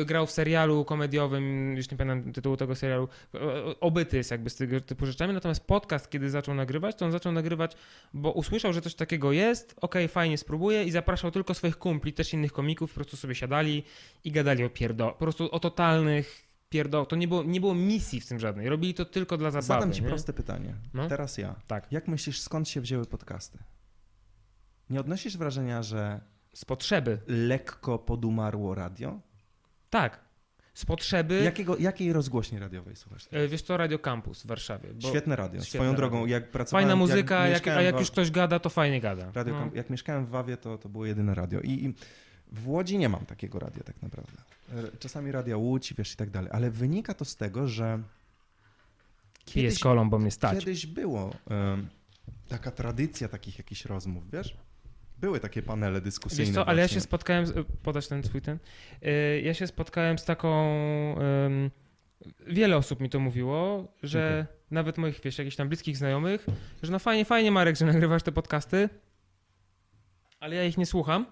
[0.00, 3.40] e, grał w serialu komediowym, już nie pamiętam tytułu tego serialu, e,
[3.80, 7.32] obyty jest jakby z tego typu rzeczami, natomiast podcast, kiedy zaczął nagrywać, to on zaczął
[7.32, 7.72] nagrywać,
[8.14, 12.32] bo usłyszał, że coś takiego jest, okej, fajnie, spróbuję i zapraszał tylko swoich kumpli, też
[12.34, 13.82] innych komików, po prostu sobie siadali
[14.24, 18.20] i gadali o pierdo, po prostu o totalnych pierdo, to nie było, nie było misji
[18.20, 19.66] w tym żadnej, robili to tylko dla zabawy.
[19.66, 20.08] Zadam ci nie?
[20.08, 20.74] proste pytanie.
[20.94, 21.08] No.
[21.08, 21.54] Teraz ja.
[21.66, 23.58] Tak, Jak myślisz, skąd się wzięły podcasty?
[24.90, 26.20] Nie odnosisz wrażenia, że
[26.54, 29.20] z potrzeby, lekko podumarło radio?
[29.90, 30.24] tak,
[30.74, 33.28] z potrzeby, Jakiego, jakiej rozgłośni radiowej słuchasz?
[33.30, 34.88] e, wiesz co, Radio Campus w Warszawie.
[34.98, 35.60] Świetne radio.
[35.60, 35.96] świetne Swoją radio.
[35.96, 36.84] drogą, jak pracowałem...
[36.88, 39.30] Fajna muzyka, jak, mieszkałem a jak już ktoś gada, to fajnie gada.
[39.34, 39.70] Radio, No.
[39.74, 41.60] Jak mieszkałem w Wawie, to, to było jedyne radio.
[41.60, 41.94] I, I
[42.52, 44.32] w Łodzi nie mam takiego radia tak naprawdę.
[44.72, 46.50] E, Czasami radia Łódź, wiesz, i tak dalej.
[46.52, 48.02] Ale wynika to z tego, że
[49.46, 50.58] Piję kiedyś, z kolą, bo mnie stać.
[50.58, 51.30] kiedyś było
[52.48, 54.56] taka tradycja takich jakichś rozmów, wiesz?
[55.18, 56.94] Były takie panele dyskusyjne Wiesz co, ale ja właśnie.
[56.94, 58.58] się spotkałem, z, podać ten swój ten,
[59.02, 60.74] Yy, ja się spotkałem z taką,
[61.46, 61.70] ym,
[62.46, 64.46] wiele osób mi to mówiło, że Dziękuję.
[64.70, 66.46] nawet moich, wiesz, jakichś tam bliskich znajomych,
[66.82, 68.88] że no fajnie, fajnie Marek, że nagrywasz te podcasty,
[70.40, 71.26] ale ja ich nie słucham.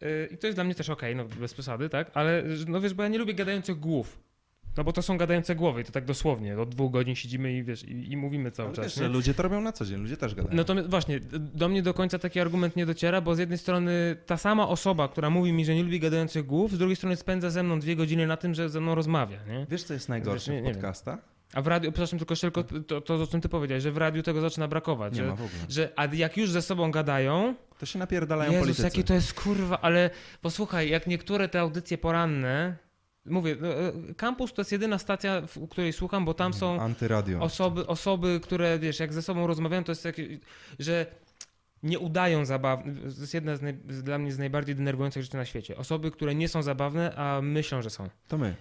[0.00, 2.10] Yy, I to jest dla mnie też okej, no bez przesady, tak?
[2.14, 4.29] Ale no wiesz, bo ja nie lubię gadających głów.
[4.76, 6.58] No bo to są gadające głowy to tak dosłownie.
[6.60, 8.84] Od dwóch godzin siedzimy i wiesz, i, i mówimy cały Ale czas.
[8.84, 9.02] wiesz, nie?
[9.02, 10.56] że ludzie to robią na co dzień, ludzie też gadają.
[10.56, 11.20] No to my- właśnie,
[11.54, 15.08] do mnie do końca taki argument nie dociera, bo z jednej strony ta sama osoba,
[15.08, 17.96] która mówi mi, że nie lubi gadających głów, z drugiej strony spędza ze mną dwie
[17.96, 19.66] godziny na tym, że ze mną rozmawia, nie?
[19.70, 21.18] Wiesz, co jest najgorsze Wiesz, nie- w podcastach?
[21.54, 24.22] A w radiu, przepraszam, tylko tylko to, to, o czym ty powiedziałeś, że w radiu
[24.22, 25.62] tego zaczyna brakować, Nie że, ma w ogóle.
[25.68, 28.82] że a jak już ze sobą gadają, To się napierdalają Jezus, politycy.
[28.86, 30.10] jakie to jest kurwa, ale
[30.42, 32.76] posłuchaj, jak niektóre te audycje poranne,
[33.26, 37.40] mówię, no, e, Campus to jest jedyna stacja, w której słucham, bo tam są Antyradio.
[37.40, 40.38] osoby, osoby, które wiesz, jak ze sobą rozmawiają, to jest takie,
[40.78, 41.06] że
[41.82, 42.94] nie udają zabawne.
[42.94, 45.76] To jest jedna z naj, dla mnie z najbardziej denerwujących rzeczy na świecie.
[45.76, 48.08] Osoby, które nie są zabawne, a myślą, że są.
[48.28, 48.54] To my.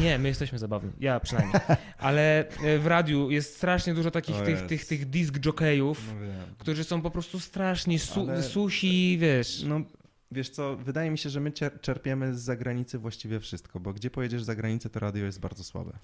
[0.00, 0.90] Nie, my jesteśmy zabawni.
[1.00, 1.60] Ja przynajmniej.
[1.98, 6.84] Ale e, w radiu jest strasznie dużo takich tych, tych, tych disc jockeyów, No którzy
[6.84, 9.62] są po prostu strasznie su, Ale- susi, wiesz.
[9.66, 9.80] No,
[10.30, 14.42] wiesz co, wydaje mi się, że my czerpiemy z zagranicy właściwie wszystko, bo gdzie pojedziesz
[14.42, 15.98] za granicę, to radio jest bardzo słabe.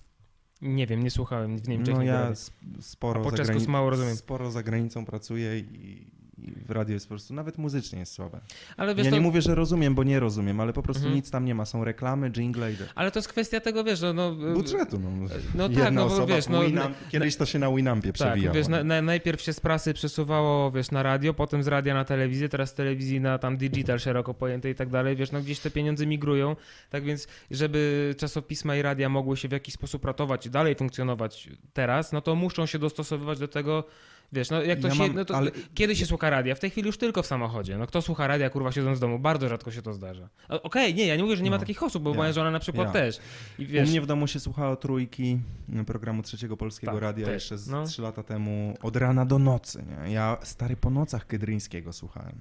[0.62, 1.94] Nie wiem, nie słuchałem w Niemczech.
[1.94, 2.32] No ja
[2.80, 4.16] sporo, A po za mało rozumiem.
[4.16, 8.40] sporo za granicą pracuję i, i w radio jest po prostu, nawet muzycznie jest słabe.
[8.76, 11.16] Ale wiesz, ja to, nie mówię, że rozumiem, bo nie rozumiem, ale po prostu Mhm.
[11.16, 11.64] nic tam nie ma.
[11.64, 14.12] Są reklamy, jingle i ale to jest kwestia tego, wiesz, no...
[14.12, 14.98] no budżetu.
[14.98, 15.10] No,
[15.54, 18.54] No Jedna tak, no bo wiesz, no, Winamp, kiedyś to się na Winampie Tak, przewijało.
[18.54, 22.04] wiesz, na, na, najpierw się z prasy przesuwało, wiesz, na radio, potem z radia na
[22.04, 25.58] telewizję, teraz z telewizji na tam digital szeroko pojęte i tak dalej, wiesz, no gdzieś
[25.60, 26.56] te pieniądze migrują,
[26.90, 31.48] tak więc, żeby czasopisma i radia mogły się w jakiś sposób ratować i dalej funkcjonować
[31.72, 33.84] teraz, no to muszą się dostosowywać do tego,
[34.32, 36.55] wiesz, no jak to Ja się, mam- no to ale- kiedy się słucha radia?
[36.55, 39.19] W tej chwili już tylko w samochodzie, no kto słucha radia, kurwa, siedząc w domu?
[39.19, 40.28] Bardzo rzadko się to zdarza.
[40.48, 41.61] Okej, nie, ja nie mówię, że nie ma No.
[41.61, 42.16] takich osób, bo Ja.
[42.16, 42.93] moja żona na przykład Ja.
[42.93, 43.19] też.
[43.59, 45.39] I U wiesz, mnie w domu się słuchało trójki
[45.86, 47.85] programu Trzeciego Polskiego Tak, Radia też, jeszcze z no.
[47.86, 49.85] trzy lata temu, od rana do nocy.
[50.05, 50.12] Nie?
[50.12, 52.40] Ja stary po nocach Kydryńskiego słuchałem.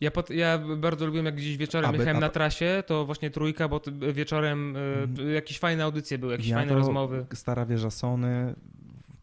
[0.00, 3.04] Ja, pot, ja bardzo lubiłem, jak gdzieś wieczorem A, by- jechałem a- na trasie, to
[3.06, 3.80] właśnie trójka, bo
[4.12, 5.30] wieczorem Mhm.
[5.34, 7.26] jakieś fajne audycje były, jakieś ja fajne rozmowy.
[7.34, 8.54] Stara Wieża Sony,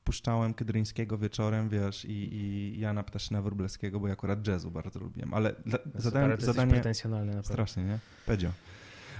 [0.06, 5.34] puszczałem Kydryńskiego wieczorem, wiesz, i, i Jana Ptaszyna Wróblewskiego, bo ja akurat jazzu bardzo lubiłem.
[5.34, 6.72] Ale dla, Super, zadałem jesteś zadanie...
[6.73, 7.53] pretensjonalny naprawdę.
[7.53, 7.99] Strasznie, nie?
[8.26, 8.49] Pedzio.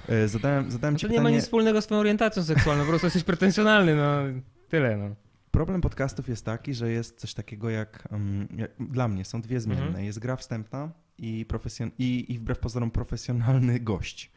[0.10, 1.36] E, Zadałem, zadałem No ci to nie ma pytanie...
[1.36, 4.18] nic wspólnego z twoją orientacją seksualną, po prostu jesteś pretensjonalny, no
[4.70, 5.16] tyle, no.
[5.52, 9.60] Problem podcastów jest taki, że jest coś takiego jak, um, jak dla mnie są dwie
[9.60, 9.86] zmienne.
[9.86, 10.06] Mhm.
[10.06, 14.32] Jest gra wstępna i, profesjon- i, i wbrew pozorom profesjonalny gość.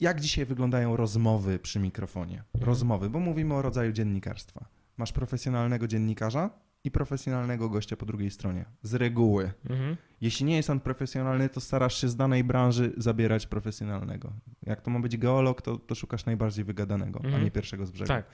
[0.00, 2.42] Jak dzisiaj wyglądają rozmowy przy mikrofonie?
[2.54, 2.64] Mhm.
[2.64, 4.64] Rozmowy, bo mówimy o rodzaju dziennikarstwa.
[4.96, 6.50] Masz profesjonalnego dziennikarza
[6.84, 8.64] i profesjonalnego gościa po drugiej stronie.
[8.82, 9.52] Z reguły.
[9.70, 9.96] Mhm.
[10.20, 14.32] Jeśli nie jest on profesjonalny, to starasz się z danej branży zabierać profesjonalnego.
[14.62, 17.44] Jak to ma być geolog, to, to szukasz najbardziej wygadanego, a Mhm.
[17.44, 18.08] nie pierwszego z brzegu.
[18.08, 18.26] Tak.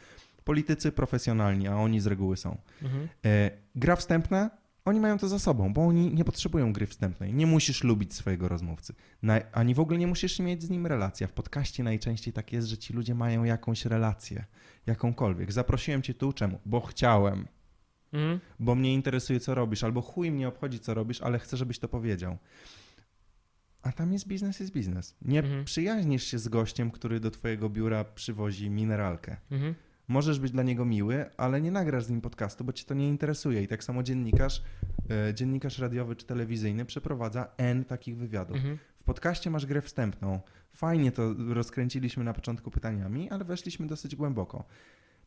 [0.45, 2.59] Politycy profesjonalni, a oni z reguły są.
[2.83, 3.09] Mhm.
[3.25, 4.51] E, gra wstępna,
[4.85, 7.35] oni mają to za sobą, bo oni nie potrzebują gry wstępnej.
[7.35, 8.95] Nie musisz lubić swojego rozmówcy,
[9.53, 11.25] ani w ogóle nie musisz mieć z nim relacji.
[11.25, 14.45] A w podcaście najczęściej tak jest, że ci ludzie mają jakąś relację,
[14.87, 15.53] jakąkolwiek.
[15.53, 16.59] Zaprosiłem cię tu, czemu?
[16.67, 17.47] Bo chciałem,
[18.13, 18.41] Mhm.
[18.61, 21.89] bo mnie interesuje, co robisz, albo chuj mnie obchodzi, co robisz, ale chcę, żebyś to
[21.89, 22.39] powiedział.
[23.83, 25.17] A tam jest biznes, jest biznes.
[25.23, 25.65] Nie Mhm.
[25.65, 29.37] przyjaźnisz się z gościem, który do twojego biura przywozi mineralkę.
[29.51, 29.75] Mhm.
[30.13, 33.09] Możesz być dla niego miły, ale nie nagrasz z nim podcastu, bo cię to nie
[33.09, 33.63] interesuje.
[33.63, 34.63] I tak samo dziennikarz,
[35.29, 38.57] e, dziennikarz radiowy czy telewizyjny przeprowadza N takich wywiadów.
[38.57, 38.79] Mhm.
[38.99, 40.41] W podcaście masz grę wstępną.
[40.73, 44.65] Fajnie to rozkręciliśmy na początku pytaniami, ale weszliśmy dosyć głęboko.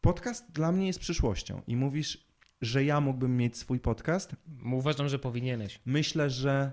[0.02, 2.28] Podcast dla mnie jest przyszłością i mówisz,
[2.62, 4.36] że ja mógłbym mieć swój podcast.
[4.74, 5.80] Uważam, że powinieneś.
[5.86, 6.72] Myślę, że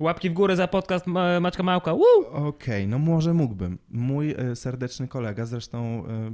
[0.00, 1.92] Łapki w górę za podcast Ma- Maćka Małka.
[2.32, 3.78] Okej, no może mógłbym.
[3.90, 6.30] Mój e, serdeczny kolega, zresztą e,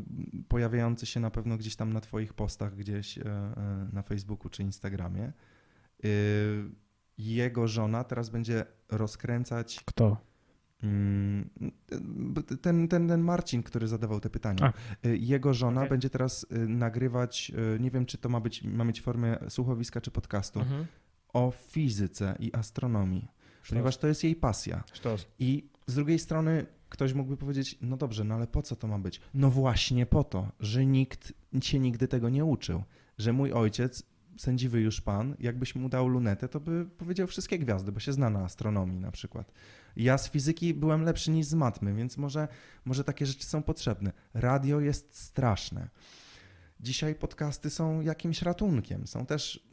[0.48, 3.24] pojawiający się na pewno gdzieś tam na Twoich postach, gdzieś e,
[3.92, 5.32] na Facebooku czy Instagramie,
[7.18, 10.16] jego żona teraz będzie rozkręcać Kto?
[10.82, 11.50] mm,
[12.62, 14.72] ten, ten, ten Marcin, który zadawał te pytania.
[15.04, 15.90] E, Jego żona Okej.
[15.90, 20.60] będzie teraz nagrywać, nie wiem czy to ma być, ma mieć formę słuchowiska czy podcastu,
[20.60, 20.86] Mhm.
[21.32, 23.28] o fizyce i astronomii,
[23.68, 24.84] ponieważ to jest jej pasja.
[24.92, 25.26] Sztos.
[25.38, 28.98] I z drugiej strony ktoś mógłby powiedzieć, no dobrze, no ale po co to ma
[28.98, 29.20] być?
[29.34, 31.32] No właśnie po to, że nikt
[31.62, 32.82] się nigdy tego nie uczył.
[33.18, 34.02] Że mój ojciec,
[34.38, 38.30] sędziwy już pan, jakbyś mu dał lunetę, to by powiedział wszystkie gwiazdy, bo się zna
[38.30, 39.52] na astronomii na przykład.
[39.96, 42.48] Ja z fizyki byłem lepszy niż z matmy, więc może,
[42.84, 44.12] może takie rzeczy są potrzebne.
[44.34, 45.88] Radio jest straszne.
[46.80, 49.66] Dzisiaj podcasty są jakimś ratunkiem, są też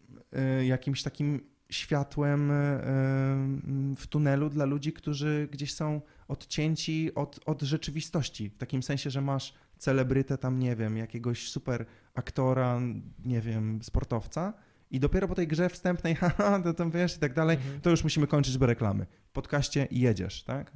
[0.61, 7.40] y, jakimś takim światłem y, y, w tunelu dla ludzi, którzy gdzieś są odcięci od,
[7.45, 8.50] od rzeczywistości.
[8.50, 12.80] W takim sensie, że masz celebrytę tam, nie wiem, jakiegoś super aktora,
[13.26, 14.54] nie wiem, sportowca
[14.91, 17.82] i dopiero po tej grze wstępnej, haha, to tam wiesz i tak dalej, Mhm.
[17.82, 19.06] to już musimy kończyć bez reklamy.
[19.28, 20.72] W podcaście jedziesz, tak?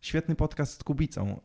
[0.00, 1.40] Świetny podcast z Kubicą.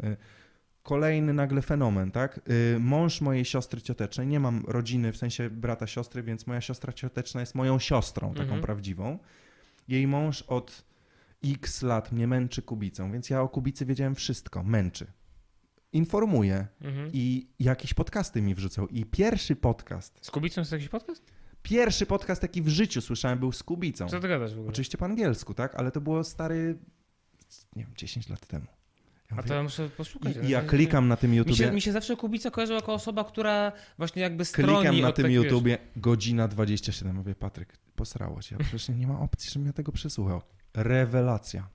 [0.83, 2.39] Kolejny nagle fenomen, tak?
[2.75, 6.93] Y, Mąż mojej siostry ciotecznej, nie mam rodziny w sensie brata siostry, więc moja siostra
[6.93, 8.61] cioteczna jest moją siostrą, taką Mhm.
[8.61, 9.19] prawdziwą.
[9.87, 10.83] Jej mąż od
[11.45, 15.07] x lat mnie męczy Kubicą, więc ja o Kubicy wiedziałem wszystko, męczy.
[15.93, 17.09] Informuję Mhm.
[17.13, 18.87] i jakieś podcasty mi wrzucał.
[18.87, 21.31] I pierwszy podcast, Z Kubicą jest jakiś podcast?
[21.63, 24.07] pierwszy podcast, jaki w życiu słyszałem, był z Kubicą.
[24.07, 24.69] Co ty gadasz w ogóle?
[24.69, 25.75] Oczywiście po angielsku, tak?
[25.75, 26.77] Ale to było stary,
[27.75, 28.65] nie wiem, 10 lat temu.
[29.31, 30.35] Ja A mówię- to ja muszę poszukać.
[30.43, 33.23] I, ja klikam na tym Mi YouTubie, się, mi się zawsze Kubica kojarzył jako osoba,
[33.23, 37.15] która właśnie jakby stroni klikam na tym tak, wiesz- YouTubie, godzina 27.
[37.15, 38.57] Mówię, Patryk, posrało cię.
[38.57, 40.41] Przecież nie ma opcji, żebym ja tego przesłuchał.
[40.73, 41.67] Rewelacja.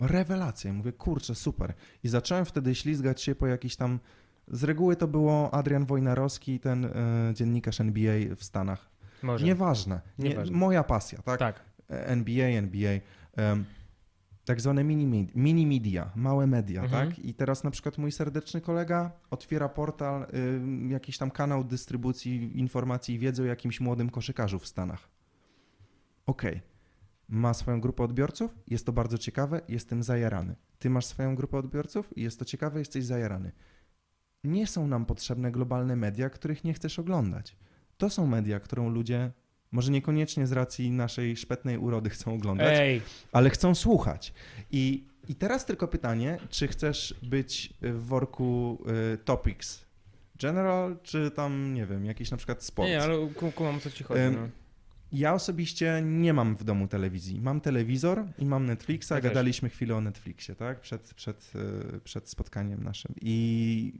[0.00, 0.70] Rewelacja.
[0.70, 1.74] I mówię, kurczę, super.
[2.04, 4.00] I zacząłem wtedy ślizgać się po jakiś tam...
[4.48, 6.90] Z reguły to było Adrian Wojnarowski, ten e,
[7.34, 8.90] dziennikarz NBA w Stanach.
[9.22, 9.46] Może.
[9.46, 10.00] Nieważne.
[10.18, 10.56] Nie, Nieważne.
[10.56, 11.38] moja pasja, tak?
[11.38, 11.64] Tak.
[11.88, 12.92] NBA, NBA,
[13.36, 13.64] em,
[14.46, 17.08] tak zwane mini, mini media, małe media, Mhm.
[17.08, 17.18] tak?
[17.18, 23.14] I teraz na przykład mój serdeczny kolega otwiera portal, ym, jakiś tam kanał dystrybucji informacji
[23.14, 25.08] i wiedzy o jakimś młodym koszykarzu w Stanach.
[26.26, 26.60] Okej.
[27.28, 30.56] Ma swoją grupę odbiorców, jest to bardzo ciekawe, jestem zajarany.
[30.78, 33.52] Ty masz swoją grupę odbiorców, jest to ciekawe, jesteś zajarany.
[34.44, 37.56] Nie są nam potrzebne globalne media, których nie chcesz oglądać.
[37.96, 39.32] To są media, którą ludzie
[39.72, 43.02] może niekoniecznie z racji naszej szpetnej urody chcą oglądać, Ej,
[43.32, 44.32] ale chcą słuchać.
[44.70, 48.78] I, I teraz tylko pytanie, czy chcesz być w worku
[49.14, 49.86] y, Topics
[50.40, 52.88] General, czy tam, nie wiem, jakiś na przykład sport?
[52.88, 54.20] nie, ale ku- kumam co ci chodzi.
[54.20, 54.48] Em, no.
[55.12, 57.40] Ja osobiście nie mam w domu telewizji.
[57.40, 59.10] Mam telewizor i mam Netflixa.
[59.10, 59.24] Ja też.
[59.30, 60.80] Gadaliśmy chwilę o Netflixie, tak?
[60.80, 61.52] Przed, przed,
[61.96, 63.14] y, przed spotkaniem naszym.
[63.20, 63.92] I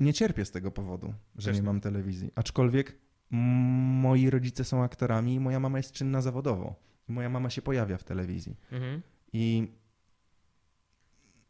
[0.00, 2.30] nie cierpię z tego powodu, że Też nie mam telewizji.
[2.34, 2.98] Aczkolwiek
[3.30, 6.74] moi rodzice są aktorami i moja mama jest czynna zawodowo.
[7.08, 8.56] Moja mama się pojawia w telewizji.
[8.72, 9.02] Mhm.
[9.32, 9.72] I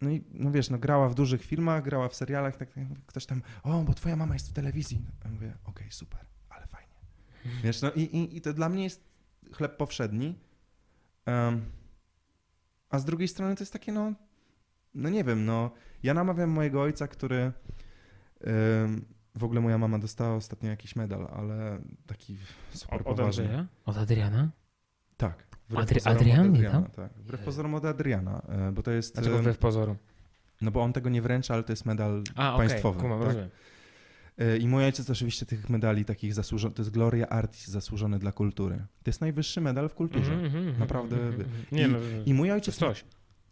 [0.00, 3.26] no i no wiesz, no grała w dużych filmach, grała w serialach, tak, tak ktoś
[3.26, 5.04] tam, o, bo twoja mama jest w telewizji.
[5.24, 6.94] Ja mówię, okej, super, ale fajnie.
[7.62, 9.04] Wiesz, no i, i, i to dla mnie jest
[9.52, 10.38] chleb powszedni.
[11.26, 11.64] Em,
[12.90, 14.12] a z drugiej strony to jest takie, no,
[14.94, 15.70] no nie wiem, no,
[16.02, 17.52] ja namawiam mojego ojca, który
[18.40, 19.04] em,
[19.36, 22.36] w ogóle moja mama dostała ostatnio jakiś medal, ale taki
[22.74, 23.20] super O- Od.
[23.20, 23.66] Andrzeja?
[23.84, 24.50] Od Adriana?
[25.16, 25.46] Tak.
[25.70, 26.84] Adri- pozorom Adrian, nie tam?
[26.84, 27.12] tak.
[27.12, 29.14] Wbrew pozorom od Adriana, e, bo to jest...
[29.14, 29.96] Dlaczego em, wbrew pozoru?
[30.60, 33.00] no bo on tego nie wręcza, ale to jest medal A, państwowy.
[33.00, 33.26] kumam, tak?
[33.28, 33.48] rozumiem.
[34.38, 38.32] E, I mój ojciec oczywiście tych medali takich zasłużonych, to jest Gloria Artis, zasłużony dla
[38.32, 38.76] kultury.
[38.76, 40.32] To jest najwyższy medal w kulturze.
[40.32, 41.16] Mhm, mhm, Naprawdę.
[41.16, 41.44] mhm.
[41.72, 43.04] Nie, I- no, I mój ojciec, coś.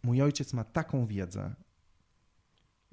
[0.03, 1.55] mój ojciec ma taką wiedzę,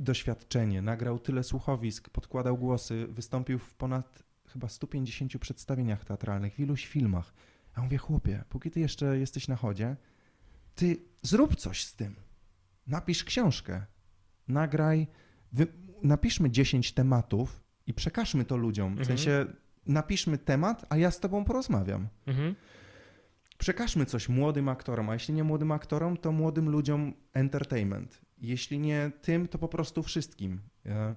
[0.02, 6.86] doświadczenie, nagrał tyle słuchowisk, podkładał głosy, wystąpił w ponad chyba 150 przedstawieniach teatralnych, w iluś
[6.86, 7.32] filmach.
[7.76, 9.96] Ja mówię, chłopie, póki ty jeszcze jesteś na chodzie,
[10.74, 12.14] ty zrób coś z tym.
[12.86, 13.86] Napisz książkę,
[14.48, 15.06] nagraj,
[15.52, 15.66] wy,
[16.02, 18.88] napiszmy 10 tematów i przekażmy to ludziom.
[18.96, 19.06] W Mhm.
[19.18, 19.46] sensie
[19.86, 22.08] napiszmy temat, a ja z tobą porozmawiam.
[22.26, 22.54] Mhm.
[23.58, 28.20] Przekażmy coś młodym aktorom, a jeśli nie młodym aktorom, to młodym ludziom entertainment.
[28.42, 30.60] Jeśli nie tym, to po prostu wszystkim.
[30.86, 31.14] E,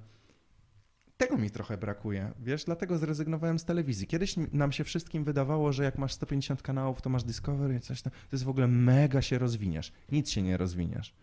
[1.18, 4.08] Tego mi trochę brakuje, wiesz, dlatego zrezygnowałem z telewizji.
[4.08, 8.02] Kiedyś nam się wszystkim wydawało, że jak masz 150 kanałów, to masz Discovery i coś
[8.02, 8.12] tam.
[8.12, 9.92] To jest w ogóle mega się rozwiniesz.
[10.12, 11.14] Nic się nie rozwiniesz.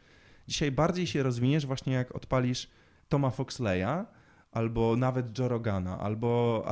[0.49, 2.69] Dzisiaj bardziej się rozwiniesz właśnie jak odpalisz
[3.09, 4.05] Toma Foxleya,
[4.53, 6.65] albo nawet Joe Rogana, albo,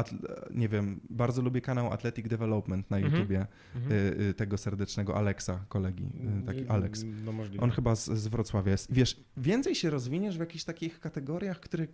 [0.51, 3.15] nie wiem, bardzo lubię kanał Athletic Development na Mhm.
[3.15, 3.47] YouTubie
[3.91, 6.05] y, y, tego serdecznego Alexa, kolegi,
[6.43, 7.05] y, taki Alex.
[7.25, 7.65] No możliwe.
[7.65, 8.93] On chyba z, z Wrocławia jest.
[8.93, 11.87] Wiesz, więcej się rozwiniesz w jakichś takich kategoriach, które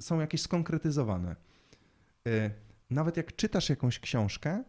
[0.00, 1.36] są jakieś skonkretyzowane.
[2.90, 4.64] Nawet jak czytasz jakąś książkę,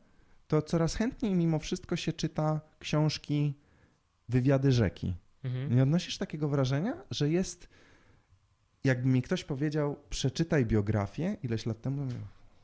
[0.48, 3.54] to coraz chętniej mimo wszystko się czyta książki,
[4.30, 5.16] wywiady rzeki.
[5.44, 5.76] Mhm.
[5.76, 7.70] Nie odnosisz takiego wrażenia, że jest,
[8.84, 12.16] jakby mi ktoś powiedział, przeczytaj biografię ileś lat temu, mówię,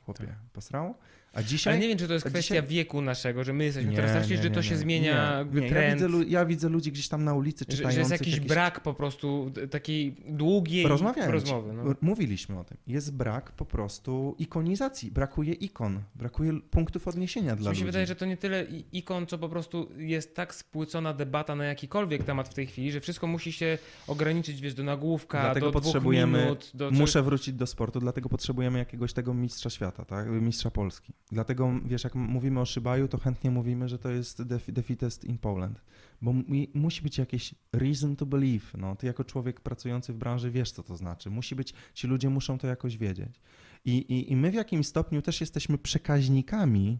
[0.04, 0.94] chłopie, posrało?
[1.38, 1.72] A dzisiaj...
[1.74, 4.10] Ale nie wiem, czy to jest kwestia dzisiaj- wieku naszego, że my jesteśmy Nie, teraz
[4.10, 4.76] starsi, że to się nie.
[4.76, 6.02] zmienia Nie, nie, Ja, trend.
[6.02, 8.48] widzę, ja widzę ludzi gdzieś tam na ulicy że, czytających że jest jakiś jakieś...
[8.48, 11.72] brak po prostu takiej długiej rozmowy.
[11.72, 11.94] No.
[12.00, 12.76] Mówiliśmy o tym.
[12.86, 15.10] Jest brak po prostu ikonizacji.
[15.10, 16.00] Brakuje ikon.
[16.14, 17.84] Brakuje punktów odniesienia dla Mi się ludzi.
[17.84, 22.24] wydaje, że to nie tyle ikon, co po prostu jest tak spłycona debata na jakikolwiek
[22.24, 26.38] temat w tej chwili, że wszystko musi się ograniczyć, wiesz, do nagłówka, Dlatego do potrzebujemy-
[26.38, 30.28] dwóch minut, do Muszę wrócić do sportu, dlatego potrzebujemy jakiegoś tego mistrza świata, tak?
[30.28, 31.12] mistrza Polski.
[31.32, 35.24] Dlatego, wiesz, jak mówimy o Szybaju, to chętnie mówimy, że to jest the, the fittest
[35.24, 35.84] in Poland.
[36.22, 36.44] Bo mu,
[36.74, 38.64] musi być jakieś reason to believe.
[38.78, 41.30] No, ty jako człowiek pracujący w branży wiesz, co to znaczy.
[41.30, 43.40] Musi być, ci ludzie muszą to jakoś wiedzieć.
[43.84, 46.98] I, i, i my w jakimś stopniu też jesteśmy przekaźnikami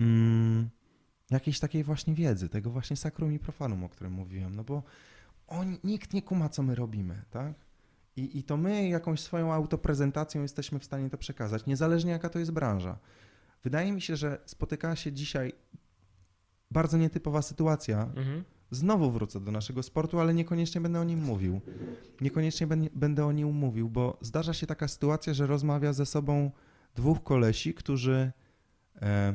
[0.00, 0.70] mm,
[1.30, 4.56] jakiejś takiej właśnie wiedzy, tego właśnie sakrum i profanum, o którym mówiłem.
[4.56, 4.82] No bo
[5.46, 7.54] on, nikt nie kuma, co my robimy, tak?
[8.16, 12.38] I, I to my jakąś swoją autoprezentacją jesteśmy w stanie to przekazać, niezależnie jaka to
[12.38, 12.98] jest branża.
[13.62, 15.52] Wydaje mi się, że spotyka się dzisiaj
[16.70, 18.02] bardzo nietypowa sytuacja.
[18.02, 18.44] Mhm.
[18.70, 21.60] Znowu wrócę do naszego sportu, ale niekoniecznie będę o nim mówił.
[22.20, 26.50] Niekoniecznie będę o nim mówił, bo zdarza się taka sytuacja, że rozmawia ze sobą
[26.94, 28.32] dwóch kolesi, którzy
[29.02, 29.34] e,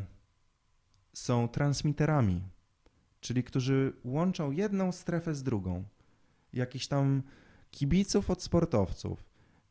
[1.13, 2.41] są transmiterami,
[3.19, 5.83] czyli którzy łączą jedną strefę z drugą.
[6.53, 7.23] Jakichś tam
[7.71, 9.23] kibiców od sportowców,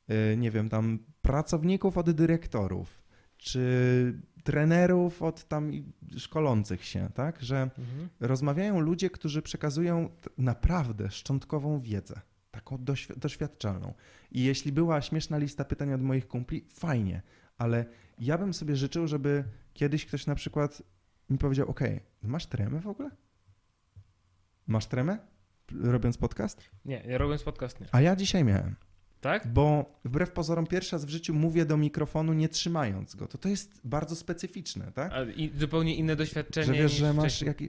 [0.08, 3.02] e, nie wiem, tam pracowników od dyrektorów,
[3.36, 5.70] czy trenerów od tam
[6.16, 7.42] szkolących się, tak?
[7.42, 8.08] Że Mhm.
[8.20, 12.20] rozmawiają ludzie, którzy przekazują naprawdę szczątkową wiedzę,
[12.50, 13.94] taką doświ- doświadczalną.
[14.30, 17.22] I jeśli była śmieszna lista pytań od moich kumpli, fajnie,
[17.58, 17.84] ale
[18.18, 19.44] ja bym sobie życzył, żeby
[19.74, 20.82] kiedyś ktoś na przykład
[21.30, 21.80] mi powiedział: OK,
[22.22, 23.10] masz tremę w ogóle?
[24.66, 25.18] Masz tremę?
[25.72, 26.70] Robiąc podcast?
[26.84, 27.86] Nie, ja robię podcast nie.
[27.92, 28.74] A ja dzisiaj miałem,
[29.20, 29.46] Tak?
[29.52, 33.26] bo wbrew pozorom pierwszy raz w życiu mówię do mikrofonu nie trzymając go.
[33.26, 35.12] To to jest bardzo specyficzne, tak?
[35.12, 37.68] A, I zupełnie inne doświadczenie Że wiesz, że masz jaki...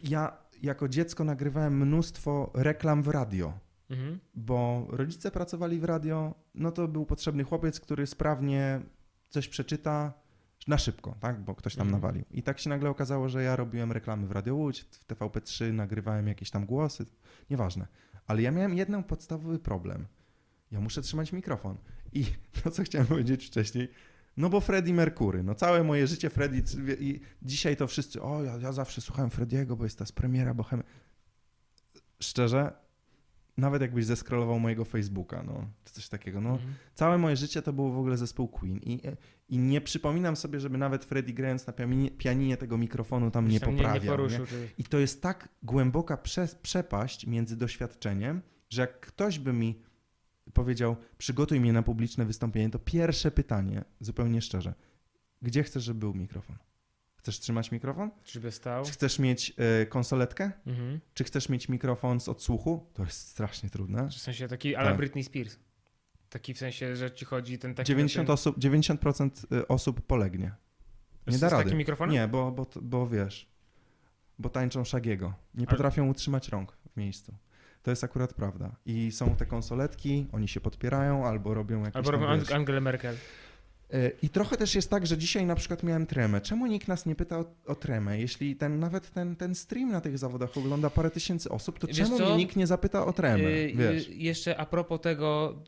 [0.00, 3.52] Ja jako dziecko nagrywałem mnóstwo reklam w radio,
[3.90, 4.18] Mhm.
[4.34, 8.80] bo rodzice pracowali w radio, no to był potrzebny chłopiec, który sprawnie
[9.28, 10.12] coś przeczyta
[10.66, 12.02] na szybko, tak, bo ktoś tam Mhm.
[12.02, 12.24] nawalił.
[12.30, 16.28] I tak się nagle okazało, że ja robiłem reklamy w Radio Łódź, w TVP3 nagrywałem
[16.28, 17.06] jakieś tam głosy,
[17.50, 17.86] nieważne.
[18.26, 20.06] Ale ja miałem jeden podstawowy problem.
[20.70, 21.76] Ja muszę trzymać mikrofon.
[22.12, 22.24] I
[22.64, 23.88] to, co chciałem powiedzieć wcześniej,
[24.36, 26.62] no bo Freddie Mercury, no całe moje życie Freddie,
[27.00, 30.54] i dzisiaj to wszyscy, o ja, ja zawsze słuchałem Frediego, bo jest ta z premiera
[30.54, 30.82] Bohemy.
[32.20, 32.72] Szczerze,
[33.62, 36.74] nawet jakbyś zeskrolował mojego Facebooka, no, czy coś takiego, no, Mhm.
[36.94, 39.00] całe moje życie to był w ogóle zespół Queen i,
[39.48, 43.60] i nie przypominam sobie, żeby nawet Freddie grając na pianinie, pianinie tego mikrofonu tam nie
[43.60, 43.94] poprawiał.
[43.94, 44.04] Nie, nie?
[44.04, 44.46] nie poruszył.
[44.46, 44.68] Czy...
[44.78, 49.82] I to jest tak głęboka prze, przepaść między doświadczeniem, że jak ktoś by mi
[50.52, 54.74] powiedział, przygotuj mnie na publiczne wystąpienie, to pierwsze pytanie, zupełnie szczerze,
[55.42, 56.56] gdzie chcesz, żeby był mikrofon?
[57.22, 58.10] Chcesz trzymać mikrofon?
[58.24, 58.84] Czyżby stał?
[58.84, 60.50] Czy chcesz mieć e, konsoletkę?
[60.66, 61.00] Mhm.
[61.14, 62.86] Czy chcesz mieć mikrofon z odsłuchu?
[62.94, 64.08] To jest strasznie trudne.
[64.08, 64.96] W sensie taki ala Tak.
[64.96, 65.56] Britney Spears.
[66.30, 67.86] Taki w sensie, że ci chodzi ten taki...
[67.88, 68.34] 90 ten...
[68.34, 69.30] osób, 90%
[69.68, 70.52] osób polegnie.
[71.26, 71.64] Nie z, da z rady.
[71.64, 72.12] takim mikrofonem?
[72.14, 73.48] Nie, bo, bo, bo wiesz,
[74.38, 75.34] bo tańczą Szagiego.
[75.54, 77.34] Nie Ale- potrafią utrzymać rąk w miejscu.
[77.82, 78.76] To jest akurat prawda.
[78.86, 83.16] I są te konsoletki, oni się podpierają albo robią jakieś Albo robią Ang- Angelę Merkel.
[83.92, 86.40] E, I trochę też jest tak, że dzisiaj na przykład miałem tremę.
[86.40, 88.20] Czemu nikt nas nie pyta o, o tremę?
[88.20, 91.96] Jeśli ten, nawet ten, ten stream na tych zawodach ogląda parę tysięcy osób, to Wiesz
[91.96, 92.24] czemu co?
[92.26, 93.44] mnie nikt nie zapyta o tremę?
[93.48, 94.08] Y, Wiesz?
[94.08, 95.58] y, jeszcze a propos tego,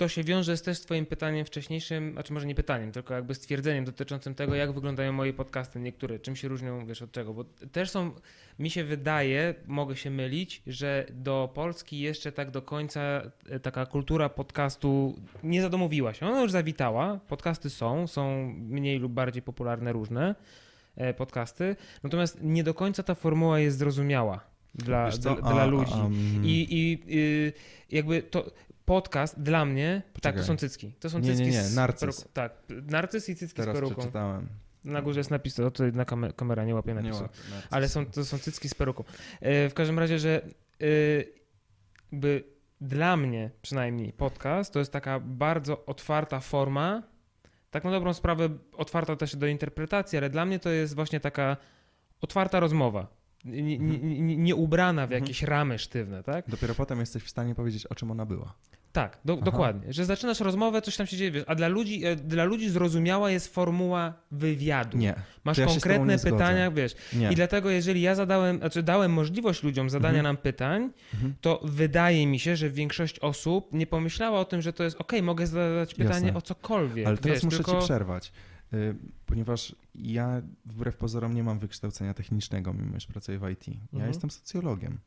[0.00, 3.34] to, się wiąże z też z twoim pytaniem wcześniejszym, znaczy może nie pytaniem, tylko jakby
[3.34, 7.44] stwierdzeniem dotyczącym tego, jak wyglądają moje podcasty niektóre, czym się różnią, wiesz, od czego, bo
[7.44, 8.12] też są,
[8.58, 13.00] mi się wydaje, mogę się mylić, że do Polski jeszcze tak do końca
[13.50, 16.26] e, taka kultura podcastu nie zadomowiła się.
[16.26, 20.34] Ona już zawitała, podcasty są, są mniej lub bardziej popularne różne
[20.96, 24.40] e, podcasty, natomiast nie do końca ta formuła jest zrozumiała
[24.74, 25.92] dla, dla, dla ludzi.
[25.92, 27.52] mm, I, i y,
[27.90, 28.50] jakby to
[28.94, 30.40] podcast dla mnie, tak, Poczekaj.
[30.40, 30.92] to są cycki.
[31.00, 32.28] To są Nie, nie, cycki nie, z narcyz.
[32.32, 33.94] Tak, narcyz i cycki Teraz z peruką.
[33.94, 34.48] przeczytałem.
[34.84, 37.22] Na górze jest napis, to tutaj na kamer- kamera nie łapie Nie napisu.
[37.22, 37.68] łapie, narcyz.
[37.72, 39.04] Ale są, to są cycki z peruką.
[39.40, 40.42] E, w każdym razie, że
[40.80, 40.86] e,
[42.12, 42.44] jakby
[42.80, 47.02] dla mnie przynajmniej podcast to jest taka bardzo otwarta forma,
[47.70, 51.56] tak na dobrą sprawę otwarta też do interpretacji, ale dla mnie to jest właśnie taka
[52.20, 53.06] otwarta rozmowa.
[53.44, 55.22] Nie, nie, nie, ubrana w Mhm.
[55.22, 56.44] jakieś ramy sztywne, tak?
[56.48, 58.54] Dopiero potem jesteś w stanie powiedzieć, o czym ona była.
[58.92, 59.92] Tak, do, dokładnie.
[59.92, 63.30] Że zaczynasz rozmowę, coś tam się dzieje, wiesz, a dla ludzi, e, dla ludzi zrozumiała
[63.30, 64.98] jest formuła wywiadu.
[64.98, 65.14] Nie,
[65.44, 66.94] Masz ja konkretne pytania, wiesz.
[67.12, 67.32] nie.
[67.32, 70.24] I dlatego, jeżeli ja zadałem, znaczy dałem możliwość ludziom zadania Mhm.
[70.24, 71.34] nam pytań, Mhm.
[71.40, 75.12] to wydaje mi się, że większość osób nie pomyślała o tym, że to jest ok,
[75.22, 76.34] mogę zadać pytanie Jasne.
[76.38, 77.06] o cokolwiek.
[77.06, 77.72] Ale teraz wiesz, muszę tylko...
[77.80, 78.32] ci przerwać,
[79.26, 83.68] ponieważ ja wbrew pozorom nie mam wykształcenia technicznego, mimo że pracuję w IT.
[83.68, 84.08] Ja Mhm.
[84.08, 84.98] jestem socjologiem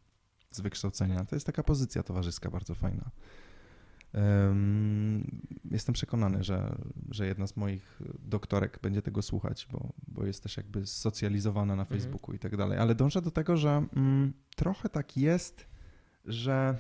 [0.52, 1.26] z wykształcenia.
[1.26, 3.12] To jest taka pozycja towarzyska bardzo fajna.
[4.50, 5.42] Ym,
[5.72, 6.76] Jestem przekonany, że,
[7.12, 11.82] że jedna z moich doktorek będzie tego słuchać, bo, bo jest też jakby socjalizowana na
[11.84, 12.00] Mhm.
[12.02, 12.78] Facebooku i tak dalej.
[12.80, 15.68] Ale dążę do tego, że mm, trochę tak jest,
[16.26, 16.78] że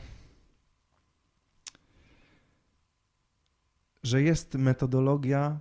[4.03, 5.59] że jest metodologia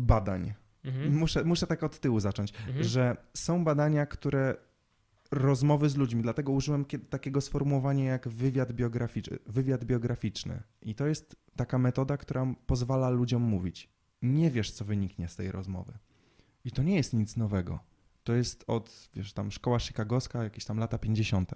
[0.00, 0.54] badań.
[0.84, 1.16] Mhm.
[1.16, 2.84] Muszę, muszę tak od tyłu zacząć, Mhm.
[2.84, 4.56] że są badania, które
[5.30, 10.62] rozmowy z ludźmi, dlatego użyłem kie- takiego sformułowania jak wywiad biograficzny, wywiad biograficzny.
[10.82, 13.88] I to jest taka metoda, która pozwala ludziom mówić.
[14.22, 15.92] Nie wiesz, co wyniknie z tej rozmowy.
[16.64, 17.78] I to nie jest nic nowego.
[18.24, 21.52] To jest od, wiesz, tam szkoła chicagowska, jakieś tam lata 50.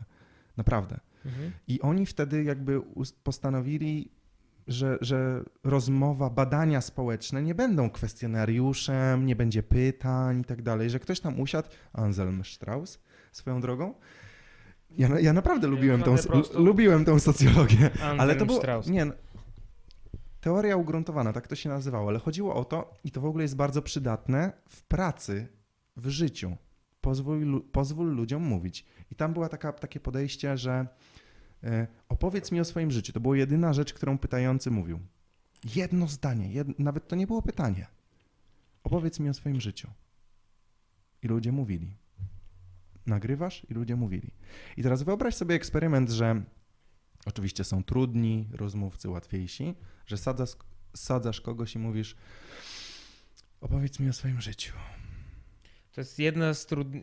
[0.56, 1.00] Naprawdę.
[1.24, 1.52] Mhm.
[1.68, 2.80] I oni wtedy jakby
[3.22, 4.10] postanowili,
[4.66, 11.00] że, że rozmowa, badania społeczne nie będą kwestionariuszem, nie będzie pytań i tak dalej, że
[11.00, 12.98] ktoś tam usiadł, Anselm Strauss
[13.32, 13.94] swoją drogą.
[14.90, 16.16] Ja, ja naprawdę lubiłem tą,
[16.54, 18.88] lubiłem tą socjologię, ale to Anselm było, Strauss.
[18.88, 19.06] nie,
[20.40, 23.56] teoria ugruntowana, tak to się nazywało, ale chodziło o to, i to w ogóle jest
[23.56, 25.48] bardzo przydatne w pracy,
[25.96, 26.56] w życiu.
[27.00, 28.86] Pozwól, pozwól ludziom mówić.
[29.10, 30.86] I tam była taka, takie podejście, że
[32.08, 33.12] opowiedz mi o swoim życiu.
[33.12, 35.00] To była jedyna rzecz, którą pytający mówił.
[35.74, 37.86] Jedno zdanie, jed, nawet to nie było pytanie.
[38.84, 39.90] Opowiedz mi o swoim życiu.
[41.22, 41.96] I ludzie mówili.
[43.06, 44.30] Nagrywasz i ludzie mówili.
[44.76, 46.42] I teraz wyobraź sobie eksperyment, że
[47.26, 49.74] oczywiście są trudni rozmówcy, łatwiejsi,
[50.06, 50.50] że sadzasz,
[50.96, 52.16] sadzasz kogoś i mówisz
[53.60, 54.72] opowiedz mi o swoim życiu.
[55.94, 57.02] To jest jedna z trudnych.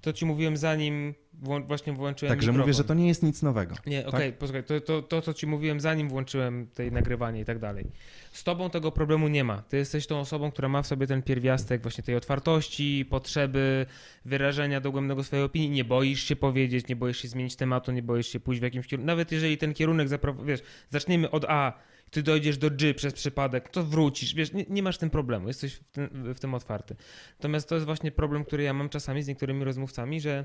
[0.00, 2.30] To ci mówiłem zanim włą- właśnie włączyłem.
[2.30, 2.60] Także mikrofon.
[2.60, 3.74] mówię, że to nie jest nic nowego.
[3.86, 7.58] Nie, okej, posłuchaj, to, to, to, co ci mówiłem zanim włączyłem tej nagrywanie i tak
[7.58, 7.86] dalej.
[8.32, 9.62] Z tobą tego problemu nie ma.
[9.62, 13.86] Ty jesteś tą osobą, która ma w sobie ten pierwiastek właśnie tej otwartości, potrzeby
[14.24, 15.70] wyrażenia dogłębnego swojej opinii.
[15.70, 18.86] Nie boisz się powiedzieć, nie boisz się zmienić tematu, nie boisz się pójść w jakimś
[18.86, 19.06] kierunku.
[19.06, 21.72] Nawet jeżeli ten kierunek, zapro- wiesz, zaczniemy od A,
[22.10, 25.74] ty dojdziesz do G przez przypadek, to wrócisz, wiesz, nie, nie masz ten problemu, jesteś
[25.74, 26.96] w tym, w tym otwarty.
[27.38, 30.44] Natomiast to jest właśnie problem, który ja mam czasami z niektórymi rozmówcami, że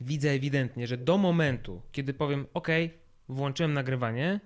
[0.00, 2.68] widzę ewidentnie, że do momentu, kiedy powiem OK,
[3.28, 4.40] włączyłem nagrywanie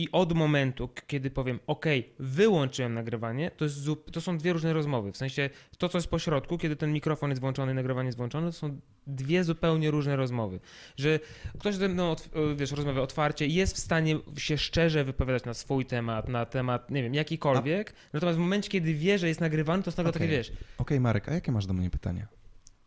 [0.00, 1.86] i od momentu, kiedy powiem OK,
[2.18, 3.78] wyłączyłem nagrywanie, to, jest,
[4.12, 5.12] to są dwie różne rozmowy.
[5.12, 8.46] W sensie to, co jest po środku, kiedy ten mikrofon jest włączony, nagrywanie jest włączone,
[8.46, 10.60] to są dwie zupełnie różne rozmowy.
[10.96, 11.20] Że
[11.58, 15.54] ktoś ze mną, otw- wiesz, rozmawia otwarcie i jest w stanie się szczerze wypowiadać na
[15.54, 19.82] swój temat, na temat, nie wiem, jakikolwiek, natomiast w momencie, kiedy wie, że jest nagrywany,
[19.82, 20.20] to z tego Okej.
[20.20, 22.26] takie, wiesz, Okej, Marek, a jakie masz do mnie pytania?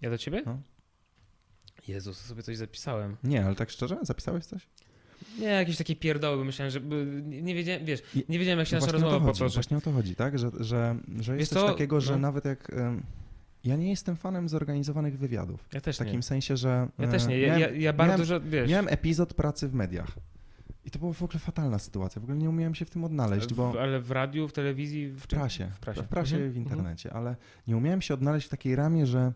[0.02, 0.44] ja do ciebie?
[0.46, 0.60] No.
[1.88, 3.18] Jezus, sobie coś zapisałem.
[3.24, 4.68] Nie, ale tak szczerze, zapisałeś coś?
[5.40, 6.82] Nie, jakieś takie pierdoły, bo myślałem, że
[7.24, 9.54] nie, wiedziałem, wiesz, nie wiedziałem jak się No nasza właśnie o to rozmowa chodzi, potoczy.
[9.54, 10.40] Właśnie o to chodzi, tak?
[10.40, 11.68] Że, że, że Wiesz jest coś co?
[11.68, 12.20] takiego, że No.
[12.20, 12.72] nawet jak...
[13.64, 15.70] Ja nie jestem fanem zorganizowanych wywiadów.
[15.74, 16.24] Ja też W takim nie.
[16.24, 16.88] sensie, że...
[17.00, 17.40] Ja e, też nie.
[17.40, 20.12] Ja, miałem, ja, ja bardzo miałem- dużo, wiesz, miałem epizod pracy w mediach.
[20.86, 22.20] I to była w ogóle fatalna sytuacja.
[22.20, 23.72] W ogóle nie umiałem się w tym odnaleźć, bo...
[23.72, 25.68] w, ale w radiu, w telewizji, w, W prasie.
[25.76, 26.04] W prasie.
[26.04, 26.76] W prasie Mhm, w mhm.
[26.76, 27.36] internecie, ale
[27.68, 29.32] nie umiałem się odnaleźć w takiej ramie, że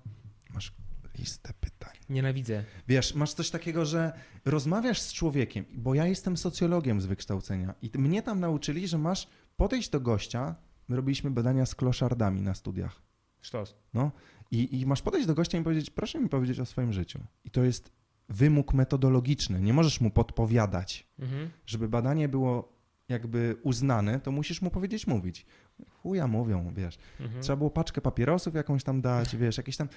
[0.53, 0.72] masz
[1.18, 1.99] Zajebiste pytanie.
[2.10, 2.64] Nienawidzę.
[2.88, 4.14] Wiesz, masz coś takiego, że
[4.45, 9.27] rozmawiasz z człowiekiem, bo ja jestem socjologiem z wykształcenia i mnie tam nauczyli, że masz
[9.56, 10.56] podejść do gościa,
[10.88, 13.02] my robiliśmy badania z kloszardami na studiach,
[13.41, 13.76] Sztos.
[13.94, 14.11] no,
[14.52, 17.19] i, i masz podejść do gościa i powiedzieć, proszę mi powiedzieć o swoim życiu.
[17.45, 17.91] I to jest
[18.30, 21.07] wymóg metodologiczny, nie możesz mu podpowiadać.
[21.19, 21.49] Mhm.
[21.65, 22.77] Żeby badanie było
[23.10, 25.45] jakby uznane, to musisz mu powiedzieć mówić.
[25.89, 26.98] Chuja mówią, wiesz.
[27.19, 27.44] Mhm.
[27.44, 29.88] Trzeba było paczkę papierosów jakąś tam dać, wiesz, jakieś tam...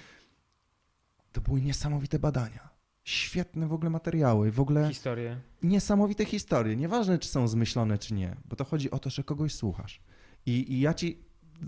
[1.31, 2.69] To były niesamowite badania.
[3.03, 5.37] Świetne w ogóle materiały, w ogóle Historię.
[5.63, 6.75] niesamowite historie.
[6.75, 10.01] Nieważne, czy są zmyślone, czy nie, bo to chodzi o to, że kogoś słuchasz.
[10.45, 11.23] I, i ja ci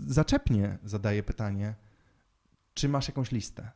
[0.06, 1.74] zaczepnie zadaję pytanie,
[2.74, 3.70] czy masz jakąś listę?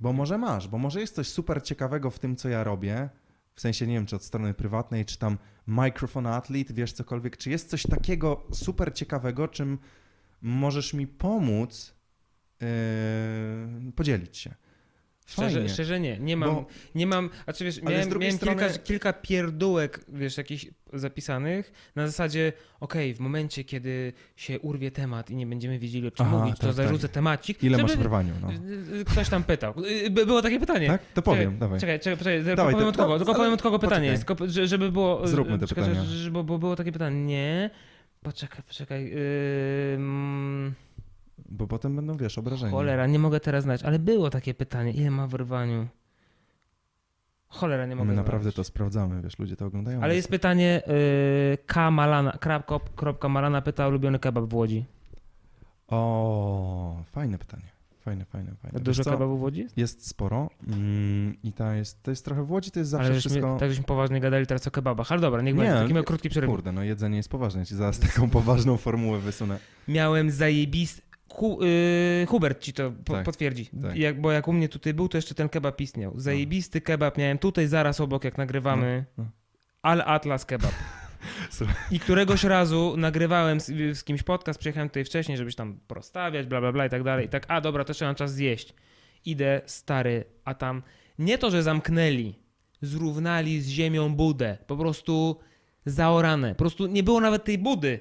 [0.00, 3.08] Bo może masz, bo może jest coś super ciekawego w tym, co ja robię,
[3.54, 7.50] w sensie, nie wiem, czy od strony prywatnej, czy tam Microphone Athlete, wiesz, cokolwiek, czy
[7.50, 9.78] jest coś takiego super ciekawego, czym
[10.42, 11.94] możesz mi pomóc
[12.60, 14.54] yy, podzielić się.
[15.28, 18.60] Szczerze, szczerze nie, nie mam, Bo- nie mam, a czy wiesz, Ale miałem, miałem strony-
[18.60, 25.30] kilka, kilka pierdółek, wiesz, jakichś zapisanych, na zasadzie, okej, w momencie, kiedy się urwie temat
[25.30, 28.00] i nie będziemy wiedzieli o czym Aha, mówić, to tak, zarzucę temacik, Ile masz w
[28.02, 28.34] rwaniu?
[28.42, 28.50] No.
[28.52, 29.74] Y, y, Ktoś tam pytał.
[30.06, 30.86] Y, by- Było takie pytanie.
[30.86, 31.02] Tak?
[31.14, 31.80] To powiem, czekaj, dawaj.
[31.80, 34.24] Czekaj, czekaj, czekaj Dawaj, powiem to- od kogo, tylko powiem od kogo pytanie jest,
[34.64, 35.26] żeby było...
[35.28, 36.04] Zróbmy te czekaj, pytania.
[36.04, 37.70] że- Żeby bo było takie pytanie, nie,
[38.22, 39.12] poczekaj, poczekaj,
[39.94, 40.74] ym,
[41.48, 42.72] Bo potem będą, wiesz, obrażenia.
[42.72, 45.86] cholera, nie mogę teraz znać, ale było takie pytanie, ile ma w rwaniu?
[47.48, 48.56] Cholera, nie mogę My naprawdę znaleźć.
[48.56, 50.00] to sprawdzamy, wiesz, ludzie to oglądają.
[50.02, 50.82] Ale jest pytanie,
[51.52, 51.90] y, K.
[51.90, 54.84] Malana, krap- kropka Malana pyta ulubiony kebab w Łodzi.
[55.88, 57.62] O, fajne pytanie.
[58.00, 58.80] Fajne, fajne, fajne.
[58.80, 59.66] Dużo kebabów w Łodzi?
[59.76, 63.14] Jest sporo mm, i ta jest, to jest trochę w Łodzi, to jest zawsze ale
[63.14, 63.56] żeśmy, wszystko...
[63.60, 66.28] tak żeśmy poważnie gadali teraz o kebabach, ale dobra, niech Nie, będzie, taki miał krótki
[66.28, 66.48] przerwy.
[66.48, 69.58] Kurde, no jedzenie jest poważne, ja ci zaraz taką poważną formułę wysunę.
[69.88, 71.07] Miałem zajebisty.
[71.32, 73.66] Hu, y, Hubert ci to po, Tak, potwierdzi.
[73.82, 73.96] tak.
[73.96, 76.12] Jak, bo jak u mnie tutaj był, to jeszcze ten kebab istniał.
[76.16, 79.04] Zajebisty kebab miałem tutaj zaraz obok, jak nagrywamy.
[79.16, 79.30] No, no.
[79.82, 80.72] Al Atlas kebab.
[81.90, 86.60] I któregoś razu nagrywałem z, z kimś podcast, przyjechałem tutaj wcześniej, żebyś tam prostawiać, bla
[86.60, 87.26] bla bla i tak dalej.
[87.26, 88.74] I tak, a dobra, jeszcze mam czas zjeść.
[89.24, 90.82] Idę, stary, a tam
[91.18, 92.34] nie to, że zamknęli,
[92.82, 94.58] zrównali z ziemią budę.
[94.66, 95.38] Po prostu
[95.86, 96.48] zaorane.
[96.48, 98.00] Po prostu nie było nawet tej budy.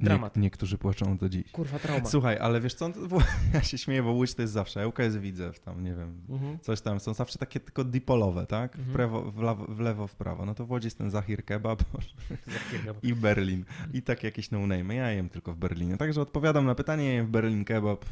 [0.00, 0.36] Dramat.
[0.36, 1.50] Nie, niektórzy płaczą do dziś.
[1.52, 2.04] Kurwa, trauma.
[2.06, 2.90] Słuchaj, ale wiesz co,
[3.54, 6.58] ja się śmieję, bo Łódź to jest zawsze, Ełka Widzew, tam, nie wiem, Mhm.
[6.58, 8.72] coś tam, są zawsze takie tylko dipolowe, tak?
[8.72, 8.94] W, Mhm.
[8.96, 10.46] prawo, w, lewo, w lewo, w prawo.
[10.46, 11.82] No to w Łodzi jest ten Zahir Kebab
[13.02, 13.64] i Berlin.
[13.92, 14.94] I tak jakieś no-name.
[14.94, 15.96] Ja jem tylko w Berlinie.
[15.96, 18.04] Także odpowiadam na pytanie, jem w Berlin Kebab,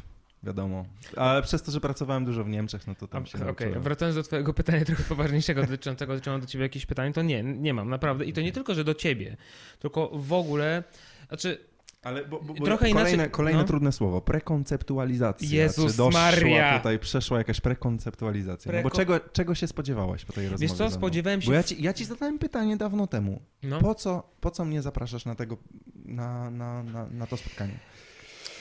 [0.43, 0.85] wiadomo.
[1.15, 3.81] Ale przez to, że pracowałem dużo w Niemczech, no to tam się Okej, nauczyłem.
[3.81, 7.43] wracając do twojego pytania trochę poważniejszego dotyczącego, czy mam do ciebie jakieś pytanie, to nie,
[7.43, 8.25] nie mam, naprawdę.
[8.25, 9.37] I to nie tylko, że do ciebie,
[9.79, 10.83] tylko w ogóle,
[11.27, 11.65] znaczy
[12.03, 13.67] Ale bo, bo, bo Trochę kolejne, inaczej- kolejne no.
[13.67, 15.49] trudne słowo, prekonceptualizacja.
[15.51, 16.77] Jezus Czy doszła Maria.
[16.77, 18.71] tutaj, przeszła jakaś prekonceptualizacja?
[18.71, 21.47] No bo Preko- czego, czego się spodziewałaś po tej rozmowie Wiesz co, spodziewałem się...
[21.47, 23.41] Bo ja ci, ja ci zadałem pytanie dawno temu.
[23.63, 25.57] no, Po, co, po co mnie zapraszasz na, tego,
[26.05, 27.79] na, na, na, na to spotkanie?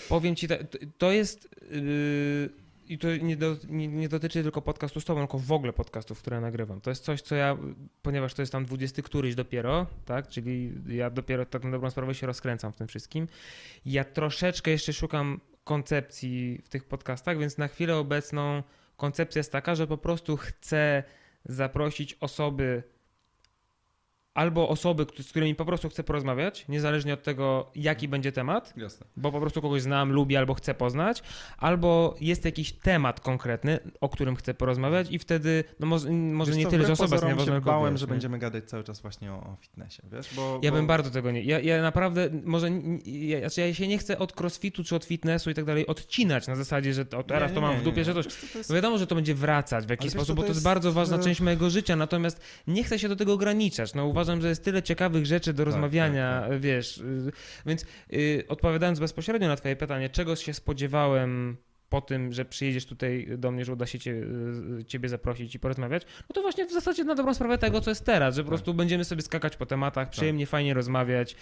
[0.08, 1.48] powiem ci, tak, to, to jest...
[1.70, 2.61] Yy,
[2.92, 6.18] I to nie, do, nie, nie dotyczy tylko podcastu z tobą, tylko w ogóle podcastów,
[6.18, 6.80] które nagrywam.
[6.80, 7.56] To jest coś, co ja,
[8.02, 12.14] ponieważ to jest tam dwudziesty któryś dopiero, tak, czyli ja dopiero tak na dobrą sprawę
[12.14, 13.28] się rozkręcam w tym wszystkim.
[13.86, 18.62] Ja troszeczkę jeszcze szukam koncepcji w tych podcastach, więc na chwilę obecną
[18.96, 21.02] koncepcja jest taka, że po prostu chcę
[21.44, 22.82] zaprosić osoby
[24.34, 29.06] albo osoby, z którymi po prostu chcę porozmawiać, niezależnie od tego, jaki będzie temat, Jasne.
[29.16, 31.22] bo po prostu kogoś znam, lubię albo chcę poznać,
[31.58, 36.64] albo jest jakiś temat konkretny, o którym chcę porozmawiać i wtedy, no może, może nie
[36.64, 38.10] co, tyle, że osoba jest pozorom nieważna, się bałem, że nie?
[38.10, 40.34] będziemy gadać cały czas właśnie o, o fitnessie, wiesz?
[40.34, 40.76] Bo, Ja bo...
[40.76, 41.42] bym bardzo tego nie.
[41.42, 42.68] Ja, ja naprawdę, może.
[43.06, 46.46] Ja, znaczy ja się nie chcę od crossfitu czy od fitnessu i tak dalej odcinać
[46.46, 48.04] na zasadzie, że to, teraz Nie, to nie, mam w nie, dupie, nie.
[48.04, 48.22] że to.
[48.22, 50.18] Wiesz co, to jest- No wiadomo, że to będzie wracać w jakiś Ale wiesz co,
[50.24, 53.08] sposób, bo to to jest jest, bardzo ważna część mojego życia, natomiast nie chcę się
[53.08, 53.94] do tego ograniczać.
[53.94, 56.98] No uważam, że jest tyle ciekawych rzeczy do rozmawiania, tak, wiesz.
[56.98, 57.32] y,
[57.66, 61.56] Więc y, odpowiadając bezpośrednio na twoje pytanie, czego się spodziewałem
[61.92, 64.10] po tym, że przyjedziesz tutaj do mnie, że uda się cie,
[64.80, 67.90] y, ciebie zaprosić i porozmawiać, no to właśnie w zasadzie na dobrą sprawę tego, co
[67.90, 68.50] jest teraz, że po Tak.
[68.50, 71.36] prostu będziemy sobie skakać po tematach, przyjemnie, fajnie rozmawiać,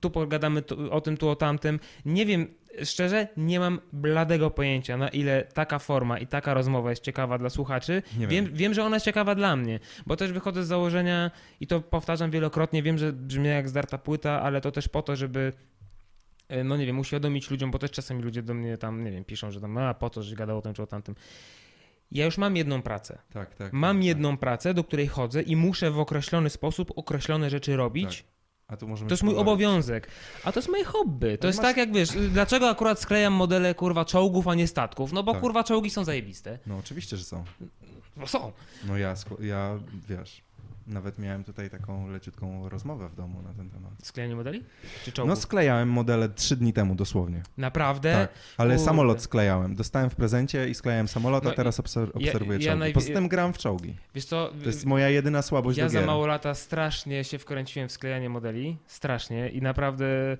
[0.00, 1.80] tu pogadamy o tym, tu o tamtym.
[2.04, 2.46] Nie wiem,
[2.84, 7.50] szczerze, nie mam bladego pojęcia, na ile taka forma i taka rozmowa jest ciekawa dla
[7.50, 8.02] słuchaczy.
[8.18, 8.48] Wiem, wiem.
[8.52, 11.30] wiem, że ona jest ciekawa dla mnie, bo też wychodzę z założenia
[11.60, 15.16] i to powtarzam wielokrotnie, wiem, że brzmi jak zdarta płyta, ale to też po to,
[15.16, 15.52] żeby
[16.64, 19.50] no nie wiem, uświadomić ludziom, bo też czasami ludzie do mnie tam, nie wiem, piszą,
[19.50, 21.14] że tam, a po to, że gadał o tym czy o tamtym.
[22.10, 23.18] Ja już mam jedną pracę.
[23.32, 23.72] Tak, tak.
[23.72, 28.24] Mam tak, jedną pracę, do której chodzę i muszę w określony sposób określone rzeczy robić.
[28.68, 30.08] A tu możemy To jest mój obowiązek.
[30.44, 31.38] A to jest moje hobby.
[31.38, 35.12] To jest masz- tak jak wiesz, dlaczego akurat sklejam modele kurwa czołgów, a nie statków?
[35.12, 35.40] No bo Tak.
[35.40, 36.58] kurwa czołgi są zajebiste.
[36.66, 37.44] No oczywiście, że są.
[38.16, 38.52] Bo są.
[38.88, 40.42] No ja, ja wiesz,
[40.86, 43.92] nawet miałem tutaj taką leciutką rozmowę w domu na ten temat.
[44.02, 44.60] Sklejanie modeli?
[45.04, 45.38] Czy No czołgów?
[45.38, 47.42] sklejałem modele trzy dni temu dosłownie.
[47.56, 48.12] Naprawdę?
[48.12, 48.84] Tak, ale Kurde.
[48.84, 49.74] samolot sklejałem.
[49.74, 52.78] Dostałem w prezencie i sklejałem samolot, No a teraz obser- ja- obserwuję ja czołgi.
[52.80, 53.96] najwi- Poza tym gram w czołgi.
[54.14, 57.92] Wiesz co, To jest moja jedyna słabość ja za mało lata strasznie się wkręciłem w
[57.92, 58.76] sklejanie modeli.
[58.86, 59.48] Strasznie.
[59.48, 60.36] I naprawdę...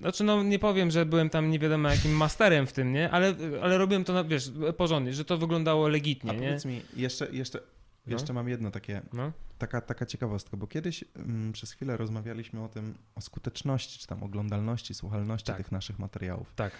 [0.00, 3.10] Znaczy no nie powiem, że byłem tam nie wiadomo jakim masterem w tym, nie?
[3.10, 6.40] Ale, ale robiłem to, na, wiesz, porządnie, że to wyglądało legitnie, A nie?
[6.40, 7.60] powiedz mi, jeszcze, jeszcze,
[8.06, 8.12] No.
[8.12, 9.32] jeszcze mam jedno takie, No.
[9.58, 14.22] taka, taka ciekawostka, bo kiedyś mm, przez chwilę rozmawialiśmy o tym, o skuteczności, czy tam
[14.22, 15.56] oglądalności, słuchalności Tak.
[15.56, 16.52] tych naszych materiałów.
[16.56, 16.72] Tak.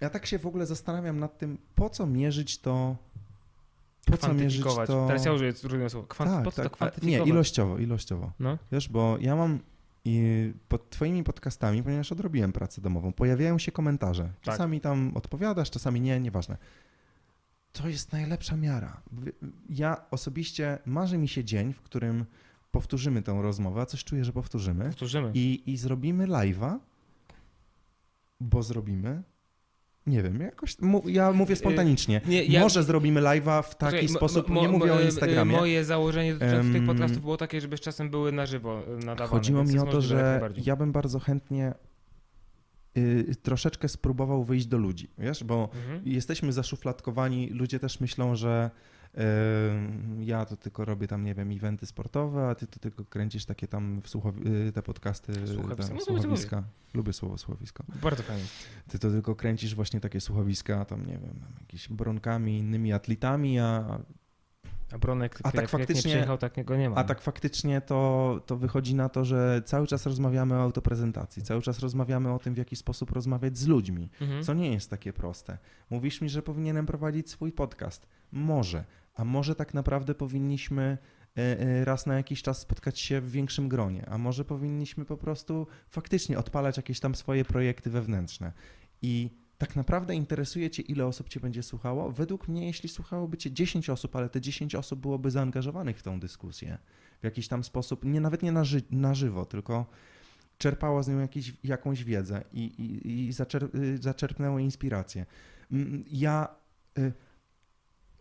[0.00, 2.96] Ja tak się w ogóle zastanawiam nad tym, po co mierzyć to,
[4.06, 4.86] po co mierzyć Kwantyfikować.
[4.88, 5.06] to...
[5.06, 6.06] Teraz ja użyję trudnego słowa.
[6.08, 6.30] Kwant...
[6.30, 7.28] tak, po co tak, to a- Nie, kwantyfikować?
[7.28, 8.32] ilościowo, ilościowo.
[8.40, 8.58] No.
[8.72, 9.58] Wiesz, bo ja mam
[10.04, 14.22] i pod twoimi podcastami, ponieważ odrobiłem pracę domową, pojawiają się komentarze.
[14.24, 14.42] Tak.
[14.42, 16.56] Czasami tam odpowiadasz, czasami nie, nieważne.
[17.82, 19.02] To jest najlepsza miara.
[19.68, 22.24] Ja osobiście marzy mi się dzień, w którym
[22.70, 25.30] powtórzymy tę rozmowę, a coś czuję, że powtórzymy Powtórzymy.
[25.34, 26.78] i, i zrobimy live'a,
[28.40, 29.22] bo zrobimy.
[30.06, 30.76] Nie wiem, jakoś.
[31.06, 32.20] Ja mówię spontanicznie.
[32.26, 34.50] Nie, ja- Może zrobimy live'a w taki sposób.
[34.50, 35.56] nie mówię o e, Instagramie.
[35.56, 39.26] Moje założenie dotyczące tych Em, podcastów było takie, żeby z czasem były na żywo nadawane.
[39.26, 41.74] Chodziło mi o to, że ja bym bardzo chętnie
[42.96, 46.00] y, troszeczkę spróbował wyjść do ludzi, wiesz, bo Mhm.
[46.04, 48.70] jesteśmy zaszufladkowani, ludzie też myślą, że
[49.14, 49.20] y,
[50.24, 53.66] ja to tylko robię tam, nie wiem, eventy sportowe, a ty to tylko kręcisz takie
[53.68, 54.16] tam w
[54.46, 55.84] y, te podcasty, Słuchowiska.
[55.86, 56.62] tam, No, słuchowiska.
[56.94, 57.84] Lubię słowo słuchowisko.
[58.02, 58.44] Bardzo fajnie.
[58.88, 63.98] Ty to tylko kręcisz właśnie takie słuchowiska, tam nie wiem, jakimiś bronkami, innymi atletami, a,
[64.92, 66.96] A Bronek, A tak jak, jak faktycznie- nie przyjechał, tak go nie ma.
[66.96, 71.62] A tak faktycznie to, to wychodzi na to, że cały czas rozmawiamy o autoprezentacji, cały
[71.62, 74.42] czas rozmawiamy o tym, w jaki sposób rozmawiać z ludźmi, Mhm.
[74.44, 75.58] co nie jest takie proste.
[75.90, 78.06] Mówisz mi, że powinienem prowadzić swój podcast.
[78.32, 78.84] Może,
[79.14, 80.98] a może tak naprawdę powinniśmy
[81.38, 85.16] e, e, raz na jakiś czas spotkać się w większym gronie, a może powinniśmy po
[85.16, 88.52] prostu faktycznie odpalać jakieś tam swoje projekty wewnętrzne.
[89.02, 92.12] I tak naprawdę interesuje Cię, ile osób Cię będzie słuchało?
[92.12, 96.20] Według mnie, jeśli słuchałoby Cię 10 osób, ale te 10 osób byłoby zaangażowanych w tą
[96.20, 96.78] dyskusję
[97.20, 99.86] w jakiś tam sposób, nie nawet nie na, ży- na żywo, tylko
[100.58, 103.28] czerpało z nią jakiś, jakąś wiedzę i, i, i
[103.74, 105.26] y, zaczerpnęło inspirację.
[105.72, 106.48] Mm, Ja
[106.98, 107.12] y,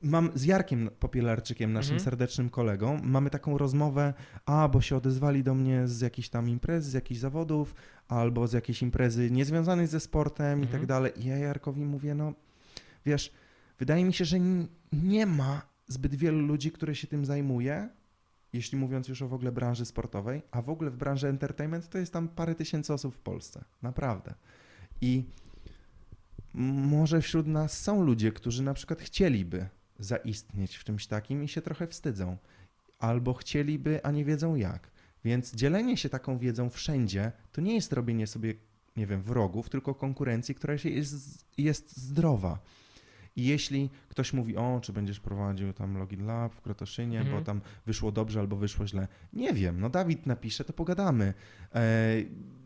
[0.05, 2.05] mam z Jarkiem Popielarczykiem, naszym Mhm.
[2.05, 4.13] serdecznym kolegą, mamy taką rozmowę,
[4.45, 7.75] a bo się odezwali do mnie z jakichś tam imprez, z jakichś zawodów,
[8.07, 10.79] albo z jakiejś imprezy niezwiązanej ze sportem i Mhm.
[10.79, 11.11] tak dalej.
[11.21, 12.33] I ja Jarkowi mówię, no
[13.05, 13.31] wiesz,
[13.79, 14.37] wydaje mi się, że
[14.93, 17.89] nie ma zbyt wielu ludzi, które się tym zajmuje,
[18.53, 21.97] jeśli mówiąc już o w ogóle branży sportowej, a w ogóle w branży entertainment to
[21.97, 23.63] jest tam parę tysięcy osób w Polsce.
[23.81, 24.33] Naprawdę.
[25.01, 25.23] I
[26.53, 29.67] może wśród nas są ludzie, którzy na przykład chcieliby
[29.99, 32.37] zaistnieć w czymś takim i się trochę wstydzą.
[32.99, 34.91] Albo chcieliby, a nie wiedzą jak.
[35.23, 38.53] Więc dzielenie się taką wiedzą wszędzie to nie jest robienie sobie,
[38.97, 42.59] nie wiem, wrogów, tylko konkurencji, która się jest, jest zdrowa.
[43.37, 47.37] I jeśli ktoś mówi, o, czy będziesz prowadził tam Login Lab w Krotoszynie, Mhm.
[47.39, 51.33] bo tam wyszło dobrze albo wyszło źle, nie wiem, no Dawid napisze, to pogadamy.
[51.75, 52.15] E,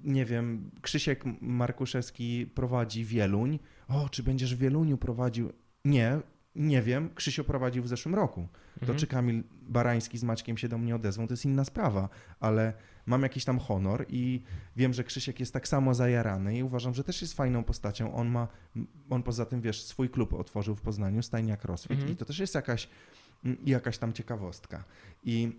[0.04, 5.52] nie wiem, Krzysiek Markuszewski prowadzi Wieluń, o, czy będziesz w Wieluniu prowadził?
[5.86, 6.20] Nie,
[6.60, 8.48] nie wiem, Krzysio prowadził w zeszłym roku.
[8.76, 9.00] To Mhm.
[9.00, 12.74] czy Kamil Barański z Maćkiem się do mnie odezwą, to jest inna sprawa, ale
[13.06, 14.42] mam jakiś tam honor i
[14.76, 18.14] wiem, że Krzysiek jest tak samo zajarany i uważam, że też jest fajną postacią.
[18.14, 18.48] On ma,
[19.10, 22.12] on poza tym, wiesz, swój klub otworzył w Poznaniu, Stajniak Crossfit Mhm.
[22.12, 22.90] i to też jest jakaś,
[23.46, 24.84] mm, jakaś tam ciekawostka.
[25.24, 25.58] I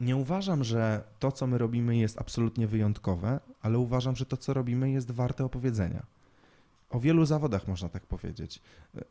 [0.00, 4.54] nie uważam, że to, co my robimy jest absolutnie wyjątkowe, ale uważam, że to, co
[4.54, 6.06] robimy jest warte opowiedzenia.
[6.90, 8.62] O wielu zawodach można tak powiedzieć.
[8.94, 9.04] E, e,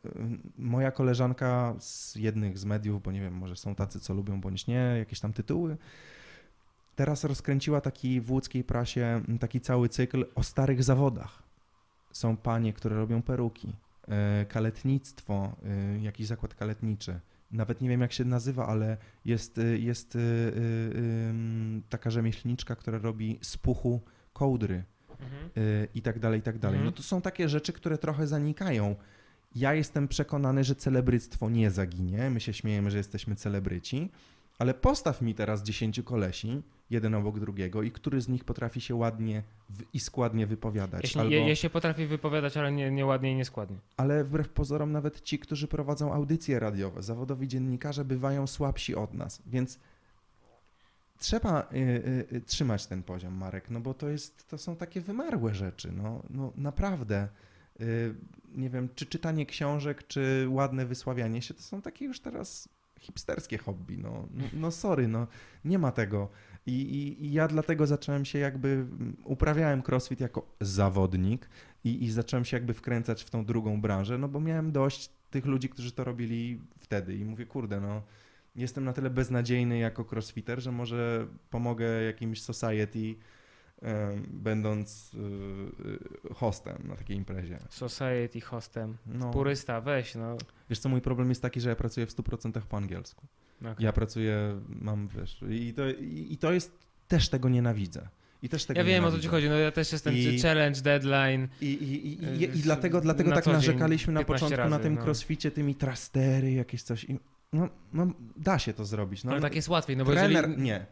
[0.58, 4.66] Moja koleżanka z jednych z mediów, bo nie wiem, może są tacy, co lubią bądź
[4.66, 5.76] nie, jakieś tam tytuły,
[6.94, 11.42] teraz rozkręciła taki w łódzkiej prasie taki cały cykl o starych zawodach.
[12.12, 13.72] Są panie, które robią peruki,
[14.08, 15.56] e, kaletnictwo,
[16.00, 17.20] jakiś zakład kaletniczy.
[17.50, 20.18] Nawet nie wiem, jak się nazywa, ale jest, jest
[21.88, 24.00] taka rzemieślniczka, która robi z puchu
[24.32, 24.84] kołdry
[25.20, 25.50] Mhm.
[25.56, 26.76] y, i tak dalej, i tak dalej.
[26.76, 26.86] Mhm.
[26.86, 28.96] No to są takie rzeczy, które trochę zanikają.
[29.54, 32.30] Ja jestem przekonany, że celebryctwo nie zaginie.
[32.30, 34.10] My się śmiejemy, że jesteśmy celebryci,
[34.58, 38.94] ale postaw mi teraz dziesięciu kolesi, jeden obok drugiego i który z nich potrafi się
[38.94, 41.02] ładnie w, i składnie wypowiadać.
[41.02, 43.76] Jeśli, Albo, ja się potrafię wypowiadać, ale nie, nie ładnie i nieskładnie.
[43.96, 49.42] Ale wbrew pozorom nawet ci, którzy prowadzą audycje radiowe, zawodowi dziennikarze bywają słabsi od nas,
[49.46, 49.78] więc
[51.18, 55.00] trzeba y, y, y, trzymać ten poziom, Marek, no bo to, jest, to są takie
[55.00, 57.28] wymarłe rzeczy, no, no naprawdę.
[57.80, 58.14] Y,
[58.54, 62.68] nie wiem, czy czytanie książek, czy ładne wysławianie się, to są takie już teraz
[63.00, 65.26] hipsterskie hobby, no, no, no sorry, no
[65.64, 66.28] nie ma tego.
[66.66, 71.48] I, i, I ja dlatego zacząłem się jakby, mm, uprawiałem crossfit jako zawodnik
[71.84, 75.46] i, i zacząłem się jakby wkręcać w tą drugą branżę, no bo miałem dość tych
[75.46, 78.02] ludzi, którzy to robili wtedy i mówię, kurde, no
[78.56, 83.14] jestem na tyle beznadziejny jako crossfitter, że może pomogę jakimś society,
[84.28, 85.18] będąc y,
[86.30, 87.58] y, hostem na takiej imprezie.
[87.70, 88.96] Society hostem.
[89.06, 90.36] No, Purysta, weź, no.
[90.70, 93.26] wiesz co, mój problem jest taki, że ja pracuję w 100% po angielsku.
[93.60, 93.74] Okej.
[93.78, 96.72] Ja pracuję, mam, wiesz, i to, i, i to jest,
[97.08, 98.08] też tego nienawidzę.
[98.42, 100.80] I też tego Ja wiem o co ci chodzi, no ja też jestem I- challenge,
[100.80, 101.48] deadline.
[101.60, 104.76] I, i, i, Y, i, i dlatego, dlatego na tak narzekaliśmy na 15 początku na
[104.76, 105.02] razy, tym no.
[105.02, 107.04] crossficie, tymi trastery, jakieś coś.
[107.04, 107.18] I,
[107.52, 109.24] no, no, da się to zrobić.
[109.24, 110.62] No, ale tak jest łatwiej, no bo trener, jeżeli...
[110.62, 110.86] nie.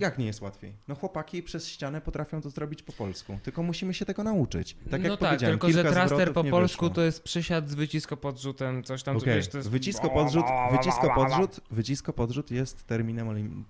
[0.00, 0.72] Jak nie jest łatwiej?
[0.88, 4.76] No chłopaki przez ścianę potrafią to zrobić po polsku, tylko musimy się tego nauczyć.
[4.90, 8.16] Tak jak no tak, powiedziałem, tylko że traster po polsku to jest przysiad z wycisko
[8.16, 9.70] podrzutem, coś tam, Okej, wiesz, to jest...
[9.70, 13.64] wycisko podrzut, wycisko podrzut, wycisko podrzut jest terminem olim,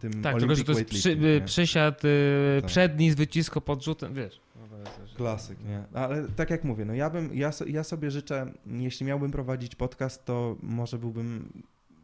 [0.00, 1.40] tym Tak, tylko że to jest przy, nie?
[1.40, 2.70] przysiad y, Tak.
[2.70, 4.40] przedni z wycisko podrzutem, wiesz.
[4.56, 4.66] No
[5.16, 5.84] Klasyk, nie?
[5.94, 10.24] Ale tak jak mówię, no ja bym, ja, ja sobie życzę, jeśli miałbym prowadzić podcast,
[10.24, 11.52] to może byłbym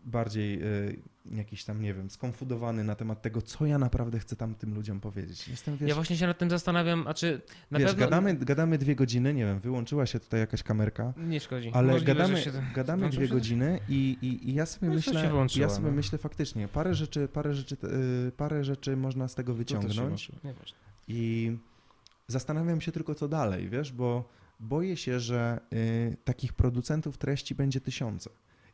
[0.07, 0.97] bardziej y,
[1.35, 5.01] jakiś tam, nie wiem, skonfudowany na temat tego, co ja naprawdę chcę tam tym ludziom
[5.01, 5.49] powiedzieć.
[5.49, 8.07] Jestem, wiesz, Ja właśnie się nad tym zastanawiam, a czy na wiesz pewno...
[8.07, 11.71] gadamy, gadamy dwie godziny, nie wiem, wyłączyła się tutaj jakaś kamerka, Nie szkodzi.
[11.75, 12.53] ale Możliwe, gadamy, się...
[12.75, 15.95] gadamy dwie godziny i, i, i ja sobie No, myślę, ja sobie no.
[15.97, 17.77] myślę faktycznie, parę rzeczy, parę rzeczy,
[18.29, 20.33] y, parę rzeczy można z tego wyciągnąć.
[21.09, 21.53] I
[22.29, 24.29] zastanawiam się tylko, co dalej, wiesz, bo
[24.61, 28.31] boję się, że y, takich producentów treści będzie tysiące.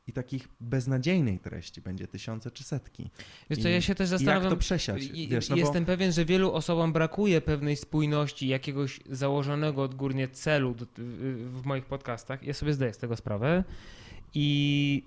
[0.07, 3.11] I takich beznadziejnej treści będzie tysiące czy setki.
[3.51, 4.51] Wiesz co, I- ja się też I jak zastanawiam...
[4.51, 5.09] to przesiać?
[5.29, 10.75] Wiesz, no bo, Jestem pewien, że wielu osobom brakuje pewnej spójności, jakiegoś założonego odgórnie celu
[10.75, 12.43] do, w, moich podcastach.
[12.43, 13.65] Ja sobie zdaję z tego sprawę.
[14.35, 15.03] I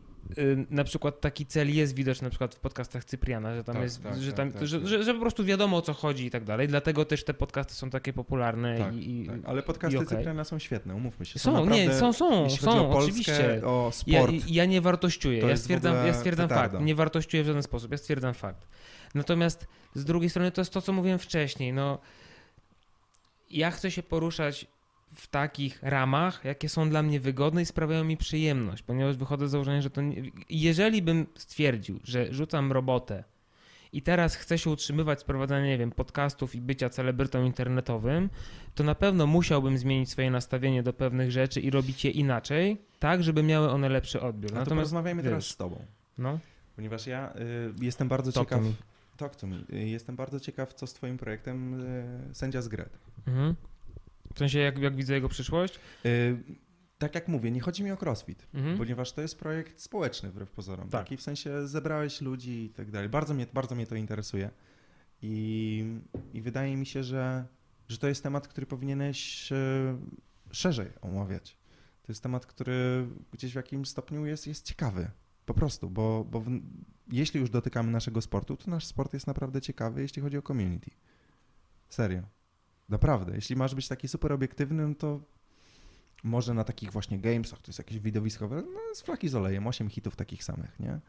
[0.69, 4.03] na przykład taki cel jest widoczny na przykład w podcastach Cypriana, że tam Tak, jest,
[4.03, 4.87] tak, że, tak, tam, tak, że, tak.
[4.87, 6.67] Że, że po prostu wiadomo o co chodzi i tak dalej.
[6.67, 9.39] Dlatego też te podcasty są takie popularne tak, i, i tak.
[9.45, 10.17] Ale podcasty i okej.
[10.17, 11.39] Cypriana są świetne, umówmy się.
[11.39, 13.61] Są, naprawdę, nie, są, są, są, o Polskę, oczywiście.
[13.65, 14.35] o Ja, sport.
[14.47, 17.97] ja nie wartościuję, To ja stwierdzam, ja stwierdzam fakt, nie wartościuję w żaden sposób, ja
[17.97, 18.67] stwierdzam fakt.
[19.15, 21.99] Natomiast z drugiej strony to jest to, co mówiłem wcześniej, no
[23.51, 24.67] ja chcę się poruszać
[25.13, 29.51] w takich ramach, jakie są dla mnie wygodne i sprawiają mi przyjemność, ponieważ wychodzę z
[29.51, 30.23] założenia, że to nie...
[30.49, 33.23] jeżeli bym stwierdził, że rzucam robotę
[33.93, 38.29] i teraz chcę się utrzymywać z prowadzenia, nie wiem, podcastów i bycia celebrytą internetowym,
[38.75, 43.23] to na pewno musiałbym zmienić swoje nastawienie do pewnych rzeczy i robić je inaczej, tak,
[43.23, 44.51] żeby miały one lepszy odbiór.
[44.51, 45.85] No to Natomiast porozmawiajmy wiesz, teraz z tobą.
[46.17, 46.39] No,
[46.75, 48.69] Ponieważ ja y, jestem bardzo Talk to ciekaw...
[48.69, 48.73] me.
[49.17, 49.55] Talk to me.
[49.73, 51.81] Y, Jestem bardzo ciekaw, co z twoim projektem
[52.31, 52.97] y, Sędzia z Gret.
[53.27, 53.55] mhm.
[54.35, 55.79] W sensie, jak, jak widzę jego przyszłość?
[56.05, 56.37] Y,
[56.97, 58.77] tak jak mówię, nie chodzi mi o crossfit, Mhm.
[58.77, 60.89] ponieważ to jest projekt społeczny wbrew pozorom.
[60.89, 61.03] Tak.
[61.03, 63.09] Taki w sensie zebrałeś ludzi i tak dalej.
[63.09, 64.49] Bardzo mnie, bardzo mnie to interesuje.
[65.21, 65.83] I,
[66.33, 67.45] I wydaje mi się, że,
[67.87, 69.55] że to jest temat, który powinieneś e,
[70.51, 71.57] szerzej omawiać.
[72.03, 75.11] To jest temat, który gdzieś w jakimś stopniu jest, jest ciekawy.
[75.45, 76.49] Po prostu, bo, bo w,
[77.11, 80.91] jeśli już dotykamy naszego sportu, to nasz sport jest naprawdę ciekawy, jeśli chodzi o community.
[81.89, 82.21] Serio.
[82.89, 83.35] Naprawdę.
[83.35, 85.21] Jeśli masz być taki super obiektywny, no to
[86.23, 89.89] może na takich właśnie gamesach, to jest jakieś widowiskowe, no z flaki z olejem, 8
[89.89, 90.99] hitów takich samych, nie?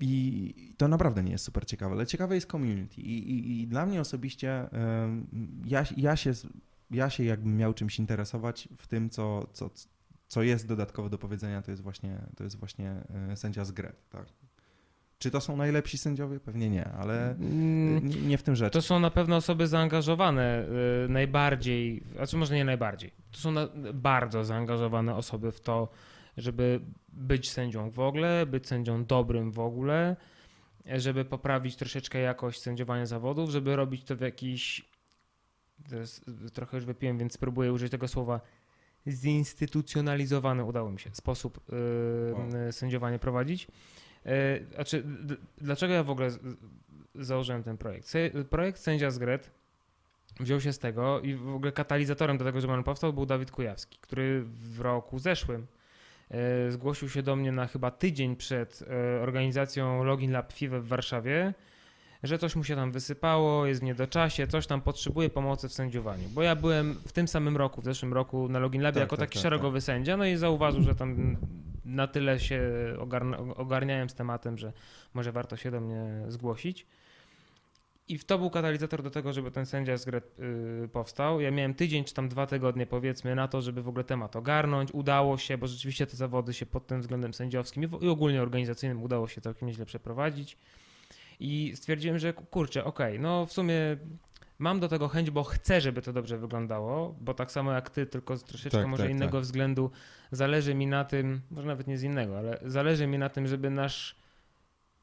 [0.00, 3.00] I to naprawdę nie jest super ciekawe, ale ciekawe jest community.
[3.00, 4.68] I, i, i dla mnie osobiście
[5.64, 6.32] ja, ja, się,
[6.90, 9.70] ja się jakbym miał czymś interesować w tym, co, co,
[10.28, 12.90] co jest dodatkowo do powiedzenia, to jest właśnie, to jest właśnie
[13.30, 14.26] e, sędzia z Gret, tak?
[15.18, 16.40] Czy to są najlepsi sędziowie?
[16.40, 18.72] Pewnie nie, ale Mm, nie, nie w tym rzecz.
[18.72, 20.64] To są na pewno osoby zaangażowane
[21.04, 23.10] y, najbardziej, a czy może nie najbardziej.
[23.32, 23.54] To są
[23.94, 25.88] bardzo zaangażowane osoby w to,
[26.36, 30.16] żeby być sędzią w ogóle, być sędzią dobrym w ogóle,
[30.86, 34.84] żeby poprawić troszeczkę jakość sędziowania zawodów, żeby robić to w jakiś,
[35.90, 38.40] to jest, trochę już wypiłem, więc spróbuję użyć tego słowa,
[39.08, 42.68] zinstytucjonalizowany, udało mi się, sposób y, Wow.
[42.68, 43.66] y, sędziowanie prowadzić.
[44.26, 45.04] Y, Znaczy,
[45.58, 46.30] dlaczego ja w ogóle
[47.14, 48.12] założyłem ten projekt?
[48.50, 49.50] Projekt Sędzia z Gret
[50.40, 53.50] wziął się z tego i w ogóle katalizatorem do tego, żeby on powstał był Dawid
[53.50, 55.66] Kujawski, który w roku zeszłym
[56.30, 60.88] e, zgłosił się do mnie na chyba tydzień przed e, organizacją Login Lab FIWE w
[60.88, 61.54] Warszawie,
[62.22, 66.28] że coś mu się tam wysypało, jest w niedoczasie, coś tam potrzebuje pomocy w sędziowaniu.
[66.28, 69.16] Bo ja byłem w tym samym roku, w zeszłym roku na Login Labie Tak, jako
[69.16, 71.36] tak, taki tak, szeregowy sędzia, no i zauważył, że tam
[71.88, 72.62] na tyle się
[72.98, 74.72] ogarn- ogarniałem z tematem, że
[75.14, 76.86] może warto się do mnie zgłosić.
[78.08, 80.22] I to był katalizator do tego, żeby ten sędzia z gry
[80.92, 81.40] powstał.
[81.40, 84.92] Ja miałem tydzień czy tam dwa tygodnie powiedzmy na to, żeby w ogóle temat ogarnąć.
[84.92, 89.28] Udało się, bo rzeczywiście te zawody się pod tym względem sędziowskim i, ogólnie organizacyjnym udało
[89.28, 90.58] się całkiem nieźle przeprowadzić.
[91.40, 93.74] I stwierdziłem, że kurczę, okej, no w sumie
[94.58, 98.06] mam do tego chęć, bo chcę, żeby to dobrze wyglądało, bo tak samo jak ty,
[98.06, 99.42] tylko z troszeczkę Tak, może tak, innego tak.
[99.42, 99.90] względu
[100.32, 103.70] zależy mi na tym, może nawet nie z innego, ale zależy mi na tym, żeby
[103.70, 104.16] nasz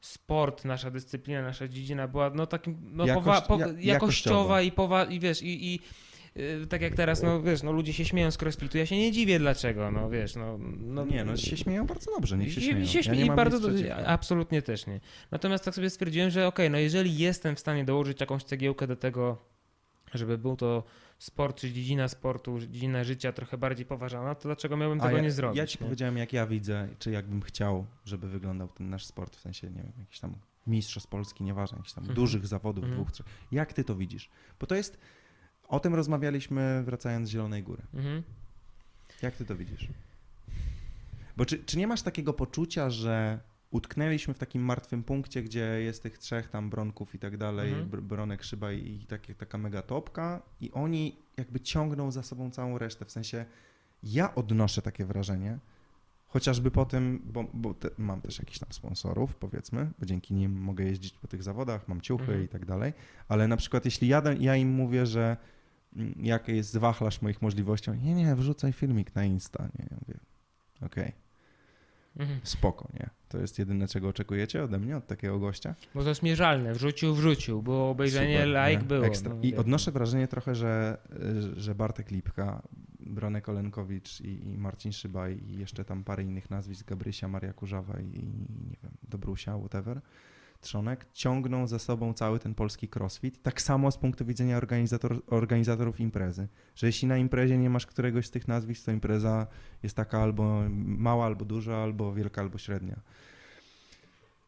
[0.00, 4.60] sport, nasza dyscyplina, nasza dziedzina była no takim no, Jakość- powa- po, ja- jakościowa jakościowa.
[4.62, 5.80] i powa i wiesz i, i
[6.68, 9.38] tak jak teraz, no wiesz, no ludzie się śmieją z crossfitu, ja się nie dziwię
[9.38, 10.58] dlaczego, no wiesz, no...
[10.78, 12.78] no nie, no się śmieją bardzo dobrze, niech się śmieją.
[12.78, 13.68] i się Ja śmie- nie i bardzo do-
[14.06, 15.00] absolutnie też nie.
[15.30, 18.96] Natomiast tak sobie stwierdziłem, że okej, no jeżeli jestem w stanie dołożyć jakąś cegiełkę do
[18.96, 19.38] tego,
[20.14, 20.84] żeby był to
[21.18, 25.22] sport, czy dziedzina sportu, dziedzina życia trochę bardziej poważana, to dlaczego miałbym A tego ja,
[25.22, 25.58] nie zrobić?
[25.58, 25.84] Ja ci nie?
[25.86, 29.82] powiedziałem, jak ja widzę, czy jakbym chciał, żeby wyglądał ten nasz sport, w sensie, nie
[29.82, 30.34] wiem, jakiś tam
[30.66, 32.16] mistrzostw Polski, nieważne, jakichś tam Mhm.
[32.16, 33.02] dużych zawodów, Mhm.
[33.02, 33.26] dwóch, trzech.
[33.52, 34.30] Jak ty to widzisz?
[34.60, 34.98] Bo to jest,
[35.68, 37.82] o tym rozmawialiśmy wracając z Zielonej Góry.
[37.94, 38.22] Mhm.
[39.22, 39.88] Jak ty to widzisz?
[41.36, 46.02] Bo czy, czy nie masz takiego poczucia, że utknęliśmy w takim martwym punkcie, gdzie jest
[46.02, 47.88] tych trzech tam bronków i tak dalej, Mhm.
[47.90, 52.50] br- bronek, szyba i, i takie, taka mega topka i oni jakby ciągną za sobą
[52.50, 53.44] całą resztę, w sensie
[54.02, 55.58] ja odnoszę takie wrażenie,
[56.28, 60.60] chociażby po tym, bo, bo te, mam też jakichś tam sponsorów, powiedzmy, bo dzięki nim
[60.60, 62.44] mogę jeździć po tych zawodach, mam ciuchy Mhm.
[62.44, 62.92] i tak dalej,
[63.28, 65.36] ale na przykład jeśli ja, im mówię, że
[66.16, 70.20] jaki jest wachlarz moich możliwości, nie, nie, wrzucaj filmik na Insta, nie, ja mówię,
[70.80, 71.12] okej,
[72.18, 72.40] Mhm.
[72.42, 75.74] spoko, nie, to jest jedyne, czego oczekujecie ode mnie, od takiego gościa.
[75.94, 78.88] Bo to jest mierzalne, wrzucił, wrzucił, było obejrzenie, Super, like nie?
[78.88, 79.06] było.
[79.06, 79.34] Ekstra.
[79.34, 80.98] no, I odnoszę wrażenie trochę, że,
[81.56, 82.62] że Bartek Lipka,
[83.00, 88.00] Bronek Olenkowicz i, i Marcin Szybaj i jeszcze tam parę innych nazwisk, Gabrysia, Maria Kurzawa
[88.00, 88.22] i
[88.70, 90.00] nie wiem, Dobrusia, whatever,
[91.12, 93.42] Ciągną za sobą cały ten polski crossfit.
[93.42, 98.26] Tak samo z punktu widzenia organizator, organizatorów imprezy, że jeśli na imprezie nie masz któregoś
[98.26, 99.46] z tych nazwisk, to impreza
[99.82, 103.00] jest taka albo mała, albo duża, albo wielka, albo średnia.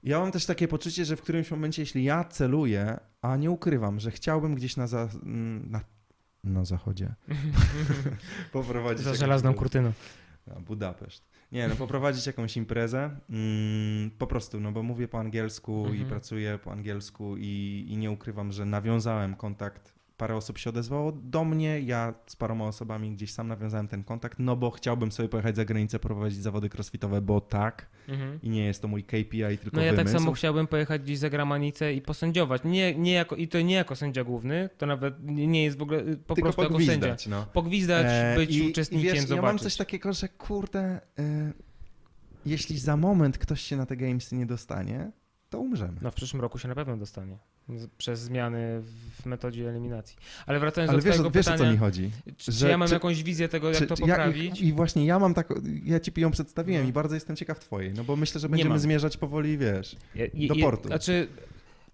[0.03, 4.01] Ja mam też takie poczucie, że w którymś momencie, jeśli ja celuję, a nie ukrywam,
[4.01, 5.81] że chciałbym gdzieś na, za, na,
[6.45, 7.15] na zachodzie
[8.53, 9.05] poprowadzić.
[9.05, 9.93] Za żelazną kurtyną.
[10.67, 11.38] Budapeszt.
[11.53, 16.09] Nie, no poprowadzić jakąś imprezę, mm, po prostu, no bo mówię po angielsku i Mhm.
[16.09, 21.45] pracuję po angielsku i, i nie ukrywam, że nawiązałem kontakt, parę osób się odezwało do
[21.45, 25.57] mnie, ja z paroma osobami gdzieś sam nawiązałem ten kontakt, no bo chciałbym sobie pojechać
[25.57, 28.39] za granicę, prowadzić zawody crossfitowe, bo tak Mhm.
[28.43, 30.19] i nie jest to mój KPI, tylko No ja tak wymysł.
[30.19, 32.63] samo chciałbym pojechać gdzieś za granicę i posędziować.
[32.65, 36.01] Nie, nie jako, I to nie jako sędzia główny, to nawet nie jest w ogóle
[36.27, 36.93] po tylko prostu jako sędzia.
[36.93, 37.47] pogwizdać, no.
[37.53, 39.37] Pogwizdać, E, być i- uczestnikiem, i wiesz, zobaczyć.
[39.37, 41.53] Ja mam coś takiego, że kurde, y,
[42.47, 45.11] jeśli za moment ktoś się na te gamesy nie dostanie,
[45.51, 45.99] to umrzemy.
[46.03, 47.39] No w przyszłym roku się na pewno dostanie.
[47.99, 48.83] Przez zmiany
[49.21, 50.17] w metodzie eliminacji.
[50.47, 52.11] Ale wracając Ale do wiesz, twojego wiesz o pytania, co mi chodzi?
[52.37, 54.61] czy, że- ja mam czy- jakąś wizję tego, jak Czy- to czy ja- poprawić?
[54.61, 55.55] i, I właśnie ja mam taką,
[55.85, 56.89] ja ci ją przedstawiłem No.
[56.89, 59.97] i bardzo jestem ciekaw twojej, no bo myślę, że będziemy zmierzać powoli, wiesz.
[60.49, 60.89] Do portu.
[60.89, 61.29] Znaczy,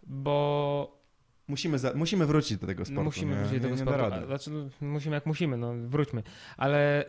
[0.06, 1.04] bo
[1.48, 3.04] Musimy, za, musimy wrócić do tego no, sportu.
[3.04, 4.14] musimy nie, wrócić do tego nie sportu.
[4.14, 6.22] A, Znaczy, no, musimy jak musimy, no wróćmy.
[6.56, 7.04] Ale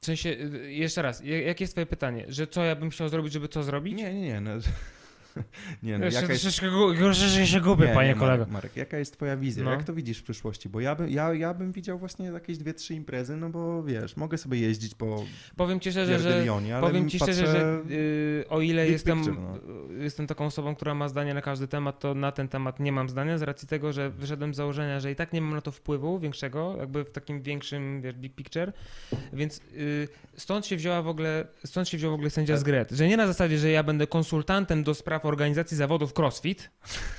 [0.00, 2.24] w sensie, y, jeszcze raz, ja- jakie jest twoje pytanie?
[2.28, 3.94] Że co ja bym chciał zrobić, żeby co zrobić?
[3.94, 4.40] Nie, nie, nie.
[4.40, 4.50] No,
[5.82, 8.38] nie no, Jeszcze jaka jest, troszeczkę, troszeczkę się gubię, nie, panie nie, kolego.
[8.38, 9.64] Marek, Marek, jaka jest twoja wizja?
[9.64, 9.70] No.
[9.70, 10.68] Jak to widzisz w przyszłości?
[10.68, 14.16] Bo ja, by, ja, ja bym widział właśnie jakieś dwie, trzy imprezy, no bo wiesz,
[14.16, 15.24] mogę sobie jeździć po
[15.56, 16.44] Powiem ci szczerze, że
[16.80, 20.02] Powiem ci szczerze, że y, o ile jestem, picture, no.
[20.02, 23.08] jestem taką osobą, która ma zdanie na każdy temat, to na ten temat nie mam
[23.08, 25.72] zdania, z racji tego, że wyszedłem z założenia, że i tak nie mam na to
[25.72, 28.72] wpływu większego, jakby w takim większym, wiesz, big picture,
[29.32, 32.90] więc y, stąd się wzięła w ogóle, stąd się wziął w ogóle sędzia z Gret,
[32.90, 36.70] że nie na zasadzie, że ja będę konsultantem do spraw organizacji zawodów CrossFit,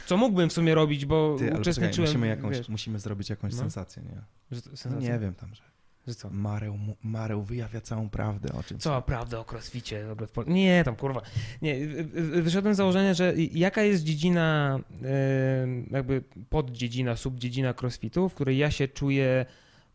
[0.06, 3.60] co mógłbym w sumie robić, bo Ty, uczestniczyłem, musimy, jakąś, wiesz, musimy zrobić jakąś No.
[3.60, 4.22] sensację, nie?
[4.52, 5.14] że, No sensacja?
[5.14, 5.62] nie wiem tam, że
[6.08, 6.30] że co?
[6.30, 8.82] Mareł, Mareł wyjawia całą prawdę o czymś.
[8.82, 10.06] Co prawda o crossficie
[10.48, 11.22] Nie, tam kurwa.
[11.62, 11.88] Nie,
[12.42, 14.80] wyszedłem z założenia, że jaka jest dziedzina,
[15.92, 19.46] jakby poddziedzina, subdziedzina crossfitu, w której ja się czuję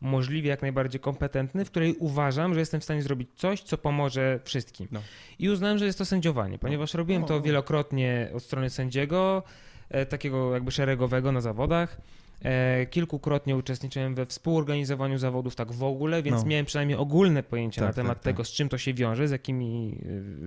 [0.00, 4.40] możliwie jak najbardziej kompetentny, w której uważam, że jestem w stanie zrobić coś, co pomoże
[4.44, 4.88] wszystkim.
[4.90, 5.00] No.
[5.38, 7.40] I uznałem, że jest to sędziowanie, ponieważ robiłem to O.
[7.40, 9.42] wielokrotnie od strony sędziego,
[9.88, 12.00] e, takiego jakby szeregowego na zawodach.
[12.44, 16.48] E, kilkukrotnie uczestniczyłem we współorganizowaniu zawodów tak w ogóle, więc No.
[16.48, 18.32] miałem przynajmniej ogólne pojęcie Tak, na temat tak, tak.
[18.32, 19.98] tego, z czym to się wiąże, z jakimi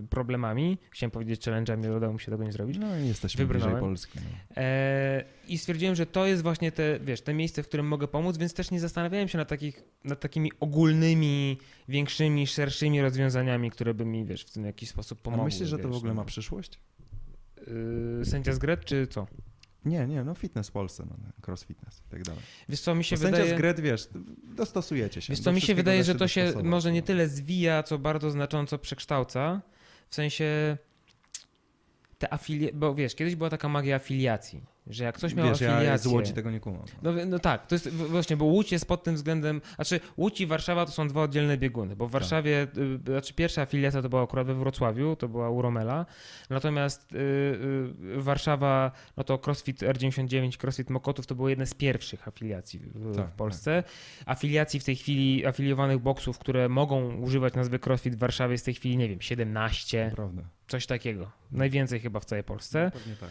[0.03, 0.77] y, problemami.
[0.91, 2.77] Chciałem powiedzieć challenge'ami, ale udało mi się tego nie zrobić.
[2.77, 3.71] No i jesteśmy Wybrnąłem.
[3.73, 4.19] bliżej Polski.
[4.19, 4.61] No.
[4.61, 8.37] E, I stwierdziłem, że to jest właśnie te, wiesz, te miejsce, w którym mogę pomóc,
[8.37, 11.57] więc też nie zastanawiałem się nad, takich, nad takimi ogólnymi,
[11.87, 15.45] większymi, szerszymi rozwiązaniami, które by mi, wiesz, w tym jakiś sposób A pomogły.
[15.45, 16.21] myślisz, że to wiesz, w ogóle no.
[16.21, 16.79] ma przyszłość?
[18.19, 19.27] Yy, sędzia z Gret, czy co?
[19.85, 21.15] Nie, nie, no fitness w Polsce, no,
[21.47, 22.41] cross fitness i tak dalej.
[22.69, 23.55] Wiesz co, mi się Bo wydaje...
[23.55, 24.09] z Gret, wiesz,
[24.43, 25.33] dostosujecie się.
[25.33, 27.07] Wiesz do co, mi się wydaje, da że to się może nie no.
[27.07, 29.61] tyle zwija, co bardzo znacząco przekształca.
[30.09, 30.77] W sensie
[32.17, 32.73] te afilie...
[32.73, 35.85] Bo wiesz, kiedyś była taka magia afiliacji, że jak ktoś miał Wiesz, afiliację...
[35.87, 36.81] ja z Łodzi tego nie kumam.
[37.01, 37.11] No.
[37.11, 40.47] No, no tak, to jest właśnie, bo Łódź jest pod tym względem, znaczy Łódź i
[40.47, 42.21] Warszawa to są dwa oddzielne bieguny, bo w Tak.
[42.21, 42.67] Warszawie,
[43.07, 46.05] y, znaczy pierwsza afiliacja to była akurat we Wrocławiu, to była Uromela,
[46.49, 52.27] natomiast y, y, Warszawa, no to CrossFit R99, CrossFit Mokotów to były jedne z pierwszych
[52.27, 53.83] afiliacji w, Tak, w Polsce.
[54.25, 58.65] Afiliacji w tej chwili, afiliowanych boksów, które mogą używać nazwy CrossFit w Warszawie jest w
[58.65, 60.41] tej chwili, nie wiem, 17, Prawda.
[60.67, 61.31] coś takiego.
[61.51, 62.91] Najwięcej chyba w całej Polsce.
[62.93, 63.29] Pewnie tak.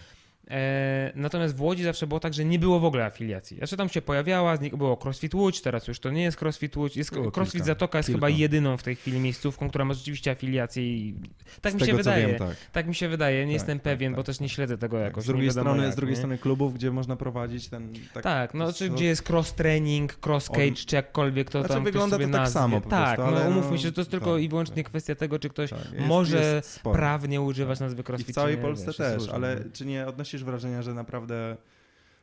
[0.52, 3.56] E, natomiast w Łodzi zawsze było tak, że nie było w ogóle afiliacji.
[3.56, 6.76] Znaczy tam się pojawiała, z nich było CrossFit Łódź, teraz już to nie jest CrossFit
[6.76, 6.97] Łódź.
[6.97, 8.16] Jest, Było CrossFit kilka, Zatoka jest kilka.
[8.18, 11.14] chyba jedyną w tej chwili miejscówką, która ma rzeczywiście afiliację i
[11.60, 12.22] tak z mi tego, się wydaje.
[12.24, 12.56] Co wiem, tak.
[12.72, 14.55] Tak mi się wydaje, nie Tak, jestem tak, pewien, tak, bo też nie tak.
[14.55, 15.05] śledzę tego Tak.
[15.05, 15.24] jakoś.
[15.24, 16.16] Z drugiej, nie wiadomo strony, jak, z drugiej nie?
[16.16, 17.89] strony klubów, gdzie można prowadzić ten...
[18.14, 21.74] Tak, Tak, no czy gdzie jest cross training, cross cage, On- czy jakkolwiek to Znaczy,
[21.74, 22.52] tam ktoś wygląda sobie to tak nazwie.
[22.60, 24.48] samo po Tak, prostu, no ale umówmy no, się, że to jest tylko tak, i
[24.48, 24.86] wyłącznie tak.
[24.86, 26.97] kwestia tego, czy ktoś tak, jest- może jest sporo.
[26.97, 28.08] prawnie używać nazwy Tak.
[28.08, 28.31] I crossfit.
[28.31, 29.70] w całej Polsce też, ale nie?
[29.72, 31.57] czy nie odnosisz wrażenia, że naprawdę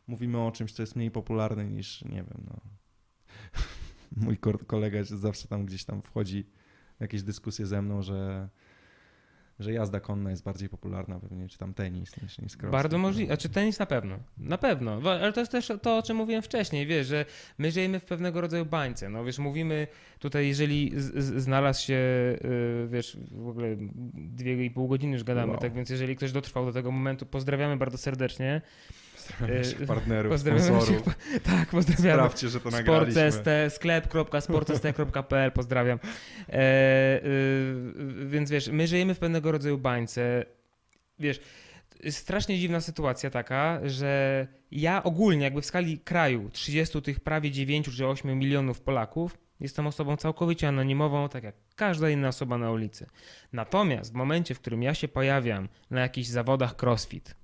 [0.07, 2.59] mówimy o czymś, co jest mniej popularne niż, nie wiem, no...
[4.25, 6.43] Mój ko- kolega zawsze tam gdzieś tam wchodzi
[6.97, 8.49] w jakieś dyskusje ze mną, że,
[9.59, 12.71] że jazda konna jest bardziej popularna pewnie, czy tam tenis niż, niż crossfit.
[12.71, 13.01] Bardzo no.
[13.01, 13.37] możliwe.
[13.37, 14.15] Czy tenis na pewno?
[14.37, 15.01] Na pewno.
[15.11, 17.25] Ale to jest też to, o czym mówiłem wcześniej, wiesz, że
[17.57, 19.09] my żyjemy w pewnego rodzaju bańce.
[19.09, 19.87] No wiesz, mówimy
[20.19, 23.75] tutaj, jeżeli znalazł się, y, wiesz, w ogóle
[24.13, 25.61] dwie i pół godziny już gadamy, Wow.
[25.61, 28.61] tak więc jeżeli ktoś dotrwał do tego momentu, pozdrawiamy bardzo serdecznie.
[29.31, 31.07] Pozdrawiam naszych y, partnerów, Pozdrawiamy sponsorów.
[31.07, 32.13] naszych- Tak, pozdrawiamy.
[32.13, 33.31] Sprawdźcie, że to nagraliśmy.
[33.31, 35.99] Sportst, sklep.sportst.pl, pozdrawiam.
[36.49, 40.45] E, y, więc wiesz, my żyjemy w pewnego rodzaju bańce.
[41.19, 41.39] Wiesz,
[42.09, 47.89] strasznie dziwna sytuacja taka, że ja ogólnie jakby w skali kraju 30 tych prawie 9
[47.97, 53.05] czy 8 milionów Polaków jestem osobą całkowicie anonimową, tak jak każda inna osoba na ulicy.
[53.53, 57.35] Natomiast w momencie, w którym ja się pojawiam na jakichś zawodach crossfit,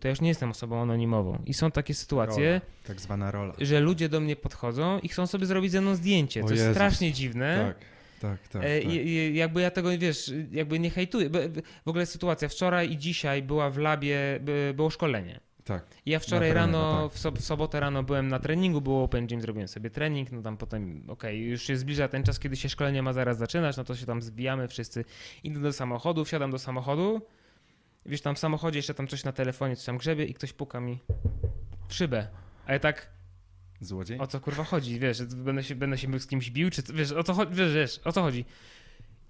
[0.00, 1.42] to ja już nie jestem osobą anonimową.
[1.46, 3.54] I są takie sytuacje, Rola, tak zwana rola.
[3.60, 7.12] że ludzie do mnie podchodzą i chcą sobie zrobić ze mną zdjęcie, co jest strasznie
[7.12, 7.74] dziwne.
[7.74, 7.86] Tak,
[8.20, 8.62] tak, tak.
[8.64, 8.92] E, tak.
[8.92, 11.30] i- jakby ja tego, wiesz, jakby nie hejtuję.
[11.84, 15.40] W ogóle sytuacja, wczoraj i dzisiaj była w labie, by- było szkolenie.
[15.64, 15.86] tak.
[16.06, 17.12] Ja wczoraj trenerze, rano, tak.
[17.12, 20.42] w, sob- w sobotę rano byłem na treningu, było open gym, zrobiłem sobie trening, no
[20.42, 23.84] tam potem, okej, już się zbliża ten czas, kiedy się szkolenie ma zaraz zaczynać, no
[23.84, 25.04] to się tam zwijamy wszyscy,
[25.44, 27.20] idę do samochodu, wsiadam do samochodu,
[28.06, 30.80] wiesz, tam w samochodzie jeszcze tam coś na telefonie, coś tam grzebie i ktoś puka
[30.80, 30.98] mi
[31.88, 32.28] w szybę.
[32.66, 33.10] A ja tak,
[33.80, 34.18] Złodziej?
[34.18, 37.24] o co kurwa chodzi, wiesz, będę się, będę się z kimś bił, czy wiesz, o
[37.24, 38.44] co chodzi, wiesz, wiesz, o co chodzi.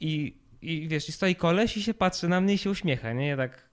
[0.00, 3.28] I, I wiesz, i stoi koleś i się patrzy na mnie i się uśmiecha, nie?
[3.28, 3.67] Ja tak,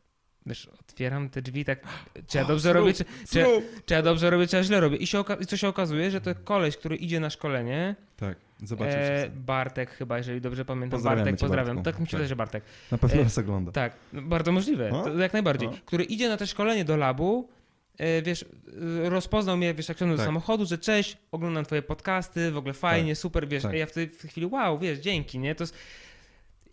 [0.46, 1.80] wiesz, otwieram te drzwi, tak,
[2.28, 3.46] czy ja dobrze robię, czy, czy, ja-
[3.86, 4.98] czy ja dobrze robię, czy ja źle robię.
[4.98, 9.24] I, się i co się okazuje, że to koleś, który idzie na szkolenie, Tak, zobaczycie.
[9.24, 9.30] e.
[9.30, 11.92] Bartek chyba, jeżeli dobrze pamiętam, Bartek, pozdrawiam, Bartku.
[11.92, 12.18] tak mi się Tak.
[12.18, 12.64] wydaje, że Bartek.
[12.92, 13.72] Na pewno e, nas ogląda.
[13.72, 15.04] Tak, no, bardzo możliwe, O?
[15.04, 15.68] to, jak najbardziej.
[15.70, 15.74] O?
[15.86, 17.50] Który idzie na to szkolenie do labu,
[17.98, 18.46] e, wiesz,
[19.06, 20.26] e, rozpoznał mnie, wiesz, jak do Tak.
[20.26, 23.72] samochodu, że cześć, oglądam twoje podcasty, w ogóle fajnie, super, wiesz, tak.
[23.72, 25.76] a ja w tej, w tej chwili, wow, wiesz, dzięki, nie, to jest...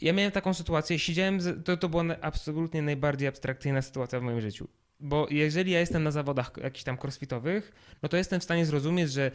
[0.02, 4.40] Ja miałem taką sytuację, siedziałem, z, to, to była absolutnie najbardziej abstrakcyjna sytuacja w moim
[4.40, 4.68] życiu.
[5.00, 7.72] Bo jeżeli ja jestem na zawodach jakichś tam crossfitowych,
[8.02, 9.30] no to jestem w stanie zrozumieć, że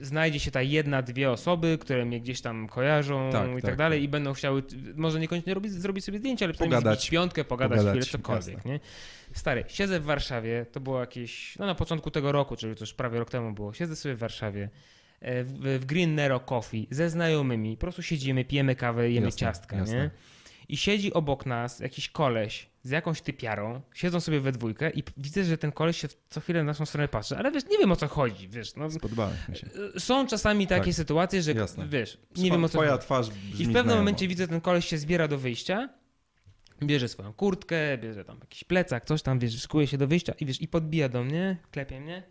[0.00, 3.76] znajdzie się ta jedna, dwie osoby, które mnie gdzieś tam kojarzą Tak, i tak, tak,
[3.76, 4.04] dalej tak.
[4.04, 4.62] i będą chciały,
[4.96, 7.10] może niekoniecznie robić, zrobić sobie zdjęcie, ale przynajmniej Pogadać.
[7.10, 8.70] piątkę, pogadać, Pogadać, chwilę, cokolwiek, jasne.
[8.70, 8.80] nie?
[9.34, 12.94] Stary, siedzę w Warszawie, to było jakieś, no na początku tego roku, czyli to już
[12.94, 14.68] prawie rok temu było, siedzę sobie w Warszawie,
[15.44, 19.76] w, w Green Nero Coffee ze znajomymi, po prostu siedzimy, pijemy kawę, jemy Jasne, ciastka,
[19.76, 19.96] jasne.
[19.96, 20.10] nie?
[20.68, 25.44] I siedzi obok nas jakiś koleś z jakąś typiarą, siedzą sobie we dwójkę i widzę,
[25.44, 27.96] że ten koleś się co chwilę na naszą stronę patrzy, ale wiesz, nie wiem o
[27.96, 28.88] co chodzi, wiesz, no,
[29.54, 29.66] się.
[29.98, 30.94] są czasami takie Tak.
[30.94, 31.88] sytuacje, że Jasne.
[31.88, 33.02] wiesz, nie wiem o co Twoja chodzi.
[33.04, 35.88] twarz I brzmi w pewnym momencie widzę, ten koleś się zbiera do wyjścia,
[36.82, 40.46] bierze swoją kurtkę, bierze tam jakiś plecak, coś tam, wiesz, szykuje się do wyjścia i
[40.46, 42.22] wiesz, i podbija do mnie, klepie mnie.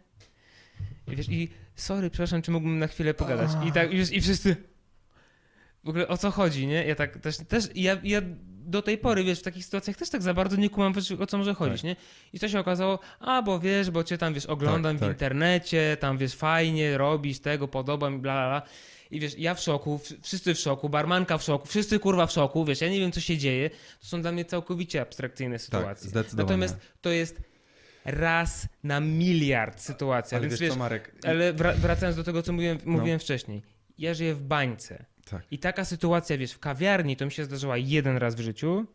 [1.13, 3.49] I wiesz, i sorry, przepraszam, czy mógłbym na chwilę pogadać?
[3.67, 4.55] I tak, i, i wszyscy...
[5.83, 6.85] W ogóle o co chodzi, nie?
[6.85, 10.21] Ja tak też, też ja, ja do tej pory, wiesz, w takich sytuacjach też tak
[10.21, 11.83] za bardzo nie kumam, wiesz, o co może chodzić, Tak.
[11.83, 11.95] nie?
[12.33, 15.09] I to się okazało, a bo wiesz, bo cię tam, wiesz, oglądam Tak, w tak.
[15.09, 18.61] internecie, tam, wiesz, fajnie robisz tego, podoba mi, bla, bla, bla.
[19.11, 22.65] I wiesz, ja w szoku, wszyscy w szoku, barmanka w szoku, wszyscy kurwa w szoku,
[22.65, 23.69] wiesz, ja nie wiem, co się dzieje.
[24.01, 26.09] To są dla mnie całkowicie abstrakcyjne sytuacje.
[26.09, 26.47] zdecydowanie.
[26.47, 27.41] Natomiast to jest
[28.05, 31.15] raz na miliard sytuacja, Ale więc wiesz co, Marek?
[31.23, 32.91] ale wra- wracając do tego, co mówiłem, No.
[32.91, 33.61] mówiłem wcześniej.
[33.97, 35.05] Ja żyję w bańce.
[35.29, 35.41] Tak.
[35.51, 38.85] I taka sytuacja, wiesz, w kawiarni to mi się zdarzyła jeden raz w życiu.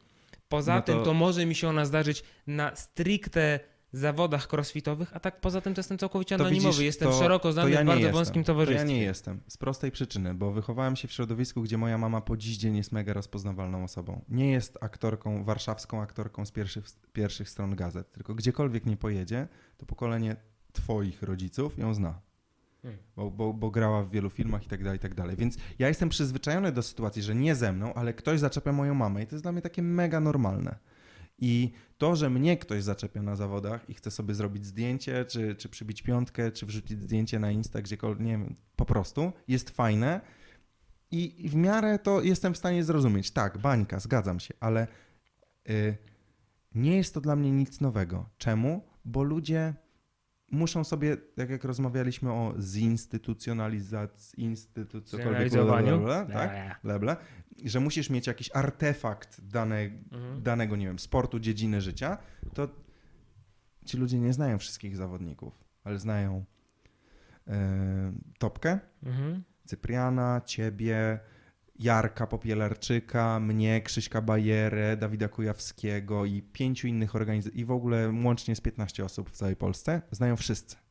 [0.48, 3.60] Poza No to- tym to może mi się ona zdarzyć na stricte
[3.92, 6.68] zawodach crossfitowych, a tak poza tym to jestem całkowicie To anonimowy.
[6.68, 8.14] widzisz, jestem to- szeroko to znany ja w bardzo jestem.
[8.14, 8.78] wąskim To towarzystwie.
[8.82, 9.40] ja nie jestem.
[9.48, 12.92] Z prostej przyczyny, bo wychowałem się w środowisku, gdzie moja mama po dziś dzień jest
[12.92, 14.24] mega rozpoznawalną osobą.
[14.28, 19.86] Nie jest aktorką, warszawską aktorką z pierwszych, pierwszych stron gazet, tylko gdziekolwiek nie pojedzie, to
[19.86, 20.36] pokolenie
[20.72, 22.20] twoich rodziców ją zna.
[22.82, 23.02] Hmm.
[23.16, 25.36] Bo, bo, bo grała w wielu filmach i tak dalej, i tak dalej.
[25.36, 29.22] Więc ja jestem przyzwyczajony do sytuacji, że nie ze mną, ale ktoś zaczepia moją mamę
[29.22, 30.76] i to jest dla mnie takie mega normalne.
[31.38, 35.68] I to, że mnie ktoś zaczepia na zawodach i chce sobie zrobić zdjęcie, czy, czy
[35.68, 40.20] przybić piątkę, czy wrzucić zdjęcie na Insta, gdziekolwiek, nie wiem, po prostu jest fajne
[41.10, 43.30] i w miarę to jestem w stanie zrozumieć.
[43.30, 44.86] Tak, bańka, zgadzam się, ale
[45.70, 45.96] y,
[46.74, 48.28] nie jest to dla mnie nic nowego.
[48.38, 48.82] Czemu?
[49.04, 49.74] Bo ludzie
[50.50, 56.06] muszą sobie, tak jak rozmawialiśmy o zinstytucjonalizacji, instytucjonalizacji, Zrealizowaniu.
[56.32, 56.80] tak?
[56.84, 57.16] Leble,
[57.64, 59.80] że musisz mieć jakiś artefakt dane,
[60.12, 60.42] Mhm.
[60.42, 62.18] danego, nie wiem, sportu, dziedziny życia,
[62.54, 62.68] to
[63.84, 66.44] ci ludzie nie znają wszystkich zawodników, ale znają
[67.48, 69.42] e, Topkę, Mhm.
[69.64, 71.20] Cypriana, ciebie,
[71.78, 78.56] Jarka Popielarczyka, mnie, Krzyśka Bajerę, Dawida Kujawskiego i pięciu innych organizacji, i w ogóle łącznie
[78.56, 80.85] z 15 osób w całej Polsce, znają wszyscy.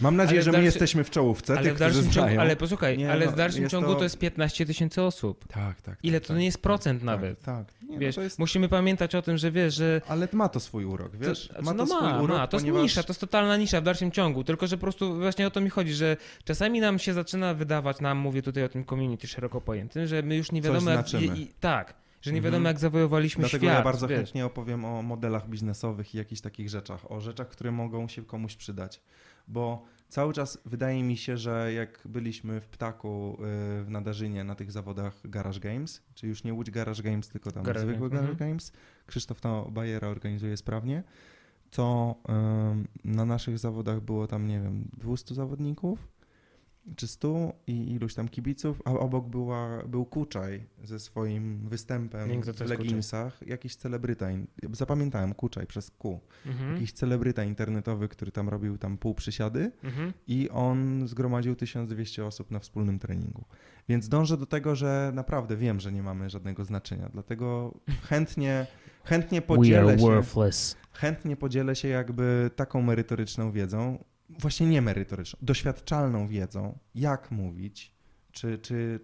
[0.00, 2.98] Mam nadzieję, że my dalszy- jesteśmy w czołówce, Ale tych, w dalszym ciągu, ale posłuchaj,
[2.98, 4.02] Nie, ale no, w dalszym ciągu to- to...
[4.04, 5.48] jest 15 tysięcy osób.
[5.48, 5.98] Tak, tak.
[6.02, 7.42] Ile tak, to nie jest procent tak, nawet.
[7.42, 7.82] Tak, tak.
[7.88, 8.38] Nie, Wiesz, no to jest...
[8.38, 11.48] musimy pamiętać o tym, że wiesz, że Ale ma to swój urok, wiesz?
[11.48, 12.82] To, ma to no swój ma, urok, ma, to ponieważ...
[12.82, 15.50] jest nisza, to jest totalna nisza w dalszym ciągu, tylko że po prostu właśnie o
[15.50, 19.26] to mi chodzi, że czasami nam się zaczyna wydawać, nam mówię tutaj o tym community
[19.26, 21.36] szeroko pojętym, że my już nie Coś wiadomo jak, znaczymy.
[21.38, 22.52] i, tak, że nie Mhm.
[22.52, 24.18] wiadomo jak zawojowaliśmy Dlatego świat, ja bardzo wiesz.
[24.18, 28.56] chętnie opowiem o modelach biznesowych i jakichś takich rzeczach, o rzeczach, które mogą się komuś
[28.56, 29.00] przydać,
[29.48, 33.38] bo cały czas wydaje mi się, że jak byliśmy w Ptaku
[33.80, 37.52] y, w Nadarzynie na tych zawodach Garage Games, czy już nie Łódź Garage Games, tylko
[37.52, 38.48] tam Garage zwykły Garage mhm.
[38.50, 38.72] Games,
[39.06, 41.02] Krzysztof to Bajera organizuje sprawnie,
[41.70, 42.16] to
[43.04, 46.08] na naszych zawodach było tam, nie wiem, 200 zawodników,
[46.96, 52.46] czy 100 i iluś tam kibiców, a obok była, był Kuczaj ze swoim występem w
[52.46, 52.68] jest Kuczaj.
[52.68, 54.26] leginsach, jakiś celebryta,
[54.72, 56.72] zapamiętałem Kuczaj przez Q, Mhm.
[56.74, 60.12] jakiś celebryta internetowy, który tam robił tam pół przysiady Mhm.
[60.26, 63.44] i on zgromadził 1200 osób na wspólnym treningu.
[63.88, 68.66] Więc dążę do tego, że naprawdę wiem, że nie mamy żadnego znaczenia, dlatego chętnie,
[69.04, 70.76] chętnie We podzielę are się worthless.
[70.92, 77.92] chętnie podzielę się jakby taką merytoryczną wiedzą, właśnie nie merytoryczną, doświadczalną wiedzą, jak mówić,
[78.32, 79.00] czy, czy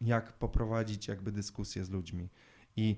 [0.00, 2.28] jak poprowadzić jakby dyskusję z ludźmi
[2.76, 2.96] i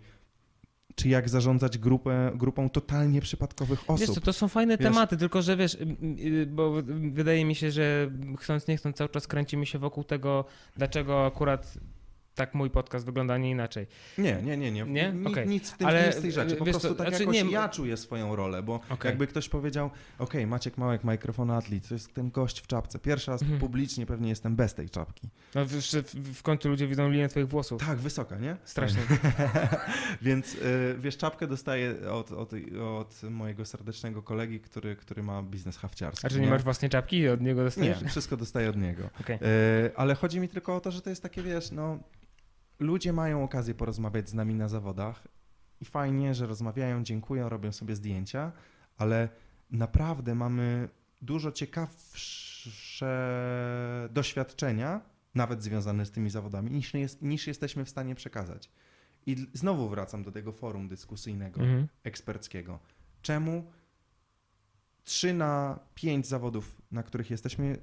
[0.94, 4.00] czy jak zarządzać grupę, grupą totalnie przypadkowych osób.
[4.06, 7.70] Wiesz co, to są fajne Wiesz- tematy, tylko że wiesz, y, bo wydaje mi się,
[7.70, 10.44] że chcąc nie chcąc cały czas kręcimy się wokół tego,
[10.76, 11.78] dlaczego akurat
[12.34, 13.86] tak mój podcast wygląda, nie inaczej.
[14.18, 14.84] Nie, nie, nie, nie.
[14.84, 15.12] Nie?
[15.12, 15.48] Ni- Okej.
[15.48, 16.56] Nic w tym Ale, nie jest tej rzeczy.
[16.56, 19.08] Po prostu co, tak znaczy jakoś nie, ja czuję swoją rolę, bo Okej.
[19.08, 22.98] jakby ktoś powiedział, okej, Maciek Małek, mikrofon atlet, to jest ten gość w czapce.
[22.98, 23.60] Pierwszy raz Mhm.
[23.60, 25.28] publicznie pewnie jestem bez tej czapki.
[25.54, 25.70] No, w,
[26.34, 27.86] w, końcu ludzie widzą linię twoich włosów.
[27.86, 28.56] Tak, wysoka, nie?
[28.64, 29.02] Strasznie.
[30.22, 32.50] Więc y, wiesz, czapkę dostaję od, od,
[32.98, 36.26] od mojego serdecznego kolegi, który, który ma biznes hawciarski.
[36.26, 37.98] A czy nie masz własnej czapki i od niego Nie, dostajesz?
[38.08, 39.10] wszystko dostaję od niego.
[39.20, 39.36] Okej.
[39.36, 39.40] Y,
[39.96, 41.98] ale chodzi mi tylko o to, że to jest takie, wiesz, no,
[42.78, 45.28] ludzie mają okazję porozmawiać z nami na zawodach
[45.80, 48.52] i fajnie, że rozmawiają, dziękują, robią sobie zdjęcia,
[48.96, 49.28] ale
[49.70, 50.88] naprawdę mamy
[51.22, 53.08] dużo ciekawsze
[54.10, 55.00] doświadczenia,
[55.34, 58.70] nawet związane z tymi zawodami, niż, jest, niż jesteśmy w stanie przekazać.
[59.26, 61.88] I znowu wracam do tego forum dyskusyjnego, Mhm.
[62.04, 62.78] eksperckiego.
[63.22, 63.70] Czemu
[65.04, 67.78] 3 na 5 zawodów, na których jesteśmy,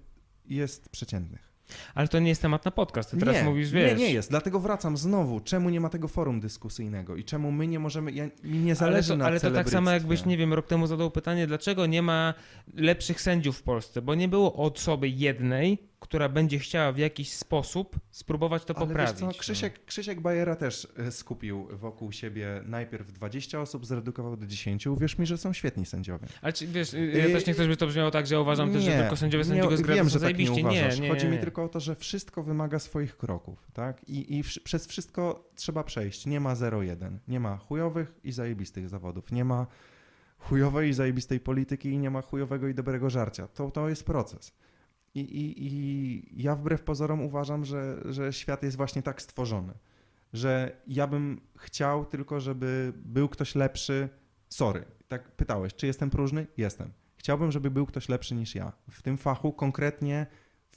[0.46, 1.51] jest przeciętnych?
[1.96, 4.00] Ale to nie jest temat na podcast, ty teraz nie, mówisz, wiesz.
[4.00, 4.30] Nie, nie jest.
[4.30, 5.40] Dlatego wracam znowu.
[5.40, 8.12] Czemu nie ma tego forum dyskusyjnego i czemu my nie możemy.
[8.12, 10.68] Ja, mi nie Ale zależy to, na ale to tak samo jakbyś, nie wiem, rok
[10.68, 12.34] temu zadał pytanie, dlaczego nie ma
[12.74, 17.96] lepszych sędziów w Polsce, bo nie było osoby jednej, która będzie chciała w jakiś sposób
[18.12, 19.22] spróbować to Ale poprawić.
[19.22, 24.46] wiesz co, Krzysiek, Krzysiek Bajera też e, skupił wokół siebie najpierw 20 osób, zredukował do
[24.48, 24.88] 10.
[24.88, 26.28] Uwierz mi, że są świetni sędziowie.
[26.42, 28.72] Ale czy, wiesz, y, ja też nie chcę, żeby to brzmiało tak, że ja uważam
[28.74, 30.96] też, że Nie, tylko sędziowie nie, sędziego z Wiem, że są tak nie uważasz.
[31.00, 31.42] nie, nie, Chodzi nie, mi nie.
[31.44, 34.10] tylko o to, że wszystko wymaga swoich kroków, tak?
[34.10, 36.26] I, i wsz- przez wszystko trzeba przejść.
[36.26, 37.18] Nie ma 0-1.
[37.28, 39.32] Nie ma chujowych i zajebistych zawodów.
[39.32, 39.68] Nie ma
[40.38, 43.48] chujowej i zajebistej polityki i nie ma chujowego i dobrego żarcia.
[43.48, 44.54] To, to jest proces.
[45.16, 49.74] I, i, I ja wbrew pozorom uważam, że, że świat jest właśnie tak stworzony,
[50.34, 54.10] że ja bym chciał tylko, żeby był ktoś lepszy.
[54.50, 56.48] Sorry, tak pytałeś, czy jestem próżny?
[56.58, 56.92] Jestem.
[57.16, 58.72] Chciałbym, żeby był ktoś lepszy niż ja.
[58.90, 60.28] W tym fachu, konkretnie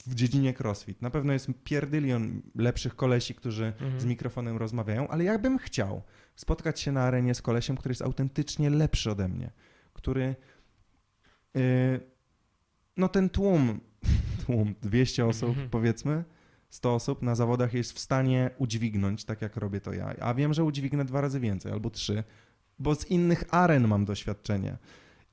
[0.07, 1.01] w dziedzinie crossfit.
[1.01, 3.99] Na pewno jest pierdylion lepszych kolesi, którzy Mhm.
[3.99, 6.01] z mikrofonem rozmawiają, ale ja bym chciał
[6.35, 9.51] spotkać się na arenie z kolesiem, który jest autentycznie lepszy ode mnie,
[9.93, 10.35] który
[11.53, 11.99] yy,
[12.97, 13.79] no ten tłum,
[14.45, 15.69] tłum 200 osób Mhm.
[15.69, 16.23] powiedzmy,
[16.69, 20.15] 100 osób na zawodach jest w stanie udźwignąć tak jak robię to ja.
[20.19, 22.23] A wiem, że udźwignę dwa razy więcej albo trzy,
[22.79, 24.77] bo z innych aren mam doświadczenie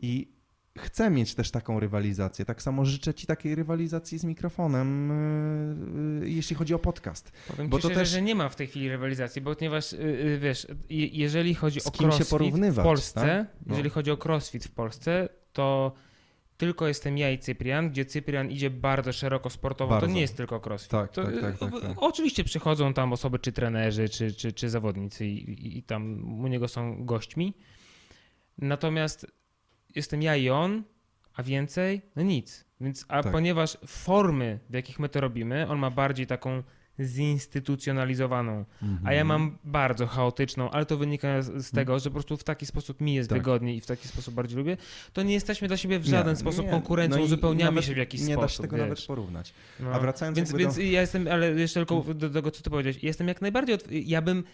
[0.01, 0.33] i
[0.79, 2.45] chcę mieć też taką rywalizację.
[2.45, 5.09] Tak samo życzę ci takiej rywalizacji z mikrofonem,
[6.21, 7.33] yy, yy, jeśli chodzi o podcast.
[7.49, 9.93] Powiem Bo ci to szczerze, też- że nie ma w tej chwili rywalizacji, bo ponieważ,
[9.93, 13.47] y, y, wiesz, je- jeżeli chodzi Z o kim się crossfit porównywać, w Polsce, tak?
[13.67, 13.71] No.
[13.73, 15.93] jeżeli chodzi o crossfit w Polsce, to
[16.63, 20.07] tylko jestem ja i Cyprian, gdzie Cyprian idzie bardzo szeroko sportowo, Bardzo.
[20.07, 20.91] to nie jest tylko crossfit.
[20.91, 21.93] Tak, to, tak, tak, y, tak, tak.
[21.97, 26.49] Oczywiście przychodzą tam osoby, czy trenerzy, czy, czy, czy zawodnicy i, i, i tam u
[26.49, 27.55] niego są gośćmi.
[28.59, 29.27] Natomiast
[29.95, 30.83] jestem ja i on,
[31.35, 32.65] a więcej, no nic.
[32.81, 33.33] Więc, a Tak.
[33.33, 36.63] ponieważ formy, w jakich my to robimy, on ma bardziej taką
[37.01, 38.65] zinstytucjonalizowaną,
[39.05, 42.45] a ja mam bardzo chaotyczną, ale to wynika z, z tego, że po prostu w
[42.45, 43.39] taki sposób mi jest Tak.
[43.39, 44.77] wygodniej i w taki sposób bardziej lubię,
[45.13, 46.71] to nie jesteśmy dla siebie w żaden Nie, sposób nie.
[46.71, 48.43] konkurencją, No uzupełniamy nawet się w jakiś Nie sposób.
[48.43, 48.83] da się tego wiesz.
[48.83, 49.53] nawet porównać.
[49.81, 49.91] No.
[49.93, 50.83] A wracając Więc, więc do...
[50.83, 54.23] ja jestem, ale jeszcze tylko do tego, co ty powiedziałeś, jestem jak najbardziej, otw- ja
[54.23, 54.45] bym,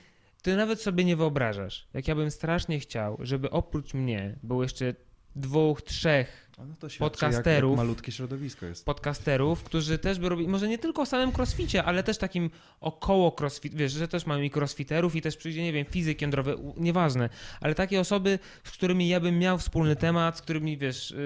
[0.42, 4.94] ty nawet sobie nie wyobrażasz, jak ja bym strasznie chciał, żeby oprócz mnie było jeszcze
[5.36, 7.70] dwóch, trzech No to świadczy, podcasterów.
[7.70, 8.84] Jak, jak malutkie środowisko jest.
[8.84, 13.36] podcasterów, którzy też by robili, może nie tylko o samym crossficie, ale też takim około
[13.40, 17.28] crossfit, wiesz, że też mamy i crossfiterów i też przyjdzie, nie wiem, fizyk jądrowy, nieważne,
[17.60, 21.16] ale takie osoby, z którymi ja bym miał wspólny temat, z którymi, wiesz, yy,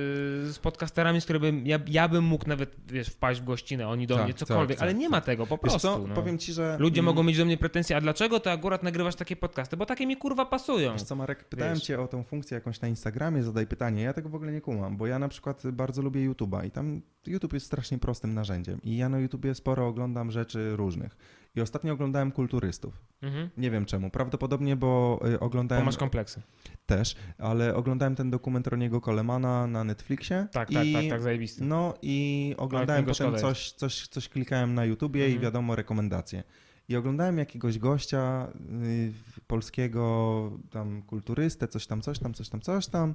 [0.53, 4.15] z podcasterami, z którymi ja, ja bym mógł nawet, wiesz, wpaść w gościnę, oni do
[4.15, 5.25] Tak, mnie, tak, cokolwiek, tak, ale nie ma tak.
[5.25, 5.79] tego, po prostu.
[5.79, 6.15] co, no.
[6.15, 6.77] powiem ci, że...
[6.81, 9.77] Ludzie mm, mogą mieć do mnie pretensje, a dlaczego ty akurat nagrywasz takie podcasty?
[9.77, 10.93] Bo takie mi kurwa pasują.
[10.93, 11.83] Wiesz co, Marek, pytałem Wiesz.
[11.83, 14.03] cię o tą funkcję jakąś na Instagramie, zadaj pytanie.
[14.03, 17.03] Ja tego w ogóle nie kumam, bo ja na przykład bardzo lubię YouTube'a i tam
[17.27, 18.81] YouTube jest strasznie prostym narzędziem.
[18.83, 21.17] I ja na YouTubie sporo oglądam rzeczy różnych.
[21.57, 23.01] I ostatnio oglądałem kulturystów.
[23.23, 23.51] Mhm.
[23.57, 24.11] Nie wiem czemu.
[24.11, 26.43] Prawdopodobnie, bo y, Bo oglądałem masz kompleksy.
[26.87, 30.47] też, ale oglądałem ten dokument Roniego Colemana na Netflixie.
[30.53, 31.65] Tak, i, tak, tak, tak, zajebisty.
[31.65, 35.43] No i oglądałem potem coś, coś, coś klikałem na YouTubie i Mhm.
[35.43, 36.43] wiadomo rekomendacje.
[36.89, 38.49] I oglądałem jakiegoś gościa
[38.85, 39.13] y,
[39.47, 43.15] polskiego, tam kulturystę, coś tam, coś tam, coś tam, coś tam.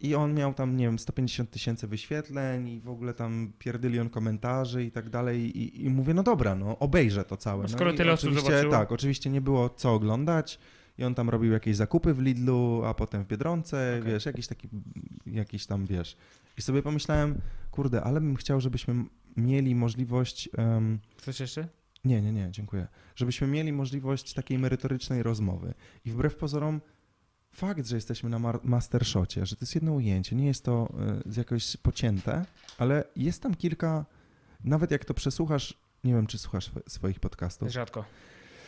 [0.00, 4.84] I on miał tam, nie wiem, 150 tysięcy wyświetleń i w ogóle tam pierdylion komentarzy
[4.84, 5.58] i tak dalej.
[5.58, 7.62] I, I mówię, no dobra, no obejrzę to całe.
[7.62, 8.72] No skoro i tyle osób zobaczyło.
[8.72, 10.58] Tak, oczywiście nie było co oglądać.
[10.98, 14.12] I on tam robił jakieś zakupy w Lidlu, a potem w Biedronce, Okej.
[14.12, 14.68] wiesz, jakiś taki,
[15.26, 16.16] jakiś tam, wiesz.
[16.58, 18.94] I sobie pomyślałem, kurde, ale bym chciał, żebyśmy
[19.36, 20.48] mieli możliwość...
[20.58, 21.68] em, Coś jeszcze?
[22.04, 22.86] nie, nie, nie, dziękuję.
[23.16, 25.74] Żebyśmy mieli możliwość takiej merytorycznej rozmowy.
[26.04, 26.80] I wbrew pozorom,
[27.52, 30.92] fakt, że jesteśmy na mar- mastershocie, że to jest jedno ujęcie, nie jest to
[31.26, 32.44] y, z jakoś pocięte,
[32.78, 34.04] ale jest tam kilka,
[34.64, 37.68] nawet jak to przesłuchasz, nie wiem, czy słuchasz swo- swoich podcastów.
[37.70, 38.04] Rzadko.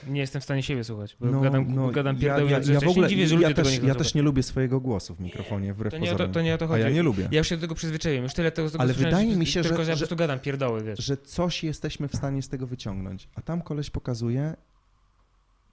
[0.08, 2.80] Nie jestem w stanie siebie słuchać, bo No, gadam, no, gadam ja, pierdoły ja, ja
[2.80, 4.80] w ogóle, nie dziwię, że ludzie ja, tego też, nie ja też nie lubię swojego
[4.80, 6.80] głosu w mikrofonie, wbrew to nie, to, to nie o to A chodzi.
[6.82, 7.28] ja nie lubię.
[7.30, 9.76] Ja już się do tego przyzwyczaiłem, już tyle tego, tego Ale wydaje mi się, tylko,
[9.78, 10.98] że- że ja po że- prostu gadam pierdoły, wiesz.
[11.04, 13.28] że coś jesteśmy w stanie z tego wyciągnąć.
[13.34, 14.54] A tam koleś pokazuje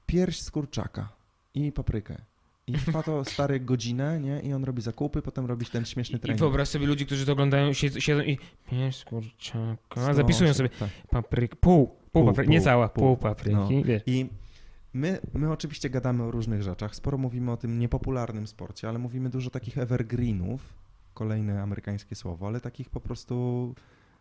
[0.06, 1.10] pierś z kurczaka
[1.54, 2.18] i paprykę.
[2.70, 4.40] I trwa to stary godzinę, nie?
[4.40, 6.40] I on robi zakupy, potem robi ten śmieszny I trening.
[6.40, 8.38] wyobraź sobie ludzi, którzy to oglądają, siedzą, siedzą i
[8.70, 10.90] pies kurczaka, zapisują sobie Tak.
[11.10, 13.04] papryk, pół, pół, Pół, papryki, nie pół, cała, pół.
[13.04, 13.70] pół, papryki, No.
[14.06, 14.30] I
[14.94, 16.96] my, my oczywiście gadamy o różnych rzeczach.
[16.96, 20.74] Sporo mówimy o tym niepopularnym sporcie, ale mówimy dużo takich evergreenów,
[21.14, 23.76] kolejne amerykańskie słowo, ale takich po prostu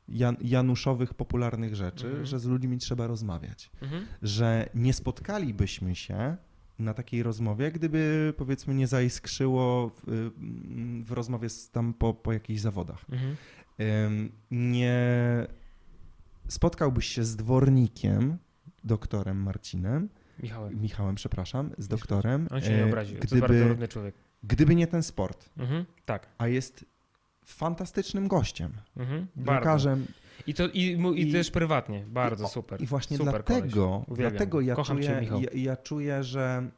[0.08, 2.26] jan, januszowych, popularnych rzeczy, Mhm.
[2.26, 3.70] że z ludźmi trzeba rozmawiać.
[3.82, 4.06] Mhm.
[4.22, 6.36] że nie spotkalibyśmy się
[6.78, 12.32] na takiej rozmowie, gdyby powiedzmy nie zaiskrzyło w, mm, w rozmowie z, tam po, po
[12.32, 13.04] jakichś zawodach.
[13.10, 13.36] Mhm.
[14.50, 14.96] Nie
[16.48, 18.38] spotkałbyś się z dwornikiem,
[18.84, 20.08] doktorem Marcinem,
[20.42, 23.88] Michałem, Michałem, przepraszam, z doktorem, on się nie e, obraził, to jest bardzo gdyby, równy
[23.88, 24.14] człowiek.
[24.42, 25.84] gdyby nie ten sport, Mhm.
[26.04, 26.84] Tak, a jest
[27.44, 29.26] fantastycznym gościem, mhm.
[29.36, 29.96] bardzo.
[30.46, 30.80] I, to, i,
[31.16, 32.82] i, I- też prywatnie, bardzo o, super.
[32.82, 35.40] I właśnie super dlatego, dlatego ja, Kocham cię, czuję, Michał.
[35.42, 36.68] ja, ja czuję, że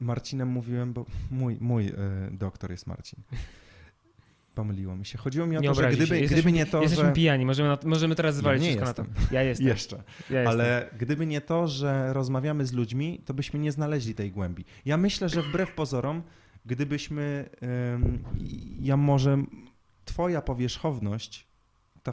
[0.00, 1.94] Marcinem mówiłem, bo mój, mój e,
[2.32, 3.18] doktor jest Marcin.
[4.54, 5.18] Pomyliło mi się.
[5.18, 5.96] Chodziło mi o Nie to, że się.
[5.96, 7.12] gdyby, Jesteśmy- gdyby nie to, Jesteśmy że...
[7.12, 9.06] pijani, możemy, na, możemy teraz zwalić nie wszystko jestem.
[9.22, 9.34] na to.
[9.34, 9.66] Ja jestem.
[9.68, 9.96] Jeszcze.
[9.96, 10.46] Ja jestem.
[10.60, 14.64] Ale gdyby nie to, że rozmawiamy z ludźmi, to byśmy nie znaleźli tej głębi.
[14.84, 16.22] Ja myślę, że wbrew pozorom,
[16.66, 17.48] gdybyśmy,
[17.94, 18.24] ym,
[18.80, 19.38] ja może
[20.04, 21.46] twoja powierzchowność,
[22.02, 22.12] ta,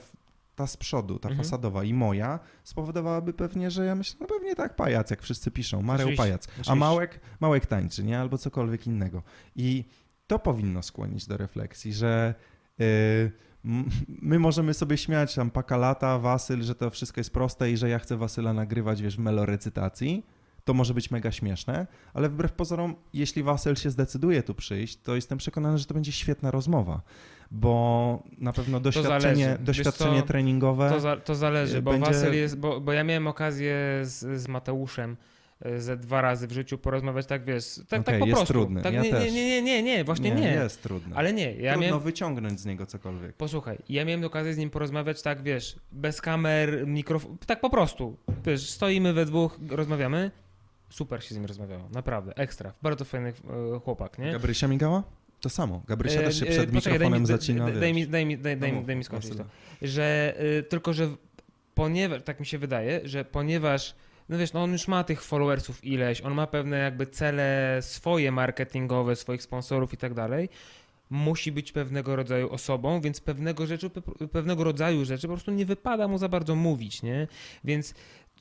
[0.59, 1.45] ta z przodu, ta Mhm.
[1.45, 5.81] fasadowa i moja, spowodowałaby pewnie, że ja myślę, no pewnie tak pajac, jak wszyscy piszą,
[5.81, 6.75] Mareł Oczywiście, pajac, a.
[6.75, 8.19] Małek, Małek tańczy, nie?
[8.19, 9.23] Albo cokolwiek innego.
[9.55, 9.85] I
[10.27, 12.35] to powinno skłonić do refleksji, że
[12.81, 13.31] y,
[13.65, 17.77] m- my możemy sobie śmiać tam paka lata, Wasyl, że to wszystko jest proste i
[17.77, 20.25] że ja chcę Wasyla nagrywać, wiesz, w melorecytacji.
[20.63, 25.15] To może być mega śmieszne, ale wbrew pozorom, jeśli Wasyl się zdecyduje tu przyjść, to
[25.15, 27.01] jestem przekonany, że to będzie świetna rozmowa,
[27.51, 29.63] bo na pewno doświadczenie, zależy.
[29.63, 30.89] Doświadczenie co, treningowe...
[30.89, 35.17] To, za, to zależy, bo będzie- jest, bo, bo ja miałem okazję z, z Mateuszem
[35.61, 38.53] e, ze dwa razy w życiu porozmawiać tak, wiesz, tak, tak Okej, po jest prostu.
[38.53, 38.81] trudny.
[38.81, 40.47] Tak, Ja nie, nie, nie, nie, nie, nie, właśnie nie.
[40.51, 41.15] jest trudne.
[41.15, 43.33] Ale nie, ja Trudno miałem, wyciągnąć z niego cokolwiek.
[43.35, 48.17] Posłuchaj, ja miałem okazję z nim porozmawiać tak, wiesz, bez kamer, mikrofon, tak po prostu.
[48.45, 50.31] Wiesz, stoimy we dwóch, rozmawiamy.
[50.89, 52.73] Super się z nim rozmawiało, naprawdę, ekstra.
[52.81, 53.29] Bardzo fajny
[53.75, 54.31] e, chłopak, nie?
[54.31, 55.03] Gabrysia migała?
[55.39, 55.83] To samo.
[55.87, 57.65] Gabrysia też się E, e, przed poczekaj, mikrofonem daj mi, zacina.
[57.65, 59.45] Daj, daj, mi, daj, mi, daj, daj, No daj mi skończyć to.
[59.81, 61.09] Że y, tylko, że
[61.73, 63.95] ponieważ, tak mi się wydaje, że ponieważ
[64.29, 68.31] no wiesz, no on już ma tych followersów ileś, on ma pewne jakby cele swoje
[68.31, 70.49] marketingowe, swoich sponsorów i tak dalej,
[71.09, 73.89] musi być pewnego rodzaju osobą, więc pewnego, rzeczy,
[74.31, 77.27] pewnego rodzaju rzeczy po prostu nie wypada mu za bardzo mówić, nie?
[77.63, 77.93] Więc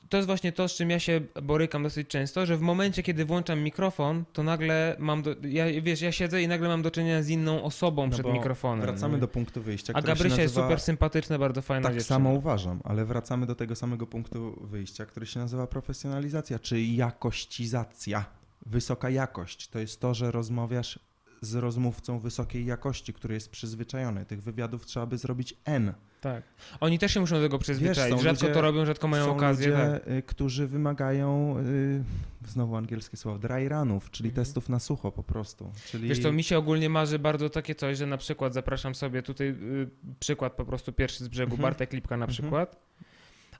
[0.09, 3.25] to jest właśnie to, z czym ja się borykam dosyć często, że w momencie, kiedy
[3.25, 7.23] włączam mikrofon, to nagle mam, do, ja, wiesz, ja siedzę i nagle mam do czynienia
[7.23, 8.81] z inną osobą No przed mikrofonem.
[8.85, 9.93] Wracamy do punktu wyjścia.
[9.95, 10.61] A Gabrysia jest nazywa...
[10.67, 12.15] super sympatyczna, bardzo fajna Tak dziewczyna.
[12.15, 18.25] samo uważam, ale wracamy do tego samego punktu wyjścia, który się nazywa profesjonalizacja, czy jakościzacja.
[18.65, 20.99] Wysoka jakość to jest to, że rozmawiasz
[21.41, 24.25] z rozmówcą wysokiej jakości, który jest przyzwyczajony.
[24.25, 25.93] Tych wywiadów trzeba by zrobić N.
[26.21, 26.43] Tak.
[26.79, 28.15] Oni też się muszą do tego przyzwyczaić.
[28.15, 29.67] są rzadko ludzie- to robią, rzadko mają Są okazję.
[29.67, 30.07] ludzie, tak.
[30.07, 32.03] y, którzy wymagają, y,
[32.47, 34.45] znowu angielskie słowo, dry runów, czyli Mhm.
[34.45, 35.71] testów na sucho po prostu.
[35.85, 36.09] Czyli...
[36.09, 39.47] Wiesz co, mi się ogólnie marzy bardzo takie coś, że na przykład zapraszam sobie tutaj
[39.47, 41.61] y, przykład po prostu pierwszy z brzegu, Mhm.
[41.61, 42.35] Bartek Lipka na Mhm.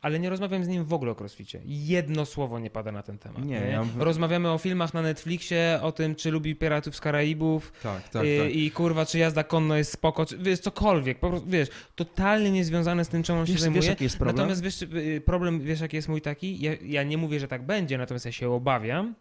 [0.01, 1.61] Ale nie rozmawiam z nim w ogóle o crossficie.
[1.65, 3.45] Jedno słowo nie pada na ten temat.
[3.45, 7.71] Nie, Nie, ja Rozmawiamy o filmach na Netflixie, o tym, czy lubi Piratów z Karaibów
[7.83, 8.55] Tak, tak, y, tak.
[8.55, 11.19] i kurwa, czy jazda konno jest spoko, czy, wiesz, cokolwiek.
[11.19, 13.81] Po prostu, wiesz, totalnie niezwiązane z tym, czym on się zajmuje.
[13.81, 14.35] wiesz, jaki jest problem?
[14.35, 16.61] Natomiast wiesz, y, problem, wiesz, jaki jest mój taki?
[16.61, 19.15] Ja, ja nie mówię, że tak będzie, natomiast ja się obawiam,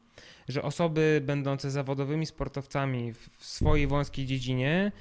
[0.49, 4.93] że osoby będące zawodowymi sportowcami w swojej wąskiej dziedzinie,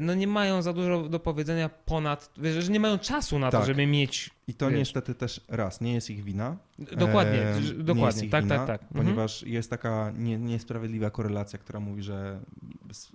[0.00, 3.58] no nie mają za dużo do powiedzenia ponad, wiesz, że nie mają czasu na to,
[3.58, 3.66] Tak.
[3.66, 4.30] żeby mieć.
[4.48, 4.78] I to wiesz.
[4.78, 6.56] niestety też raz, nie jest ich wina.
[6.78, 8.82] Dokładnie, jest dokładnie, tak, wina, tak, tak.
[8.82, 9.04] Mhm.
[9.04, 12.40] Ponieważ jest taka nie, niesprawiedliwa korelacja, która mówi, że,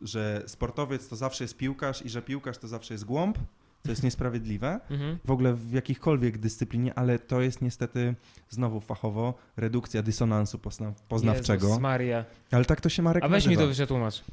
[0.02, 3.38] że sportowiec to zawsze jest piłkarz i że piłkarz to zawsze jest głąb.
[3.84, 4.80] To jest niesprawiedliwe.
[4.90, 5.18] Mhm.
[5.26, 8.16] W ogóle w jakichkolwiek dyscyplinie, ale to jest niestety
[8.50, 11.68] znowu fachowo redukcja dysonansu pozna, poznawczego.
[11.68, 12.26] Jezus Maria.
[12.52, 13.70] Ale tak to się Marek A weź mi nazywa.
[13.70, 14.24] to przetłumacz.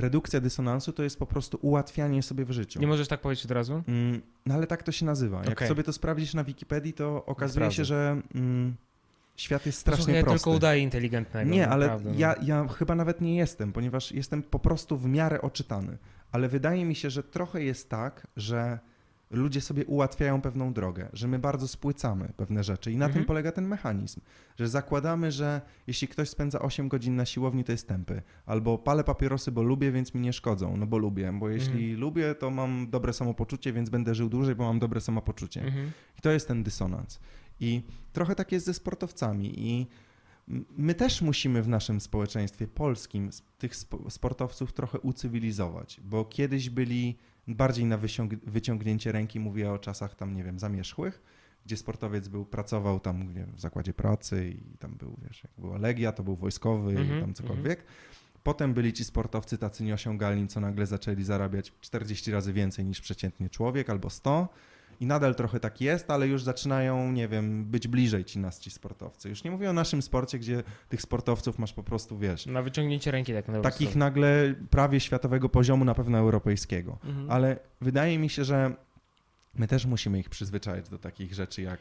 [0.00, 2.80] Redukcja dysonansu to jest po prostu ułatwianie sobie w życiu.
[2.80, 3.82] Nie możesz tak powiedzieć od razu?
[3.88, 5.38] Mm, No ale tak to się nazywa.
[5.38, 5.68] Jak Okej.
[5.68, 7.76] sobie to sprawdzisz na Wikipedii, to okazuje Sprawdzę.
[7.76, 8.74] się, że mm,
[9.36, 10.38] świat jest Posłuchaj, strasznie ja prosty.
[10.38, 11.50] tylko udaję inteligentnego.
[11.50, 12.18] Nie, ale naprawdę, no.
[12.18, 15.98] ja, ja chyba nawet nie jestem, ponieważ jestem po prostu w miarę oczytany.
[16.32, 18.78] Ale wydaje mi się, że trochę jest tak, że
[19.30, 23.20] ludzie sobie ułatwiają pewną drogę, że my bardzo spłycamy pewne rzeczy i na Mhm.
[23.20, 24.20] tym polega ten mechanizm,
[24.58, 29.04] że zakładamy, że jeśli ktoś spędza 8 godzin na siłowni, to jest tępy, albo palę
[29.04, 32.00] papierosy, bo lubię, więc mi nie szkodzą, no bo lubię, bo jeśli Mhm.
[32.00, 35.62] lubię, to mam dobre samopoczucie, więc będę żył dłużej, bo mam dobre samopoczucie.
[35.62, 35.90] Mhm.
[36.18, 37.20] I to jest ten dysonans.
[37.60, 39.68] I trochę tak jest ze sportowcami.
[39.68, 39.86] I
[40.76, 47.16] my też musimy w naszym społeczeństwie polskim tych spo- sportowców trochę ucywilizować, bo kiedyś byli
[47.48, 47.98] bardziej na
[48.46, 51.22] wyciągnięcie ręki, mówię o czasach tam, nie wiem, zamierzchłych,
[51.66, 55.52] gdzie sportowiec był, pracował tam nie wiem, w zakładzie pracy i tam był, wiesz, jak
[55.58, 57.84] była Legia, to był wojskowy Mhm, i tam cokolwiek.
[58.42, 63.50] Potem byli ci sportowcy tacy nieosiągalni, co nagle zaczęli zarabiać 40 razy więcej niż przeciętny
[63.50, 64.48] człowiek albo 100.
[65.00, 68.70] I nadal trochę tak jest, ale już zaczynają, nie wiem, być bliżej ci nas ci
[68.70, 69.28] sportowcy.
[69.28, 73.10] Już nie mówię o naszym sporcie, gdzie tych sportowców masz po prostu, wiesz, Na wyciągnięcie
[73.10, 76.98] ręki tak na takich nagle prawie światowego poziomu, na pewno europejskiego.
[77.04, 77.30] Mhm.
[77.30, 78.74] Ale wydaje mi się, że
[79.54, 81.80] my też musimy ich przyzwyczaić do takich rzeczy jak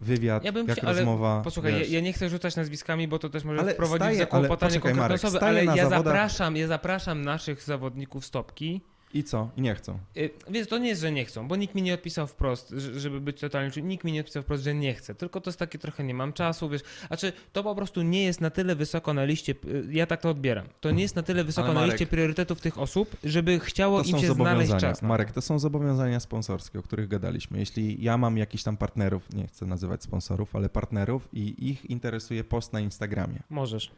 [0.00, 1.40] wywiad, Ja bym jak chcia- ale rozmowa.
[1.44, 4.48] Posłuchaj, ja, ja nie chcę rzucać nazwiskami, bo to też może Ale wprowadzić w zakłopotanie
[4.50, 8.80] ale poczekaj, konkretne Marek, osoby, ale ja zawodach- zapraszam, ja zapraszam naszych zawodników stopki
[9.14, 9.50] I co?
[9.56, 9.98] I nie chcą.
[10.16, 13.00] Y, Wiesz, to nie jest, że nie chcą, bo nikt mi nie odpisał wprost, że-
[13.00, 15.78] żeby być totalnie nikt mi nie odpisał wprost, że nie chce, tylko to jest takie
[15.78, 19.14] trochę nie mam czasu, wiesz, a czy to po prostu nie jest na tyle wysoko
[19.14, 21.80] na liście, y, ja tak to odbieram, to nie jest na tyle wysoko Ale na
[21.80, 25.02] Marek- liście priorytetów tych osób, żeby chciało im się znaleźć czas.
[25.02, 25.34] Marek, to.
[25.34, 27.58] to są zobowiązania sponsorskie, o których gadaliśmy.
[27.58, 32.44] Jeśli ja mam jakiś tam partnerów, nie chcę nazywać sponsorów, ale partnerów i ich interesuje
[32.44, 33.38] post na Instagramie.
[33.50, 33.90] Możesz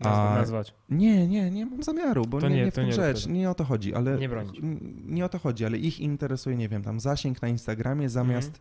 [0.00, 0.74] A- nazwa, nazwać.
[0.90, 3.50] Nie, nie, nie mam zamiaru, bo To nie, nie, nie w tym nie rzecz, nie
[3.50, 4.60] o to chodzi, ale Nie bronić.
[5.06, 8.60] nie o to chodzi, ale ich interesuje, nie wiem, tam zasięg na Instagramie zamiast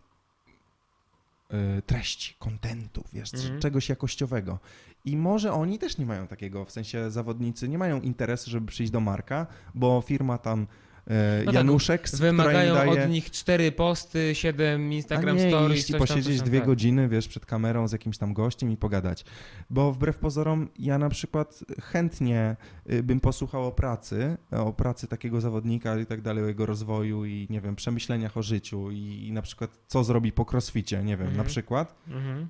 [1.78, 3.60] y, treści, kontentu, wiesz, Mhm.
[3.60, 4.60] czegoś jakościowego.
[5.06, 8.92] I może oni też nie mają takiego, w sensie zawodnicy nie mają interesu, żeby przyjść
[8.92, 10.66] do Marka, bo firma tam e,
[11.08, 13.04] No tak, Januszek, im Wymagają daje...
[13.04, 16.68] od nich cztery posty, siedem Instagram nie, stories, iść i coś tam, posiedzieć dwie tak.
[16.68, 19.26] godziny, wiesz, przed kamerą z jakimś tam gościem i pogadać.
[19.70, 22.56] Bo wbrew pozorom ja na przykład chętnie
[22.92, 27.26] y, bym posłuchał o pracy, o pracy takiego zawodnika i tak dalej, o jego rozwoju
[27.26, 31.18] i nie wiem, przemyśleniach o życiu i, i na przykład co zrobi po crossficie, nie
[31.18, 31.38] wiem, Mhm.
[31.38, 32.50] na przykład, Mhm.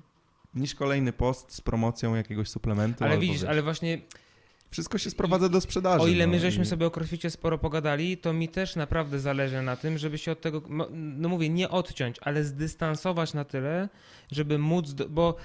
[0.54, 3.04] niż kolejny post z promocją jakiegoś suplementu.
[3.04, 3.98] Ale widzisz, ale właśnie
[4.74, 6.04] Wszystko się sprowadza do sprzedaży.
[6.04, 9.20] O ile my no, żeśmy i- sobie o crossficie sporo pogadali, to mi też naprawdę
[9.20, 13.88] zależy na tym, żeby się od tego, no mówię, nie odciąć, ale zdystansować na tyle,
[14.32, 15.36] żeby móc, do, bo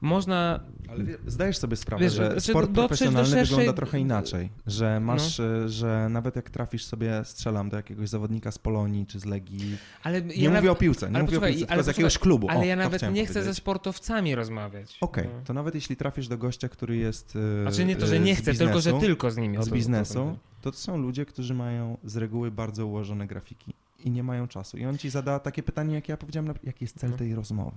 [0.00, 5.00] można, Ale zdajesz sobie sprawę, Wiesz, że znaczy sport profesjonalny szerszej- wygląda trochę inaczej, że
[5.00, 5.68] masz, No.
[5.68, 10.22] że nawet jak trafisz sobie, strzelam do jakiegoś zawodnika z Polonii czy z Legii, ale
[10.22, 12.48] nie ja mówię naw- o piłce, nie ale mówię o piłce, ale z jakiegoś klubu.
[12.50, 13.56] ale o, ja nawet nie chcę ze powiedzieć.
[13.58, 14.98] sportowcami rozmawiać.
[15.00, 15.40] Okej, No.
[15.44, 18.34] to nawet jeśli trafisz do gościa, który jest e, Znaczy nie to, że e, nie
[18.36, 19.56] chcę, tylko że biznesu, tylko z nimi.
[19.64, 24.22] z biznesu, to to są ludzie, którzy mają z reguły bardzo ułożone grafiki i nie
[24.22, 24.78] mają czasu.
[24.78, 27.18] I on ci zada takie pytanie, jak ja powiedziałem, na- jaki jest cel Mhm.
[27.18, 27.76] tej rozmowy.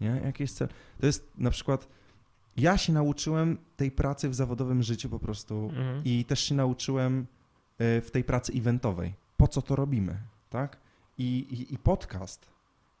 [0.00, 0.20] Nie?
[0.24, 0.68] Jaki jest cel?
[1.00, 1.88] To jest na przykład,
[2.56, 6.02] ja się nauczyłem tej pracy w zawodowym życiu po prostu Mhm.
[6.04, 7.26] i też się nauczyłem
[7.78, 9.14] e, w tej pracy eventowej.
[9.36, 10.16] Po co to robimy,
[10.50, 10.76] tak?
[11.18, 12.46] I, i, I podcast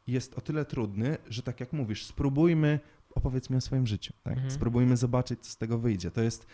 [0.06, 2.80] jest o tyle trudny, że tak jak mówisz, spróbujmy,
[3.14, 4.32] opowiedz mi o swoim życiu, tak?
[4.32, 4.50] Mhm.
[4.50, 6.10] Spróbujmy zobaczyć, co z tego wyjdzie.
[6.10, 6.46] To jest,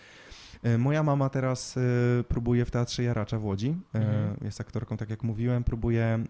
[0.79, 1.81] moja mama teraz e,
[2.29, 4.37] próbuje w Teatrze Jaracza w Łodzi, e, Mhm.
[4.45, 6.25] jest aktorką, tak jak mówiłem, próbuje e,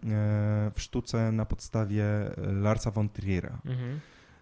[0.75, 4.01] w sztuce na podstawie e, Larsa von Trier'a Mhm.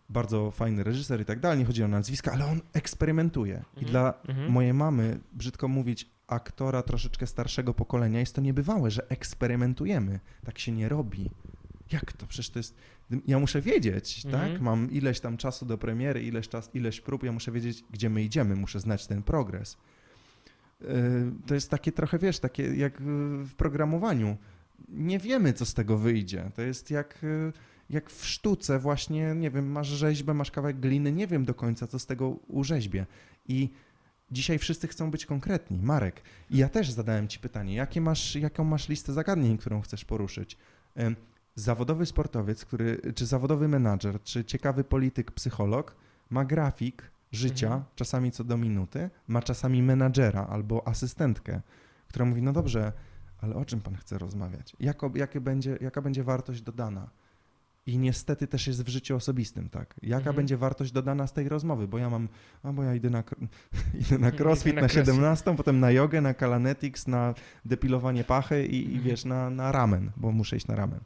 [0.09, 3.55] bardzo fajny reżyser i tak dalej, nie chodzi o nazwiska, ale on eksperymentuje.
[3.77, 4.51] I Mhm, dla mhm.
[4.53, 10.21] mojej mamy, brzydko mówić, aktora troszeczkę starszego pokolenia, jest to niebywałe, że eksperymentujemy.
[10.45, 11.31] Tak się nie robi.
[11.93, 12.27] Jak to?
[12.27, 12.75] Przecież to jest...
[13.27, 14.53] Ja muszę wiedzieć, Mhm.
[14.53, 14.61] tak?
[14.61, 18.23] Mam ileś tam czasu do premiery, ileś, czas, ileś prób, ja muszę wiedzieć, gdzie my
[18.23, 19.77] idziemy, muszę znać ten progres.
[20.81, 20.89] Yy,
[21.47, 22.95] To jest takie trochę, wiesz, takie jak
[23.45, 24.37] w programowaniu.
[24.89, 26.51] Nie wiemy, co z tego wyjdzie.
[26.55, 27.53] To jest jak, yy,
[27.91, 31.87] jak w sztuce właśnie, nie wiem, masz rzeźbę, masz kawałek gliny, nie wiem do końca,
[31.87, 33.07] co z tego urzeźbię.
[33.49, 33.69] I
[34.31, 35.79] dzisiaj wszyscy chcą być konkretni.
[35.83, 40.05] Marek, i ja też zadałem ci pytanie, jakie masz, jaką masz listę zagadnień, którą chcesz
[40.05, 40.57] poruszyć?
[41.63, 45.97] Zawodowy sportowiec, który, czy zawodowy menadżer, czy ciekawy polityk, psycholog
[46.31, 47.83] ma grafik życia, Mhm.
[47.95, 51.61] czasami co do minuty, ma czasami menadżera albo asystentkę,
[52.09, 52.93] która mówi, no dobrze,
[53.41, 54.77] ale o czym pan chce rozmawiać?
[54.81, 57.11] Jako, jakie będzie, jaka będzie wartość dodana?
[57.87, 59.95] I niestety też jest w życiu osobistym, tak.
[60.03, 60.37] Jaka Mhm.
[60.37, 61.89] będzie wartość dodana z tej rozmowy?
[61.89, 62.29] Bo ja mam,
[62.63, 63.23] a bo ja idę na,
[64.09, 65.07] idę na crossfit, na na, crossfit.
[65.07, 69.03] 17, potem na jogę, na kalanetics, na depilowanie pachy i, i Mhm.
[69.05, 71.01] wiesz, na, na ramen, bo muszę iść na ramen.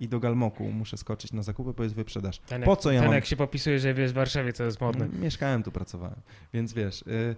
[0.00, 2.38] I do Galmoku muszę skoczyć na zakupy, bo jest wyprzedaż.
[2.38, 4.64] Ten Po jak- co ja ten mam- jak się popisuje, że wiesz w Warszawie, co
[4.64, 5.08] jest modne.
[5.08, 6.20] Mieszkałem tu, pracowałem.
[6.52, 7.36] Więc wiesz, y,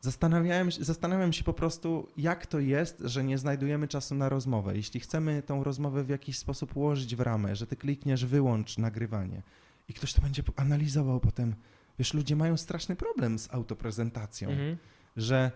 [0.00, 4.76] zastanawiałem, zastanawiam się po prostu, jak to jest, że nie znajdujemy czasu na rozmowę.
[4.76, 9.42] Jeśli chcemy tą rozmowę w jakiś sposób ułożyć w ramę, że ty klikniesz wyłącz nagrywanie
[9.88, 11.54] i ktoś to będzie analizował potem.
[11.98, 14.76] Wiesz, ludzie mają straszny problem z autoprezentacją, Mhm.
[15.16, 15.50] że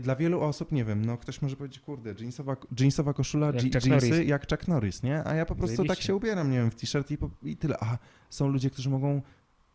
[0.00, 3.74] dla wielu osób, nie wiem, no ktoś może powiedzieć, kurde, jeansowa, jeansowa koszula, Jak Chuck
[3.74, 4.28] jeansy Norris.
[4.28, 5.24] jak Chuck Norris, nie?
[5.24, 7.76] A ja po prostu tak się ubieram, nie wiem, w t-shirt i, po- i tyle.
[7.80, 7.98] A
[8.30, 9.22] są ludzie, którzy mogą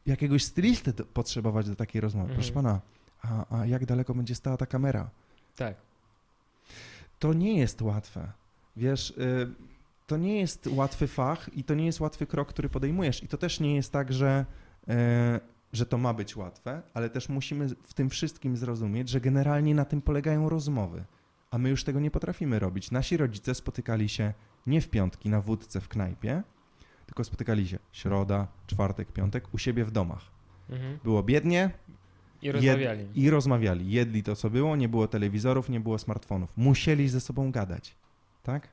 [0.06, 2.24] jakiegoś stylisty do, potrzebować do takiej rozmowy.
[2.30, 2.40] Mhm.
[2.40, 2.82] Proszę pana,
[3.22, 5.10] a, a jak daleko będzie stała ta kamera?
[5.56, 5.76] Tak.
[7.20, 8.32] To nie jest łatwe.
[8.76, 9.54] Wiesz, y,
[10.08, 13.24] to nie jest łatwy fach i to nie jest łatwy krok, który podejmujesz.
[13.24, 14.46] I to też nie jest tak, że,
[14.90, 14.94] y,
[15.74, 19.86] że to ma być łatwe, ale też musimy w tym wszystkim zrozumieć, że generalnie na
[19.86, 21.04] tym polegają rozmowy.
[21.52, 22.92] A my już tego nie potrafimy robić.
[22.92, 24.34] Nasi rodzice spotykali się
[24.68, 26.44] nie w piątki na wódce w knajpie,
[27.06, 30.32] tylko spotykali się środa, czwartek, piątek u siebie w domach.
[30.70, 31.00] Mhm.
[31.04, 31.72] Było biednie,
[32.42, 33.08] I rozmawiali.
[33.16, 33.92] i rozmawiali.
[33.92, 36.54] Jedli to, co było, nie było telewizorów, nie było smartfonów.
[36.58, 37.96] Musieli ze sobą gadać,
[38.44, 38.68] tak?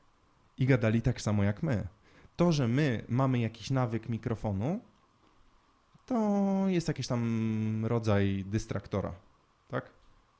[0.57, 1.87] I gadali tak samo jak my.
[2.35, 4.79] To, że my mamy jakiś nawyk mikrofonu,
[6.05, 9.13] to jest jakiś tam rodzaj dystraktora,
[9.67, 9.89] tak?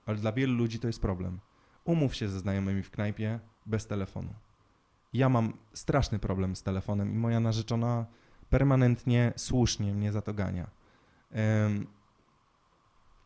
[0.06, 1.40] Ale dla wielu ludzi to jest problem.
[1.86, 4.34] Umów się ze znajomymi w knajpie bez telefonu.
[5.14, 8.06] Ja mam straszny problem z telefonem i moja narzeczona
[8.50, 10.70] permanentnie, słusznie mnie za to gania.
[11.32, 11.88] Em,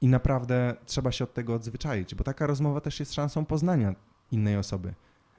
[0.01, 3.95] I naprawdę trzeba się od tego odzwyczaić, bo taka rozmowa też jest szansą poznania
[4.31, 4.93] innej osoby.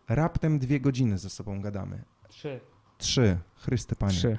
[0.09, 2.03] Raptem dwie godziny ze sobą gadamy.
[2.29, 2.61] Trzy.
[2.99, 4.13] Trzy, Chryste Panie.
[4.13, 4.39] Trzy.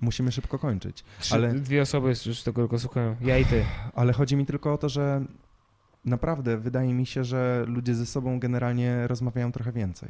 [0.00, 1.04] Musimy szybko kończyć.
[1.20, 1.34] Trzy.
[1.34, 3.16] Ale- Dwie osoby już tego tylko słuchają.
[3.20, 3.64] Ja i ty.
[3.94, 5.24] Ale chodzi mi tylko o to, że
[6.04, 10.08] naprawdę wydaje mi się, że ludzie ze sobą generalnie rozmawiają trochę więcej.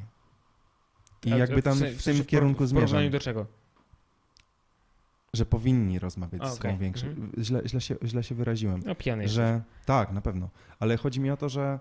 [1.25, 3.47] I jakby tam sensie- w tym kierunku W porównaniu zmierzam, do czego?
[5.33, 7.09] że powinni rozmawiać A, ze sobą więcej.
[7.09, 7.33] Mhm.
[7.45, 8.83] Źle, źle, się, źle się wyraziłem.
[8.87, 9.29] No pijany.
[9.29, 10.49] Że tak, na pewno.
[10.81, 11.79] Ale chodzi mi o to, że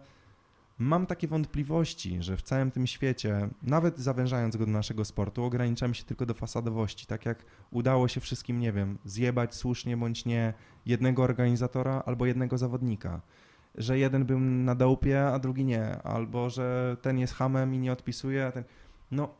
[0.79, 5.95] mam takie wątpliwości, że w całym tym świecie, nawet zawężając go do naszego sportu, ograniczamy
[5.95, 7.05] się tylko do fasadowości.
[7.05, 10.53] Tak jak udało się wszystkim, nie wiem, zjebać słusznie bądź nie
[10.85, 13.21] jednego organizatora albo jednego zawodnika.
[13.75, 16.01] Że jeden był na dołpie, a drugi nie.
[16.01, 18.63] Albo że ten jest hamem i nie odpisuje, a ten...
[19.11, 19.33] No,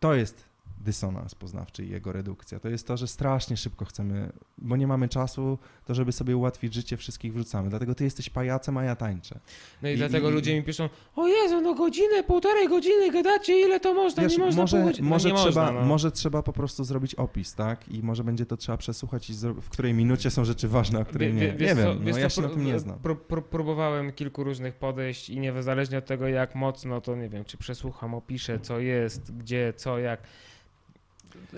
[0.00, 0.47] to jest
[0.80, 2.60] dysonans poznawczy i jego redukcja.
[2.60, 6.74] To jest to, że strasznie szybko chcemy, bo nie mamy czasu, to żeby sobie ułatwić
[6.74, 7.68] życie, wszystkich wrzucamy.
[7.70, 9.38] Dlatego ty jesteś pajacem, a ja tańczę.
[9.82, 13.60] No i, I- dlatego i- ludzie mi piszą, o Jezu, no godzinę, półtorej godziny gadacie,
[13.60, 15.86] ile to można, Wiesz, nie można może, pół może, no, nie trzeba, można, no.
[15.86, 17.88] może trzeba po prostu zrobić opis, tak?
[17.88, 21.40] I może będzie to trzeba przesłuchać, w której minucie są rzeczy ważne, a której nie.
[21.40, 22.98] wie- Nie co, wiem, no co, ja się na tym nie znam.
[22.98, 27.44] pró- pró- próbowałem kilku różnych podejść i niezależnie od tego, jak mocno, to nie wiem,
[27.44, 30.20] czy przesłucham, opiszę, co jest, gdzie, co, jak.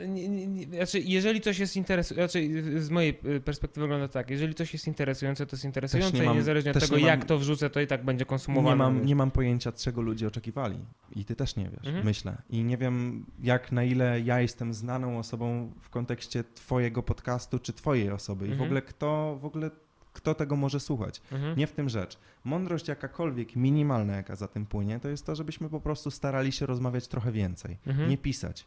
[0.08, 4.30] Nie, nie, nie, znaczy, jeżeli coś jest interesujące, znaczy, z mojej y, perspektywy wygląda tak,
[4.30, 7.24] jeżeli coś jest interesujące, to jest interesujące nie i mam- niezależnie od tego, mam- jak
[7.24, 8.70] to wrzucę, to i tak będzie konsumowane.
[8.70, 10.78] Nie mam, nie mam pojęcia, czego ludzie oczekiwali.
[11.16, 12.04] I ty też nie wiesz, Mhm.
[12.04, 12.36] myślę.
[12.50, 17.72] I nie wiem, jak na ile ja jestem znaną osobą w kontekście twojego podcastu, czy
[17.72, 18.44] twojej osoby.
[18.44, 18.68] I w Mhm.
[18.68, 19.70] ogóle kto, w ogóle
[20.12, 21.20] kto tego może słuchać.
[21.32, 21.58] Mhm.
[21.58, 22.18] Nie w tym rzecz.
[22.44, 26.66] Mądrość jakakolwiek, minimalna jaka za tym płynie, to jest to, żebyśmy po prostu starali się
[26.66, 27.76] rozmawiać trochę więcej.
[27.86, 28.10] Mhm.
[28.10, 28.66] Nie pisać.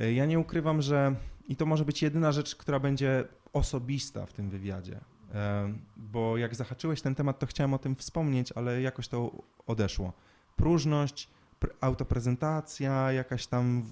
[0.00, 1.14] Y, Ja nie ukrywam, że
[1.48, 5.00] i to może być jedyna rzecz, która będzie osobista w tym wywiadzie.
[5.32, 9.30] Em, Bo jak zahaczyłeś ten temat, to chciałem o tym wspomnieć, ale jakoś to
[9.66, 10.12] odeszło.
[10.56, 11.28] Próżność,
[11.60, 13.82] pr- autoprezentacja, jakaś tam,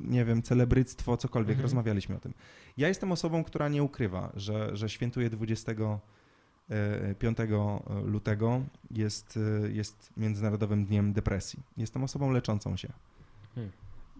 [0.00, 1.62] nie wiem, celebryctwo, cokolwiek, Mhm.
[1.62, 2.34] rozmawialiśmy o tym.
[2.76, 7.50] Ja jestem osobą, która nie ukrywa, że, że świętuje 25
[8.04, 11.58] lutego, jest, e, jest Międzynarodowym Dniem Depresji.
[11.76, 12.88] Jestem osobą leczącą się.
[13.54, 13.72] Hmm.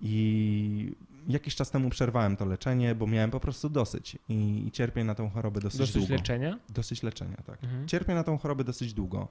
[0.02, 0.92] I
[1.28, 5.14] jakiś czas temu przerwałem to leczenie, bo miałem po prostu dosyć i, i cierpię na
[5.14, 6.14] tą chorobę dosyć, Dosyć długo.
[6.14, 6.58] leczenia?
[6.68, 7.64] Dosyć leczenia, tak.
[7.64, 7.88] Mhm.
[7.88, 9.28] Cierpię na tą chorobę dosyć długo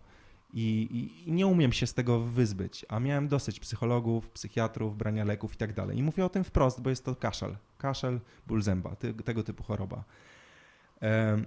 [0.53, 0.87] i,
[1.25, 5.57] i, nie umiem się z tego wyzbyć, a miałem dosyć psychologów, psychiatrów, brania leków i
[5.57, 5.97] tak dalej.
[5.97, 7.57] I mówię o tym wprost, bo jest to kaszel.
[7.77, 10.03] Kaszel, ból zęba, ty, tego typu choroba.
[10.99, 11.45] Em,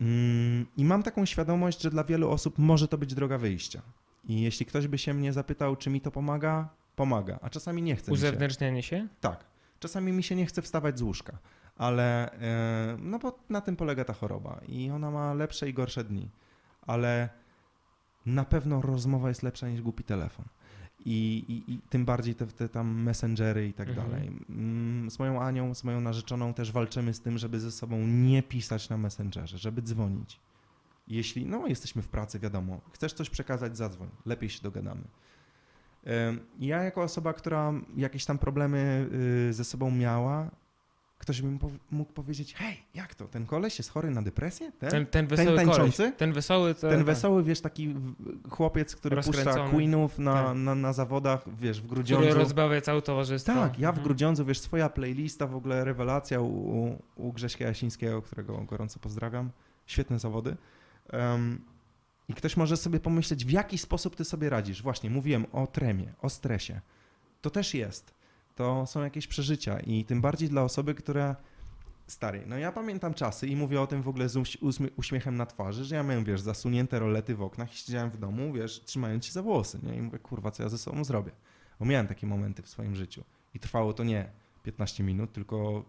[0.00, 3.82] mm, I mam taką świadomość, że dla wielu osób może to być droga wyjścia.
[4.24, 7.96] I jeśli ktoś by się mnie zapytał, czy mi to pomaga, pomaga, a czasami nie
[7.96, 8.20] chce mi się.
[8.26, 9.08] Uzewnętrznianie się?
[9.20, 9.51] Tak.
[9.82, 11.38] Czasami mi się nie chce wstawać z łóżka,
[11.76, 16.04] ale e, no bo na tym polega ta choroba i ona ma lepsze i gorsze
[16.04, 16.30] dni,
[16.86, 17.28] ale
[18.26, 20.44] na pewno rozmowa jest lepsza niż głupi telefon.
[21.04, 24.08] I, i, i tym bardziej te, te tam messengery i tak Mhm.
[24.10, 24.30] dalej.
[24.50, 28.42] Mm, Z moją Anią, z moją narzeczoną też walczymy z tym, żeby ze sobą nie
[28.42, 30.40] pisać na messengerze, żeby dzwonić.
[31.08, 35.02] Jeśli, no jesteśmy w pracy, wiadomo, chcesz coś przekazać, zadzwoń, lepiej się dogadamy.
[36.58, 39.08] Ja jako osoba, która jakieś tam problemy
[39.48, 40.50] y, ze sobą miała,
[41.18, 41.58] ktoś by
[41.90, 44.72] mógł powiedzieć, hej, jak to, ten koleś jest chory na depresję?
[44.78, 46.02] Ten, Ten, ten wesoły tańczący?
[46.02, 46.16] koleś.
[46.16, 46.88] Ten wesoły to...
[46.90, 47.94] ten wesoły, wiesz, taki
[48.50, 49.68] chłopiec, który puszcza.
[49.70, 50.56] Queenów na, Tak.
[50.56, 52.34] na, na zawodach, wiesz, w Który Grudziądzu.
[52.38, 53.52] rozbawia całe towarzystwo.
[53.54, 54.04] Tak, ja w Mhm.
[54.04, 59.50] Grudziądzu, wiesz, swoja playlista, w ogóle rewelacja u, u, u Grześka Jasińskiego, którego gorąco pozdrawiam.
[59.86, 60.56] Świetne zawody.
[61.10, 61.60] Em,
[62.28, 64.82] I ktoś może sobie pomyśleć, w jaki sposób ty sobie radzisz.
[64.82, 66.80] Właśnie, mówiłem o tremie, o stresie.
[67.40, 68.14] To też jest.
[68.54, 71.36] To są jakieś przeżycia i tym bardziej dla osoby, która...
[72.06, 75.36] Stary, no ja pamiętam czasy i mówię o tym w ogóle z uś- uśmie- uśmiechem
[75.36, 78.80] na twarzy, że ja miałem, wiesz, zasunięte rolety w oknach i siedziałem w domu, wiesz,
[78.84, 79.96] trzymając się za włosy, nie?
[79.96, 81.32] I mówię, kurwa, co ja ze sobą zrobię?
[81.80, 83.24] Bo miałem takie momenty w swoim życiu.
[83.54, 84.30] I trwało to nie
[84.62, 85.84] 15 minut, tylko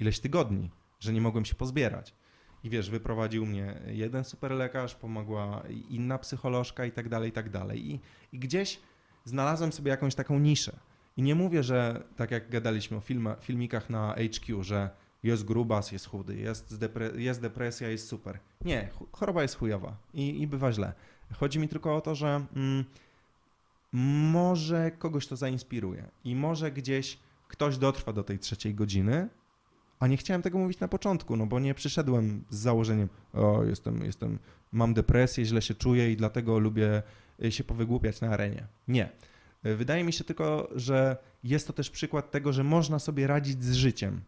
[0.00, 2.14] ileś tygodni, że nie mogłem się pozbierać.
[2.64, 7.50] I wiesz, wyprowadził mnie jeden super lekarz, pomogła inna psycholożka i tak dalej, i tak
[7.50, 7.90] dalej.
[7.90, 8.00] I,
[8.32, 8.80] I gdzieś
[9.24, 10.76] znalazłem sobie jakąś taką niszę.
[11.16, 14.90] I nie mówię, że tak jak gadaliśmy o filma, filmikach na HQ, że
[15.22, 18.38] jest grubas, jest chudy, jest, depre- jest depresja, jest super.
[18.64, 20.92] Nie, ch- choroba jest chujowa i, i bywa źle.
[21.32, 22.84] Chodzi mi tylko o to, że mm,
[24.32, 27.18] może kogoś to zainspiruje i może gdzieś
[27.48, 29.28] ktoś dotrwa do tej trzeciej godziny,
[30.04, 34.04] a nie chciałem tego mówić na początku, no bo nie przyszedłem z założeniem, o jestem,
[34.04, 34.38] jestem,
[34.72, 37.02] mam depresję, źle się czuję i dlatego lubię
[37.44, 38.66] y, się powygłupiać na arenie.
[38.88, 39.08] Nie.
[39.66, 43.64] Y, Wydaje mi się tylko, że jest to też przykład tego, że można sobie radzić
[43.64, 44.20] z życiem.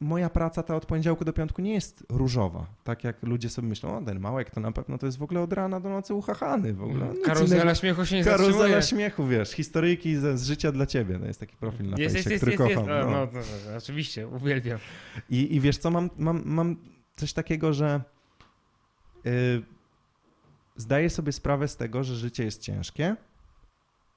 [0.00, 2.66] Moja praca ta od poniedziałku do piątku nie jest różowa.
[2.84, 5.40] Tak jak ludzie sobie myślą, o ten małek to na pewno to jest w ogóle
[5.40, 7.06] od rana do nocy uchachany w ogóle.
[7.06, 7.24] Nic Mm.
[7.24, 7.74] Karuzela innego.
[7.78, 8.82] śmiechu się nie Karuzela zatrzymuje.
[8.82, 11.18] śmiechu, wiesz, historyjki z, z życia dla ciebie.
[11.18, 12.88] To jest taki profil na Jest, fejsie, jest, jest, który jest, jest.
[12.90, 13.10] kocham.
[13.10, 13.10] No.
[13.10, 14.78] no, no, no, oczywiście, uwielbiam.
[15.30, 16.76] I, I wiesz co, mam, mam, mam
[17.16, 18.00] coś takiego, że
[19.24, 19.62] yy,
[20.76, 23.16] zdaję sobie sprawę z tego, że życie jest ciężkie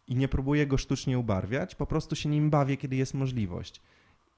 [0.08, 3.82] i nie próbuję go sztucznie ubarwiać, po prostu się nim bawię, kiedy jest możliwość.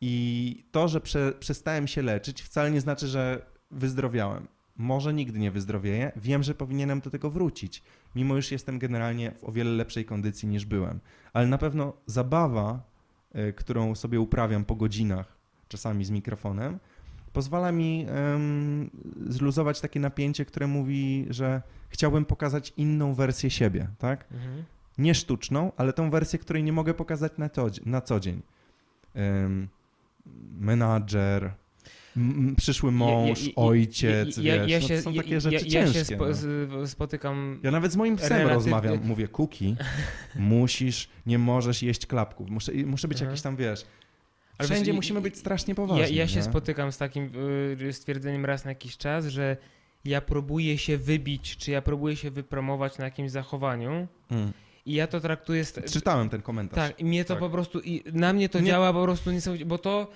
[0.02, 4.48] I to, że prze, przestałem się leczyć, wcale nie znaczy, że wyzdrowiałem.
[4.78, 6.12] Może nigdy nie wyzdrowieję.
[6.16, 7.84] Wiem, że powinienem do tego wrócić,
[8.16, 11.00] mimo iż jestem generalnie w o wiele lepszej kondycji niż byłem.
[11.34, 12.82] Ale na pewno zabawa,
[13.36, 16.80] y, którą sobie uprawiam po godzinach, czasami z mikrofonem,
[17.34, 18.90] pozwala mi em,
[19.30, 24.26] zluzować takie napięcie, które mówi, że chciałbym pokazać inną wersję siebie, tak?
[24.32, 24.64] Mhm.
[24.98, 28.42] Nie sztuczną, ale tą wersję, której nie mogę pokazać na, to, na co dzień.
[29.14, 29.68] Em,
[30.60, 31.54] menadżer,
[32.58, 35.40] przyszły mąż, Ja- ja- ja- ojciec, ja- wiesz, ja no się- to są takie ja-
[35.40, 36.00] rzeczy ja, ja ciężkie.
[36.00, 36.26] się spo,
[36.78, 36.88] no.
[36.88, 39.76] spotykam Ja nawet z moim psem rozmawiam, mówię, Kuki,
[40.36, 43.30] musisz, nie możesz jeść klapków, muszę, muszę być Mhm.
[43.32, 43.86] jakiś tam, wiesz,
[44.58, 46.16] Ale wszędzie musimy być strasznie Ja, poważni.
[46.16, 46.44] ja się nie?
[46.44, 47.30] spotykam z takim
[47.82, 49.58] y, stwierdzeniem raz na jakiś czas, że
[50.06, 54.52] ja próbuję się wybić, czy ja próbuję się wypromować na jakimś zachowaniu Mm.
[54.88, 55.64] I ja to traktuję...
[55.92, 56.90] Czytałem ten komentarz.
[56.90, 57.40] tak, i mnie to Tak.
[57.40, 57.80] po prostu...
[57.80, 60.08] I na mnie to Nie- działa po prostu niesamowicie, bo to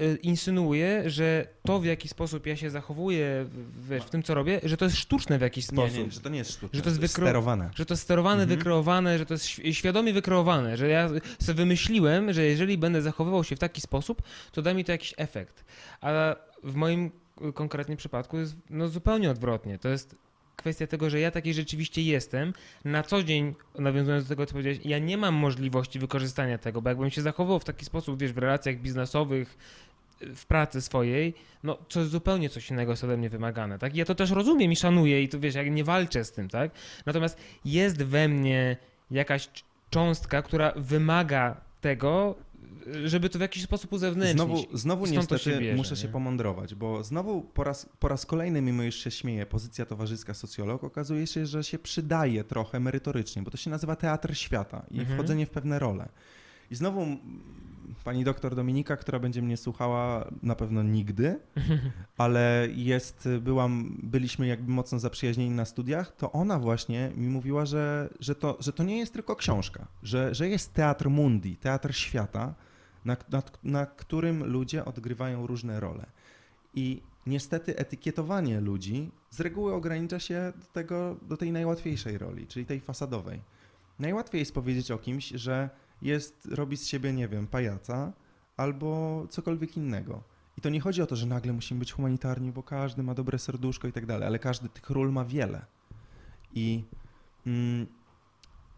[0.00, 4.34] y, insynuuje, że to w jaki sposób ja się zachowuję w, wiesz, w tym, co
[4.34, 6.04] robię, że to jest sztuczne w jakiś Nie, sposób.
[6.06, 7.70] nie, że to nie jest sztuczne, Że to jest wykro- sterowane.
[7.74, 8.58] Że to jest sterowane, Mhm.
[8.58, 11.08] wykreowane, że to jest świ- świadomie wykreowane, że ja
[11.42, 15.14] sobie wymyśliłem, że jeżeli będę zachowywał się w taki sposób, to da mi to jakiś
[15.16, 15.64] efekt.
[16.00, 17.10] A w moim
[17.48, 19.78] y, konkretnie przypadku jest no, zupełnie odwrotnie.
[19.78, 20.14] To jest
[20.58, 22.52] kwestia tego, że ja taki rzeczywiście jestem.
[22.84, 26.88] Na co dzień, nawiązując do tego, co powiedziałeś, ja nie mam możliwości wykorzystania tego, bo
[26.88, 29.58] jakbym się zachowywał w taki sposób, wiesz, w relacjach biznesowych,
[30.20, 33.96] w pracy swojej, no jest zupełnie coś innego jest ode mnie wymagane, tak?
[33.96, 36.70] Ja to też rozumiem i szanuję i to wiesz, jak nie walczę z tym, tak?
[37.06, 38.76] Natomiast jest we mnie
[39.10, 39.48] jakaś
[39.90, 42.34] cząstka, która wymaga tego,
[43.04, 44.36] żeby to w jakiś sposób uzewnętrznić.
[44.36, 46.12] Znowu, znowu niestety się bierze, muszę się nie?
[46.12, 50.84] pomądrować, bo znowu po raz, po raz kolejny, mimo iż się śmieję, pozycja towarzyska socjolog,
[50.84, 55.18] okazuje się, że się przydaje trochę merytorycznie, bo to się nazywa teatr świata i Mhm.
[55.18, 56.08] wchodzenie w pewne role.
[56.70, 57.06] I znowu
[58.04, 61.40] pani doktor Dominika, która będzie mnie słuchała, na pewno nigdy,
[62.18, 68.08] ale jest, byłam, byliśmy jakby mocno zaprzyjaźnieni na studiach, to ona właśnie mi mówiła, że,
[68.20, 72.54] że, to, że to nie jest tylko książka, że, że jest teatr mundi, teatr świata,
[73.08, 76.06] na, na, na którym ludzie odgrywają różne role.
[76.74, 82.66] I niestety etykietowanie ludzi z reguły ogranicza się do, tego, do tej najłatwiejszej roli, czyli
[82.66, 83.40] tej fasadowej.
[83.98, 85.70] Najłatwiej jest powiedzieć o kimś, że
[86.02, 88.12] jest, robi z siebie, nie wiem, pajaca
[88.56, 90.22] albo cokolwiek innego.
[90.58, 93.38] I to nie chodzi o to, że nagle musimy być humanitarni, bo każdy ma dobre
[93.38, 95.64] serduszko i tak dalej, ale każdy tych ról ma wiele.
[96.54, 96.84] I
[97.46, 97.86] mm,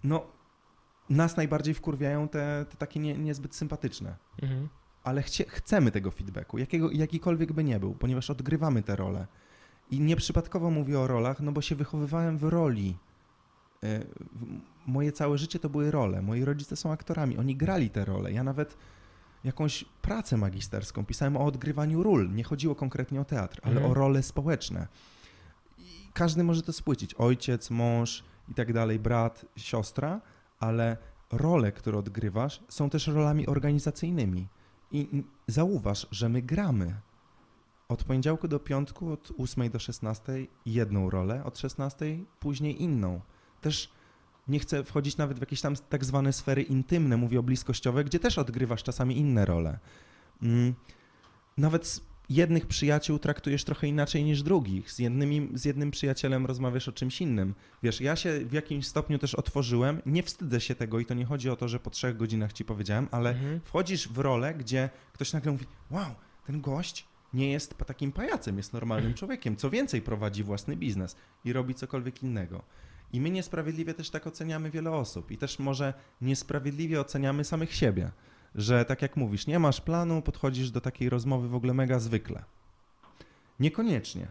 [0.05, 0.27] no,
[1.11, 4.17] nas najbardziej wkurwiają te, te takie nie, niezbyt sympatyczne.
[4.43, 4.69] Mhm.
[5.05, 9.27] Ale chcie, chcemy tego feedbacku, jakiego, jakikolwiek by nie był, ponieważ odgrywamy te role.
[9.91, 12.97] I nieprzypadkowo mówię o rolach, no bo się wychowywałem w roli.
[13.83, 16.23] W- Moje całe życie to były role.
[16.23, 18.33] Moi rodzice są aktorami, oni grali te role.
[18.33, 18.77] Ja nawet
[19.45, 22.31] jakąś pracę magisterską pisałem o odgrywaniu ról.
[22.33, 23.91] Nie chodziło konkretnie o teatr, ale Mhm.
[23.91, 24.87] o role społeczne.
[25.79, 27.15] I każdy może to spłycić.
[27.15, 30.21] Ojciec, mąż i tak dalej, brat, siostra,
[30.61, 30.97] ale
[31.33, 34.49] role, które odgrywasz, są też rolami organizacyjnymi.
[34.93, 37.01] I zauważ, że my gramy.
[37.89, 43.21] Od poniedziałku do piątku, od 8 do 16 jedną rolę, od 16 później inną.
[43.61, 43.93] Też
[44.49, 48.19] nie chcę wchodzić nawet w jakieś tam tak zwane sfery intymne, mówię o bliskościowe, gdzie
[48.19, 49.79] też odgrywasz czasami inne role.
[50.43, 50.75] Mm,
[51.59, 52.01] Nawet
[52.31, 54.93] jednych przyjaciół traktujesz trochę inaczej niż drugich.
[54.93, 57.55] Z, jednymi, z jednym przyjacielem rozmawiasz o czymś innym.
[57.83, 61.25] Wiesz, ja się w jakimś stopniu też otworzyłem, nie wstydzę się tego i to nie
[61.25, 63.61] chodzi o to, że po trzech godzinach ci powiedziałem, ale Mhm.
[63.65, 66.11] wchodzisz w rolę, gdzie ktoś nagle mówi, wow,
[66.47, 69.57] ten gość nie jest takim pajacem, jest normalnym człowiekiem.
[69.57, 72.63] Co więcej, prowadzi własny biznes i robi cokolwiek innego.
[73.13, 78.11] I my niesprawiedliwie też tak oceniamy wiele osób i też może niesprawiedliwie oceniamy samych siebie,
[78.55, 82.45] że tak jak mówisz, nie masz planu, podchodzisz do takiej rozmowy w ogóle mega zwykle.
[83.61, 84.29] Niekoniecznie.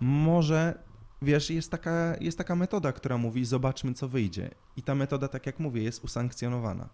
[0.00, 0.82] Może,
[1.22, 4.50] wiesz, jest taka, jest taka metoda, która mówi, zobaczmy, co wyjdzie.
[4.76, 6.88] I ta metoda, tak jak mówię, jest usankcjonowana.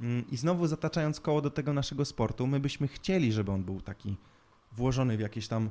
[0.00, 3.80] Mm, I znowu zataczając koło do tego naszego sportu, my byśmy chcieli, żeby on był
[3.80, 4.16] taki
[4.72, 5.70] włożony w jakiś tam,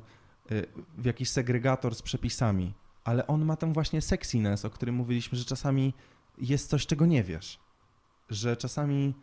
[0.50, 0.66] y,
[0.98, 2.74] w jakiś segregator z przepisami.
[3.04, 5.94] ale on ma ten właśnie sexiness, o którym mówiliśmy, że czasami
[6.38, 7.60] jest coś, czego nie wiesz.
[8.30, 9.14] Że czasami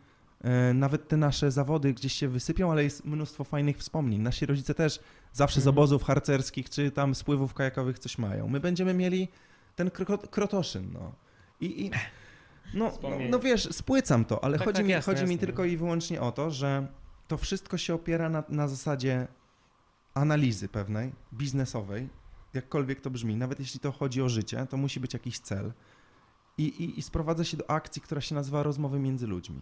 [0.74, 4.20] nawet te nasze zawody gdzieś się wysypią, ale jest mnóstwo fajnych wspomnień.
[4.20, 5.00] Nasi rodzice też
[5.32, 5.74] zawsze z Mhm.
[5.78, 8.48] obozów harcerskich czy tam spływów kajakowych coś mają.
[8.48, 9.28] My będziemy mieli
[9.76, 11.12] ten kro- krotoszyn, no.
[11.60, 11.90] I, i
[12.74, 15.46] no, no, no wiesz, spłycam to, ale Tak, chodzi, tak, mi, jasne, chodzi mi jasne.
[15.46, 16.86] tylko i wyłącznie o to, że
[17.28, 19.28] to wszystko się opiera na, na zasadzie
[20.14, 22.08] analizy pewnej, biznesowej,
[22.54, 25.72] jakkolwiek to brzmi, nawet jeśli to chodzi o życie, to musi być jakiś cel.
[26.58, 29.60] I, i, I sprowadza się do akcji, która się nazywa rozmowy między ludźmi.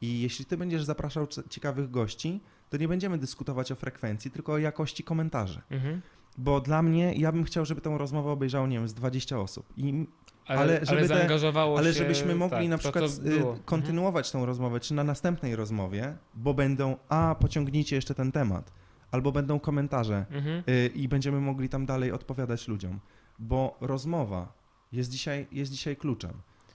[0.00, 4.52] I jeśli ty będziesz zapraszał cie- ciekawych gości, to nie będziemy dyskutować o frekwencji, tylko
[4.52, 5.60] o jakości komentarzy.
[5.70, 6.00] Mhm.
[6.38, 9.66] Bo dla mnie, ja bym chciał, żeby tę rozmowę obejrzało, nie wiem, z 20 osób.
[9.76, 10.06] I
[10.46, 13.38] Ale, Ale ale, żeby te- zaangażowało ale się, żebyśmy mogli tak, na przykład to, y,
[13.38, 13.56] było.
[13.64, 18.72] kontynuować tą rozmowę, czy na następnej rozmowie, bo będą, a pociągnijcie jeszcze ten temat,
[19.10, 20.62] albo będą komentarze Mhm.
[20.68, 23.00] y, i będziemy mogli tam dalej odpowiadać ludziom,
[23.38, 24.52] bo rozmowa
[24.92, 26.32] jest dzisiaj, jest dzisiaj kluczem.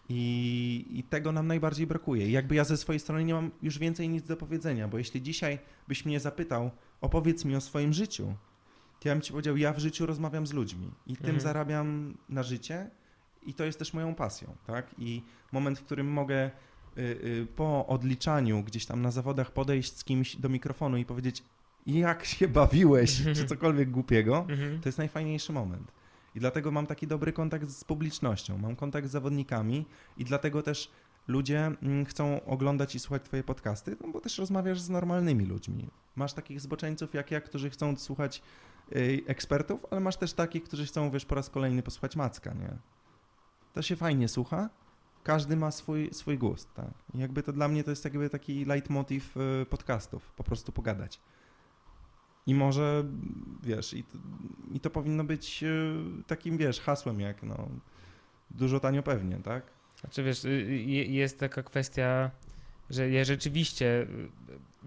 [0.09, 2.27] I, I tego nam najbardziej brakuje.
[2.27, 5.21] I jakby ja ze swojej strony nie mam już więcej nic do powiedzenia, bo jeśli
[5.21, 8.33] dzisiaj byś mnie zapytał, opowiedz mi o swoim życiu,
[8.99, 11.39] to ja bym ci powiedział, ja w życiu rozmawiam z ludźmi i tym Mhm.
[11.39, 12.89] zarabiam na życie
[13.45, 14.95] i to jest też moją pasją, tak?
[14.97, 16.45] I moment, w którym mogę
[16.97, 21.43] y, y, po odliczaniu gdzieś tam na zawodach podejść z kimś do mikrofonu i powiedzieć,
[21.87, 24.81] jak się bawiłeś, czy cokolwiek głupiego, Mhm.
[24.81, 25.91] to jest najfajniejszy moment.
[26.35, 29.85] I dlatego mam taki dobry kontakt z publicznością, mam kontakt z zawodnikami
[30.17, 30.91] i dlatego też
[31.27, 35.89] ludzie mm, chcą oglądać i słuchać twoje podcasty, no bo też rozmawiasz z normalnymi ludźmi.
[36.15, 38.41] Masz takich zboczeńców jak ja, którzy chcą słuchać
[38.95, 42.77] y, ekspertów, ale masz też takich, którzy chcą, wiesz, po raz kolejny posłuchać Macka, nie?
[43.73, 44.69] To się fajnie słucha,
[45.23, 46.93] każdy ma swój, swój gust, tak?
[47.13, 51.21] Jakby to dla mnie to jest jakby taki leitmotiv y, podcastów, po prostu pogadać.
[52.47, 53.03] I może,
[53.63, 54.17] wiesz, i to,
[54.73, 57.69] i to powinno być y, takim, wiesz, hasłem jak, no,
[58.51, 59.63] dużo tanio pewnie, tak?
[59.99, 62.31] Znaczy wiesz, y, y, jest taka kwestia,
[62.89, 64.07] że ja rzeczywiście.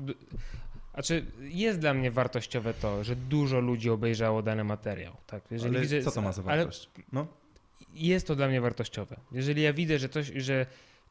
[0.08, 0.14] y,
[0.94, 5.16] Znaczy, jest dla mnie wartościowe to, że dużo ludzi obejrzało dany materiał.
[5.26, 5.44] Tak?
[5.50, 6.90] Jeżeli Ale widzę, co to ma za wartość?
[7.12, 7.26] No,
[7.94, 9.16] jest to dla mnie wartościowe.
[9.32, 10.66] Jeżeli ja widzę, że, coś, że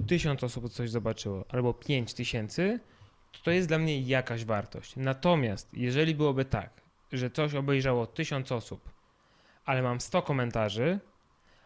[0.08, 2.80] tysiąc osób coś zobaczyło, albo pięć tysięcy,
[3.44, 4.96] to to jest dla mnie jakaś wartość.
[4.96, 6.70] Natomiast jeżeli byłoby tak,
[7.12, 8.90] że coś obejrzało tysiąc osób,
[9.66, 11.00] ale mam 100 komentarzy,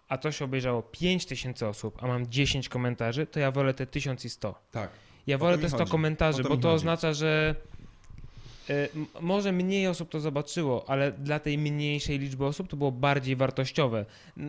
[0.10, 4.56] a coś obejrzało 5 tysięcy osób, a mam 10 komentarzy, to ja wolę te 1100.
[4.72, 4.90] tak.
[5.28, 5.92] Ja wolę te mi 100 chodzi.
[5.92, 6.68] komentarzy, bo to chodzi.
[6.68, 7.56] oznacza, że
[9.22, 14.06] może mniej osób to zobaczyło, ale dla tej mniejszej liczby osób to było bardziej wartościowe.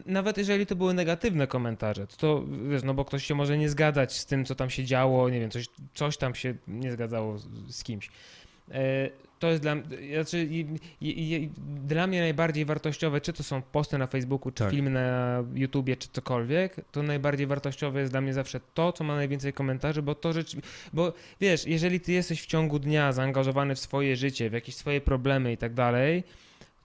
[0.06, 3.68] Nawet jeżeli to były negatywne komentarze, to, to wiesz, no bo ktoś się może nie
[3.68, 7.38] zgadzać z tym, co tam się działo, nie wiem, coś, coś tam się nie zgadzało
[7.38, 8.10] z, z kimś.
[9.42, 9.76] To jest dla,
[10.14, 10.66] znaczy, i-
[11.00, 11.50] i- i-
[11.86, 14.70] dla mnie najbardziej wartościowe, czy to są posty na Facebooku, czy Tak.
[14.70, 19.16] filmy na YouTubie, czy cokolwiek, to najbardziej wartościowe jest dla mnie zawsze to, co ma
[19.16, 23.78] najwięcej komentarzy, bo to rzeczywiście, bo wiesz, jeżeli ty jesteś w ciągu dnia zaangażowany w
[23.78, 26.24] swoje życie, w jakieś swoje problemy i tak dalej,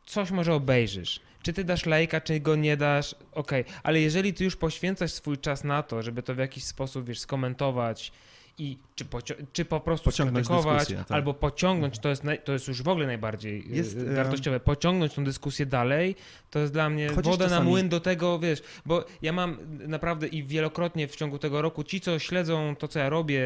[0.06, 1.19] coś może obejrzysz.
[1.44, 5.38] Czy ty dasz lajka, czy go nie dasz, okej, ale jeżeli ty już poświęcasz swój
[5.38, 8.11] czas na to, żeby to w jakiś sposób, wiesz, skomentować
[8.58, 9.06] i czy,
[9.53, 11.11] czy po prostu Pociągnąć dyskusję, tak.
[11.11, 15.14] albo pociągnąć, to jest, to jest już w ogóle najbardziej Jest, jest, em, wartościowe, pociągnąć
[15.14, 16.16] tą dyskusję dalej,
[16.52, 20.27] to jest dla mnie woda na czasami- młyn do tego, wiesz, bo ja mam naprawdę
[20.27, 23.42] i wielokrotnie w ciągu tego roku, ci co śledzą to, co ja robię,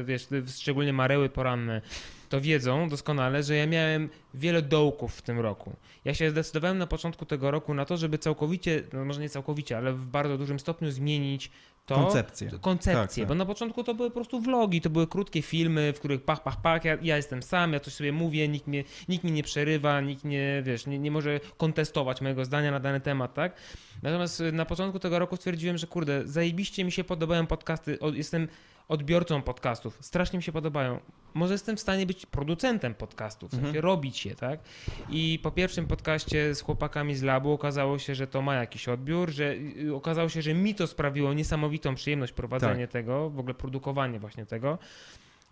[0.00, 1.80] y, wiesz, y, szczególnie mareły poranne,
[2.28, 5.76] to wiedzą doskonale, że ja miałem wiele dołków w tym roku.
[6.04, 9.76] Ja się zdecydowałem na początku tego roku na to, żeby całkowicie, no może nie całkowicie,
[9.76, 11.50] ale w bardzo dużym stopniu zmienić
[11.86, 12.50] to, Koncepcję.
[12.60, 13.28] koncepcję, Tak, tak.
[13.28, 16.42] bo na początku to były po prostu vlogi, to były krótkie filmy, w których pach,
[16.42, 19.42] pach, pach, ja, ja jestem sam, ja coś sobie mówię, nikt, mnie, nikt mi nie
[19.42, 23.56] przerywa, nikt nie, wiesz, nie, nie może kontestować mojego zdania na dany temat, tak?
[24.02, 28.48] Natomiast na początku tego roku stwierdziłem, że kurde, zajebiście mi się podobają podcasty, jestem
[28.88, 31.00] odbiorcą podcastów, strasznie mi się podobają.
[31.34, 33.84] Może jestem w stanie być producentem podcastów, w sensie Mhm.
[33.84, 34.60] robić je, tak?
[35.10, 39.30] I po pierwszym podcaście z chłopakami z labu okazało się, że to ma jakiś odbiór,
[39.30, 44.20] że y, okazało się, że mi to sprawiło niesamowitą przyjemność prowadzenie tego, w ogóle produkowanie
[44.20, 44.78] właśnie tego.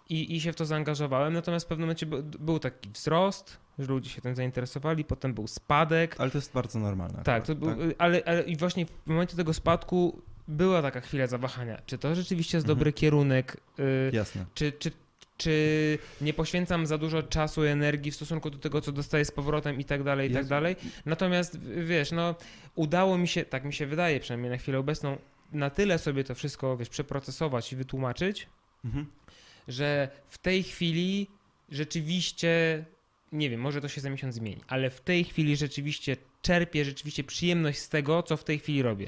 [0.08, 3.86] I, I się w to zaangażowałem, natomiast w pewnym momencie by, był taki wzrost, że
[3.86, 6.16] ludzie się tym zainteresowali, potem był spadek.
[6.18, 7.22] Ale to jest bardzo normalne.
[7.22, 11.26] Tak, to akurat, był, Ale, ale i właśnie w momencie tego spadku była taka chwila
[11.26, 11.82] zawahania.
[11.86, 12.78] Czy to rzeczywiście jest Mhm.
[12.78, 13.56] dobry kierunek?
[13.78, 14.44] y, Jasne.
[14.54, 14.90] czy, czy,
[15.36, 19.30] czy nie poświęcam za dużo czasu i energii w stosunku do tego, co dostaję z
[19.30, 20.76] powrotem i tak dalej, i tak dalej.
[21.06, 22.34] Natomiast wiesz, no
[22.74, 25.16] udało mi się, tak mi się wydaje przynajmniej na chwilę obecną,
[25.52, 28.46] na tyle sobie to wszystko, wiesz, przeprocesować i wytłumaczyć,
[28.84, 29.06] Mhm.
[29.68, 31.26] że w tej chwili
[31.70, 32.84] rzeczywiście,
[33.32, 37.24] nie wiem, może to się za miesiąc zmieni, ale w tej chwili rzeczywiście czerpię rzeczywiście
[37.24, 39.06] przyjemność z tego, co w tej chwili robię.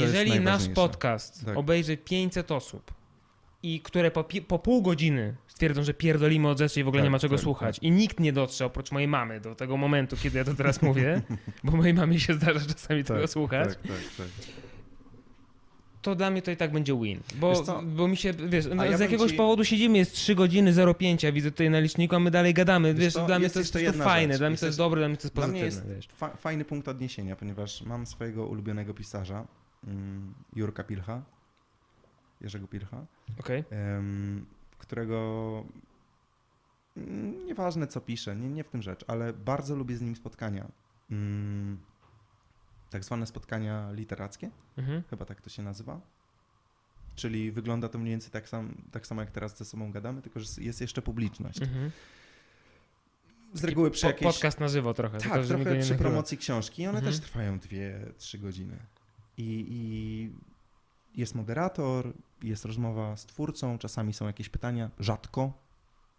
[0.00, 1.56] Jeżeli nasz podcast Tak.
[1.56, 2.94] obejrzy 500 osób
[3.62, 7.04] i które po, po pół godziny stwierdzą, że pierdolimy od rzeczy i w ogóle Tak,
[7.06, 10.16] nie ma czego tak, słuchać i nikt nie dotrze oprócz mojej mamy do tego momentu,
[10.16, 11.22] kiedy ja to teraz mówię,
[11.64, 14.26] bo mojej mamie się zdarza czasami tego słuchać, Tak, tak, tak.
[16.02, 17.20] to dla mnie to i tak będzie win.
[17.34, 21.24] Bo, bo mi się, wiesz, no, z jakiegoś ci- powodu siedzimy, jest 3 godziny 05,
[21.24, 22.94] a widzę tutaj na liczniku, a my dalej gadamy.
[22.94, 24.38] Wiesz Wiesz, co, dla mnie to jest jedna fajne, rzecz.
[24.40, 25.94] dla mnie to jest dobre, dla mnie to jest Dla mnie pozytywne.
[25.96, 29.46] jest fa- fajny punkt odniesienia, ponieważ mam swojego ulubionego pisarza,
[30.56, 31.22] Jurka Pilcha,
[32.40, 33.06] Jerzego Pilcha,
[33.70, 34.46] em,
[34.78, 35.64] którego
[36.96, 40.66] mm, nieważne co pisze, nie, nie w tym rzecz, ale bardzo lubię z nim spotkania.
[41.10, 41.78] Mm,
[42.90, 45.02] tak zwane spotkania literackie, Mhm.
[45.10, 46.00] chyba tak to się nazywa.
[47.14, 50.40] Czyli wygląda to mniej więcej tak, sam, tak samo jak teraz ze sobą gadamy, tylko
[50.40, 51.62] że jest jeszcze publiczność.
[51.62, 51.90] Mhm.
[53.54, 54.34] Z reguły przy jakiejś...
[54.34, 55.18] podcast na żywo trochę.
[55.18, 56.82] Tak, trochę przy promocji książki.
[56.82, 57.14] i One Mhm.
[57.14, 58.76] też trwają 2-3 godziny.
[59.38, 60.30] I, I
[61.20, 65.52] jest moderator, jest rozmowa z twórcą, czasami są jakieś pytania, rzadko,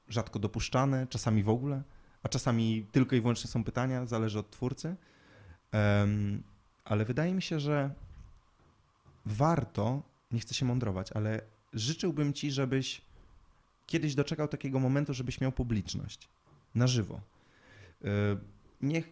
[0.10, 1.84] rzadko dopuszczane, czasami w ogóle,
[2.24, 4.96] a czasami tylko i wyłącznie są pytania, zależy od twórcy.
[5.72, 6.44] Em,
[6.86, 7.94] ale wydaje mi się, że
[9.26, 11.42] warto, nie chcę się mądrować, ale
[11.74, 13.02] życzyłbym ci, żebyś
[13.86, 16.30] kiedyś doczekał takiego momentu, żebyś miał publiczność
[16.76, 17.22] na żywo.
[18.06, 18.08] Y,
[18.82, 19.04] Nie,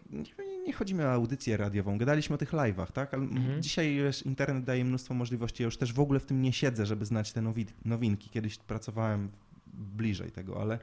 [0.66, 3.14] nie, chodzi mi o audycję radiową, gadaliśmy o tych live'ach, tak?
[3.14, 3.62] Ale Mhm.
[3.62, 5.62] dzisiaj wiesz, internet daje mnóstwo możliwości.
[5.62, 8.30] Ja już też w ogóle w tym nie siedzę, żeby znać te nowi- nowinki.
[8.30, 9.28] Kiedyś pracowałem
[9.74, 10.78] bliżej tego, ale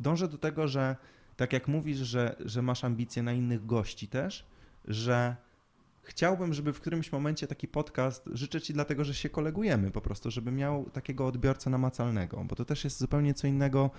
[0.00, 0.96] dążę do tego, że
[1.36, 4.44] tak jak mówisz, że, że masz ambicje na innych gości też,
[4.84, 5.36] że
[6.02, 10.30] chciałbym, żeby w którymś momencie taki podcast, życzę Ci dlatego, że się kolegujemy po prostu,
[10.30, 13.90] żeby miał takiego odbiorcę namacalnego, bo to też jest zupełnie co innego,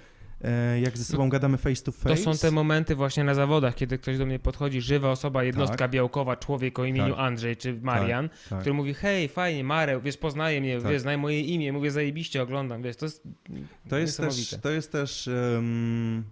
[0.42, 2.16] e, jak ze sobą gadamy face to face.
[2.16, 5.78] To są te momenty właśnie na zawodach, kiedy ktoś do mnie podchodzi, żywa osoba, jednostka
[5.78, 5.92] Tak.
[5.92, 7.24] białkowa, człowiek o imieniu Tak.
[7.26, 8.60] Andrzej czy Marian, tak.
[8.60, 10.92] który mówi, hej, fajnie, Mareł, wiesz, poznaje mnie, Tak.
[10.92, 13.24] wiesz, znaj moje imię, mówię, zajebiście, oglądam, wiesz, to jest
[13.90, 16.24] To jest też, to jest też, mm,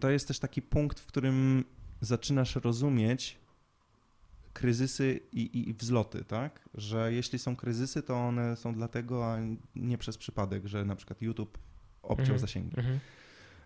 [0.00, 1.64] to jest też taki punkt, w którym
[2.00, 3.43] zaczynasz rozumieć
[4.54, 6.68] kryzysy i, i wzloty, tak?
[6.74, 9.38] Że jeśli są kryzysy, to one są dlatego, a
[9.76, 11.58] nie przez przypadek, że na przykład YouTube
[12.02, 12.38] obciął Mhm.
[12.38, 12.78] zasięgi.
[12.78, 12.98] Mhm.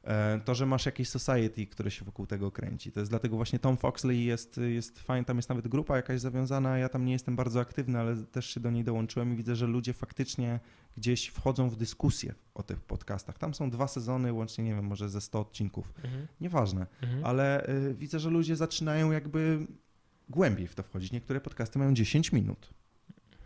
[0.05, 2.93] E, To, że masz jakieś society, które się wokół tego kręci.
[2.93, 6.79] To jest dlatego właśnie Tom Foxley jest, jest fajny, tam jest nawet grupa jakaś zawiązana,
[6.79, 9.67] ja tam nie jestem bardzo aktywny, ale też się do niej dołączyłem i widzę, że
[9.67, 10.61] ludzie faktycznie
[10.97, 13.39] gdzieś wchodzą w dyskusję o tych podcastach.
[13.39, 15.93] Tam są dwa sezony, łącznie nie wiem, może ze 100 odcinków.
[16.05, 16.27] Mhm.
[16.41, 17.25] Nieważne, Mhm.
[17.25, 19.67] ale y, widzę, że ludzie zaczynają jakby
[20.31, 21.13] głębiej w to wchodzić.
[21.13, 22.71] Niektóre podcasty mają 10 minut,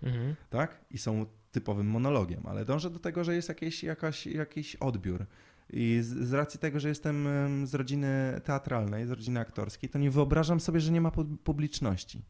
[0.02, 0.34] Mhm.
[0.50, 0.84] tak?
[0.90, 5.26] I są typowym monologiem, ale dążę do tego, że jest jakieś, jakaś, jakiś odbiór.
[5.72, 9.98] I z, z racji tego, że jestem em, z rodziny teatralnej, z rodziny aktorskiej, to
[9.98, 12.22] nie wyobrażam sobie, że nie ma pu- publiczności.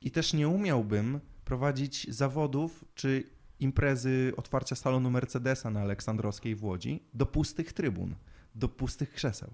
[0.00, 3.24] I też nie umiałbym prowadzić zawodów czy
[3.60, 8.14] imprezy otwarcia salonu Mercedesa na Aleksandrowskiej w Łodzi do pustych trybun,
[8.54, 9.48] do pustych krzeseł.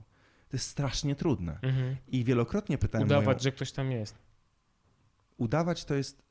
[0.48, 1.58] To jest strasznie trudne.
[1.62, 1.96] Mhm.
[2.08, 3.38] I wielokrotnie pytałem Udawać, moją...
[3.38, 4.18] że ktoś tam jest.
[5.36, 6.22] Udawać to jest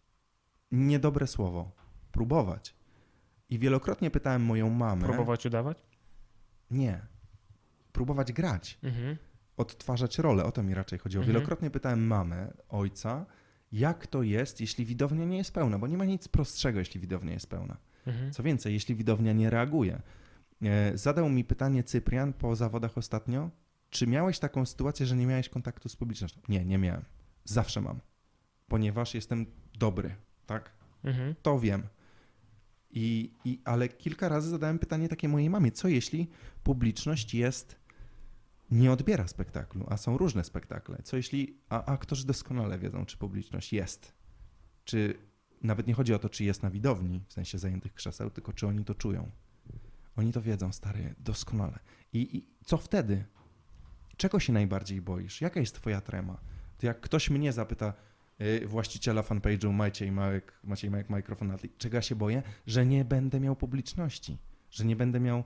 [0.72, 1.72] niedobre słowo.
[2.11, 2.75] Próbować.
[3.49, 5.06] I wielokrotnie pytałem moją mamę...
[5.06, 5.85] Próbować udawać?
[6.72, 7.01] Nie.
[7.91, 8.80] Próbować grać.
[8.83, 9.17] Mhm.
[9.57, 10.43] odtwarzać rolę.
[10.43, 11.22] O to mi raczej chodziło.
[11.22, 11.33] Mhm.
[11.33, 13.25] Wielokrotnie pytałem mamę, ojca,
[13.72, 17.33] jak to jest, jeśli widownia nie jest pełna, bo nie ma nic prostszego, jeśli widownia
[17.33, 17.77] jest pełna.
[18.07, 18.32] Mhm.
[18.32, 20.01] Co więcej, jeśli widownia nie reaguje.
[20.61, 23.49] E, Zadał mi pytanie Cyprian po zawodach ostatnio,
[23.90, 26.41] czy miałeś taką sytuację, że nie miałeś kontaktu z publicznością?
[26.49, 27.06] Nie, nie miałem.
[27.43, 27.99] Zawsze mam,
[28.67, 29.45] ponieważ jestem
[29.80, 30.72] dobry, tak?
[31.03, 31.35] Mhm.
[31.42, 31.83] To wiem.
[32.92, 36.30] I, i, ale kilka razy zadałem pytanie takie mojej mamie, co jeśli
[36.64, 37.83] publiczność jest,
[38.72, 40.98] nie odbiera spektaklu, a są różne spektakle?
[41.03, 44.14] Co jeśli, a aktorzy doskonale wiedzą, czy publiczność jest,
[44.83, 45.17] czy
[45.61, 48.67] nawet nie chodzi o to, czy jest na widowni, w sensie zajętych krzeseł, tylko czy
[48.67, 49.32] oni to czują.
[50.16, 51.80] Oni to wiedzą, stary, doskonale.
[52.14, 53.25] I, i co wtedy?
[54.17, 55.42] Czego się najbardziej boisz?
[55.42, 56.38] Jaka jest twoja trema?
[56.77, 57.93] To jak ktoś mnie zapyta,
[58.66, 62.44] właściciela fanpage'u Maciej Małek, Maciej Małek Mikrofon czego ja się boję?
[62.68, 64.38] Że nie będę miał publiczności,
[64.72, 65.44] że nie będę miał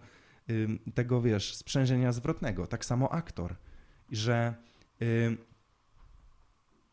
[0.94, 2.68] tego, wiesz, sprzężenia zwrotnego.
[2.68, 3.56] Tak samo aktor.
[4.12, 4.54] Że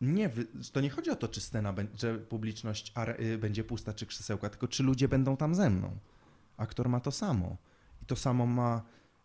[0.01, 0.31] nie,
[0.73, 4.69] to nie chodzi o to, czy scena, że publiczność y, będzie pusta, czy krzesełka, tylko
[4.69, 5.97] czy ludzie będą tam ze mną.
[6.57, 7.57] Aktor ma to samo.
[8.03, 8.83] I to samo ma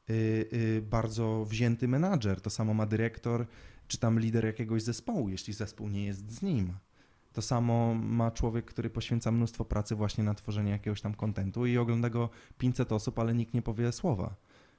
[0.10, 0.14] y,
[0.54, 3.46] y, bardzo wzięty menadżer, to samo ma dyrektor,
[3.90, 6.74] czy tam lider jakiegoś zespołu, jeśli zespół nie jest z nim.
[7.34, 11.78] To samo ma człowiek, który poświęca mnóstwo pracy właśnie na tworzenie jakiegoś tam kontentu i
[11.78, 14.36] ogląda go 500 osób, ale nikt nie powie słowa.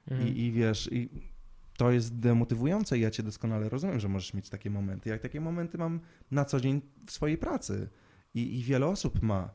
[0.07, 0.29] Mhm.
[0.29, 1.09] I, I wiesz, i
[1.77, 5.09] to jest demotywujące i ja cię doskonale rozumiem, że możesz mieć takie momenty.
[5.09, 5.99] Jak takie momenty mam
[6.31, 7.89] na co dzień w swojej pracy
[8.33, 9.49] i, i wiele osób ma.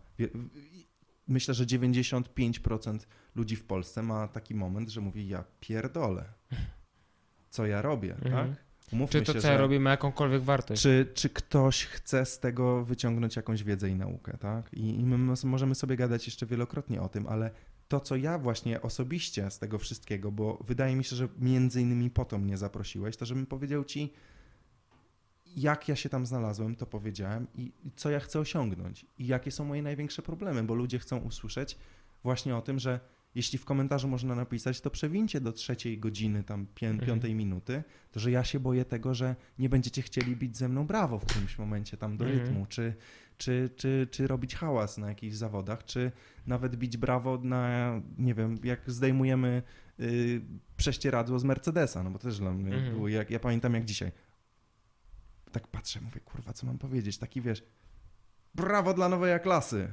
[1.29, 2.99] Myślę, że 95%
[3.35, 6.25] ludzi w Polsce ma taki moment, że mówi ja pierdolę.
[7.51, 8.49] Co ja robię, Mhm.
[8.55, 8.66] tak?
[8.93, 10.83] Umówmy Czy to, się, co ja robię, ma jakąkolwiek wartość?
[10.83, 14.75] Czy, czy ktoś chce z tego wyciągnąć jakąś wiedzę i naukę, tak?
[14.75, 17.51] I, I my możemy sobie gadać jeszcze wielokrotnie o tym, ale
[17.89, 22.11] to, co ja właśnie osobiście z tego wszystkiego, bo wydaje mi się, że między innymi
[22.11, 24.13] po to mnie zaprosiłeś, to żebym powiedział ci,
[25.57, 29.65] jak ja się tam znalazłem, to powiedziałem i co ja chcę osiągnąć i jakie są
[29.65, 31.79] moje największe problemy, bo ludzie chcą usłyszeć
[32.23, 33.01] właśnie o tym, że
[33.37, 37.07] jeśli w komentarzu można napisać, to przewincie do trzeciej godziny, tam pię- Mhm.
[37.09, 37.83] piątej minuty,
[38.13, 41.25] to że ja się boję tego, że nie będziecie chcieli bić ze mną brawo w
[41.25, 42.43] którymś momencie tam do Mhm.
[42.45, 42.95] rytmu, czy,
[43.39, 46.13] czy, czy, czy robić hałas na jakichś zawodach, czy
[46.47, 49.63] nawet bić brawo na, nie wiem, jak zdejmujemy
[50.01, 50.41] y,
[50.77, 52.95] prześcieradło z Mercedesa, no bo też dla mnie Mhm.
[52.95, 54.13] było, jak, ja pamiętam jak dzisiaj.
[55.53, 57.19] Tak patrzę, mówię, kurwa, co mam powiedzieć?
[57.19, 57.63] Taki wiesz,
[58.55, 59.89] brawo dla nowej klasy.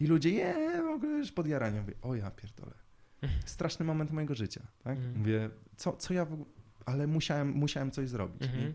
[0.00, 1.80] I ludzie, je, w ogóle już pod jaraniem.
[1.80, 2.72] Mówię, o ja pierdolę.
[3.44, 4.96] Straszny moment mojego życia, tak?
[4.96, 5.18] Mhm.
[5.18, 6.48] Mówię, co, co ja w ogóle...
[6.86, 8.42] Ale musiałem, musiałem coś zrobić.
[8.42, 8.74] Mhm.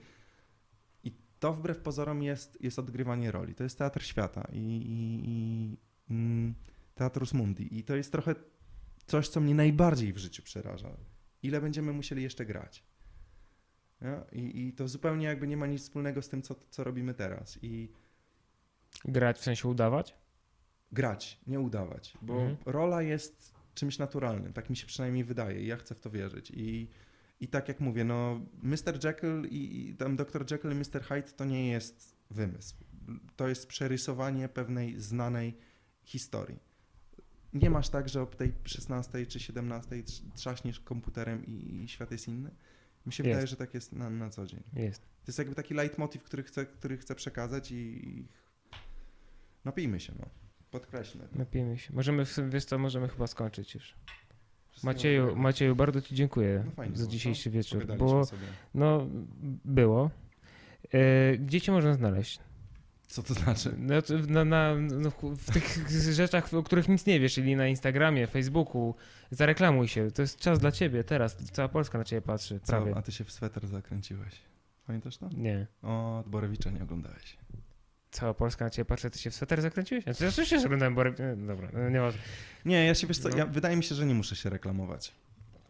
[1.03, 3.55] I, I to wbrew pozorom jest, jest odgrywanie roli.
[3.55, 5.77] To jest teatr świata i, i, i
[6.09, 6.55] mm,
[6.95, 7.79] teatrus mundi.
[7.79, 8.35] I to jest trochę
[9.07, 10.97] coś, co mnie najbardziej w życiu przeraża.
[11.43, 12.83] Ile będziemy musieli jeszcze grać?
[14.01, 14.41] Nie?
[14.41, 17.59] I, I to zupełnie jakby nie ma nic wspólnego z tym, co, co robimy teraz.
[17.61, 17.89] I
[19.05, 20.15] Grać w sensie udawać?
[20.95, 22.57] Grać, nie udawać, bo Mhm.
[22.65, 26.51] rola jest czymś naturalnym, tak mi się przynajmniej wydaje i ja chcę w to wierzyć.
[26.55, 26.87] I,
[27.39, 29.05] i tak jak mówię, no Mr.
[29.05, 30.51] Jekyll i, i tam Dr.
[30.51, 31.01] Jekyll i Mr.
[31.03, 32.75] Hyde to nie jest wymysł.
[33.35, 35.57] To jest przerysowanie pewnej znanej
[36.03, 36.59] historii.
[37.53, 42.11] Nie masz tak, że o tej 16 czy 17 trz- trzaśniesz komputerem i, i świat
[42.11, 42.51] jest inny?
[43.05, 43.29] Mi się Jest.
[43.33, 44.63] wydaje, że tak jest na, na co dzień.
[44.73, 45.01] Jest.
[45.01, 47.75] To jest jakby taki leitmotiv, który chcę, który chcę przekazać i,
[48.09, 48.27] i
[49.65, 50.25] napijmy się, no.
[50.79, 51.27] Podkreślmy.
[51.35, 51.93] Napijmy się.
[51.93, 53.95] Możemy, wiesz co, możemy chyba skończyć już.
[54.83, 55.35] Macieju.
[55.35, 57.85] Macieju, bardzo Ci dziękuję No fajnie za dzisiejszy wieczór.
[57.97, 58.47] Było, sobie.
[58.73, 59.07] no,
[59.65, 60.11] było.
[60.93, 62.39] E, gdzie Cię można znaleźć?
[63.07, 63.75] Co to znaczy?
[63.77, 63.95] No,
[64.27, 65.89] na, na, no, w tych
[66.21, 68.95] rzeczach, o których nic nie wiesz, czyli na Instagramie, Facebooku.
[69.31, 70.11] Zareklamuj się.
[70.11, 71.35] To jest czas dla Ciebie teraz.
[71.51, 72.59] Cała Polska na Ciebie patrzy.
[72.67, 72.91] Prawie.
[72.91, 72.97] Co?
[72.97, 74.41] A ty się w sweter zakręciłeś.
[74.87, 75.29] Pamiętasz to?
[75.29, 75.67] Nie.
[75.83, 77.37] O, Borewicza nie oglądałeś.
[78.15, 79.09] Cała Polska na Ciebie patrzy.
[79.09, 80.03] Ty się w sweter zakręciłeś?
[80.03, 81.13] Znaczy, ja oczywiście, że Borę...
[81.19, 82.21] nie, Dobra, no, nie ważne.
[82.65, 83.37] Nie, ja się wiesz co, No.
[83.37, 85.11] ja, wydaje mi się, że nie muszę się reklamować.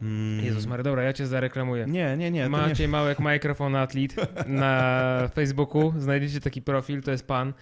[0.02, 0.44] Mm.
[0.44, 1.86] Jezus Maria, dobra, ja Cię zareklamuję.
[1.88, 2.48] Nie, nie, nie.
[2.48, 2.92] Maciej nie.
[2.92, 4.16] Małek, Mikrofon Atlet
[4.46, 5.02] na
[5.34, 5.92] Facebooku.
[5.98, 7.52] Znajdziecie taki profil, to jest pan.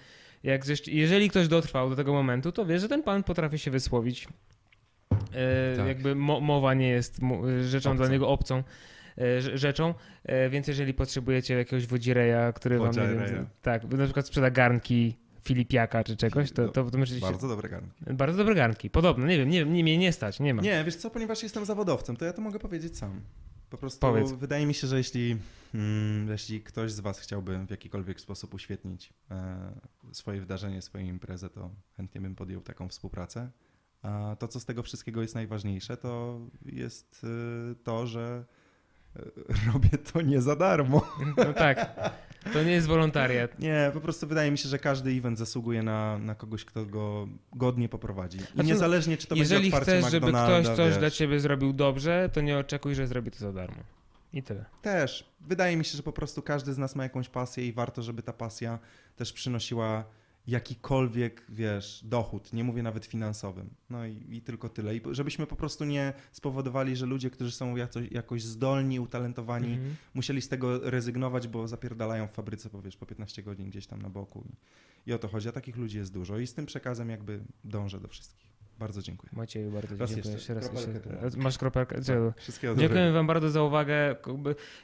[0.43, 4.27] Jak jeżeli ktoś dotrwał do tego momentu, to wie, że ten pan potrafi się wysłowić.
[5.33, 5.87] E, Tak.
[5.87, 7.19] Jakby mo mowa nie jest
[7.63, 8.63] rzeczą dla niego obcą e,
[9.39, 14.51] rzeczą, e, więc jeżeli potrzebujecie jakiegoś wodzireja, który wam, nie wiem, tak, na przykład sprzeda
[14.51, 17.19] garnki Filipiaka czy czegoś, to, to, to się...
[17.19, 18.13] Bardzo dobre garnki.
[18.13, 20.61] Bardzo dobre garnki, podobno, nie wiem, nie, nie, mnie nie stać, nie ma.
[20.61, 23.21] Nie, wiesz co, ponieważ jestem zawodowcem, to ja to mogę powiedzieć sam.
[23.69, 24.31] Po prostu Powiedz.
[24.31, 25.37] wydaje mi się, że jeśli,
[25.73, 29.71] mm, jeśli ktoś z Was chciałby w jakikolwiek sposób uświetnić e,
[30.11, 33.49] swoje wydarzenie, swoją imprezę, to chętnie bym podjął taką współpracę.
[34.01, 37.25] A to, co z tego wszystkiego jest najważniejsze, to jest
[37.71, 38.64] e, to, że e,
[39.73, 41.01] robię to nie za darmo.
[41.37, 41.95] No tak,
[42.53, 43.59] to nie jest wolontariat.
[43.59, 47.27] Nie, po prostu wydaje mi się, że każdy event zasługuje na, na kogoś, kto go
[47.53, 48.37] godnie poprowadzi.
[48.37, 50.97] I Znaczy, niezależnie, czy to Jeżeli będzie otwarcie chcesz, żeby ktoś coś wiesz.
[50.97, 53.83] dla ciebie zrobił dobrze, to nie oczekuj, że zrobi to za darmo.
[54.33, 54.65] I tyle.
[54.81, 55.35] Też.
[55.41, 58.21] Wydaje mi się, że po prostu każdy z nas ma jakąś pasję i warto, żeby
[58.21, 58.79] ta pasja
[59.15, 60.03] też przynosiła
[60.47, 62.53] jakikolwiek, wiesz, dochód.
[62.53, 63.69] Nie mówię nawet finansowym.
[63.89, 64.95] No i, i tylko tyle.
[64.95, 69.95] I żebyśmy po prostu nie spowodowali, że ludzie, którzy są jaco, jakoś zdolni, utalentowani, Mhm.
[70.13, 74.09] musieli z tego rezygnować, bo zapierdalają w fabryce, powiesz, po 15 godzin gdzieś tam na
[74.09, 74.43] boku.
[74.49, 75.49] I, I o to chodzi.
[75.49, 76.39] A takich ludzi jest dużo.
[76.39, 78.54] I z tym przekazem jakby dążę do wszystkich.
[78.79, 79.29] Bardzo dziękuję.
[79.35, 80.15] Macieju, bardzo Raz dziękuję.
[80.35, 80.83] jeszcze, Jeszcze raz.
[80.83, 81.39] kropelkę Jeszcze.
[81.39, 82.01] Masz kropelkę?
[82.03, 82.33] Czego?
[82.37, 83.13] Wszystkiego Dziękujemy dobrego.
[83.19, 84.15] wam bardzo za uwagę.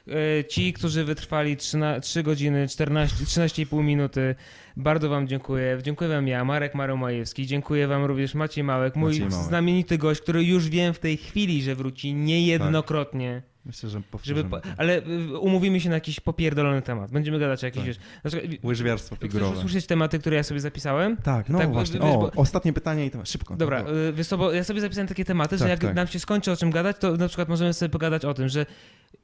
[0.08, 4.34] E, Ci, którzy wytrwali 3, 3 godziny, 14, 13,5 minuty,
[4.76, 5.78] bardzo wam dziękuję.
[5.82, 7.46] Dziękuję wam ja, Marek Maromajewski.
[7.46, 9.46] Dziękuję wam również Maciej Małek, mój Maciej Małek.
[9.46, 13.42] znamienity gość, który już wiem w tej chwili, że wróci niejednokrotnie.
[13.66, 14.68] Myślę, że Żeby powtórzymy po, to.
[14.76, 17.10] ale y, umówimy się na jakiś popierdolony temat.
[17.10, 17.86] Będziemy gadać o jakiś, Tak.
[17.86, 19.56] wiesz, na przykład, Łyżwiarstwo Chcesz figurowe.
[19.58, 21.16] usłyszeć tematy, które ja sobie zapisałem?
[21.16, 22.00] Tak, no Tak, właśnie.
[22.00, 23.28] wiesz, O, bo- ostatnie pytanie i temat.
[23.28, 23.56] Szybko.
[23.56, 25.94] Dobra, y, wiesz co, bo ja sobie zapisałem takie tematy, że Tak, jak tak.
[25.94, 28.66] nam się skończy o czym gadać, to na przykład możemy sobie pogadać o tym, że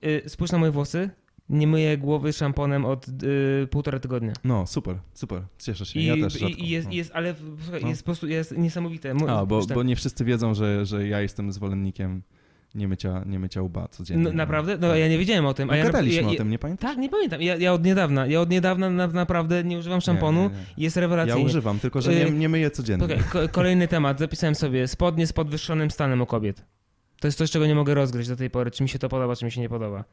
[0.05, 1.10] y, spójrz na moje włosy,
[1.49, 4.33] nie myję głowy szamponem od y, półtora tygodnia.
[4.44, 5.42] No, super, super.
[5.58, 6.00] Cieszę się.
[6.00, 6.57] I, ja też i, rzadko.
[6.58, 6.92] i jest, no.
[6.94, 7.89] jest, ale słuchaj, No.
[7.89, 9.15] jest po prostu jest niesamowite.
[9.15, 12.23] Mo- A, bo, bo nie wszyscy wiedzą, że, że ja jestem zwolennikiem
[12.78, 14.24] nie mycia, nie mycia łba codziennie.
[14.24, 14.78] No, naprawdę?
[14.78, 15.66] No ja nie wiedziałem o tym.
[15.66, 16.90] No, A ja, gadaliśmy ja, ja, o tym, nie pamiętasz?
[16.90, 17.42] Tak, nie pamiętam.
[17.42, 20.42] Ja, ja od niedawna, ja od niedawna na, naprawdę nie używam szamponu.
[20.42, 20.84] Nie, nie, nie.
[20.84, 21.44] Jest Ja rewelacyjnie.
[21.44, 23.07] używam, tylko że nie, Y, nie myję codziennie.
[23.32, 24.18] Ko- kolejny temat.
[24.18, 26.65] Zapisałem sobie spodnie z podwyższonym stanem u kobiet.
[27.20, 28.70] To jest coś, czego nie mogę rozgryźć do tej pory.
[28.70, 30.05] Czy mi się to podoba, czy mi się nie podoba.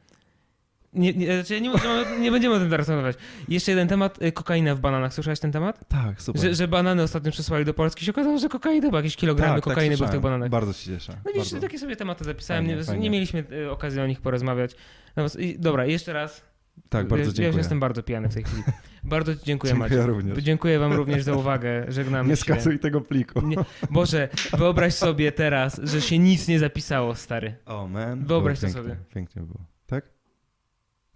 [0.96, 3.16] Nie, nie, znaczy nie, nie, nie będziemy o tym teraz rozmawiać.
[3.48, 4.22] Jeszcze jeden temat.
[4.22, 5.14] y, Kokaina w bananach.
[5.14, 5.88] Słyszałeś ten temat?
[5.88, 6.42] Tak, super.
[6.42, 8.04] Że, że banany ostatnio przesłali do Polski.
[8.04, 10.48] się okazało, że kokaina, bo jakieś kilogramy tak, kokainy tak, były w tych bananach.
[10.50, 11.12] Bardzo się cieszę.
[11.24, 11.66] No widzisz, bardzo.
[11.66, 12.64] takie sobie tematy zapisałem.
[12.64, 13.02] Fajnie, nie, fajnie.
[13.02, 14.70] nie mieliśmy y, okazji o nich porozmawiać.
[15.16, 16.42] No, i- dobra, jeszcze raz.
[16.88, 17.46] Tak, bardzo ja, Ja dziękuję.
[17.46, 18.62] już jestem bardzo pijany w tej chwili.
[19.04, 20.06] Bardzo ci dziękuję, Dziękuję Maciek.
[20.16, 20.38] również.
[20.38, 21.84] Dziękuję wam również za uwagę.
[21.88, 22.42] Żegnamy Nie się.
[22.42, 23.40] skasuj tego pliku.
[23.40, 23.56] Nie,
[23.90, 27.54] Boże, wyobraź sobie teraz, że się nic nie zapisało, stary.
[27.66, 28.24] O, man.
[28.24, 29.04] Wyobraź Było to pięknie, sobie.
[29.14, 29.60] Pięknie było.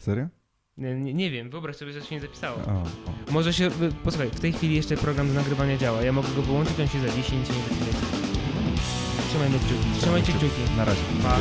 [0.00, 0.28] Serio?
[0.76, 2.56] Nie, nie, nie wiem, wyobraź sobie, że się nie zapisało.
[2.56, 2.84] O, o.
[3.32, 6.02] Może się, y, posłuchaj, w tej chwili jeszcze program do nagrywania działa.
[6.02, 7.92] Ja mogę go wyłączyć, on się za 10 nie zapisuje.
[9.28, 10.00] Trzymajmy kciuki.
[10.00, 10.76] Trzymajcie kciuki.
[10.76, 11.00] Na razie.
[11.22, 11.38] Pa.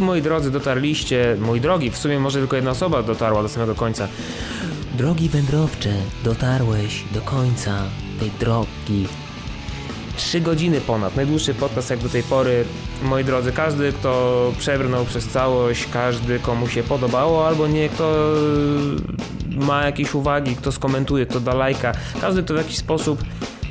[0.00, 1.36] Moi drodzy, dotarliście.
[1.40, 4.08] Mój drogi, w sumie może tylko jedna osoba dotarła do samego końca.
[4.94, 5.94] Drogi wędrowcze,
[6.24, 7.82] dotarłeś do końca
[8.20, 9.06] tej drogi.
[10.16, 12.64] Trzy godziny ponad, najdłuższy podcast jak do tej pory.
[13.02, 18.34] Moi drodzy, każdy, kto przebrnął przez całość, każdy, komu się podobało, albo nie, kto
[19.50, 23.24] ma jakieś uwagi, kto skomentuje, kto da lajka, każdy, kto w jakiś sposób,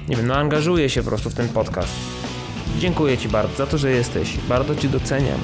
[0.09, 1.93] nie wiem, no angażuje się po prostu w ten podcast.
[2.79, 4.37] Dziękuję Ci bardzo za to, że jesteś.
[4.49, 5.39] Bardzo Ci doceniam.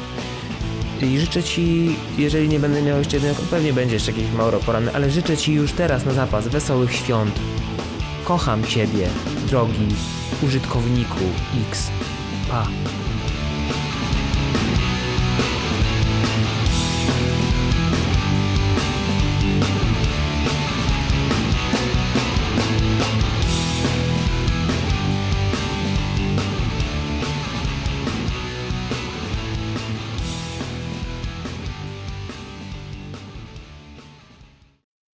[1.02, 4.92] I życzę Ci, jeżeli nie będę miał jeszcze jednego, pewnie będzie jeszcze jakiś mauro poranny,
[4.94, 7.40] ale życzę Ci już teraz na zapas wesołych świąt.
[8.24, 9.08] Kocham Ciebie,
[9.50, 9.88] drogi
[10.44, 11.20] użytkowniku
[11.70, 11.92] X.
[12.50, 12.68] Pa.